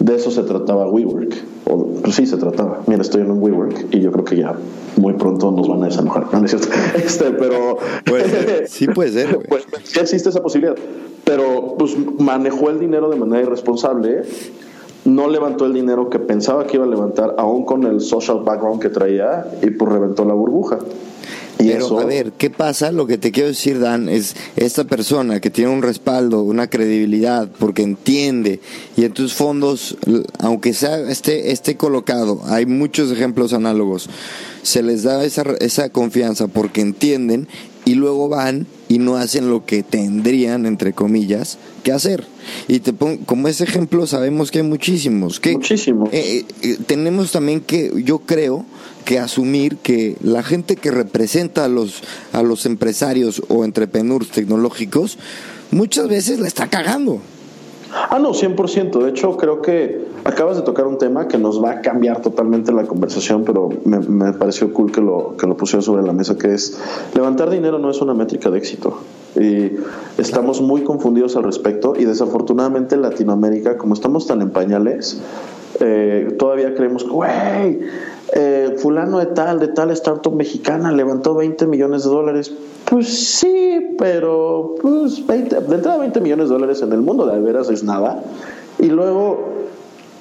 De 0.02 0.16
eso 0.16 0.30
se 0.30 0.42
trataba 0.42 0.88
WeWork. 0.90 1.34
O, 1.66 1.86
pues 2.02 2.16
sí, 2.16 2.26
se 2.26 2.36
trataba. 2.36 2.82
Mira, 2.86 3.02
estoy 3.02 3.22
en 3.22 3.30
un 3.30 3.42
WeWork 3.42 3.86
y 3.94 4.00
yo 4.00 4.10
creo 4.10 4.24
que 4.24 4.36
ya 4.36 4.56
muy 4.96 5.14
pronto 5.14 5.50
nos 5.50 5.68
van 5.68 5.82
a 5.82 5.86
desenojar. 5.86 6.26
No, 6.32 6.44
es 6.44 6.54
Este, 6.94 7.30
pero. 7.30 7.78
sí 8.66 8.86
puede 8.88 9.10
ser. 9.10 9.38
Pues, 9.48 9.64
ya 9.94 10.02
existe 10.02 10.28
esa 10.28 10.42
posibilidad 10.42 10.76
pero 11.24 11.76
pues 11.78 11.96
manejó 12.18 12.68
el 12.68 12.80
dinero 12.80 13.08
de 13.08 13.16
manera 13.16 13.42
irresponsable 13.42 14.22
no 15.04 15.28
levantó 15.28 15.66
el 15.66 15.72
dinero 15.72 16.08
que 16.10 16.18
pensaba 16.18 16.66
que 16.66 16.76
iba 16.76 16.84
a 16.84 16.88
levantar, 16.88 17.34
aún 17.38 17.64
con 17.64 17.84
el 17.84 18.00
social 18.00 18.42
background 18.44 18.80
que 18.80 18.88
traía, 18.88 19.46
y 19.60 19.70
pues 19.70 19.90
reventó 19.90 20.24
la 20.24 20.34
burbuja. 20.34 20.78
Pero 21.66 21.86
eso, 21.86 22.00
a 22.00 22.04
ver, 22.04 22.32
¿qué 22.32 22.50
pasa? 22.50 22.92
Lo 22.92 23.06
que 23.06 23.18
te 23.18 23.30
quiero 23.32 23.48
decir, 23.48 23.78
Dan, 23.78 24.08
es 24.08 24.34
esta 24.56 24.84
persona 24.84 25.40
que 25.40 25.50
tiene 25.50 25.70
un 25.70 25.82
respaldo, 25.82 26.42
una 26.42 26.68
credibilidad, 26.68 27.48
porque 27.58 27.82
entiende, 27.82 28.60
y 28.96 29.04
en 29.04 29.12
tus 29.12 29.34
fondos, 29.34 29.96
aunque 30.38 30.74
sea 30.74 30.98
esté, 31.10 31.52
esté 31.52 31.76
colocado, 31.76 32.40
hay 32.46 32.66
muchos 32.66 33.10
ejemplos 33.10 33.52
análogos, 33.52 34.08
se 34.62 34.82
les 34.82 35.02
da 35.02 35.24
esa, 35.24 35.42
esa 35.60 35.88
confianza 35.90 36.48
porque 36.48 36.80
entienden 36.80 37.48
y 37.84 37.94
luego 37.94 38.28
van 38.28 38.66
y 38.92 38.98
no 38.98 39.16
hacen 39.16 39.48
lo 39.48 39.64
que 39.64 39.82
tendrían, 39.82 40.66
entre 40.66 40.92
comillas, 40.92 41.56
que 41.82 41.92
hacer. 41.92 42.26
Y 42.68 42.80
te 42.80 42.92
pongo, 42.92 43.24
como 43.24 43.48
ese 43.48 43.64
ejemplo 43.64 44.06
sabemos 44.06 44.50
que 44.50 44.58
hay 44.58 44.64
muchísimos. 44.66 45.40
Que, 45.40 45.52
Muchísimos. 45.52 46.10
eh, 46.12 46.44
eh, 46.60 46.76
tenemos 46.86 47.32
también 47.32 47.60
que, 47.62 47.90
yo 48.04 48.18
creo, 48.18 48.66
que 49.06 49.18
asumir 49.18 49.78
que 49.78 50.16
la 50.20 50.42
gente 50.42 50.76
que 50.76 50.90
representa 50.90 51.64
a 51.64 51.68
los, 51.68 52.02
a 52.34 52.42
los 52.42 52.66
empresarios 52.66 53.42
o 53.48 53.64
entrepreneurs 53.64 54.28
tecnológicos 54.28 55.16
muchas 55.70 56.06
veces 56.08 56.38
la 56.38 56.46
está 56.46 56.68
cagando. 56.68 57.22
Ah, 57.94 58.18
no, 58.18 58.32
100%. 58.32 59.02
De 59.02 59.10
hecho, 59.10 59.36
creo 59.36 59.60
que 59.60 60.06
acabas 60.24 60.56
de 60.56 60.62
tocar 60.62 60.86
un 60.86 60.98
tema 60.98 61.28
que 61.28 61.36
nos 61.36 61.62
va 61.62 61.72
a 61.72 61.80
cambiar 61.82 62.22
totalmente 62.22 62.72
la 62.72 62.84
conversación, 62.84 63.44
pero 63.44 63.68
me, 63.84 64.32
pareció 64.32 64.72
cool 64.72 64.90
que 64.90 65.00
lo, 65.00 65.36
que 65.36 65.46
lo 65.46 65.56
pusieron 65.56 65.82
sobre 65.82 66.02
la 66.02 66.12
mesa, 66.12 66.38
que 66.38 66.54
es 66.54 66.80
levantar 67.14 67.50
dinero 67.50 67.78
no 67.78 67.90
es 67.90 68.00
una 68.00 68.14
métrica 68.14 68.50
de 68.50 68.58
éxito. 68.58 68.98
Y 69.38 69.72
estamos 70.18 70.60
muy 70.60 70.84
confundidos 70.84 71.36
al 71.36 71.44
respecto 71.44 71.94
y 71.98 72.04
desafortunadamente 72.04 72.94
en 72.94 73.02
Latinoamérica, 73.02 73.76
como 73.76 73.94
estamos 73.94 74.26
tan 74.26 74.42
en 74.42 74.50
pañales, 74.50 75.20
eh, 75.80 76.34
todavía 76.38 76.74
creemos 76.74 77.04
que, 77.04 77.10
güey, 77.10 77.80
eh, 78.34 78.76
fulano 78.78 79.18
de 79.18 79.26
tal, 79.26 79.60
de 79.60 79.68
tal 79.68 79.90
startup 79.90 80.34
mexicana 80.34 80.90
levantó 80.92 81.34
20 81.34 81.66
millones 81.66 82.04
de 82.04 82.10
dólares. 82.10 82.52
Pues 82.84 83.08
sí, 83.08 83.94
pero 83.98 84.74
pues 84.80 85.26
20, 85.26 85.60
de 85.60 85.74
entrada 85.74 85.98
20 85.98 86.20
millones 86.20 86.48
de 86.48 86.54
dólares 86.54 86.82
en 86.82 86.92
el 86.92 87.00
mundo 87.00 87.26
de 87.26 87.40
veras 87.40 87.68
es 87.70 87.84
nada. 87.84 88.22
Y 88.78 88.86
luego, 88.86 89.52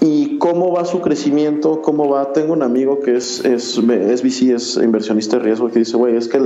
¿y 0.01 0.39
cómo 0.39 0.73
va 0.73 0.83
su 0.83 0.99
crecimiento? 0.99 1.81
¿Cómo 1.81 2.09
va? 2.09 2.33
Tengo 2.33 2.53
un 2.53 2.63
amigo 2.63 2.99
que 2.99 3.15
es, 3.15 3.45
es, 3.45 3.77
es 3.77 4.23
VC, 4.23 4.55
es 4.55 4.75
inversionista 4.77 5.37
de 5.37 5.43
riesgo, 5.43 5.69
que 5.69 5.79
dice, 5.79 5.95
güey, 5.95 6.17
es 6.17 6.27
que 6.27 6.39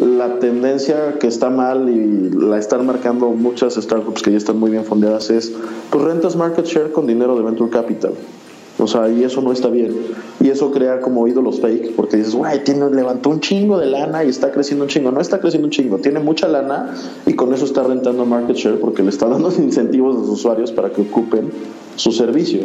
la 0.00 0.38
tendencia 0.38 1.18
que 1.20 1.26
está 1.26 1.50
mal 1.50 1.88
y 1.88 2.30
la 2.30 2.58
están 2.58 2.86
marcando 2.86 3.28
muchas 3.30 3.74
startups 3.74 4.22
que 4.22 4.32
ya 4.32 4.38
están 4.38 4.58
muy 4.58 4.70
bien 4.70 4.84
fondeadas 4.84 5.30
es, 5.30 5.52
pues 5.90 6.04
rentas 6.04 6.34
market 6.34 6.64
share 6.64 6.90
con 6.90 7.06
dinero 7.06 7.36
de 7.36 7.42
venture 7.42 7.70
capital. 7.70 8.14
O 8.78 8.86
sea, 8.86 9.08
y 9.08 9.24
eso 9.24 9.42
no 9.42 9.52
está 9.52 9.68
bien. 9.68 9.92
Y 10.40 10.48
eso 10.50 10.70
crea 10.70 11.00
como 11.00 11.26
ídolos 11.26 11.60
fake, 11.60 11.96
porque 11.96 12.16
dices, 12.16 12.34
güey, 12.34 12.62
tiene, 12.62 12.88
levantó 12.90 13.30
un 13.30 13.40
chingo 13.40 13.78
de 13.78 13.86
lana 13.86 14.24
y 14.24 14.28
está 14.28 14.52
creciendo 14.52 14.84
un 14.84 14.88
chingo. 14.88 15.10
No 15.10 15.20
está 15.20 15.40
creciendo 15.40 15.66
un 15.66 15.72
chingo, 15.72 15.98
tiene 15.98 16.20
mucha 16.20 16.46
lana 16.46 16.94
y 17.26 17.34
con 17.34 17.52
eso 17.52 17.64
está 17.64 17.82
rentando 17.82 18.24
market 18.24 18.56
share 18.56 18.78
porque 18.78 19.02
le 19.02 19.10
está 19.10 19.26
dando 19.26 19.52
incentivos 19.58 20.16
a 20.16 20.20
los 20.20 20.28
usuarios 20.28 20.70
para 20.72 20.90
que 20.90 21.02
ocupen 21.02 21.50
su 21.96 22.12
servicio. 22.12 22.60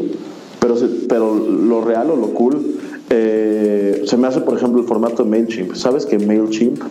Pero, 0.60 0.76
pero 1.10 1.36
lo 1.36 1.82
real 1.82 2.12
o 2.12 2.16
lo 2.16 2.28
cool 2.34 2.78
eh, 3.10 4.04
se 4.06 4.18
me 4.18 4.28
hace, 4.28 4.42
por 4.42 4.56
ejemplo, 4.56 4.82
el 4.82 4.88
formato 4.88 5.24
de 5.24 5.30
MailChimp. 5.30 5.76
¿Sabes 5.76 6.06
que 6.06 6.20
MailChimp, 6.20 6.82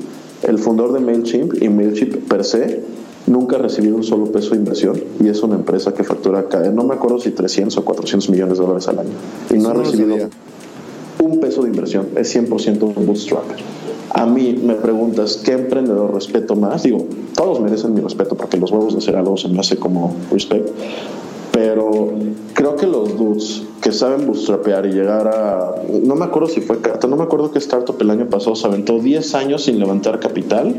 el 0.43 0.59
fundador 0.59 0.93
de 0.93 1.01
MailChimp 1.01 1.63
y 1.63 1.69
MailChimp 1.69 2.29
per 2.29 2.45
se, 2.45 2.83
nunca 3.27 3.57
ha 3.57 3.59
recibido 3.61 3.97
un 3.97 4.03
solo 4.05 4.27
peso 4.27 4.51
de 4.51 4.57
inversión 4.57 5.01
y 5.21 5.29
es 5.29 5.43
una 5.43 5.55
empresa 5.55 5.93
que 5.95 6.05
factura, 6.05 6.49
cada- 6.49 6.71
no 6.71 6.85
me 6.85 6.95
acuerdo 6.95 7.19
si 7.19 7.31
300 7.31 7.77
o 7.79 7.85
400 7.85 8.29
millones 8.31 8.59
de 8.59 8.65
dólares 8.65 8.89
al 8.89 8.99
año 8.99 9.11
y 9.51 9.55
no 9.59 9.69
ha 9.71 9.75
recibido 9.75 10.17
un 11.21 11.41
peso 11.41 11.63
de 11.63 11.69
inversión, 11.69 12.09
es 12.17 12.35
100% 12.35 12.83
un 12.97 13.07
bootstrap. 13.07 13.45
A 14.15 14.27
mí 14.27 14.61
me 14.63 14.75
preguntas, 14.75 15.41
¿qué 15.45 15.53
emprendedor 15.53 16.13
respeto 16.13 16.55
más? 16.57 16.83
Digo, 16.83 17.07
todos 17.35 17.61
merecen 17.61 17.95
mi 17.95 18.01
respeto 18.01 18.35
porque 18.37 18.57
los 18.59 18.71
huevos 18.71 18.93
de 18.93 18.99
hacer 18.99 19.17
algo 19.17 19.37
se 19.37 19.49
me 19.49 19.59
hace 19.61 19.77
como 19.77 20.15
respect, 20.31 20.69
pero 21.53 22.11
creo 22.55 22.77
que 22.77 22.87
los 22.87 23.17
dudes 23.17 23.63
que 23.81 23.93
saben 23.93 24.27
bootstrapear 24.27 24.87
y 24.87 24.91
llegar 24.91 25.29
a, 25.29 25.75
no 26.03 26.15
me 26.15 26.25
acuerdo 26.25 26.49
si 26.49 26.61
fue 26.61 26.81
Carta, 26.81 27.07
no 27.09 27.17
me 27.17 27.23
acuerdo 27.25 27.51
qué 27.53 27.59
startup 27.59 27.97
el 28.01 28.11
año 28.11 28.27
pasado 28.29 28.55
se 28.57 28.67
aventó 28.67 28.99
10 28.99 29.35
años 29.35 29.65
sin 29.65 29.79
levantar 29.79 30.19
capital, 30.21 30.75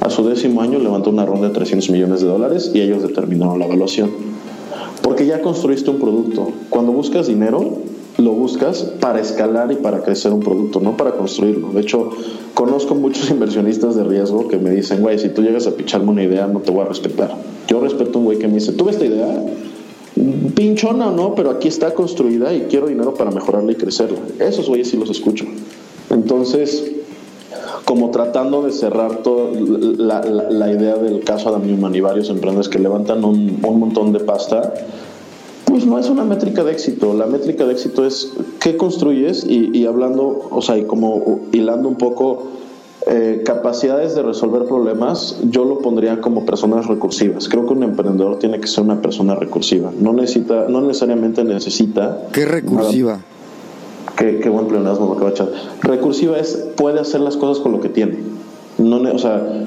a 0.00 0.08
su 0.08 0.26
décimo 0.26 0.62
año 0.62 0.78
levantó 0.78 1.10
una 1.10 1.26
ronda 1.26 1.48
de 1.48 1.54
300 1.54 1.90
millones 1.90 2.20
de 2.20 2.26
dólares 2.26 2.70
y 2.74 2.80
ellos 2.80 3.02
determinaron 3.02 3.58
la 3.58 3.66
evaluación. 3.66 4.10
Porque 5.02 5.26
ya 5.26 5.42
construiste 5.42 5.90
un 5.90 5.98
producto. 5.98 6.48
Cuando 6.70 6.92
buscas 6.92 7.26
dinero, 7.26 7.78
lo 8.18 8.32
buscas 8.32 8.82
para 9.00 9.20
escalar 9.20 9.72
y 9.72 9.76
para 9.76 10.02
crecer 10.02 10.32
un 10.32 10.40
producto, 10.40 10.80
no 10.80 10.96
para 10.96 11.12
construirlo. 11.12 11.70
De 11.72 11.80
hecho, 11.80 12.10
conozco 12.54 12.94
muchos 12.94 13.30
inversionistas 13.30 13.94
de 13.94 14.04
riesgo 14.04 14.48
que 14.48 14.58
me 14.58 14.70
dicen, 14.70 15.00
güey, 15.00 15.18
si 15.18 15.28
tú 15.30 15.42
llegas 15.42 15.66
a 15.66 15.72
picharme 15.72 16.10
una 16.10 16.22
idea, 16.22 16.46
no 16.46 16.60
te 16.60 16.70
voy 16.70 16.82
a 16.82 16.88
respetar. 16.88 17.34
Yo 17.68 17.80
respeto 17.80 18.18
a 18.18 18.18
un 18.18 18.24
güey 18.24 18.38
que 18.38 18.48
me 18.48 18.54
dice, 18.54 18.72
tuve 18.72 18.92
esta 18.92 19.04
idea, 19.04 19.44
pinchona 20.54 21.08
o 21.08 21.12
no, 21.12 21.34
pero 21.34 21.50
aquí 21.50 21.68
está 21.68 21.94
construida 21.94 22.52
y 22.52 22.62
quiero 22.70 22.88
dinero 22.88 23.14
para 23.14 23.30
mejorarla 23.30 23.72
y 23.72 23.76
crecerla. 23.76 24.18
Esos 24.38 24.68
güeyes 24.68 24.88
sí 24.88 24.96
los 24.96 25.10
escucho. 25.10 25.44
Entonces, 26.10 26.99
como 27.84 28.10
tratando 28.10 28.62
de 28.62 28.72
cerrar 28.72 29.16
toda 29.18 29.50
la, 29.52 30.22
la- 30.22 30.50
la 30.50 30.72
idea 30.72 30.96
del 30.96 31.20
caso 31.24 31.48
Adam 31.48 31.66
Newman 31.66 31.94
y 31.94 32.00
varios 32.00 32.28
emprendedores 32.30 32.68
que 32.68 32.78
levantan 32.78 33.24
un, 33.24 33.58
un 33.62 33.80
montón 33.80 34.12
de 34.12 34.20
pasta, 34.20 34.72
pues 35.64 35.86
no 35.86 35.98
es 35.98 36.08
una 36.08 36.24
métrica 36.24 36.64
de 36.64 36.72
éxito. 36.72 37.14
La 37.14 37.26
métrica 37.26 37.64
de 37.64 37.72
éxito 37.72 38.04
es 38.04 38.32
qué 38.60 38.76
construyes 38.76 39.44
y, 39.48 39.70
y 39.76 39.86
hablando, 39.86 40.48
o 40.50 40.62
sea, 40.62 40.76
y 40.78 40.84
como 40.84 41.40
hilando 41.52 41.88
un 41.88 41.96
poco 41.96 42.44
eh, 43.06 43.42
capacidades 43.46 44.14
de 44.14 44.22
resolver 44.22 44.64
problemas, 44.64 45.38
yo 45.50 45.64
lo 45.64 45.78
pondría 45.78 46.20
como 46.20 46.44
personas 46.44 46.86
recursivas. 46.86 47.48
Creo 47.48 47.66
que 47.66 47.72
un 47.72 47.82
emprendedor 47.82 48.38
tiene 48.38 48.60
que 48.60 48.66
ser 48.66 48.84
una 48.84 49.00
persona 49.00 49.34
recursiva. 49.36 49.90
No 49.98 50.12
necesita, 50.12 50.66
no 50.68 50.80
necesariamente 50.82 51.42
necesita. 51.44 52.18
¿Qué 52.32 52.44
recursiva? 52.44 53.20
Qué, 54.20 54.38
qué 54.38 54.48
buen 54.48 54.66
pleonasmo 54.68 55.06
me 55.08 55.12
acaba 55.14 55.30
de 55.30 55.34
echar. 55.34 55.48
Recursiva 55.82 56.36
es 56.38 56.54
puede 56.76 57.00
hacer 57.00 57.20
las 57.22 57.36
cosas 57.36 57.60
con 57.60 57.72
lo 57.72 57.80
que 57.80 57.88
tiene. 57.88 58.18
No, 58.78 58.96
o 59.12 59.18
sea, 59.18 59.64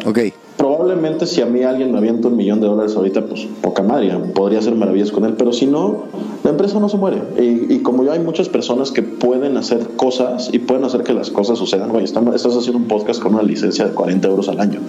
probablemente 0.58 1.26
si 1.28 1.42
a 1.42 1.46
mí 1.46 1.62
alguien 1.64 1.92
me 1.92 1.98
avienta 1.98 2.30
un 2.30 2.38
millón 2.38 2.62
de 2.62 2.68
dólares 2.68 2.96
ahorita, 2.96 3.26
pues 3.26 3.48
poca 3.62 3.84
madre, 3.84 4.12
podría 4.34 4.60
hacer 4.60 4.76
maravillas 4.76 5.12
con 5.12 5.26
él, 5.26 5.34
pero 5.38 5.52
si 5.54 5.66
no, 5.66 6.04
la 6.44 6.52
empresa 6.52 6.80
no 6.80 6.88
se 6.90 6.98
muere. 6.98 7.18
Y, 7.40 7.74
y 7.76 7.80
como 7.80 8.04
yo 8.04 8.12
hay 8.12 8.20
muchas 8.20 8.48
personas 8.50 8.92
que 8.92 9.02
pueden 9.04 9.58
hacer 9.58 9.80
cosas 9.98 10.50
y 10.54 10.60
pueden 10.60 10.84
hacer 10.84 11.04
que 11.04 11.14
las 11.14 11.30
cosas 11.32 11.58
sucedan, 11.60 11.90
güey, 11.92 12.04
están- 12.06 12.34
estás 12.34 12.56
haciendo 12.56 12.78
un 12.80 12.88
podcast 12.88 13.22
con 13.22 13.34
una 13.34 13.44
licencia 13.44 13.86
de 13.86 13.92
40 13.92 14.28
euros 14.28 14.48
al 14.50 14.60
año. 14.60 14.80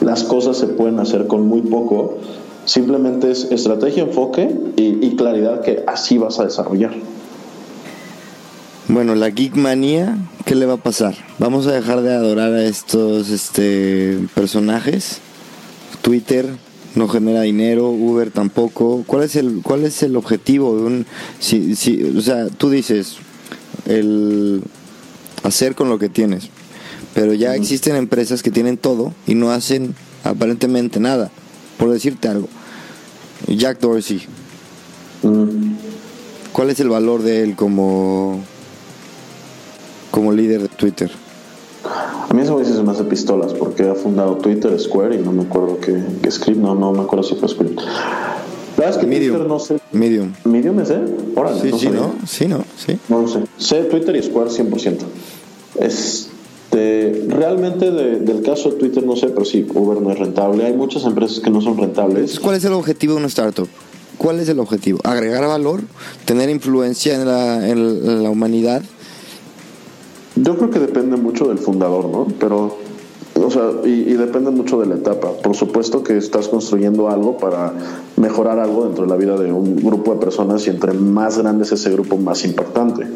Las 0.00 0.22
cosas 0.24 0.56
se 0.58 0.66
pueden 0.66 0.98
hacer 1.00 1.26
con 1.28 1.46
muy 1.48 1.62
poco. 1.62 2.14
Simplemente 2.64 3.30
es 3.30 3.50
estrategia, 3.50 4.04
enfoque 4.04 4.56
y, 4.76 5.04
y 5.04 5.16
claridad 5.16 5.62
que 5.62 5.82
así 5.88 6.18
vas 6.18 6.38
a 6.38 6.44
desarrollar. 6.44 6.92
Bueno, 8.88 9.14
la 9.14 9.30
geek 9.30 9.54
manía, 9.54 10.18
¿qué 10.44 10.54
le 10.54 10.66
va 10.66 10.74
a 10.74 10.82
pasar? 10.82 11.14
Vamos 11.38 11.66
a 11.66 11.72
dejar 11.72 12.02
de 12.02 12.12
adorar 12.12 12.52
a 12.52 12.64
estos 12.64 13.30
este, 13.30 14.18
personajes. 14.34 15.18
Twitter 16.02 16.48
no 16.96 17.08
genera 17.08 17.42
dinero, 17.42 17.90
Uber 17.90 18.30
tampoco. 18.30 19.04
¿Cuál 19.06 19.22
es 19.22 19.36
el 19.36 19.60
cuál 19.62 19.84
es 19.84 20.02
el 20.02 20.16
objetivo 20.16 20.76
de 20.76 20.82
un 20.82 21.06
si, 21.38 21.76
si, 21.76 22.02
o 22.02 22.20
sea, 22.20 22.48
tú 22.48 22.70
dices 22.70 23.18
el 23.86 24.62
hacer 25.42 25.74
con 25.74 25.88
lo 25.88 25.98
que 25.98 26.08
tienes. 26.08 26.48
Pero 27.14 27.34
ya 27.34 27.54
existen 27.54 27.94
empresas 27.94 28.42
que 28.42 28.50
tienen 28.50 28.78
todo 28.78 29.14
y 29.26 29.34
no 29.34 29.52
hacen 29.52 29.94
aparentemente 30.24 30.98
nada. 30.98 31.30
Por 31.78 31.90
decirte 31.90 32.28
algo. 32.28 32.48
Jack 33.46 33.80
Dorsey. 33.80 34.22
¿cuál 36.52 36.70
es 36.70 36.80
el 36.80 36.88
valor 36.88 37.22
de 37.22 37.42
él 37.42 37.54
como 37.54 38.42
como 40.12 40.30
líder 40.32 40.62
de 40.62 40.68
Twitter? 40.68 41.10
A 41.84 42.32
mí 42.32 42.42
ese 42.42 42.52
güey 42.52 42.64
sí 42.64 42.72
se 42.72 42.82
me 42.84 42.92
hace 42.92 43.02
pistolas 43.02 43.52
porque 43.54 43.88
ha 43.88 43.94
fundado 43.96 44.36
Twitter, 44.36 44.78
Square 44.78 45.16
y 45.16 45.18
no 45.18 45.32
me 45.32 45.42
acuerdo 45.42 45.78
qué, 45.80 46.00
qué 46.22 46.30
script, 46.30 46.60
no, 46.60 46.76
no 46.76 46.92
me 46.92 47.00
acuerdo 47.00 47.24
si 47.24 47.34
fue 47.34 47.48
script. 47.48 47.80
La 47.80 48.84
verdad 48.86 48.90
es 48.90 48.96
que 48.98 49.06
Medium. 49.06 49.32
Twitter 49.34 49.48
no 49.48 49.58
sé. 49.58 49.78
Medium. 49.90 50.32
¿Medium 50.44 50.78
es 50.80 50.90
él? 50.90 51.14
Órale, 51.36 51.60
Sí, 51.60 51.68
no 51.70 51.78
sí, 51.78 51.84
sabía. 51.86 52.00
¿no? 52.00 52.14
Sí, 52.26 52.46
¿no? 52.46 52.64
Sí. 52.78 52.98
No 53.08 53.22
lo 53.22 53.28
sé. 53.28 53.40
Sé 53.58 53.82
Twitter 53.84 54.14
y 54.16 54.22
Square 54.22 54.50
100%. 54.50 54.98
Este, 55.80 57.24
realmente 57.28 57.90
de- 57.90 58.20
del 58.20 58.42
caso 58.42 58.70
de 58.70 58.76
Twitter 58.76 59.04
no 59.04 59.16
sé, 59.16 59.28
pero 59.28 59.44
sí, 59.44 59.66
Uber 59.74 60.00
no 60.00 60.10
es 60.10 60.18
rentable. 60.18 60.64
Hay 60.64 60.72
muchas 60.74 61.04
empresas 61.04 61.40
que 61.40 61.50
no 61.50 61.60
son 61.60 61.76
rentables. 61.76 62.16
Entonces, 62.16 62.40
¿cuál 62.40 62.56
es 62.56 62.64
el 62.64 62.72
objetivo 62.72 63.14
de 63.14 63.18
una 63.18 63.28
startup? 63.28 63.68
¿Cuál 64.18 64.40
es 64.40 64.48
el 64.48 64.58
objetivo? 64.60 65.00
¿Agregar 65.04 65.46
valor? 65.46 65.80
¿Tener 66.24 66.48
influencia 66.48 67.14
en 67.14 67.26
la, 67.26 67.68
en 67.68 68.22
la 68.22 68.30
humanidad? 68.30 68.82
Yo 70.36 70.56
creo 70.56 70.70
que 70.70 70.78
depende 70.78 71.16
mucho 71.16 71.46
del 71.48 71.58
fundador, 71.58 72.06
¿no? 72.06 72.26
Pero 72.38 72.76
O 73.34 73.50
sea, 73.50 73.70
y, 73.84 73.88
y, 73.88 74.14
depende 74.14 74.50
mucho 74.50 74.78
de 74.78 74.86
la 74.86 74.94
etapa. 74.94 75.32
Por 75.42 75.56
supuesto 75.56 76.02
que 76.02 76.16
estás 76.16 76.48
construyendo 76.48 77.08
algo 77.08 77.38
para 77.38 77.72
mejorar 78.16 78.58
algo 78.58 78.84
dentro 78.84 79.04
de 79.04 79.10
la 79.10 79.16
vida 79.16 79.36
de 79.36 79.52
un 79.52 79.76
grupo 79.76 80.14
de 80.14 80.20
personas 80.20 80.66
y 80.66 80.70
entre 80.70 80.92
más 80.92 81.38
grande 81.38 81.64
es 81.64 81.72
ese 81.72 81.90
grupo, 81.90 82.16
más 82.16 82.44
impactante. 82.44 83.06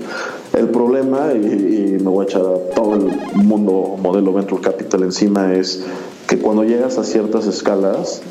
El 0.52 0.68
problema, 0.70 1.32
y, 1.32 1.96
y 1.98 2.02
me 2.02 2.10
voy 2.10 2.24
a 2.24 2.28
echar 2.28 2.42
a 2.42 2.74
todo 2.74 2.94
el 2.96 3.12
mundo 3.34 3.96
modelo 4.02 4.32
Venture 4.32 4.60
Capital 4.60 5.02
encima, 5.04 5.54
es 5.54 5.84
que 6.26 6.38
cuando 6.38 6.64
llegas 6.64 6.98
a 6.98 7.04
ciertas 7.04 7.46
escalas, 7.46 8.22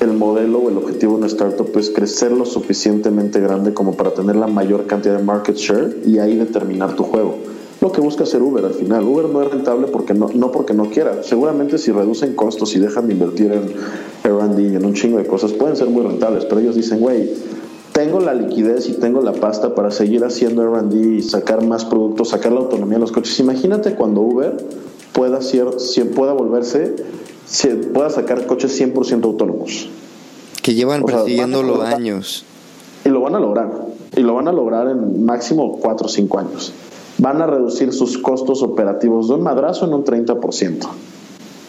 el 0.00 0.12
modelo 0.12 0.60
o 0.60 0.70
el 0.70 0.76
objetivo 0.76 1.12
de 1.12 1.18
una 1.18 1.26
startup 1.26 1.70
es 1.76 1.90
crecer 1.90 2.30
lo 2.30 2.46
suficientemente 2.46 3.40
grande 3.40 3.74
como 3.74 3.96
para 3.96 4.12
tener 4.12 4.36
la 4.36 4.46
mayor 4.46 4.86
cantidad 4.86 5.18
de 5.18 5.24
market 5.24 5.56
share 5.56 5.98
y 6.06 6.20
ahí 6.20 6.36
determinar 6.36 6.94
tu 6.94 7.02
juego 7.02 7.57
lo 7.80 7.92
que 7.92 8.00
busca 8.00 8.24
hacer 8.24 8.42
Uber 8.42 8.64
al 8.64 8.74
final. 8.74 9.04
Uber 9.04 9.28
no 9.28 9.42
es 9.42 9.50
rentable 9.50 9.86
porque 9.86 10.14
no, 10.14 10.28
no 10.34 10.50
porque 10.50 10.74
no 10.74 10.90
quiera. 10.90 11.22
Seguramente 11.22 11.78
si 11.78 11.92
reducen 11.92 12.34
costos 12.34 12.74
y 12.74 12.80
dejan 12.80 13.06
de 13.06 13.12
invertir 13.12 13.52
en 13.52 13.72
R&D 14.24 14.62
y 14.62 14.76
en 14.76 14.84
un 14.84 14.94
chingo 14.94 15.18
de 15.18 15.26
cosas, 15.26 15.52
pueden 15.52 15.76
ser 15.76 15.88
muy 15.88 16.02
rentables, 16.02 16.44
pero 16.44 16.60
ellos 16.60 16.74
dicen, 16.74 17.00
güey, 17.00 17.30
tengo 17.92 18.20
la 18.20 18.34
liquidez 18.34 18.88
y 18.88 18.94
tengo 18.94 19.22
la 19.22 19.32
pasta 19.32 19.74
para 19.74 19.90
seguir 19.90 20.24
haciendo 20.24 20.62
R&D 20.62 21.16
y 21.16 21.22
sacar 21.22 21.64
más 21.64 21.84
productos, 21.84 22.30
sacar 22.30 22.52
la 22.52 22.60
autonomía 22.60 22.96
de 22.96 23.00
los 23.00 23.12
coches. 23.12 23.38
Imagínate 23.38 23.94
cuando 23.94 24.22
Uber 24.22 24.56
pueda, 25.12 25.40
ser, 25.40 25.66
pueda 26.14 26.32
volverse, 26.32 26.96
pueda 27.92 28.10
sacar 28.10 28.46
coches 28.46 28.80
100% 28.80 29.24
autónomos. 29.24 29.88
Que 30.62 30.74
llevan 30.74 31.04
persiguiéndolo 31.04 31.82
años. 31.82 32.44
Y 33.04 33.08
lo 33.08 33.20
van 33.20 33.36
a 33.36 33.40
lograr. 33.40 33.70
Y 34.16 34.20
lo 34.20 34.34
van 34.34 34.48
a 34.48 34.52
lograr 34.52 34.88
en 34.88 35.24
máximo 35.24 35.78
4 35.80 36.06
o 36.06 36.08
5 36.08 36.38
años 36.40 36.72
van 37.18 37.42
a 37.42 37.46
reducir 37.46 37.92
sus 37.92 38.16
costos 38.18 38.62
operativos 38.62 39.28
de 39.28 39.34
un 39.34 39.42
madrazo 39.42 39.84
en 39.84 39.94
un 39.94 40.04
30%. 40.04 40.88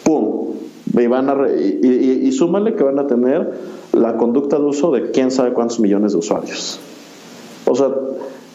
¡Pum! 0.04 0.46
Y, 0.98 1.08
van 1.08 1.30
a 1.30 1.36
y, 1.50 2.32
súmale 2.32 2.76
que 2.76 2.84
van 2.84 3.00
a 3.00 3.08
tener 3.08 3.54
la 3.94 4.18
conducta 4.18 4.58
de 4.58 4.64
uso 4.64 4.92
de 4.92 5.12
quién 5.12 5.32
sabe 5.32 5.54
cuántos 5.54 5.80
millones 5.80 6.14
de 6.14 6.18
usuarios. 6.18 6.80
O 7.66 7.76
sea, 7.76 7.90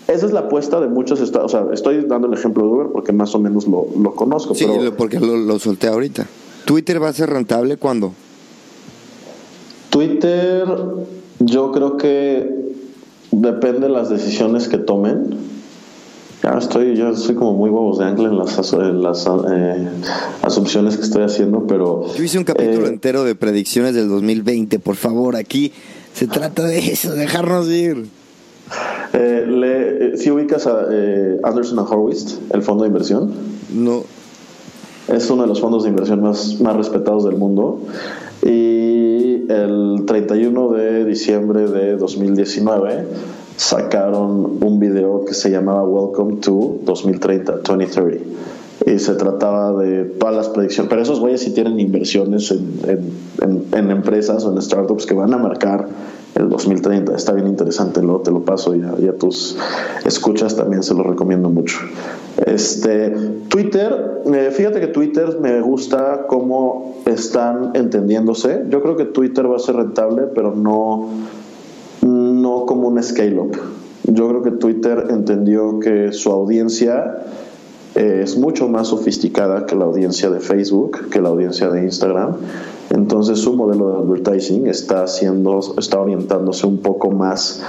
esa 0.09 0.27
es 0.27 0.33
la 0.33 0.41
apuesta 0.41 0.81
de 0.81 0.89
muchos 0.89 1.21
estados. 1.21 1.55
O 1.55 1.57
sea, 1.57 1.73
estoy 1.73 2.05
dando 2.07 2.29
el 2.29 2.35
ejemplo 2.35 2.65
de 2.65 2.69
Uber 2.69 2.87
porque 2.93 3.13
más 3.13 3.35
o 3.35 3.39
menos 3.39 3.67
lo, 3.67 3.87
conozco. 4.15 4.55
Sí, 4.55 4.67
porque 4.97 5.21
lo, 5.21 5.37
lo, 5.37 5.59
solté 5.59 5.89
ahorita. 5.89 6.27
¿Twitter 6.65 7.03
va 7.03 7.09
a 7.09 7.13
ser 7.13 7.31
rentable 7.31 7.77
cuándo? 7.77 8.13
Twitter, 9.91 10.67
yo 11.39 11.73
creo 11.73 11.97
que 11.97 12.75
depende 13.31 13.81
de 13.81 13.91
las 13.91 14.11
decisiones 14.11 14.69
que 14.69 14.79
tomen 14.79 15.54
ya 16.45 16.59
estoy, 16.59 16.95
yo 16.95 17.15
soy 17.17 17.35
como 17.35 17.55
muy 17.55 17.71
huevos 17.71 17.99
de 17.99 18.05
ángel 18.05 18.27
en 18.27 18.39
las, 18.39 18.73
las 18.75 19.27
eh, 19.51 19.89
asunciones 20.43 20.97
que 20.97 21.03
estoy 21.03 21.23
haciendo, 21.23 21.67
pero... 21.67 22.13
Yo 22.15 22.23
hice 22.23 22.37
un 22.37 22.45
capítulo 22.45 22.87
eh, 22.87 22.91
entero 22.91 23.25
de 23.25 23.35
predicciones 23.35 23.95
del 23.95 24.09
2020, 24.11 24.79
por 24.79 24.97
favor, 24.97 25.37
aquí 25.37 25.73
se 26.13 26.27
trata 26.27 26.65
de 26.65 26.79
eso, 26.79 27.15
dejarnos 27.15 27.69
ir. 27.69 28.07
Eh, 29.15 29.47
le, 29.49 30.19
¿Si 30.19 30.31
ubicas 30.31 30.67
a 30.67 30.87
Anderson 31.45 31.79
Horowitz, 31.79 32.39
el 32.51 32.63
fondo 32.63 32.85
de 32.85 32.89
inversión? 32.89 33.33
No. 33.73 34.05
Es 35.09 35.31
uno 35.31 35.43
de 35.43 35.49
los 35.49 35.61
fondos 35.61 35.85
de 35.85 35.91
inversión 35.91 36.23
más, 36.23 36.61
más 36.61 36.77
respetados 36.77 37.25
del 37.25 37.37
mundo. 37.37 37.81
Y 38.43 39.51
el 39.51 40.05
31 40.07 40.73
de 40.73 41.05
diciembre 41.07 41.69
de 41.69 41.97
2019 41.97 43.07
sacaron 43.57 44.59
un 44.63 44.79
video 44.79 45.25
que 45.25 45.35
se 45.35 45.51
llamaba 45.51 45.85
Welcome 45.85 46.37
to 46.41 46.81
2030, 46.83 47.59
2030. 47.59 48.25
Y 48.87 48.99
se 48.99 49.15
trataba 49.15 49.73
de 49.73 50.05
todas 50.05 50.35
las 50.35 50.49
predicciones. 50.49 50.91
Pero 50.91 51.03
esos 51.03 51.21
güeyes 51.21 51.43
sí 51.43 51.53
tienen 51.53 51.79
inversiones 51.79 52.51
en, 52.51 52.81
en, 53.73 53.91
empresas 53.91 54.45
o 54.45 54.53
en 54.53 54.61
startups 54.61 55.07
que 55.07 55.15
van 55.15 55.33
a 55.33 55.39
marcar 55.39 55.89
el 56.35 56.49
2030. 56.49 57.15
Está 57.15 57.33
bien 57.33 57.47
interesante, 57.47 58.03
luego 58.03 58.21
te 58.21 58.33
lo 58.33 58.41
paso 58.45 58.75
y 58.75 58.83
a, 58.83 59.17
tus 59.17 59.57
escuchas 60.05 60.57
también 60.57 60.83
se 60.83 60.93
lo 60.93 61.05
recomiendo 61.05 61.49
mucho. 61.49 61.79
Este, 62.45 63.11
Twitter, 63.49 64.23
eh, 64.27 64.51
fíjate 64.53 64.81
que 64.81 64.89
Twitter 64.89 65.39
me 65.41 65.61
gusta 65.61 66.27
cómo 66.27 66.97
están 67.07 67.71
entendiéndose. 67.75 68.65
Yo 68.69 68.83
creo 68.83 68.97
que 68.97 69.05
Twitter 69.05 69.51
va 69.51 69.57
a 69.57 69.61
ser 69.61 69.77
rentable, 69.77 70.25
pero 70.35 70.55
no 70.55 71.11
no 72.45 72.67
como 72.67 72.89
un 72.89 73.03
scale-up. 73.03 73.57
Yo 74.05 74.29
creo 74.29 74.43
que 74.43 74.51
Twitter 74.51 75.07
entendió 75.09 75.81
que 75.81 76.13
su 76.13 76.31
audiencia 76.31 77.25
eh, 77.95 78.21
es 78.23 78.37
mucho 78.37 78.69
más 78.69 78.89
sofisticada 78.89 79.65
que 79.65 79.75
la 79.75 79.87
audiencia 79.87 80.29
de 80.29 80.41
Facebook, 80.41 81.09
que 81.11 81.23
la 81.23 81.31
audiencia 81.31 81.71
de 81.71 81.83
Instagram. 81.83 82.37
Entonces 82.91 83.39
su 83.39 83.55
modelo 83.55 83.91
de 83.91 83.97
advertising 84.03 84.67
está 84.67 85.05
haciendo, 85.05 85.59
está 85.79 85.99
orientándose 85.99 86.67
un 86.67 86.79
poco 86.79 87.11
más 87.11 87.63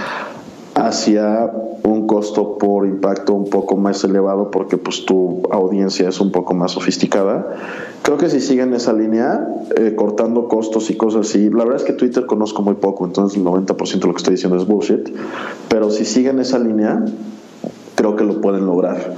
hacia 0.75 1.51
un 1.83 2.05
costo 2.05 2.57
por 2.57 2.85
impacto 2.85 3.33
un 3.33 3.49
poco 3.49 3.77
más 3.77 4.03
elevado 4.03 4.51
porque 4.51 4.77
pues 4.77 5.05
tu 5.05 5.43
audiencia 5.49 6.09
es 6.09 6.19
un 6.19 6.31
poco 6.31 6.53
más 6.53 6.73
sofisticada. 6.73 7.55
Creo 8.01 8.17
que 8.17 8.29
si 8.29 8.41
siguen 8.41 8.73
esa 8.73 8.91
línea, 8.91 9.47
eh, 9.77 9.95
cortando 9.95 10.49
costos 10.49 10.89
y 10.89 10.97
cosas 10.97 11.29
así, 11.29 11.49
la 11.49 11.63
verdad 11.63 11.77
es 11.77 11.83
que 11.83 11.93
Twitter 11.93 12.25
conozco 12.25 12.61
muy 12.61 12.75
poco, 12.75 13.05
entonces 13.05 13.37
el 13.37 13.45
90% 13.45 13.99
de 13.99 14.07
lo 14.07 14.13
que 14.13 14.17
estoy 14.17 14.33
diciendo 14.35 14.57
es 14.57 14.67
bullshit, 14.67 15.09
pero 15.69 15.89
si 15.89 16.03
siguen 16.03 16.39
esa 16.39 16.59
línea, 16.59 17.05
creo 17.95 18.17
que 18.17 18.25
lo 18.25 18.41
pueden 18.41 18.65
lograr. 18.65 19.15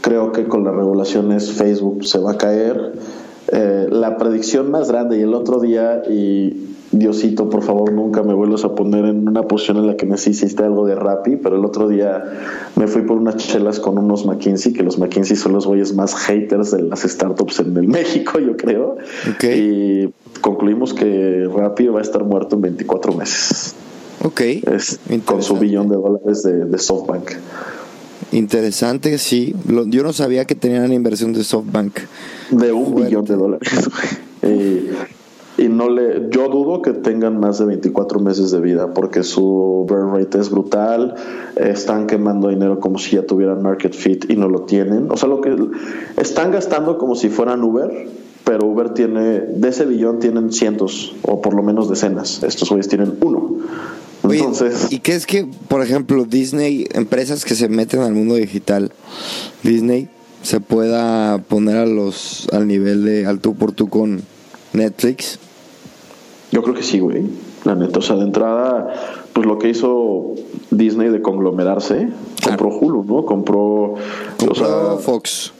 Creo 0.00 0.32
que 0.32 0.46
con 0.46 0.64
las 0.64 0.74
regulaciones 0.74 1.52
Facebook 1.52 2.04
se 2.04 2.18
va 2.18 2.32
a 2.32 2.36
caer. 2.36 2.94
Eh, 3.48 3.86
la 3.90 4.16
predicción 4.16 4.72
más 4.72 4.88
grande 4.90 5.18
y 5.18 5.22
el 5.22 5.34
otro 5.34 5.60
día, 5.60 6.02
y 6.08 6.75
Diosito, 6.92 7.50
por 7.50 7.62
favor, 7.62 7.92
nunca 7.92 8.22
me 8.22 8.32
vuelvas 8.32 8.64
a 8.64 8.74
poner 8.74 9.06
en 9.06 9.28
una 9.28 9.42
posición 9.42 9.78
en 9.78 9.88
la 9.88 9.96
que 9.96 10.06
necesite 10.06 10.62
algo 10.62 10.86
de 10.86 10.94
Rappi, 10.94 11.36
pero 11.36 11.56
el 11.56 11.64
otro 11.64 11.88
día 11.88 12.22
me 12.76 12.86
fui 12.86 13.02
por 13.02 13.18
unas 13.18 13.36
chelas 13.36 13.80
con 13.80 13.98
unos 13.98 14.24
McKinsey, 14.24 14.72
que 14.72 14.84
los 14.84 14.98
McKinsey 14.98 15.36
son 15.36 15.52
los 15.52 15.66
güeyes 15.66 15.94
más 15.94 16.14
haters 16.14 16.70
de 16.70 16.82
las 16.82 17.02
startups 17.02 17.60
en 17.60 17.76
el 17.76 17.88
México, 17.88 18.38
yo 18.38 18.56
creo. 18.56 18.96
Y 19.42 20.08
concluimos 20.40 20.94
que 20.94 21.48
Rappi 21.52 21.88
va 21.88 21.98
a 21.98 22.02
estar 22.02 22.22
muerto 22.24 22.54
en 22.56 22.62
24 22.62 23.12
meses. 23.12 23.74
Ok. 24.22 24.40
con 25.24 25.42
su 25.42 25.56
billón 25.56 25.88
de 25.88 25.96
dólares 25.96 26.42
de, 26.42 26.78
SoftBank. 26.78 27.32
Interesante, 28.32 29.18
sí. 29.18 29.54
yo 29.86 30.02
no 30.02 30.12
sabía 30.12 30.44
que 30.44 30.54
tenían 30.54 30.92
inversión 30.92 31.32
de 31.32 31.42
SoftBank. 31.42 31.98
De 32.50 32.72
un 32.72 32.94
billón 32.94 33.24
de 33.24 33.34
dólares. 33.34 33.68
eh, 34.42 34.90
y 35.58 35.68
no 35.68 35.88
le 35.88 36.28
yo 36.30 36.48
dudo 36.48 36.82
que 36.82 36.92
tengan 36.92 37.40
más 37.40 37.58
de 37.58 37.64
24 37.64 38.20
meses 38.20 38.50
de 38.50 38.60
vida 38.60 38.92
porque 38.92 39.22
su 39.22 39.86
burn 39.88 40.12
rate 40.14 40.38
es 40.38 40.50
brutal 40.50 41.14
están 41.56 42.06
quemando 42.06 42.48
dinero 42.48 42.78
como 42.78 42.98
si 42.98 43.16
ya 43.16 43.26
tuvieran 43.26 43.62
market 43.62 43.94
fit 43.94 44.30
y 44.30 44.36
no 44.36 44.48
lo 44.48 44.62
tienen. 44.62 45.10
O 45.10 45.16
sea 45.16 45.28
lo 45.28 45.40
que 45.40 45.56
están 46.18 46.52
gastando 46.52 46.98
como 46.98 47.14
si 47.14 47.28
fueran 47.30 47.62
Uber 47.62 48.08
pero 48.44 48.66
Uber 48.66 48.90
tiene 48.90 49.40
de 49.40 49.68
ese 49.68 49.86
billón 49.86 50.20
tienen 50.20 50.52
cientos 50.52 51.14
o 51.22 51.40
por 51.40 51.54
lo 51.54 51.62
menos 51.62 51.88
decenas. 51.88 52.42
Estos 52.42 52.68
güeyes 52.68 52.88
tienen 52.88 53.14
uno. 53.22 53.56
Entonces 54.22 54.88
y 54.90 54.98
qué 54.98 55.14
es 55.14 55.26
que 55.26 55.48
por 55.68 55.82
ejemplo 55.82 56.24
Disney 56.24 56.86
empresas 56.92 57.44
que 57.44 57.54
se 57.54 57.68
meten 57.68 58.00
al 58.00 58.12
mundo 58.12 58.34
digital 58.34 58.92
Disney 59.62 60.08
se 60.42 60.60
pueda 60.60 61.38
poner 61.38 61.76
a 61.76 61.86
los 61.86 62.48
al 62.52 62.66
nivel 62.66 63.04
de 63.04 63.24
al 63.26 63.40
tú 63.40 63.54
por 63.54 63.72
tú 63.72 63.88
con 63.88 64.22
Netflix 64.72 65.38
yo 66.56 66.62
creo 66.62 66.74
que 66.74 66.82
sí, 66.82 67.00
güey. 67.00 67.22
La 67.64 67.74
neta. 67.74 67.98
O 67.98 68.02
sea, 68.02 68.16
de 68.16 68.22
entrada, 68.22 68.94
pues 69.34 69.46
lo 69.46 69.58
que 69.58 69.68
hizo 69.68 70.36
Disney 70.70 71.10
de 71.10 71.20
conglomerarse, 71.20 72.08
compró 72.42 72.68
Hulu, 72.70 73.04
¿no? 73.04 73.26
Compró. 73.26 73.96
Compró 74.38 74.98
Fox. 74.98 75.52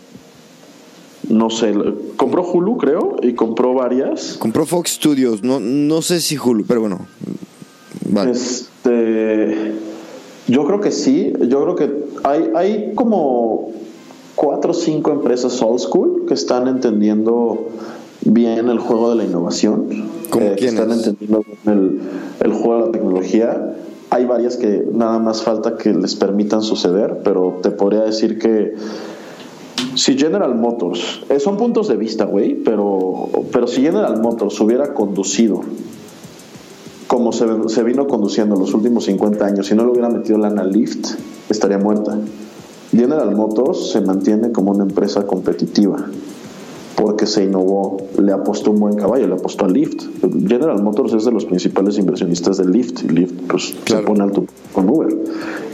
No 1.28 1.50
sé, 1.50 1.74
compró 2.16 2.50
Hulu, 2.50 2.78
creo, 2.78 3.16
y 3.20 3.34
compró 3.34 3.74
varias. 3.74 4.38
Compró 4.38 4.64
Fox 4.64 4.92
Studios, 4.92 5.42
no, 5.42 5.60
no 5.60 6.00
sé 6.00 6.22
si 6.22 6.38
Hulu, 6.38 6.64
pero 6.64 6.80
bueno. 6.80 7.00
Este. 8.30 9.74
Yo 10.48 10.64
creo 10.64 10.80
que 10.80 10.92
sí. 10.92 11.34
Yo 11.46 11.62
creo 11.62 11.76
que 11.76 11.90
hay, 12.24 12.52
hay 12.54 12.92
como 12.94 13.70
cuatro 14.34 14.70
o 14.70 14.74
cinco 14.74 15.10
empresas 15.10 15.60
old 15.60 15.78
school 15.78 16.24
que 16.26 16.32
están 16.32 16.68
entendiendo 16.68 17.68
bien 18.24 18.68
el 18.68 18.78
juego 18.78 19.10
de 19.10 19.16
la 19.16 19.24
innovación, 19.24 19.86
eh, 19.90 20.56
que 20.58 20.66
están 20.66 20.90
entendiendo 20.90 21.44
el, 21.66 22.00
el 22.40 22.52
juego 22.52 22.80
de 22.80 22.86
la 22.86 22.92
tecnología. 22.92 23.76
Hay 24.10 24.24
varias 24.24 24.56
que 24.56 24.86
nada 24.92 25.18
más 25.18 25.42
falta 25.42 25.76
que 25.76 25.92
les 25.92 26.14
permitan 26.14 26.62
suceder, 26.62 27.20
pero 27.24 27.58
te 27.62 27.70
podría 27.70 28.02
decir 28.02 28.38
que 28.38 28.74
si 29.94 30.16
General 30.16 30.54
Motors, 30.54 31.22
eh, 31.28 31.40
son 31.40 31.56
puntos 31.56 31.88
de 31.88 31.96
vista, 31.96 32.24
güey, 32.24 32.54
pero, 32.54 33.28
pero 33.52 33.66
si 33.66 33.82
General 33.82 34.20
Motors 34.20 34.60
hubiera 34.60 34.94
conducido 34.94 35.62
como 37.06 37.32
se, 37.32 37.46
se, 37.68 37.82
vino 37.84 38.06
conduciendo 38.08 38.56
los 38.56 38.74
últimos 38.74 39.04
50 39.04 39.46
años, 39.46 39.66
si 39.68 39.74
no 39.74 39.84
le 39.84 39.92
hubiera 39.92 40.08
metido 40.08 40.38
lana 40.38 40.64
Lyft, 40.64 41.14
estaría 41.48 41.78
muerta. 41.78 42.18
General 42.90 43.34
Motors 43.34 43.90
se 43.92 44.00
mantiene 44.00 44.50
como 44.50 44.72
una 44.72 44.84
empresa 44.84 45.26
competitiva 45.26 46.06
porque 46.96 47.26
se 47.26 47.44
innovó, 47.44 47.98
le 48.18 48.32
apostó 48.32 48.70
un 48.70 48.80
buen 48.80 48.96
caballo, 48.96 49.26
le 49.26 49.34
apostó 49.34 49.66
a 49.66 49.68
Lyft. 49.68 50.02
General 50.48 50.82
Motors 50.82 51.12
es 51.12 51.24
de 51.26 51.30
los 51.30 51.44
principales 51.44 51.98
inversionistas 51.98 52.56
de 52.56 52.64
Lyft 52.64 53.04
y 53.04 53.08
Lyft 53.08 53.34
pues, 53.48 53.74
se 53.84 53.98
pone 53.98 54.22
alto 54.22 54.44
con 54.72 54.88
Uber. 54.88 55.14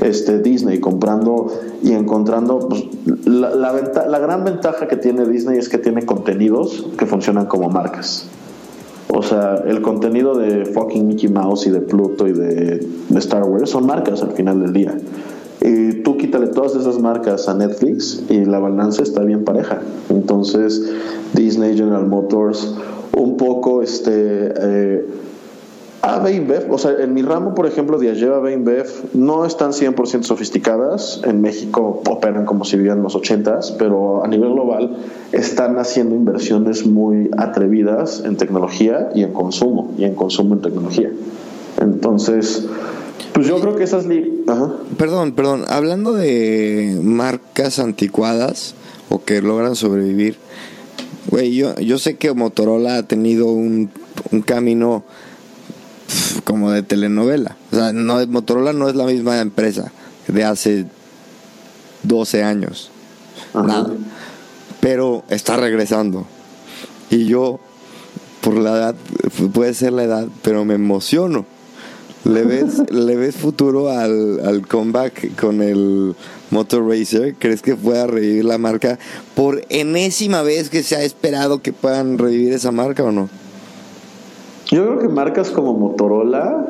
Este, 0.02 0.40
Disney 0.40 0.80
comprando 0.80 1.46
y 1.82 1.92
encontrando 1.92 2.68
pues, 2.68 2.84
la, 3.24 3.54
la, 3.54 4.06
la 4.08 4.18
gran 4.18 4.44
ventaja 4.44 4.88
que 4.88 4.96
tiene 4.96 5.24
Disney 5.26 5.58
es 5.58 5.68
que 5.68 5.78
tiene 5.78 6.04
contenidos 6.04 6.88
que 6.98 7.06
funcionan 7.06 7.46
como 7.46 7.70
marcas. 7.70 8.26
O 9.14 9.22
sea, 9.22 9.62
el 9.66 9.82
contenido 9.82 10.36
de 10.36 10.64
fucking 10.64 11.06
Mickey 11.06 11.28
Mouse 11.28 11.66
y 11.66 11.70
de 11.70 11.80
Pluto 11.80 12.26
y 12.26 12.32
de, 12.32 12.86
de 13.08 13.18
Star 13.18 13.44
Wars 13.44 13.70
son 13.70 13.86
marcas 13.86 14.22
al 14.22 14.32
final 14.32 14.60
del 14.60 14.72
día. 14.72 14.96
Y 15.64 16.02
tú 16.02 16.16
quítale 16.16 16.48
todas 16.48 16.74
esas 16.74 16.98
marcas 16.98 17.48
a 17.48 17.54
Netflix 17.54 18.22
y 18.28 18.44
la 18.44 18.58
balanza 18.58 19.02
está 19.02 19.22
bien 19.22 19.44
pareja. 19.44 19.80
Entonces, 20.08 20.92
Disney, 21.34 21.76
General 21.76 22.06
Motors, 22.06 22.74
un 23.16 23.36
poco 23.36 23.82
este. 23.82 24.52
Eh, 24.56 25.06
InBev, 26.04 26.72
o 26.72 26.78
sea, 26.78 26.96
en 26.98 27.14
mi 27.14 27.22
ramo, 27.22 27.54
por 27.54 27.66
ejemplo, 27.66 27.96
de 27.96 28.10
AB 28.10 28.52
InBev 28.52 28.86
no 29.14 29.44
están 29.44 29.70
100% 29.70 30.24
sofisticadas. 30.24 31.20
En 31.24 31.40
México 31.40 32.02
operan 32.08 32.44
como 32.44 32.64
si 32.64 32.76
vivieran 32.76 33.02
los 33.04 33.14
80s, 33.14 33.76
pero 33.78 34.24
a 34.24 34.28
nivel 34.28 34.52
global 34.52 34.96
están 35.30 35.78
haciendo 35.78 36.16
inversiones 36.16 36.86
muy 36.86 37.30
atrevidas 37.36 38.24
en 38.24 38.36
tecnología 38.36 39.10
y 39.14 39.22
en 39.22 39.32
consumo, 39.32 39.92
y 39.96 40.02
en 40.04 40.16
consumo 40.16 40.54
en 40.54 40.62
tecnología. 40.62 41.10
Entonces, 41.80 42.66
pues 43.32 43.46
yo 43.46 43.60
creo 43.60 43.76
que 43.76 43.84
esas... 43.84 44.06
Ajá. 44.48 44.72
Perdón, 44.96 45.32
perdón, 45.32 45.64
hablando 45.68 46.12
de 46.12 46.98
marcas 47.02 47.78
anticuadas 47.78 48.74
o 49.08 49.24
que 49.24 49.42
logran 49.42 49.76
sobrevivir, 49.76 50.36
güey, 51.28 51.54
yo, 51.54 51.74
yo 51.76 51.98
sé 51.98 52.16
que 52.16 52.32
Motorola 52.32 52.96
ha 52.96 53.02
tenido 53.04 53.46
un, 53.46 53.90
un 54.30 54.42
camino 54.42 55.04
como 56.44 56.70
de 56.70 56.82
telenovela. 56.82 57.56
O 57.70 57.76
sea, 57.76 57.92
no, 57.92 58.26
Motorola 58.26 58.72
no 58.72 58.88
es 58.88 58.96
la 58.96 59.04
misma 59.04 59.40
empresa 59.40 59.92
de 60.28 60.44
hace 60.44 60.86
12 62.02 62.42
años. 62.42 62.90
Ajá. 63.54 63.66
Nada. 63.66 63.90
Pero 64.80 65.24
está 65.28 65.56
regresando. 65.56 66.26
Y 67.10 67.26
yo, 67.26 67.60
por 68.40 68.56
la 68.56 68.70
edad, 68.72 68.94
puede 69.52 69.74
ser 69.74 69.92
la 69.92 70.04
edad, 70.04 70.26
pero 70.42 70.64
me 70.64 70.74
emociono. 70.74 71.46
¿Le 72.24 72.44
ves, 72.44 72.90
¿le 72.90 73.16
ves 73.16 73.36
futuro 73.36 73.90
al, 73.90 74.40
al 74.46 74.66
comeback 74.66 75.34
con 75.40 75.60
el 75.60 76.14
Motor 76.50 76.88
Racer? 76.88 77.34
¿Crees 77.36 77.62
que 77.62 77.74
pueda 77.74 78.06
revivir 78.06 78.44
la 78.44 78.58
marca 78.58 78.98
por 79.34 79.62
enésima 79.70 80.42
vez 80.42 80.70
que 80.70 80.84
se 80.84 80.94
ha 80.94 81.02
esperado 81.02 81.62
que 81.62 81.72
puedan 81.72 82.18
revivir 82.18 82.52
esa 82.52 82.70
marca 82.70 83.02
o 83.02 83.10
no? 83.10 83.28
Yo 84.70 84.86
creo 84.86 84.98
que 85.00 85.08
marcas 85.08 85.50
como 85.50 85.74
Motorola 85.74 86.66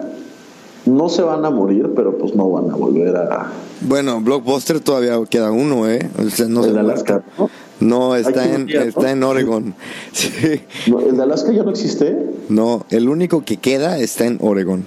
no 0.87 1.09
se 1.09 1.23
van 1.23 1.45
a 1.45 1.51
morir, 1.51 1.93
pero 1.95 2.17
pues 2.19 2.35
no 2.35 2.51
van 2.51 2.71
a 2.71 2.75
volver 2.75 3.15
a. 3.17 3.53
Bueno, 3.83 4.21
Blockbuster 4.21 4.81
todavía 4.81 5.19
queda 5.29 5.53
uno, 5.53 5.89
¿eh? 5.89 6.09
O 6.19 6.29
sea, 6.31 6.49
no 6.49 6.65
el 6.65 6.73
de 6.73 6.81
Alaska, 6.81 7.23
¿no? 7.39 7.51
No, 7.81 8.17
está, 8.17 8.53
en, 8.53 8.67
día, 8.67 8.85
en 8.85 9.23
Oregon. 9.23 9.75
Sí. 10.13 10.63
¿El 10.87 11.17
de 11.17 11.23
Alaska 11.23 11.53
ya 11.53 11.63
no 11.63 11.71
existe? 11.71 12.17
No, 12.49 12.87
el 12.91 13.09
único 13.09 13.45
que 13.45 13.57
queda 13.57 13.99
está 13.99 14.25
en 14.25 14.39
Oregon. 14.41 14.85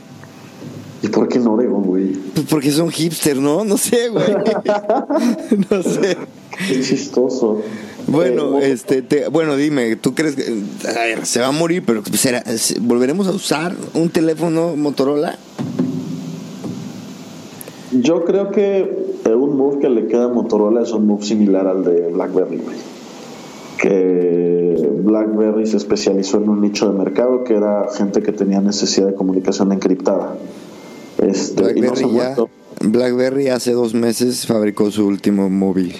¿Y 1.01 1.07
por 1.09 1.27
qué 1.27 1.37
en 1.37 1.47
Oregon, 1.47 1.83
güey? 1.83 2.13
Pues 2.33 2.45
porque 2.49 2.71
son 2.71 2.89
hipster, 2.89 3.37
¿no? 3.37 3.63
No 3.63 3.77
sé, 3.77 4.09
güey. 4.09 4.25
no 5.69 5.83
sé. 5.83 6.17
Qué 6.67 6.81
chistoso. 6.81 7.61
Bueno, 8.07 8.59
eh, 8.59 8.71
este, 8.71 9.01
te, 9.01 9.27
bueno, 9.29 9.55
dime, 9.55 9.95
¿tú 9.95 10.13
crees 10.13 10.35
que 10.35 10.43
a 10.87 11.03
ver, 11.03 11.25
se 11.25 11.41
va 11.41 11.47
a 11.47 11.51
morir, 11.51 11.83
pero 11.85 12.03
será, 12.13 12.43
volveremos 12.81 13.27
a 13.27 13.31
usar 13.31 13.75
un 13.93 14.09
teléfono 14.09 14.75
Motorola? 14.75 15.37
Yo 17.91 18.25
creo 18.25 18.51
que 18.51 19.05
un 19.33 19.57
move 19.57 19.79
que 19.79 19.89
le 19.89 20.07
queda 20.07 20.25
a 20.25 20.27
Motorola 20.27 20.81
es 20.81 20.91
un 20.91 21.07
move 21.07 21.23
similar 21.23 21.67
al 21.67 21.83
de 21.83 22.07
BlackBerry, 22.09 22.57
güey. 22.57 22.77
Que 23.77 24.89
BlackBerry 25.03 25.65
se 25.65 25.77
especializó 25.77 26.37
en 26.37 26.49
un 26.49 26.61
nicho 26.61 26.91
de 26.91 26.97
mercado 26.97 27.43
que 27.43 27.55
era 27.55 27.87
gente 27.93 28.21
que 28.21 28.31
tenía 28.31 28.61
necesidad 28.61 29.07
de 29.07 29.15
comunicación 29.15 29.71
encriptada. 29.71 30.35
Este, 31.17 31.61
BlackBerry, 31.61 32.01
y 32.01 32.05
no 32.05 32.17
ya, 32.17 32.35
BlackBerry 32.81 33.47
hace 33.47 33.71
dos 33.71 33.93
meses 33.93 34.45
fabricó 34.45 34.91
su 34.91 35.05
último 35.05 35.49
móvil. 35.49 35.95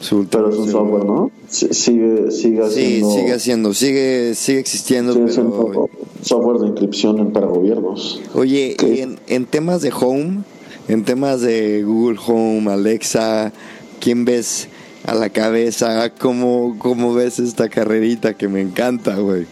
Su 0.00 0.18
último 0.18 0.44
pero 0.44 0.54
es 0.54 0.58
un 0.58 0.70
software, 0.70 1.04
¿no? 1.04 1.30
Sigue, 1.48 2.30
sigue 2.30 2.64
haciendo. 2.64 3.10
Sí, 3.10 3.18
sigue 3.18 3.32
haciendo, 3.32 3.74
sigue, 3.74 4.34
sigue 4.34 4.60
existiendo. 4.60 5.12
Sigue 5.12 5.26
pero... 5.26 5.34
siendo 5.34 5.90
software 6.22 6.58
de 6.58 6.66
inscripción 6.68 7.32
para 7.32 7.46
gobiernos. 7.46 8.20
Oye, 8.34 8.76
y 8.80 9.00
en, 9.00 9.18
en 9.26 9.46
temas 9.46 9.82
de 9.82 9.92
home, 9.92 10.42
en 10.88 11.04
temas 11.04 11.40
de 11.40 11.82
Google 11.82 12.18
Home, 12.26 12.70
Alexa, 12.70 13.52
¿quién 14.00 14.24
ves 14.24 14.68
a 15.04 15.14
la 15.14 15.30
cabeza? 15.30 16.10
¿Cómo, 16.14 16.76
cómo 16.78 17.14
ves 17.14 17.38
esta 17.38 17.68
carrerita 17.68 18.34
que 18.34 18.48
me 18.48 18.60
encanta, 18.60 19.16
güey? 19.16 19.46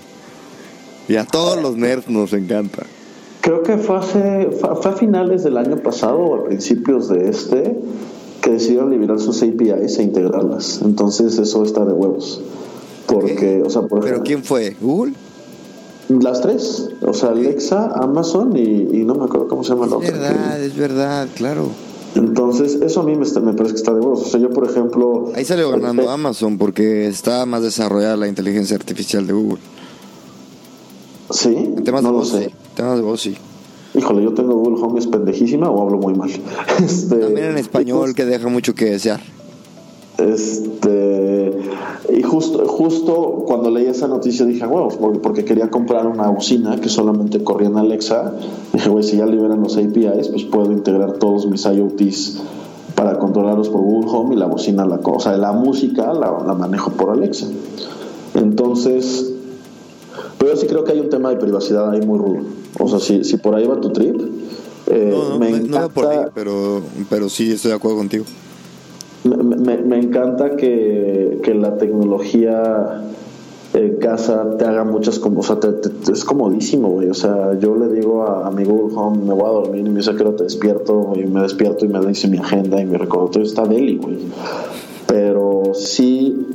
Y 1.08 1.16
a 1.16 1.24
todos 1.24 1.60
los 1.60 1.76
nerds 1.76 2.08
nos 2.08 2.32
encanta. 2.32 2.84
Creo 3.46 3.62
que 3.62 3.78
fue, 3.78 3.96
hace, 3.96 4.50
fue 4.50 4.90
a 4.90 4.94
finales 4.94 5.44
del 5.44 5.56
año 5.56 5.76
pasado 5.76 6.18
o 6.18 6.34
a 6.34 6.44
principios 6.44 7.08
de 7.08 7.28
este 7.30 7.78
que 8.42 8.50
decidieron 8.50 8.90
liberar 8.90 9.20
sus 9.20 9.40
APIs 9.42 9.98
e 9.98 10.02
integrarlas. 10.02 10.80
Entonces 10.84 11.38
eso 11.38 11.62
está 11.62 11.84
de 11.84 11.92
huevos. 11.92 12.40
Porque, 13.06 13.62
o 13.64 13.70
sea, 13.70 13.82
por 13.82 14.00
¿Pero 14.00 14.04
ejemplo, 14.16 14.24
quién 14.24 14.42
fue? 14.42 14.76
¿Google? 14.80 15.12
Las 16.08 16.40
tres, 16.40 16.88
o 17.02 17.14
sea, 17.14 17.28
Alexa, 17.30 17.92
Amazon 17.94 18.56
y, 18.56 18.60
y 18.62 19.04
no 19.04 19.14
me 19.14 19.24
acuerdo 19.26 19.46
cómo 19.46 19.62
se 19.62 19.70
llama 19.74 19.86
la 19.86 19.96
Es 19.96 20.10
otra. 20.10 20.18
verdad, 20.18 20.60
es 20.62 20.76
verdad, 20.76 21.28
claro. 21.36 21.68
Entonces, 22.16 22.76
eso 22.82 23.00
a 23.00 23.04
mí 23.04 23.14
me, 23.14 23.24
está- 23.24 23.40
me 23.40 23.52
parece 23.52 23.74
que 23.74 23.78
está 23.80 23.92
de 23.94 24.00
huevos. 24.00 24.22
O 24.22 24.24
sea, 24.24 24.40
yo, 24.40 24.50
por 24.50 24.68
ejemplo. 24.68 25.30
Ahí 25.36 25.44
salió 25.44 25.70
ganando 25.70 26.02
este, 26.02 26.14
Amazon 26.14 26.58
porque 26.58 27.06
está 27.06 27.44
más 27.46 27.62
desarrollada 27.62 28.16
la 28.16 28.26
inteligencia 28.26 28.74
artificial 28.76 29.24
de 29.26 29.32
Google. 29.34 29.58
Sí, 31.30 31.54
En 31.56 31.82
temas 31.84 32.02
no 32.02 32.08
de 32.08 32.12
lo 32.12 32.18
voz, 32.20 32.28
sé. 32.28 32.50
temas 32.74 32.96
de 32.96 33.02
voz, 33.02 33.20
sí. 33.20 33.36
Híjole, 33.94 34.22
yo 34.22 34.34
tengo 34.34 34.54
Google 34.54 34.80
Home, 34.82 34.98
es 34.98 35.06
pendejísima 35.06 35.70
o 35.70 35.82
hablo 35.82 35.98
muy 35.98 36.14
mal. 36.14 36.30
Este, 36.84 37.16
También 37.16 37.46
en 37.52 37.58
español 37.58 38.14
que 38.14 38.24
deja 38.24 38.48
mucho 38.48 38.74
que 38.74 38.84
desear. 38.86 39.20
Este, 40.18 41.52
y 42.16 42.22
justo, 42.22 42.66
justo 42.66 43.44
cuando 43.46 43.70
leí 43.70 43.86
esa 43.86 44.08
noticia 44.08 44.46
dije, 44.46 44.66
huevos, 44.66 44.96
porque, 45.22 45.44
quería 45.44 45.68
comprar 45.70 46.06
una 46.06 46.28
bocina 46.28 46.76
que 46.80 46.88
solamente 46.88 47.42
corría 47.44 47.68
en 47.68 47.76
Alexa. 47.78 48.34
Dije, 48.72 48.88
güey, 48.88 49.04
si 49.04 49.16
ya 49.18 49.26
liberan 49.26 49.60
los 49.62 49.76
APIs, 49.76 50.28
pues 50.28 50.44
puedo 50.44 50.72
integrar 50.72 51.14
todos 51.14 51.46
mis 51.46 51.64
IoTs 51.64 52.40
para 52.94 53.18
controlarlos 53.18 53.68
por 53.68 53.82
Google 53.82 54.10
Home 54.10 54.34
y 54.34 54.38
la 54.38 54.46
bocina, 54.46 54.86
la, 54.86 54.98
co- 54.98 55.14
o 55.16 55.20
sea, 55.20 55.36
la 55.36 55.52
música 55.52 56.12
la, 56.14 56.42
la 56.46 56.54
manejo 56.54 56.92
por 56.92 57.10
Alexa. 57.10 57.46
Entonces, 58.34 59.32
pero 60.38 60.52
yo 60.52 60.56
sí 60.56 60.66
creo 60.66 60.84
que 60.84 60.92
hay 60.92 61.00
un 61.00 61.08
tema 61.10 61.30
de 61.30 61.36
privacidad 61.36 61.90
ahí 61.90 62.00
muy 62.00 62.18
rudo. 62.18 62.40
O 62.78 62.88
sea, 62.88 62.98
si, 62.98 63.24
si 63.24 63.36
por 63.38 63.54
ahí 63.54 63.66
va 63.66 63.80
tu 63.80 63.90
trip, 63.90 64.20
eh, 64.88 65.10
No, 65.12 65.30
no, 65.30 65.38
me 65.38 65.50
no, 65.50 65.56
encanta... 65.56 65.80
no 65.80 65.88
por 65.90 66.06
ahí, 66.06 66.18
pero, 66.34 66.80
pero 67.10 67.28
sí 67.28 67.52
estoy 67.52 67.70
de 67.70 67.76
acuerdo 67.76 67.96
contigo. 67.98 68.24
Me, 69.24 69.36
me- 69.36 69.78
me 69.78 69.98
encanta 69.98 70.56
que, 70.56 71.40
que 71.42 71.54
la 71.54 71.76
tecnología 71.78 73.02
en 73.74 73.96
casa 73.96 74.56
te 74.56 74.64
haga 74.64 74.84
muchas 74.84 75.18
como, 75.18 75.40
o 75.40 75.42
sea, 75.42 75.58
te- 75.58 75.72
te- 75.72 76.12
es 76.12 76.24
comodísimo, 76.24 76.88
güey. 76.90 77.08
O 77.10 77.14
sea, 77.14 77.58
yo 77.58 77.74
le 77.76 77.88
digo 77.92 78.22
a, 78.22 78.46
a 78.46 78.50
mi 78.50 78.64
Google 78.64 78.94
Home, 78.96 79.18
me 79.26 79.34
voy 79.34 79.44
a 79.44 79.52
dormir 79.52 79.86
y 79.86 79.90
me 79.90 79.98
dice 80.00 80.14
que 80.14 80.22
te 80.24 80.44
despierto, 80.44 81.12
y 81.16 81.24
me 81.26 81.42
despierto 81.42 81.84
y 81.84 81.88
me 81.88 81.98
dice 82.06 82.28
mi 82.28 82.38
agenda 82.38 82.80
y 82.80 82.86
mi 82.86 82.96
recordatorio 82.96 83.46
está 83.46 83.64
deli, 83.64 83.96
güey. 83.96 84.18
Pero 85.06 85.72
sí, 85.74 86.46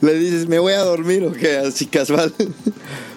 Le 0.00 0.14
dices, 0.14 0.48
me 0.48 0.58
voy 0.58 0.72
a 0.72 0.84
dormir 0.84 1.24
o 1.24 1.32
qué, 1.32 1.56
así 1.58 1.86
casual. 1.86 2.32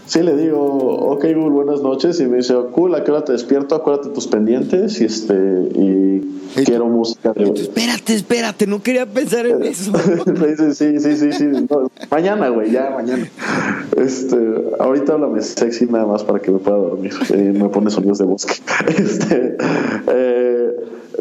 sí 0.06 0.22
le 0.22 0.36
digo, 0.36 0.60
ok 0.62 1.26
Google, 1.36 1.50
buenas 1.50 1.82
noches, 1.82 2.20
y 2.20 2.26
me 2.26 2.38
dice, 2.38 2.56
oh, 2.56 2.72
cool, 2.72 2.96
¿a 2.96 3.04
qué 3.04 3.12
hora 3.12 3.24
te 3.24 3.32
despierto? 3.32 3.76
Acuérdate 3.76 4.10
tus 4.10 4.28
pendientes 4.28 5.00
y 5.02 5.06
este, 5.06 5.34
y 5.34 6.42
¿Y 6.58 6.64
quiero 6.64 6.88
música 6.88 7.34
de... 7.34 7.46
Tú, 7.46 7.54
espérate, 7.54 8.14
espérate, 8.14 8.68
no 8.68 8.82
quería 8.82 9.06
pensar 9.06 9.46
en 9.46 9.64
eso. 9.64 9.92
Me 10.26 10.48
dice, 10.48 10.74
sí, 10.74 11.00
sí, 11.00 11.16
sí, 11.16 11.32
sí. 11.32 11.46
no, 11.46 11.90
mañana, 12.10 12.50
güey, 12.50 12.72
ya, 12.72 12.90
mañana. 12.90 13.28
Este, 13.96 14.38
ahorita 14.80 15.14
háblame 15.14 15.42
sexy 15.42 15.86
nada 15.86 16.06
más 16.06 16.24
para 16.24 16.40
que 16.40 16.52
me 16.52 16.60
pueda 16.60 16.78
dormir. 16.78 17.14
Eh, 17.34 17.54
me 17.56 17.70
pone 17.70 17.90
sonidos 17.90 18.18
de 18.18 18.26
bosque. 18.26 18.56
Este, 18.98 19.58
eh, 20.08 20.72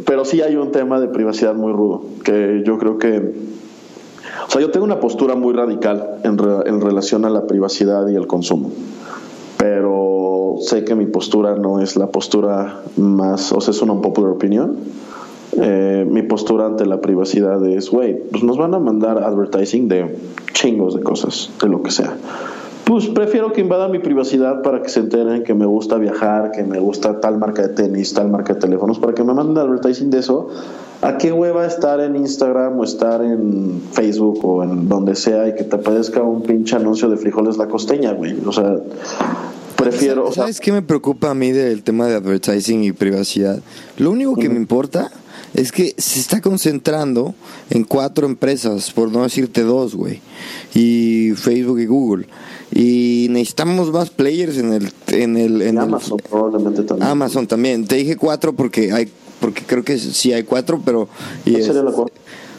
pero 0.04 0.24
sí 0.24 0.42
hay 0.42 0.56
un 0.56 0.72
tema 0.72 1.00
de 1.00 1.08
privacidad 1.08 1.54
muy 1.54 1.72
rudo, 1.72 2.04
que 2.24 2.62
yo 2.64 2.78
creo 2.78 2.98
que... 2.98 3.59
O 4.46 4.50
sea, 4.50 4.60
yo 4.60 4.70
tengo 4.70 4.84
una 4.84 5.00
postura 5.00 5.34
muy 5.34 5.52
radical 5.54 6.16
en, 6.24 6.38
re- 6.38 6.68
en 6.68 6.80
relación 6.80 7.24
a 7.24 7.30
la 7.30 7.46
privacidad 7.46 8.06
y 8.08 8.14
el 8.16 8.26
consumo. 8.26 8.70
Pero 9.58 10.56
sé 10.60 10.84
que 10.84 10.94
mi 10.94 11.06
postura 11.06 11.54
no 11.56 11.80
es 11.80 11.96
la 11.96 12.06
postura 12.08 12.80
más, 12.96 13.52
o 13.52 13.60
sea, 13.60 13.72
es 13.72 13.82
una 13.82 13.92
unpopular 13.92 14.30
opinión, 14.30 14.76
eh, 15.60 16.06
mi 16.08 16.22
postura 16.22 16.66
ante 16.66 16.86
la 16.86 17.00
privacidad 17.00 17.64
es, 17.66 17.90
güey, 17.90 18.18
pues 18.30 18.42
nos 18.42 18.56
van 18.56 18.72
a 18.74 18.78
mandar 18.78 19.18
advertising 19.22 19.88
de 19.88 20.16
chingos 20.54 20.94
de 20.94 21.02
cosas, 21.02 21.50
de 21.60 21.68
lo 21.68 21.82
que 21.82 21.90
sea. 21.90 22.16
Pues 22.90 23.06
prefiero 23.06 23.52
que 23.52 23.60
invadan 23.60 23.92
mi 23.92 24.00
privacidad 24.00 24.62
para 24.62 24.82
que 24.82 24.88
se 24.88 24.98
enteren 24.98 25.44
que 25.44 25.54
me 25.54 25.64
gusta 25.64 25.96
viajar, 25.96 26.50
que 26.50 26.64
me 26.64 26.80
gusta 26.80 27.20
tal 27.20 27.38
marca 27.38 27.62
de 27.62 27.68
tenis, 27.68 28.12
tal 28.14 28.28
marca 28.30 28.54
de 28.54 28.58
teléfonos, 28.58 28.98
para 28.98 29.14
que 29.14 29.22
me 29.22 29.32
manden 29.32 29.58
advertising 29.58 30.10
de 30.10 30.18
eso. 30.18 30.48
¿A 31.00 31.16
qué 31.16 31.30
hueva 31.30 31.64
estar 31.64 32.00
en 32.00 32.16
Instagram 32.16 32.80
o 32.80 32.82
estar 32.82 33.22
en 33.22 33.80
Facebook 33.92 34.44
o 34.44 34.64
en 34.64 34.88
donde 34.88 35.14
sea 35.14 35.46
y 35.46 35.54
que 35.54 35.62
te 35.62 35.76
aparezca 35.76 36.20
un 36.24 36.42
pinche 36.42 36.74
anuncio 36.74 37.08
de 37.08 37.16
frijoles 37.16 37.58
la 37.58 37.68
costeña, 37.68 38.10
güey? 38.10 38.36
O 38.44 38.50
sea, 38.50 38.78
prefiero. 39.76 40.24
o 40.24 40.32
sea, 40.32 40.42
¿Sabes 40.42 40.58
qué 40.58 40.72
me 40.72 40.82
preocupa 40.82 41.30
a 41.30 41.34
mí 41.34 41.52
del 41.52 41.84
tema 41.84 42.08
de 42.08 42.16
advertising 42.16 42.82
y 42.82 42.90
privacidad? 42.90 43.60
Lo 43.98 44.10
único 44.10 44.34
que 44.34 44.48
me 44.48 44.56
importa 44.56 45.12
es 45.54 45.70
que 45.70 45.94
se 45.96 46.18
está 46.18 46.40
concentrando 46.40 47.36
en 47.70 47.84
cuatro 47.84 48.26
empresas, 48.26 48.90
por 48.90 49.12
no 49.12 49.22
decirte 49.22 49.62
dos, 49.62 49.94
güey. 49.94 50.20
Y 50.74 51.34
Facebook 51.36 51.78
y 51.78 51.86
Google. 51.86 52.26
Y 52.72 53.26
necesitamos 53.30 53.90
más 53.92 54.10
players 54.10 54.56
en 54.58 54.72
el... 54.72 54.92
En 55.08 55.36
el, 55.36 55.62
en 55.62 55.68
el- 55.76 55.78
Amazon 55.78 56.18
probablemente 56.28 56.82
también. 56.82 57.08
Amazon 57.10 57.46
también. 57.46 57.86
Te 57.86 57.96
dije 57.96 58.16
cuatro 58.16 58.52
porque 58.54 58.92
hay 58.92 59.08
porque 59.40 59.62
creo 59.66 59.82
que 59.82 59.98
sí 59.98 60.32
hay 60.34 60.42
cuatro, 60.42 60.82
pero... 60.84 61.08
y 61.46 61.52
¿Cuál 61.52 61.62
sería 61.64 61.82
la 61.82 61.90
es- 61.90 61.96
cuarta? 61.96 62.14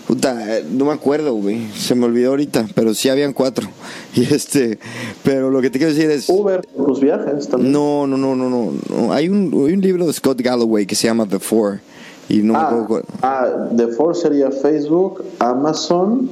Puta, 0.08 0.46
no 0.72 0.86
me 0.86 0.92
acuerdo, 0.92 1.36
güey. 1.36 1.68
Se 1.78 1.94
me 1.96 2.06
olvidó 2.06 2.32
ahorita, 2.32 2.68
pero 2.74 2.94
sí 2.96 3.08
habían 3.08 3.34
cuatro. 3.34 3.68
Y 4.16 4.24
este, 4.34 4.78
pero 5.24 5.50
lo 5.52 5.62
que 5.62 5.70
te 5.70 5.78
quiero 5.80 5.94
decir 5.94 6.10
es... 6.12 6.28
Uber, 6.28 6.66
tus 6.66 7.00
viajes 7.00 7.48
también. 7.48 7.72
No, 7.72 8.08
no, 8.08 8.18
no, 8.18 8.36
no, 8.36 8.50
no. 8.50 9.14
Hay, 9.14 9.30
un, 9.30 9.54
hay 9.68 9.74
un 9.74 9.80
libro 9.82 10.06
de 10.08 10.12
Scott 10.12 10.42
Galloway 10.42 10.86
que 10.86 10.96
se 10.96 11.08
llama 11.08 11.26
The 11.28 11.40
Four. 11.40 11.80
Y 12.28 12.38
no 12.40 12.54
me 12.54 12.60
Ah, 12.60 12.64
acuerdo 12.68 12.88
cuál. 12.88 13.04
ah, 13.22 13.48
The 13.78 13.88
Four 13.90 14.16
sería 14.18 14.50
Facebook, 14.52 15.24
Amazon, 15.40 16.30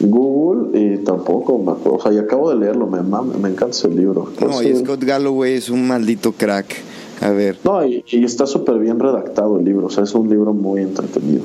Google 0.00 0.78
y 0.78 0.98
tampoco 0.98 1.58
me 1.58 1.72
acuerdo. 1.72 1.94
O 1.98 2.02
sea, 2.02 2.12
y 2.12 2.18
acabo 2.18 2.50
de 2.50 2.56
leerlo, 2.56 2.86
me, 2.86 2.98
encanta 3.48 3.68
ese 3.70 3.88
libro. 3.88 4.30
No, 4.40 4.46
Pues 4.48 4.66
y. 4.66 4.76
Scott 4.76 5.02
Galloway 5.04 5.54
es 5.54 5.70
un 5.70 5.86
maldito 5.86 6.32
crack. 6.32 6.66
A 7.20 7.30
ver, 7.30 7.58
No, 7.64 7.84
y, 7.86 8.04
y 8.08 8.24
está 8.24 8.44
súper 8.46 8.78
bien 8.78 8.98
redactado 8.98 9.58
el 9.58 9.64
libro, 9.64 9.86
o 9.86 9.90
sea, 9.90 10.02
es 10.04 10.14
un 10.14 10.28
libro 10.28 10.52
muy 10.52 10.82
entretenido. 10.82 11.42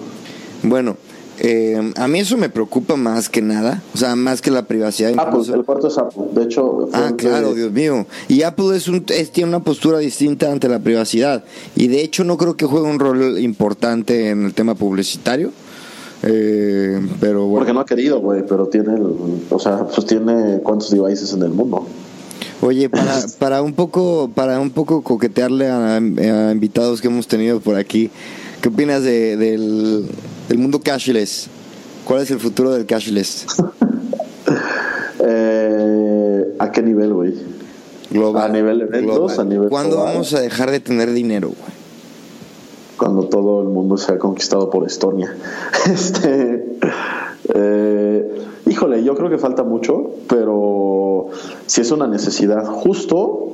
bueno, 0.63 0.97
eh, 1.41 1.93
a 1.95 2.07
mí 2.09 2.19
eso 2.19 2.35
me 2.37 2.49
preocupa 2.49 2.97
más 2.97 3.29
que 3.29 3.41
nada. 3.41 3.81
O 3.93 3.97
sea, 3.97 4.15
más 4.17 4.41
que 4.41 4.51
la 4.51 4.63
privacidad. 4.63 5.11
Apple, 5.11 5.25
incluso. 5.29 5.55
el 5.55 5.63
cuarto 5.63 5.87
es 5.87 5.97
Apple. 5.97 6.23
De 6.33 6.43
hecho, 6.43 6.89
Ah, 6.91 7.11
claro, 7.15 7.49
de- 7.53 7.61
Dios 7.61 7.71
mío. 7.71 8.05
Y 8.27 8.41
Apple 8.41 8.75
es 8.75 8.89
un, 8.89 9.05
es- 9.07 9.31
tiene 9.31 9.47
una 9.49 9.63
postura 9.63 9.99
distinta 9.99 10.51
ante 10.51 10.67
la 10.67 10.79
privacidad. 10.79 11.45
Y 11.77 11.87
de 11.87 12.01
hecho 12.01 12.25
no 12.25 12.35
creo 12.35 12.57
que 12.57 12.65
juegue 12.65 12.87
un 12.89 12.99
rol 12.99 13.39
importante 13.39 14.29
en 14.31 14.43
el 14.45 14.53
tema 14.53 14.75
publicitario. 14.75 15.51
Eh, 16.23 16.99
pero 17.21 17.41
bueno. 17.45 17.59
Porque 17.59 17.73
no 17.73 17.79
ha 17.79 17.85
querido, 17.85 18.19
güey, 18.19 18.45
pero 18.45 18.67
tiene, 18.67 18.93
el- 18.95 19.43
o 19.49 19.59
sea, 19.59 19.85
pues 19.87 20.05
tiene 20.05 20.59
cuántos 20.63 20.89
devices 20.91 21.33
en 21.33 21.43
el 21.43 21.49
mundo. 21.51 21.85
Oye, 22.61 22.89
para, 22.89 23.19
para 23.39 23.61
un 23.61 23.73
poco 23.73 24.29
para 24.33 24.59
un 24.59 24.69
poco 24.71 25.01
coquetearle 25.01 25.67
a, 25.67 25.95
a 25.95 26.51
invitados 26.51 26.99
que 27.01 27.07
hemos 27.07 27.27
tenido 27.27 27.59
por 27.61 27.75
aquí, 27.75 28.09
¿qué 28.61 28.67
opinas 28.69 29.03
de- 29.03 29.37
del, 29.37 30.05
del 30.49 30.57
mundo 30.57 30.79
cashless? 30.81 31.47
¿Cuál 32.05 32.21
es 32.23 32.31
el 32.31 32.39
futuro 32.39 32.71
del 32.71 32.85
cashless 32.85 33.45
Eh, 35.21 36.55
¿A 36.59 36.71
qué 36.71 36.81
nivel, 36.81 37.13
güey? 37.13 37.33
global? 38.09 38.49
A 38.49 38.53
nivel 38.53 38.81
eventos, 38.81 39.15
global. 39.17 39.39
a 39.39 39.43
nivel 39.43 39.69
¿Cuándo 39.69 39.95
global. 39.97 40.13
vamos 40.13 40.33
a 40.33 40.39
dejar 40.39 40.71
de 40.71 40.79
tener 40.79 41.11
dinero? 41.11 41.49
güey? 41.49 41.78
Cuando 42.99 43.23
todo 43.23 43.61
el 43.61 43.69
mundo 43.69 43.97
sea 43.97 44.19
conquistado 44.19 44.69
por 44.69 44.85
Estonia. 44.85 45.35
Este, 45.89 46.77
eh, 47.55 48.45
híjole, 48.67 49.03
yo 49.03 49.15
creo 49.15 49.29
que 49.29 49.37
falta 49.37 49.63
mucho, 49.63 50.11
pero 50.27 51.27
si 51.65 51.81
es 51.81 51.91
una 51.91 52.05
necesidad. 52.05 52.65
Justo, 52.65 53.53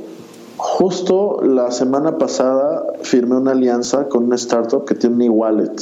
justo 0.57 1.41
la 1.43 1.71
semana 1.71 2.17
pasada 2.17 2.83
firmé 3.03 3.37
una 3.37 3.51
alianza 3.51 4.09
con 4.09 4.25
una 4.25 4.35
startup 4.35 4.85
que 4.85 4.95
tiene 4.95 5.15
un 5.15 5.21
e-wallet. 5.21 5.75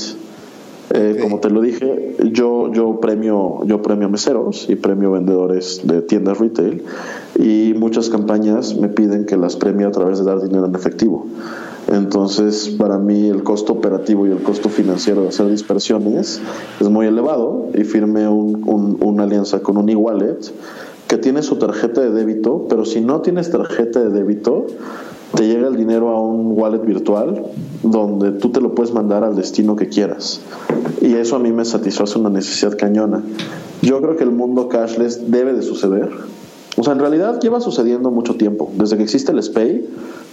Eh. 0.89 1.17
Como 1.21 1.39
te 1.39 1.49
lo 1.49 1.61
dije, 1.61 2.17
yo, 2.33 2.71
yo 2.71 2.99
premio 2.99 3.61
yo 3.65 3.81
premio 3.81 4.09
meseros 4.09 4.69
y 4.69 4.75
premio 4.75 5.11
vendedores 5.11 5.81
de 5.87 6.01
tiendas 6.01 6.37
retail 6.37 6.83
y 7.39 7.73
muchas 7.75 8.09
campañas 8.09 8.75
me 8.75 8.89
piden 8.89 9.25
que 9.25 9.37
las 9.37 9.55
premie 9.55 9.87
a 9.87 9.91
través 9.91 10.19
de 10.19 10.25
dar 10.25 10.41
dinero 10.41 10.65
en 10.65 10.75
efectivo. 10.75 11.25
Entonces, 11.91 12.69
para 12.77 12.97
mí 12.97 13.27
el 13.27 13.43
costo 13.43 13.73
operativo 13.73 14.25
y 14.27 14.31
el 14.31 14.41
costo 14.41 14.69
financiero 14.69 15.21
de 15.23 15.27
hacer 15.29 15.49
dispersiones 15.49 16.41
es 16.79 16.89
muy 16.89 17.07
elevado 17.07 17.67
y 17.73 17.83
firmé 17.83 18.27
un- 18.27 18.63
un- 18.67 18.97
una 19.01 19.23
alianza 19.23 19.59
con 19.61 19.77
un 19.77 19.89
e-wallet 19.89 20.37
que 21.07 21.17
tiene 21.17 21.43
su 21.43 21.57
tarjeta 21.57 22.01
de 22.01 22.11
débito, 22.11 22.65
pero 22.69 22.85
si 22.85 23.01
no 23.01 23.21
tienes 23.21 23.51
tarjeta 23.51 23.99
de 24.01 24.09
débito, 24.09 24.65
te 25.35 25.47
llega 25.47 25.67
el 25.67 25.75
dinero 25.75 26.09
a 26.09 26.21
un 26.21 26.53
wallet 26.57 26.79
virtual 26.85 27.43
donde 27.83 28.31
tú 28.31 28.49
te 28.49 28.61
lo 28.61 28.73
puedes 28.75 28.93
mandar 28.93 29.23
al 29.23 29.35
destino 29.35 29.75
que 29.75 29.89
quieras. 29.89 30.39
Y 31.01 31.13
eso 31.15 31.35
a 31.35 31.39
mí 31.39 31.51
me 31.51 31.65
satisface 31.65 32.17
una 32.17 32.29
necesidad 32.29 32.77
cañona. 32.77 33.21
Yo 33.81 33.99
creo 34.01 34.15
que 34.15 34.23
el 34.23 34.31
mundo 34.31 34.69
cashless 34.69 35.29
debe 35.29 35.53
de 35.53 35.61
suceder. 35.63 36.09
O 36.77 36.83
sea, 36.83 36.93
en 36.93 36.99
realidad 36.99 37.39
lleva 37.41 37.59
sucediendo 37.59 38.09
mucho 38.09 38.35
tiempo. 38.35 38.71
Desde 38.77 38.95
que 38.97 39.03
existe 39.03 39.31
el 39.31 39.41
SPAY, 39.43 39.85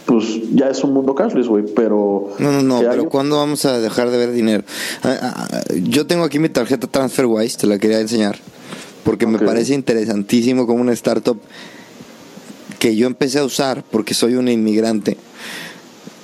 pues 0.06 0.24
ya 0.54 0.68
es 0.68 0.82
un 0.82 0.92
mundo 0.92 1.14
cashless, 1.14 1.46
güey. 1.46 1.64
Pero. 1.74 2.34
No, 2.38 2.52
no, 2.52 2.62
no, 2.62 2.80
pero 2.80 3.08
¿cuándo 3.08 3.36
vamos 3.36 3.64
a 3.64 3.78
dejar 3.80 4.10
de 4.10 4.18
ver 4.18 4.32
dinero? 4.32 4.64
Ah, 5.02 5.16
ah, 5.20 5.48
ah, 5.52 5.60
yo 5.82 6.06
tengo 6.06 6.24
aquí 6.24 6.38
mi 6.38 6.48
tarjeta 6.48 6.86
TransferWise, 6.86 7.58
te 7.58 7.66
la 7.66 7.78
quería 7.78 8.00
enseñar, 8.00 8.38
porque 9.04 9.26
me 9.26 9.38
parece 9.38 9.74
interesantísimo 9.74 10.66
como 10.66 10.80
una 10.80 10.92
startup 10.92 11.38
que 12.78 12.96
yo 12.96 13.06
empecé 13.06 13.38
a 13.38 13.44
usar 13.44 13.84
porque 13.90 14.14
soy 14.14 14.34
un 14.34 14.48
inmigrante. 14.48 15.16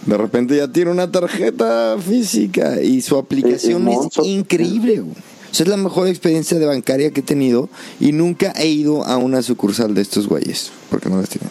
De 0.06 0.16
repente 0.16 0.56
ya 0.56 0.68
tiene 0.68 0.90
una 0.90 1.10
tarjeta 1.10 1.96
física 1.98 2.80
y 2.80 3.02
su 3.02 3.16
aplicación 3.18 3.88
y 3.88 3.94
es 3.94 4.26
increíble. 4.26 5.00
güey. 5.00 5.16
O 5.50 5.54
sea, 5.54 5.64
es 5.64 5.70
la 5.70 5.76
mejor 5.76 6.06
experiencia 6.08 6.58
de 6.58 6.66
bancaria 6.66 7.10
que 7.10 7.20
he 7.20 7.22
tenido 7.22 7.68
y 7.98 8.12
nunca 8.12 8.52
he 8.56 8.68
ido 8.68 9.04
a 9.04 9.16
una 9.16 9.42
sucursal 9.42 9.94
de 9.94 10.02
estos 10.02 10.28
güeyes, 10.28 10.70
porque 10.90 11.08
no 11.08 11.18
las 11.18 11.28
tienen. 11.28 11.50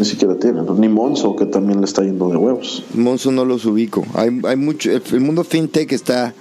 Ni 0.00 0.06
siquiera 0.06 0.34
tiene. 0.36 0.62
¿no? 0.62 0.74
Ni 0.74 0.88
Monzo, 0.88 1.36
que 1.36 1.44
también 1.44 1.80
le 1.80 1.84
está 1.84 2.02
yendo 2.02 2.30
de 2.30 2.38
huevos. 2.38 2.82
Monzo 2.94 3.30
no 3.30 3.44
los 3.44 3.66
ubico. 3.66 4.02
Hay, 4.14 4.40
hay 4.44 4.56
mucho, 4.56 4.90
el, 4.90 5.02
el 5.12 5.20
mundo 5.20 5.44
fintech 5.44 5.92
está 5.92 6.32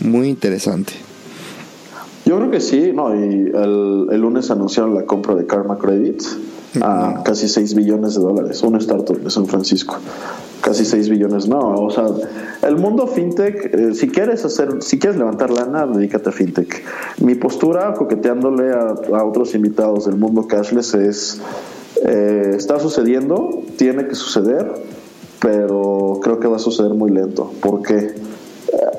muy 0.00 0.28
interesante. 0.28 0.94
Yo 2.24 2.38
creo 2.38 2.50
que 2.50 2.60
sí, 2.60 2.90
no, 2.94 3.14
y 3.14 3.18
el, 3.18 4.06
el 4.10 4.18
lunes 4.18 4.50
anunciaron 4.50 4.94
la 4.94 5.04
compra 5.04 5.34
de 5.34 5.46
Karma 5.46 5.76
Credit 5.76 6.22
a 6.80 7.22
casi 7.22 7.48
6 7.48 7.74
billones 7.74 8.14
de 8.14 8.20
dólares, 8.20 8.62
una 8.62 8.78
startup 8.78 9.20
de 9.20 9.30
San 9.30 9.46
Francisco. 9.46 9.98
Casi 10.62 10.86
6 10.86 11.10
billones, 11.10 11.46
no, 11.46 11.58
o 11.60 11.90
sea, 11.90 12.06
el 12.66 12.76
mundo 12.76 13.06
fintech, 13.06 13.74
eh, 13.74 13.94
si 13.94 14.08
quieres 14.08 14.42
hacer, 14.46 14.82
si 14.82 14.98
quieres 14.98 15.18
levantar 15.18 15.50
lana, 15.50 15.86
dedícate 15.86 16.30
a 16.30 16.32
fintech. 16.32 16.82
Mi 17.20 17.34
postura, 17.34 17.92
coqueteándole 17.92 18.72
a, 18.72 18.94
a 19.18 19.24
otros 19.24 19.54
invitados 19.54 20.06
del 20.06 20.16
mundo 20.16 20.48
cashless, 20.48 20.94
es, 20.94 21.40
eh, 22.04 22.54
está 22.56 22.78
sucediendo, 22.80 23.62
tiene 23.76 24.06
que 24.08 24.14
suceder, 24.14 24.72
pero 25.40 26.20
creo 26.22 26.40
que 26.40 26.48
va 26.48 26.56
a 26.56 26.60
suceder 26.60 26.94
muy 26.94 27.10
lento. 27.10 27.50
¿Por 27.60 27.82
qué? 27.82 27.94
Eh, 27.96 28.14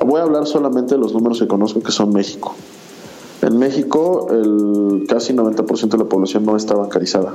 voy 0.04 0.20
a 0.20 0.24
hablar 0.24 0.46
solamente 0.46 0.94
de 0.94 1.00
los 1.00 1.12
números 1.12 1.38
que 1.40 1.46
conozco 1.48 1.80
que 1.80 1.92
son 1.92 2.12
México. 2.12 2.54
En 3.42 3.58
México, 3.58 4.28
el 4.30 5.06
casi 5.08 5.32
90% 5.34 5.88
de 5.90 5.98
la 5.98 6.04
población 6.04 6.44
no 6.44 6.56
está 6.56 6.74
bancarizada. 6.74 7.34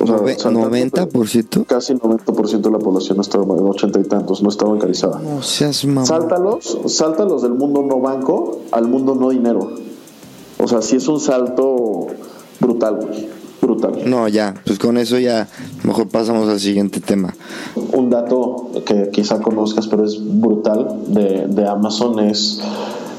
O 0.00 0.06
sea, 0.06 0.16
Nove- 0.16 0.36
saltando- 0.38 0.68
¿90%? 0.70 1.64
Casi 1.66 1.92
90% 1.94 2.68
de 2.70 2.70
la 2.70 2.78
población 2.78 3.16
no 3.16 3.22
está, 3.22 3.40
80 3.40 3.98
y 3.98 4.04
tantos, 4.04 4.42
no 4.42 4.48
está 4.48 4.64
bancarizada. 4.64 5.18
No 5.18 5.42
seas 5.42 5.84
mamón. 5.84 6.06
Sáltalos, 6.06 6.78
sáltalos 6.86 7.42
del 7.42 7.54
mundo 7.54 7.82
no 7.82 7.98
banco 8.00 8.60
al 8.70 8.86
mundo 8.86 9.16
no 9.16 9.30
dinero. 9.30 9.72
O 10.62 10.68
sea, 10.68 10.82
sí 10.82 10.96
es 10.96 11.08
un 11.08 11.18
salto 11.18 12.06
brutal, 12.60 12.96
güey. 12.96 13.28
Brutal. 13.60 14.02
No, 14.06 14.28
ya, 14.28 14.54
pues 14.64 14.78
con 14.78 14.96
eso 14.98 15.18
ya 15.18 15.48
mejor 15.84 16.08
pasamos 16.08 16.48
al 16.48 16.60
siguiente 16.60 17.00
tema. 17.00 17.34
Un 17.92 18.08
dato 18.10 18.70
que 18.86 19.10
quizá 19.10 19.40
conozcas, 19.40 19.88
pero 19.88 20.04
es 20.04 20.18
brutal 20.22 20.96
de, 21.08 21.46
de 21.48 21.66
Amazon 21.66 22.20
es 22.20 22.60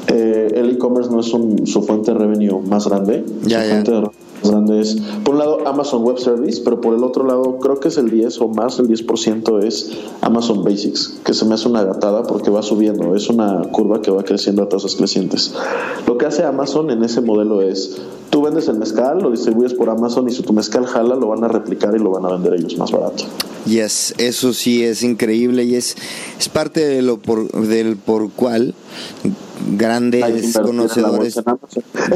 eh, 0.08 0.52
el 0.56 0.72
e-commerce 0.72 1.12
no 1.12 1.20
es 1.20 1.32
un- 1.34 1.68
su 1.68 1.82
fuente 1.84 2.12
de 2.14 2.18
revenue 2.18 2.60
más 2.62 2.88
grande. 2.88 3.24
Ya, 3.44 3.62
su 3.62 3.68
ya. 3.68 3.72
fuente 3.74 3.92
de 3.92 4.02
grande 4.44 4.82
es, 4.82 4.96
por 5.24 5.36
un 5.36 5.40
lado, 5.40 5.68
Amazon 5.68 6.04
Web 6.04 6.20
Service, 6.20 6.62
pero 6.64 6.80
por 6.82 6.94
el 6.94 7.04
otro 7.04 7.26
lado, 7.26 7.58
creo 7.60 7.80
que 7.80 7.90
es 7.90 7.98
el 7.98 8.10
10 8.10 8.42
o 8.42 8.48
más, 8.50 8.80
el 8.80 8.88
10% 8.88 9.64
es 9.64 9.92
Amazon 10.22 10.64
Basics, 10.64 11.20
que 11.24 11.34
se 11.34 11.46
me 11.46 11.56
hace 11.56 11.68
una 11.68 11.84
gatada 11.84 12.24
porque 12.24 12.50
va 12.50 12.62
subiendo. 12.62 13.16
Es 13.16 13.30
una 13.30 13.62
curva 13.72 14.02
que 14.02 14.12
va 14.12 14.24
creciendo 14.24 14.64
a 14.64 14.70
tasas 14.70 14.96
crecientes. 14.96 15.54
Lo 16.08 16.18
que 16.18 16.26
hace 16.26 16.44
Amazon 16.44 16.92
en 16.92 17.04
ese 17.04 17.22
modelo 17.22 17.62
es, 17.62 17.98
tú 18.30 18.42
vendes 18.42 18.68
el 18.68 18.78
mezcal, 18.78 19.20
lo 19.20 19.32
distribuyes 19.32 19.74
por 19.74 19.90
Amazon 19.90 20.28
y 20.30 20.32
si 20.32 20.44
tu 20.44 20.54
mezcal 20.54 20.86
jala, 20.86 21.16
lo 21.16 21.28
van 21.28 21.44
a 21.44 21.48
replicar 21.48 21.96
y 21.96 22.00
lo 22.00 22.12
van 22.12 22.26
a 22.26 22.30
vender 22.30 22.54
ellos 22.54 22.78
más 22.78 22.92
barato. 22.92 23.26
Yes, 23.66 24.16
eso 24.18 24.54
sí 24.54 24.84
es 24.84 25.04
increíble 25.04 25.64
y 25.66 25.76
es, 25.76 25.96
es 26.40 26.50
parte 26.50 26.86
de 26.86 27.02
lo 27.02 27.18
por, 27.18 27.52
del 27.52 27.98
por 27.98 28.32
cual 28.32 28.74
grandes 29.78 30.54
conocedores 30.54 31.40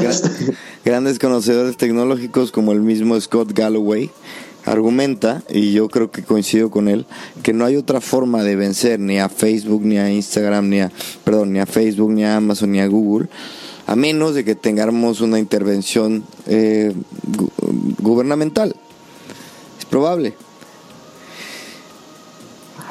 grandes 0.84 1.18
conocedores 1.18 1.76
tecnológicos 1.76 2.50
como 2.52 2.72
el 2.72 2.80
mismo 2.80 3.20
Scott 3.20 3.52
Galloway 3.52 4.10
argumenta, 4.64 5.42
y 5.50 5.72
yo 5.72 5.88
creo 5.88 6.10
que 6.10 6.22
coincido 6.22 6.70
con 6.70 6.88
él, 6.88 7.06
que 7.42 7.52
no 7.52 7.64
hay 7.64 7.76
otra 7.76 8.00
forma 8.00 8.42
de 8.42 8.56
vencer 8.56 8.98
ni 8.98 9.18
a 9.18 9.28
Facebook, 9.28 9.82
ni 9.84 9.98
a 9.98 10.10
Instagram, 10.10 10.68
ni 10.68 10.80
a, 10.80 10.90
perdón, 11.22 11.52
ni 11.52 11.60
a 11.60 11.66
Facebook, 11.66 12.10
ni 12.10 12.24
a 12.24 12.36
Amazon, 12.36 12.72
ni 12.72 12.80
a 12.80 12.86
Google, 12.86 13.28
a 13.86 13.94
menos 13.96 14.34
de 14.34 14.44
que 14.44 14.54
tengamos 14.54 15.20
una 15.20 15.38
intervención 15.38 16.24
eh, 16.46 16.94
gubernamental. 17.98 18.74
Es 19.78 19.84
probable. 19.84 20.34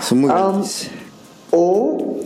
Son 0.01 0.21
muy 0.21 0.29
grandes. 0.29 0.89
O 1.49 2.19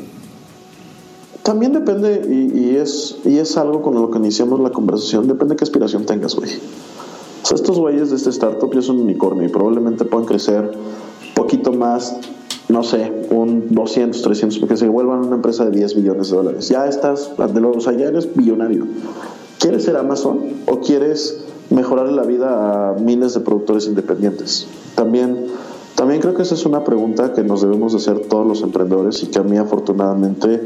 también 1.47 1.71
depende, 1.71 2.27
y, 2.53 2.75
es, 2.75 3.19
y 3.23 3.37
es 3.37 3.55
algo 3.55 3.81
con 3.81 3.95
lo 3.95 4.11
que 4.11 4.17
iniciamos 4.17 4.59
la 4.59 4.71
conversación, 4.71 5.29
depende 5.29 5.53
de 5.53 5.55
qué 5.55 5.63
aspiración 5.63 6.05
tengas, 6.05 6.35
güey. 6.35 6.51
O 7.41 7.45
sea, 7.45 7.55
estos 7.55 7.79
güeyes 7.79 8.09
de 8.09 8.17
este 8.17 8.31
startup 8.31 8.69
ya 8.73 8.81
son 8.81 8.97
un 8.97 9.03
unicornio 9.03 9.45
y 9.45 9.47
probablemente 9.47 10.03
puedan 10.03 10.27
crecer 10.27 10.73
poquito 11.35 11.71
más, 11.71 12.17
no 12.67 12.83
sé, 12.83 13.29
un 13.29 13.67
200, 13.69 14.21
300, 14.21 14.59
porque 14.59 14.75
se 14.75 14.89
vuelvan 14.89 15.19
una 15.19 15.37
empresa 15.37 15.63
de 15.63 15.71
10 15.71 15.95
millones 15.95 16.29
de 16.29 16.35
dólares. 16.35 16.67
Ya 16.67 16.85
estás, 16.85 17.31
de 17.37 17.61
los 17.61 17.85
ya 17.85 17.91
eres 17.91 18.35
billonario. 18.35 18.85
¿Quieres 19.57 19.85
ser 19.85 19.95
Amazon 19.95 20.49
o 20.65 20.81
quieres 20.81 21.45
mejorar 21.69 22.11
la 22.11 22.23
vida 22.23 22.89
a 22.89 22.93
miles 22.95 23.35
de 23.35 23.39
productores 23.39 23.87
independientes? 23.87 24.67
También 24.95 25.45
también 25.95 26.21
creo 26.21 26.35
que 26.35 26.43
esa 26.43 26.53
es 26.53 26.65
una 26.65 26.83
pregunta 26.83 27.33
que 27.33 27.43
nos 27.43 27.61
debemos 27.61 27.95
hacer 27.95 28.19
todos 28.27 28.45
los 28.45 28.61
emprendedores 28.61 29.23
y 29.23 29.27
que 29.27 29.39
a 29.39 29.43
mí 29.43 29.57
afortunadamente 29.57 30.61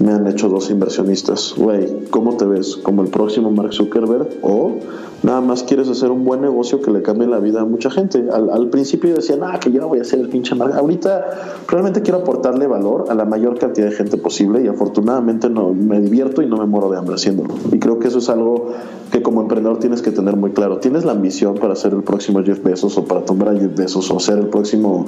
me 0.00 0.12
han 0.12 0.26
hecho 0.26 0.48
dos 0.48 0.70
inversionistas. 0.70 1.54
Güey, 1.56 2.06
¿cómo 2.10 2.36
te 2.36 2.46
ves? 2.46 2.76
¿Como 2.76 3.02
el 3.02 3.08
próximo 3.08 3.50
Mark 3.50 3.72
Zuckerberg? 3.74 4.28
¿O 4.40 4.80
nada 5.22 5.40
más 5.40 5.62
quieres 5.62 5.88
hacer 5.88 6.10
un 6.10 6.24
buen 6.24 6.40
negocio 6.40 6.80
que 6.80 6.90
le 6.90 7.02
cambie 7.02 7.26
la 7.26 7.38
vida 7.38 7.60
a 7.60 7.64
mucha 7.64 7.90
gente? 7.90 8.28
Al, 8.30 8.68
principio 8.70 9.14
decían, 9.14 9.40
ah, 9.42 9.58
que 9.60 9.70
yo 9.70 9.86
voy 9.88 10.00
a 10.00 10.04
ser 10.04 10.20
el 10.20 10.28
pinche 10.28 10.54
Mark. 10.54 10.74
Ahorita 10.74 11.62
realmente 11.68 12.02
quiero 12.02 12.18
aportarle 12.18 12.66
valor 12.66 13.06
a 13.08 13.14
la 13.14 13.24
mayor 13.24 13.58
cantidad 13.58 13.88
de 13.88 13.92
gente 13.92 14.16
posible 14.16 14.62
y 14.62 14.68
afortunadamente 14.68 15.50
no, 15.50 15.74
me 15.74 16.00
divierto 16.00 16.42
y 16.42 16.46
no 16.46 16.56
me 16.56 16.66
muero 16.66 16.90
de 16.90 16.98
hambre 16.98 17.14
haciéndolo. 17.14 17.54
Y 17.72 17.78
creo 17.78 17.98
que 17.98 18.08
eso 18.08 18.18
es 18.18 18.28
algo 18.28 18.72
que 19.10 19.22
como 19.22 19.42
emprendedor 19.42 19.78
tienes 19.78 20.02
que 20.02 20.12
tener 20.12 20.36
muy 20.36 20.52
claro. 20.52 20.78
¿Tienes 20.78 21.04
la 21.04 21.12
ambición 21.12 21.56
para 21.56 21.74
ser 21.74 21.92
el 21.92 22.02
próximo 22.02 22.42
Jeff 22.44 22.62
Bezos 22.62 22.96
o 22.96 23.04
para 23.04 23.24
tomar 23.24 23.48
a 23.48 23.54
Jeff 23.54 23.74
Bezos 23.76 24.10
o 24.10 24.20
ser 24.20 24.38
el 24.38 24.46
próximo 24.48 25.06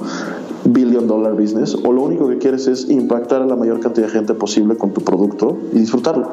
billion 0.65 1.07
dollar 1.07 1.33
business? 1.33 1.75
¿O 1.75 1.91
lo 1.91 2.01
único 2.01 2.27
que 2.27 2.37
quieres 2.37 2.67
es 2.67 2.89
impactar 2.89 3.41
a 3.41 3.45
la 3.45 3.55
mayor 3.55 3.79
cantidad 3.79 4.07
de 4.07 4.11
gente 4.11 4.33
posible 4.33 4.75
con 4.75 4.93
tu 4.93 5.01
producto 5.01 5.57
y 5.71 5.79
disfrutarlo? 5.79 6.27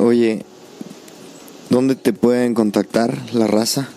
Oye, 0.00 0.44
¿dónde 1.74 1.96
te 1.96 2.12
pueden 2.12 2.54
contactar 2.54 3.18
la 3.32 3.48
raza? 3.48 3.88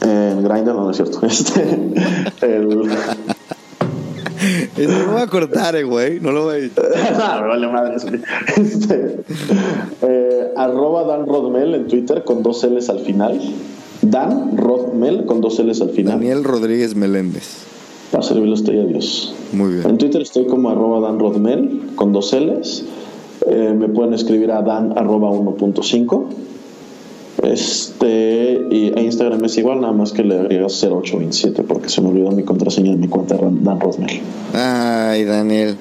En 0.00 0.44
Grindr, 0.44 0.72
no, 0.72 0.88
es 0.88 0.96
cierto. 0.96 1.18
Este, 1.26 1.60
el... 2.40 2.88
Eso 4.76 4.92
no 4.92 5.06
lo 5.06 5.12
voy 5.12 5.22
a 5.22 5.26
cortar, 5.26 5.74
eh, 5.74 5.82
güey. 5.82 6.20
No 6.20 6.30
lo 6.30 6.44
voy 6.44 6.54
a 6.54 6.58
editar. 6.58 6.84
no, 7.42 7.48
vale 7.48 7.66
madre. 7.66 7.96
Este, 8.56 9.24
eh, 10.02 10.52
arroba 10.56 11.02
Dan 11.02 11.26
Rodmel 11.26 11.74
en 11.74 11.88
Twitter 11.88 12.22
con 12.22 12.44
dos 12.44 12.62
L's 12.62 12.88
al 12.90 13.00
final. 13.00 13.40
Dan 14.02 14.56
Rodmel 14.56 15.26
con 15.26 15.40
dos 15.40 15.58
L's 15.58 15.80
al 15.80 15.90
final. 15.90 16.20
Daniel 16.20 16.44
Rodríguez 16.44 16.94
Meléndez. 16.94 17.64
Para 18.12 18.22
servirle 18.22 18.54
estoy 18.54 18.78
a 18.78 18.84
Dios. 18.84 19.34
Muy 19.52 19.72
bien. 19.72 19.88
En 19.88 19.98
Twitter 19.98 20.22
estoy 20.22 20.46
como 20.46 20.70
arroba 20.70 21.00
Dan 21.00 21.18
Rodmel 21.18 21.90
con 21.96 22.12
dos 22.12 22.32
L's. 22.32 22.84
Eh, 23.46 23.74
me 23.76 23.88
pueden 23.88 24.14
escribir 24.14 24.50
a 24.50 24.62
dan 24.62 24.96
arroba 24.96 25.30
1.5 25.30 26.28
este, 27.42 28.68
y 28.70 28.98
a 28.98 29.02
Instagram 29.02 29.44
es 29.44 29.58
igual, 29.58 29.80
nada 29.80 29.92
más 29.92 30.12
que 30.12 30.22
le 30.22 30.38
agregas 30.38 30.80
0827 30.82 31.62
porque 31.64 31.88
se 31.88 32.00
me 32.00 32.08
olvidó 32.08 32.30
mi 32.30 32.42
contraseña 32.42 32.92
de 32.92 32.96
mi 32.96 33.08
cuenta 33.08 33.36
Dan 33.36 33.80
Rosmel. 33.80 34.20
Ay, 34.54 35.24
Daniel. 35.24 35.76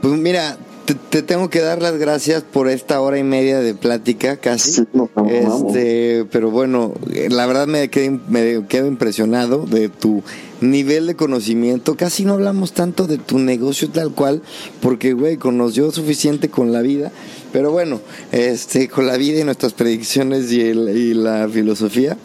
Pues 0.00 0.14
mira, 0.18 0.56
te, 0.84 1.22
tengo 1.22 1.50
que 1.50 1.60
dar 1.60 1.80
las 1.80 1.96
gracias 1.98 2.42
por 2.42 2.68
esta 2.68 3.00
hora 3.00 3.18
y 3.18 3.22
media 3.22 3.60
de 3.60 3.74
plática, 3.74 4.36
casi. 4.36 4.84
este, 5.28 6.26
pero 6.30 6.50
bueno, 6.50 6.94
la 7.30 7.46
verdad 7.46 7.66
me 7.66 7.88
quedo, 7.88 8.20
me 8.28 8.66
quedo 8.68 8.86
impresionado 8.86 9.66
de 9.66 9.88
tu 9.88 10.22
nivel 10.60 11.06
de 11.06 11.16
conocimiento. 11.16 11.96
Casi 11.96 12.24
no 12.24 12.34
hablamos 12.34 12.72
tanto 12.72 13.06
de 13.06 13.18
tu 13.18 13.38
negocio 13.38 13.90
tal 13.90 14.12
cual, 14.12 14.42
porque, 14.80 15.12
güey, 15.12 15.36
conoció 15.36 15.90
suficiente 15.90 16.48
con 16.48 16.72
la 16.72 16.80
vida 16.80 17.12
pero 17.52 17.70
bueno, 17.70 18.00
este, 18.32 18.88
con 18.88 19.06
la 19.06 19.16
vida 19.16 19.40
y 19.40 19.44
nuestras 19.44 19.74
predicciones 19.74 20.50
y, 20.50 20.60
y 20.62 21.14
la 21.14 21.48
filosofía, 21.48 22.16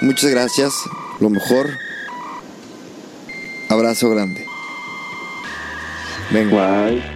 muchas 0.00 0.30
gracias, 0.30 0.72
lo 1.20 1.28
mejor. 1.30 1.68
Abrazo 3.68 4.08
grande. 4.10 4.46
Venga. 6.30 7.15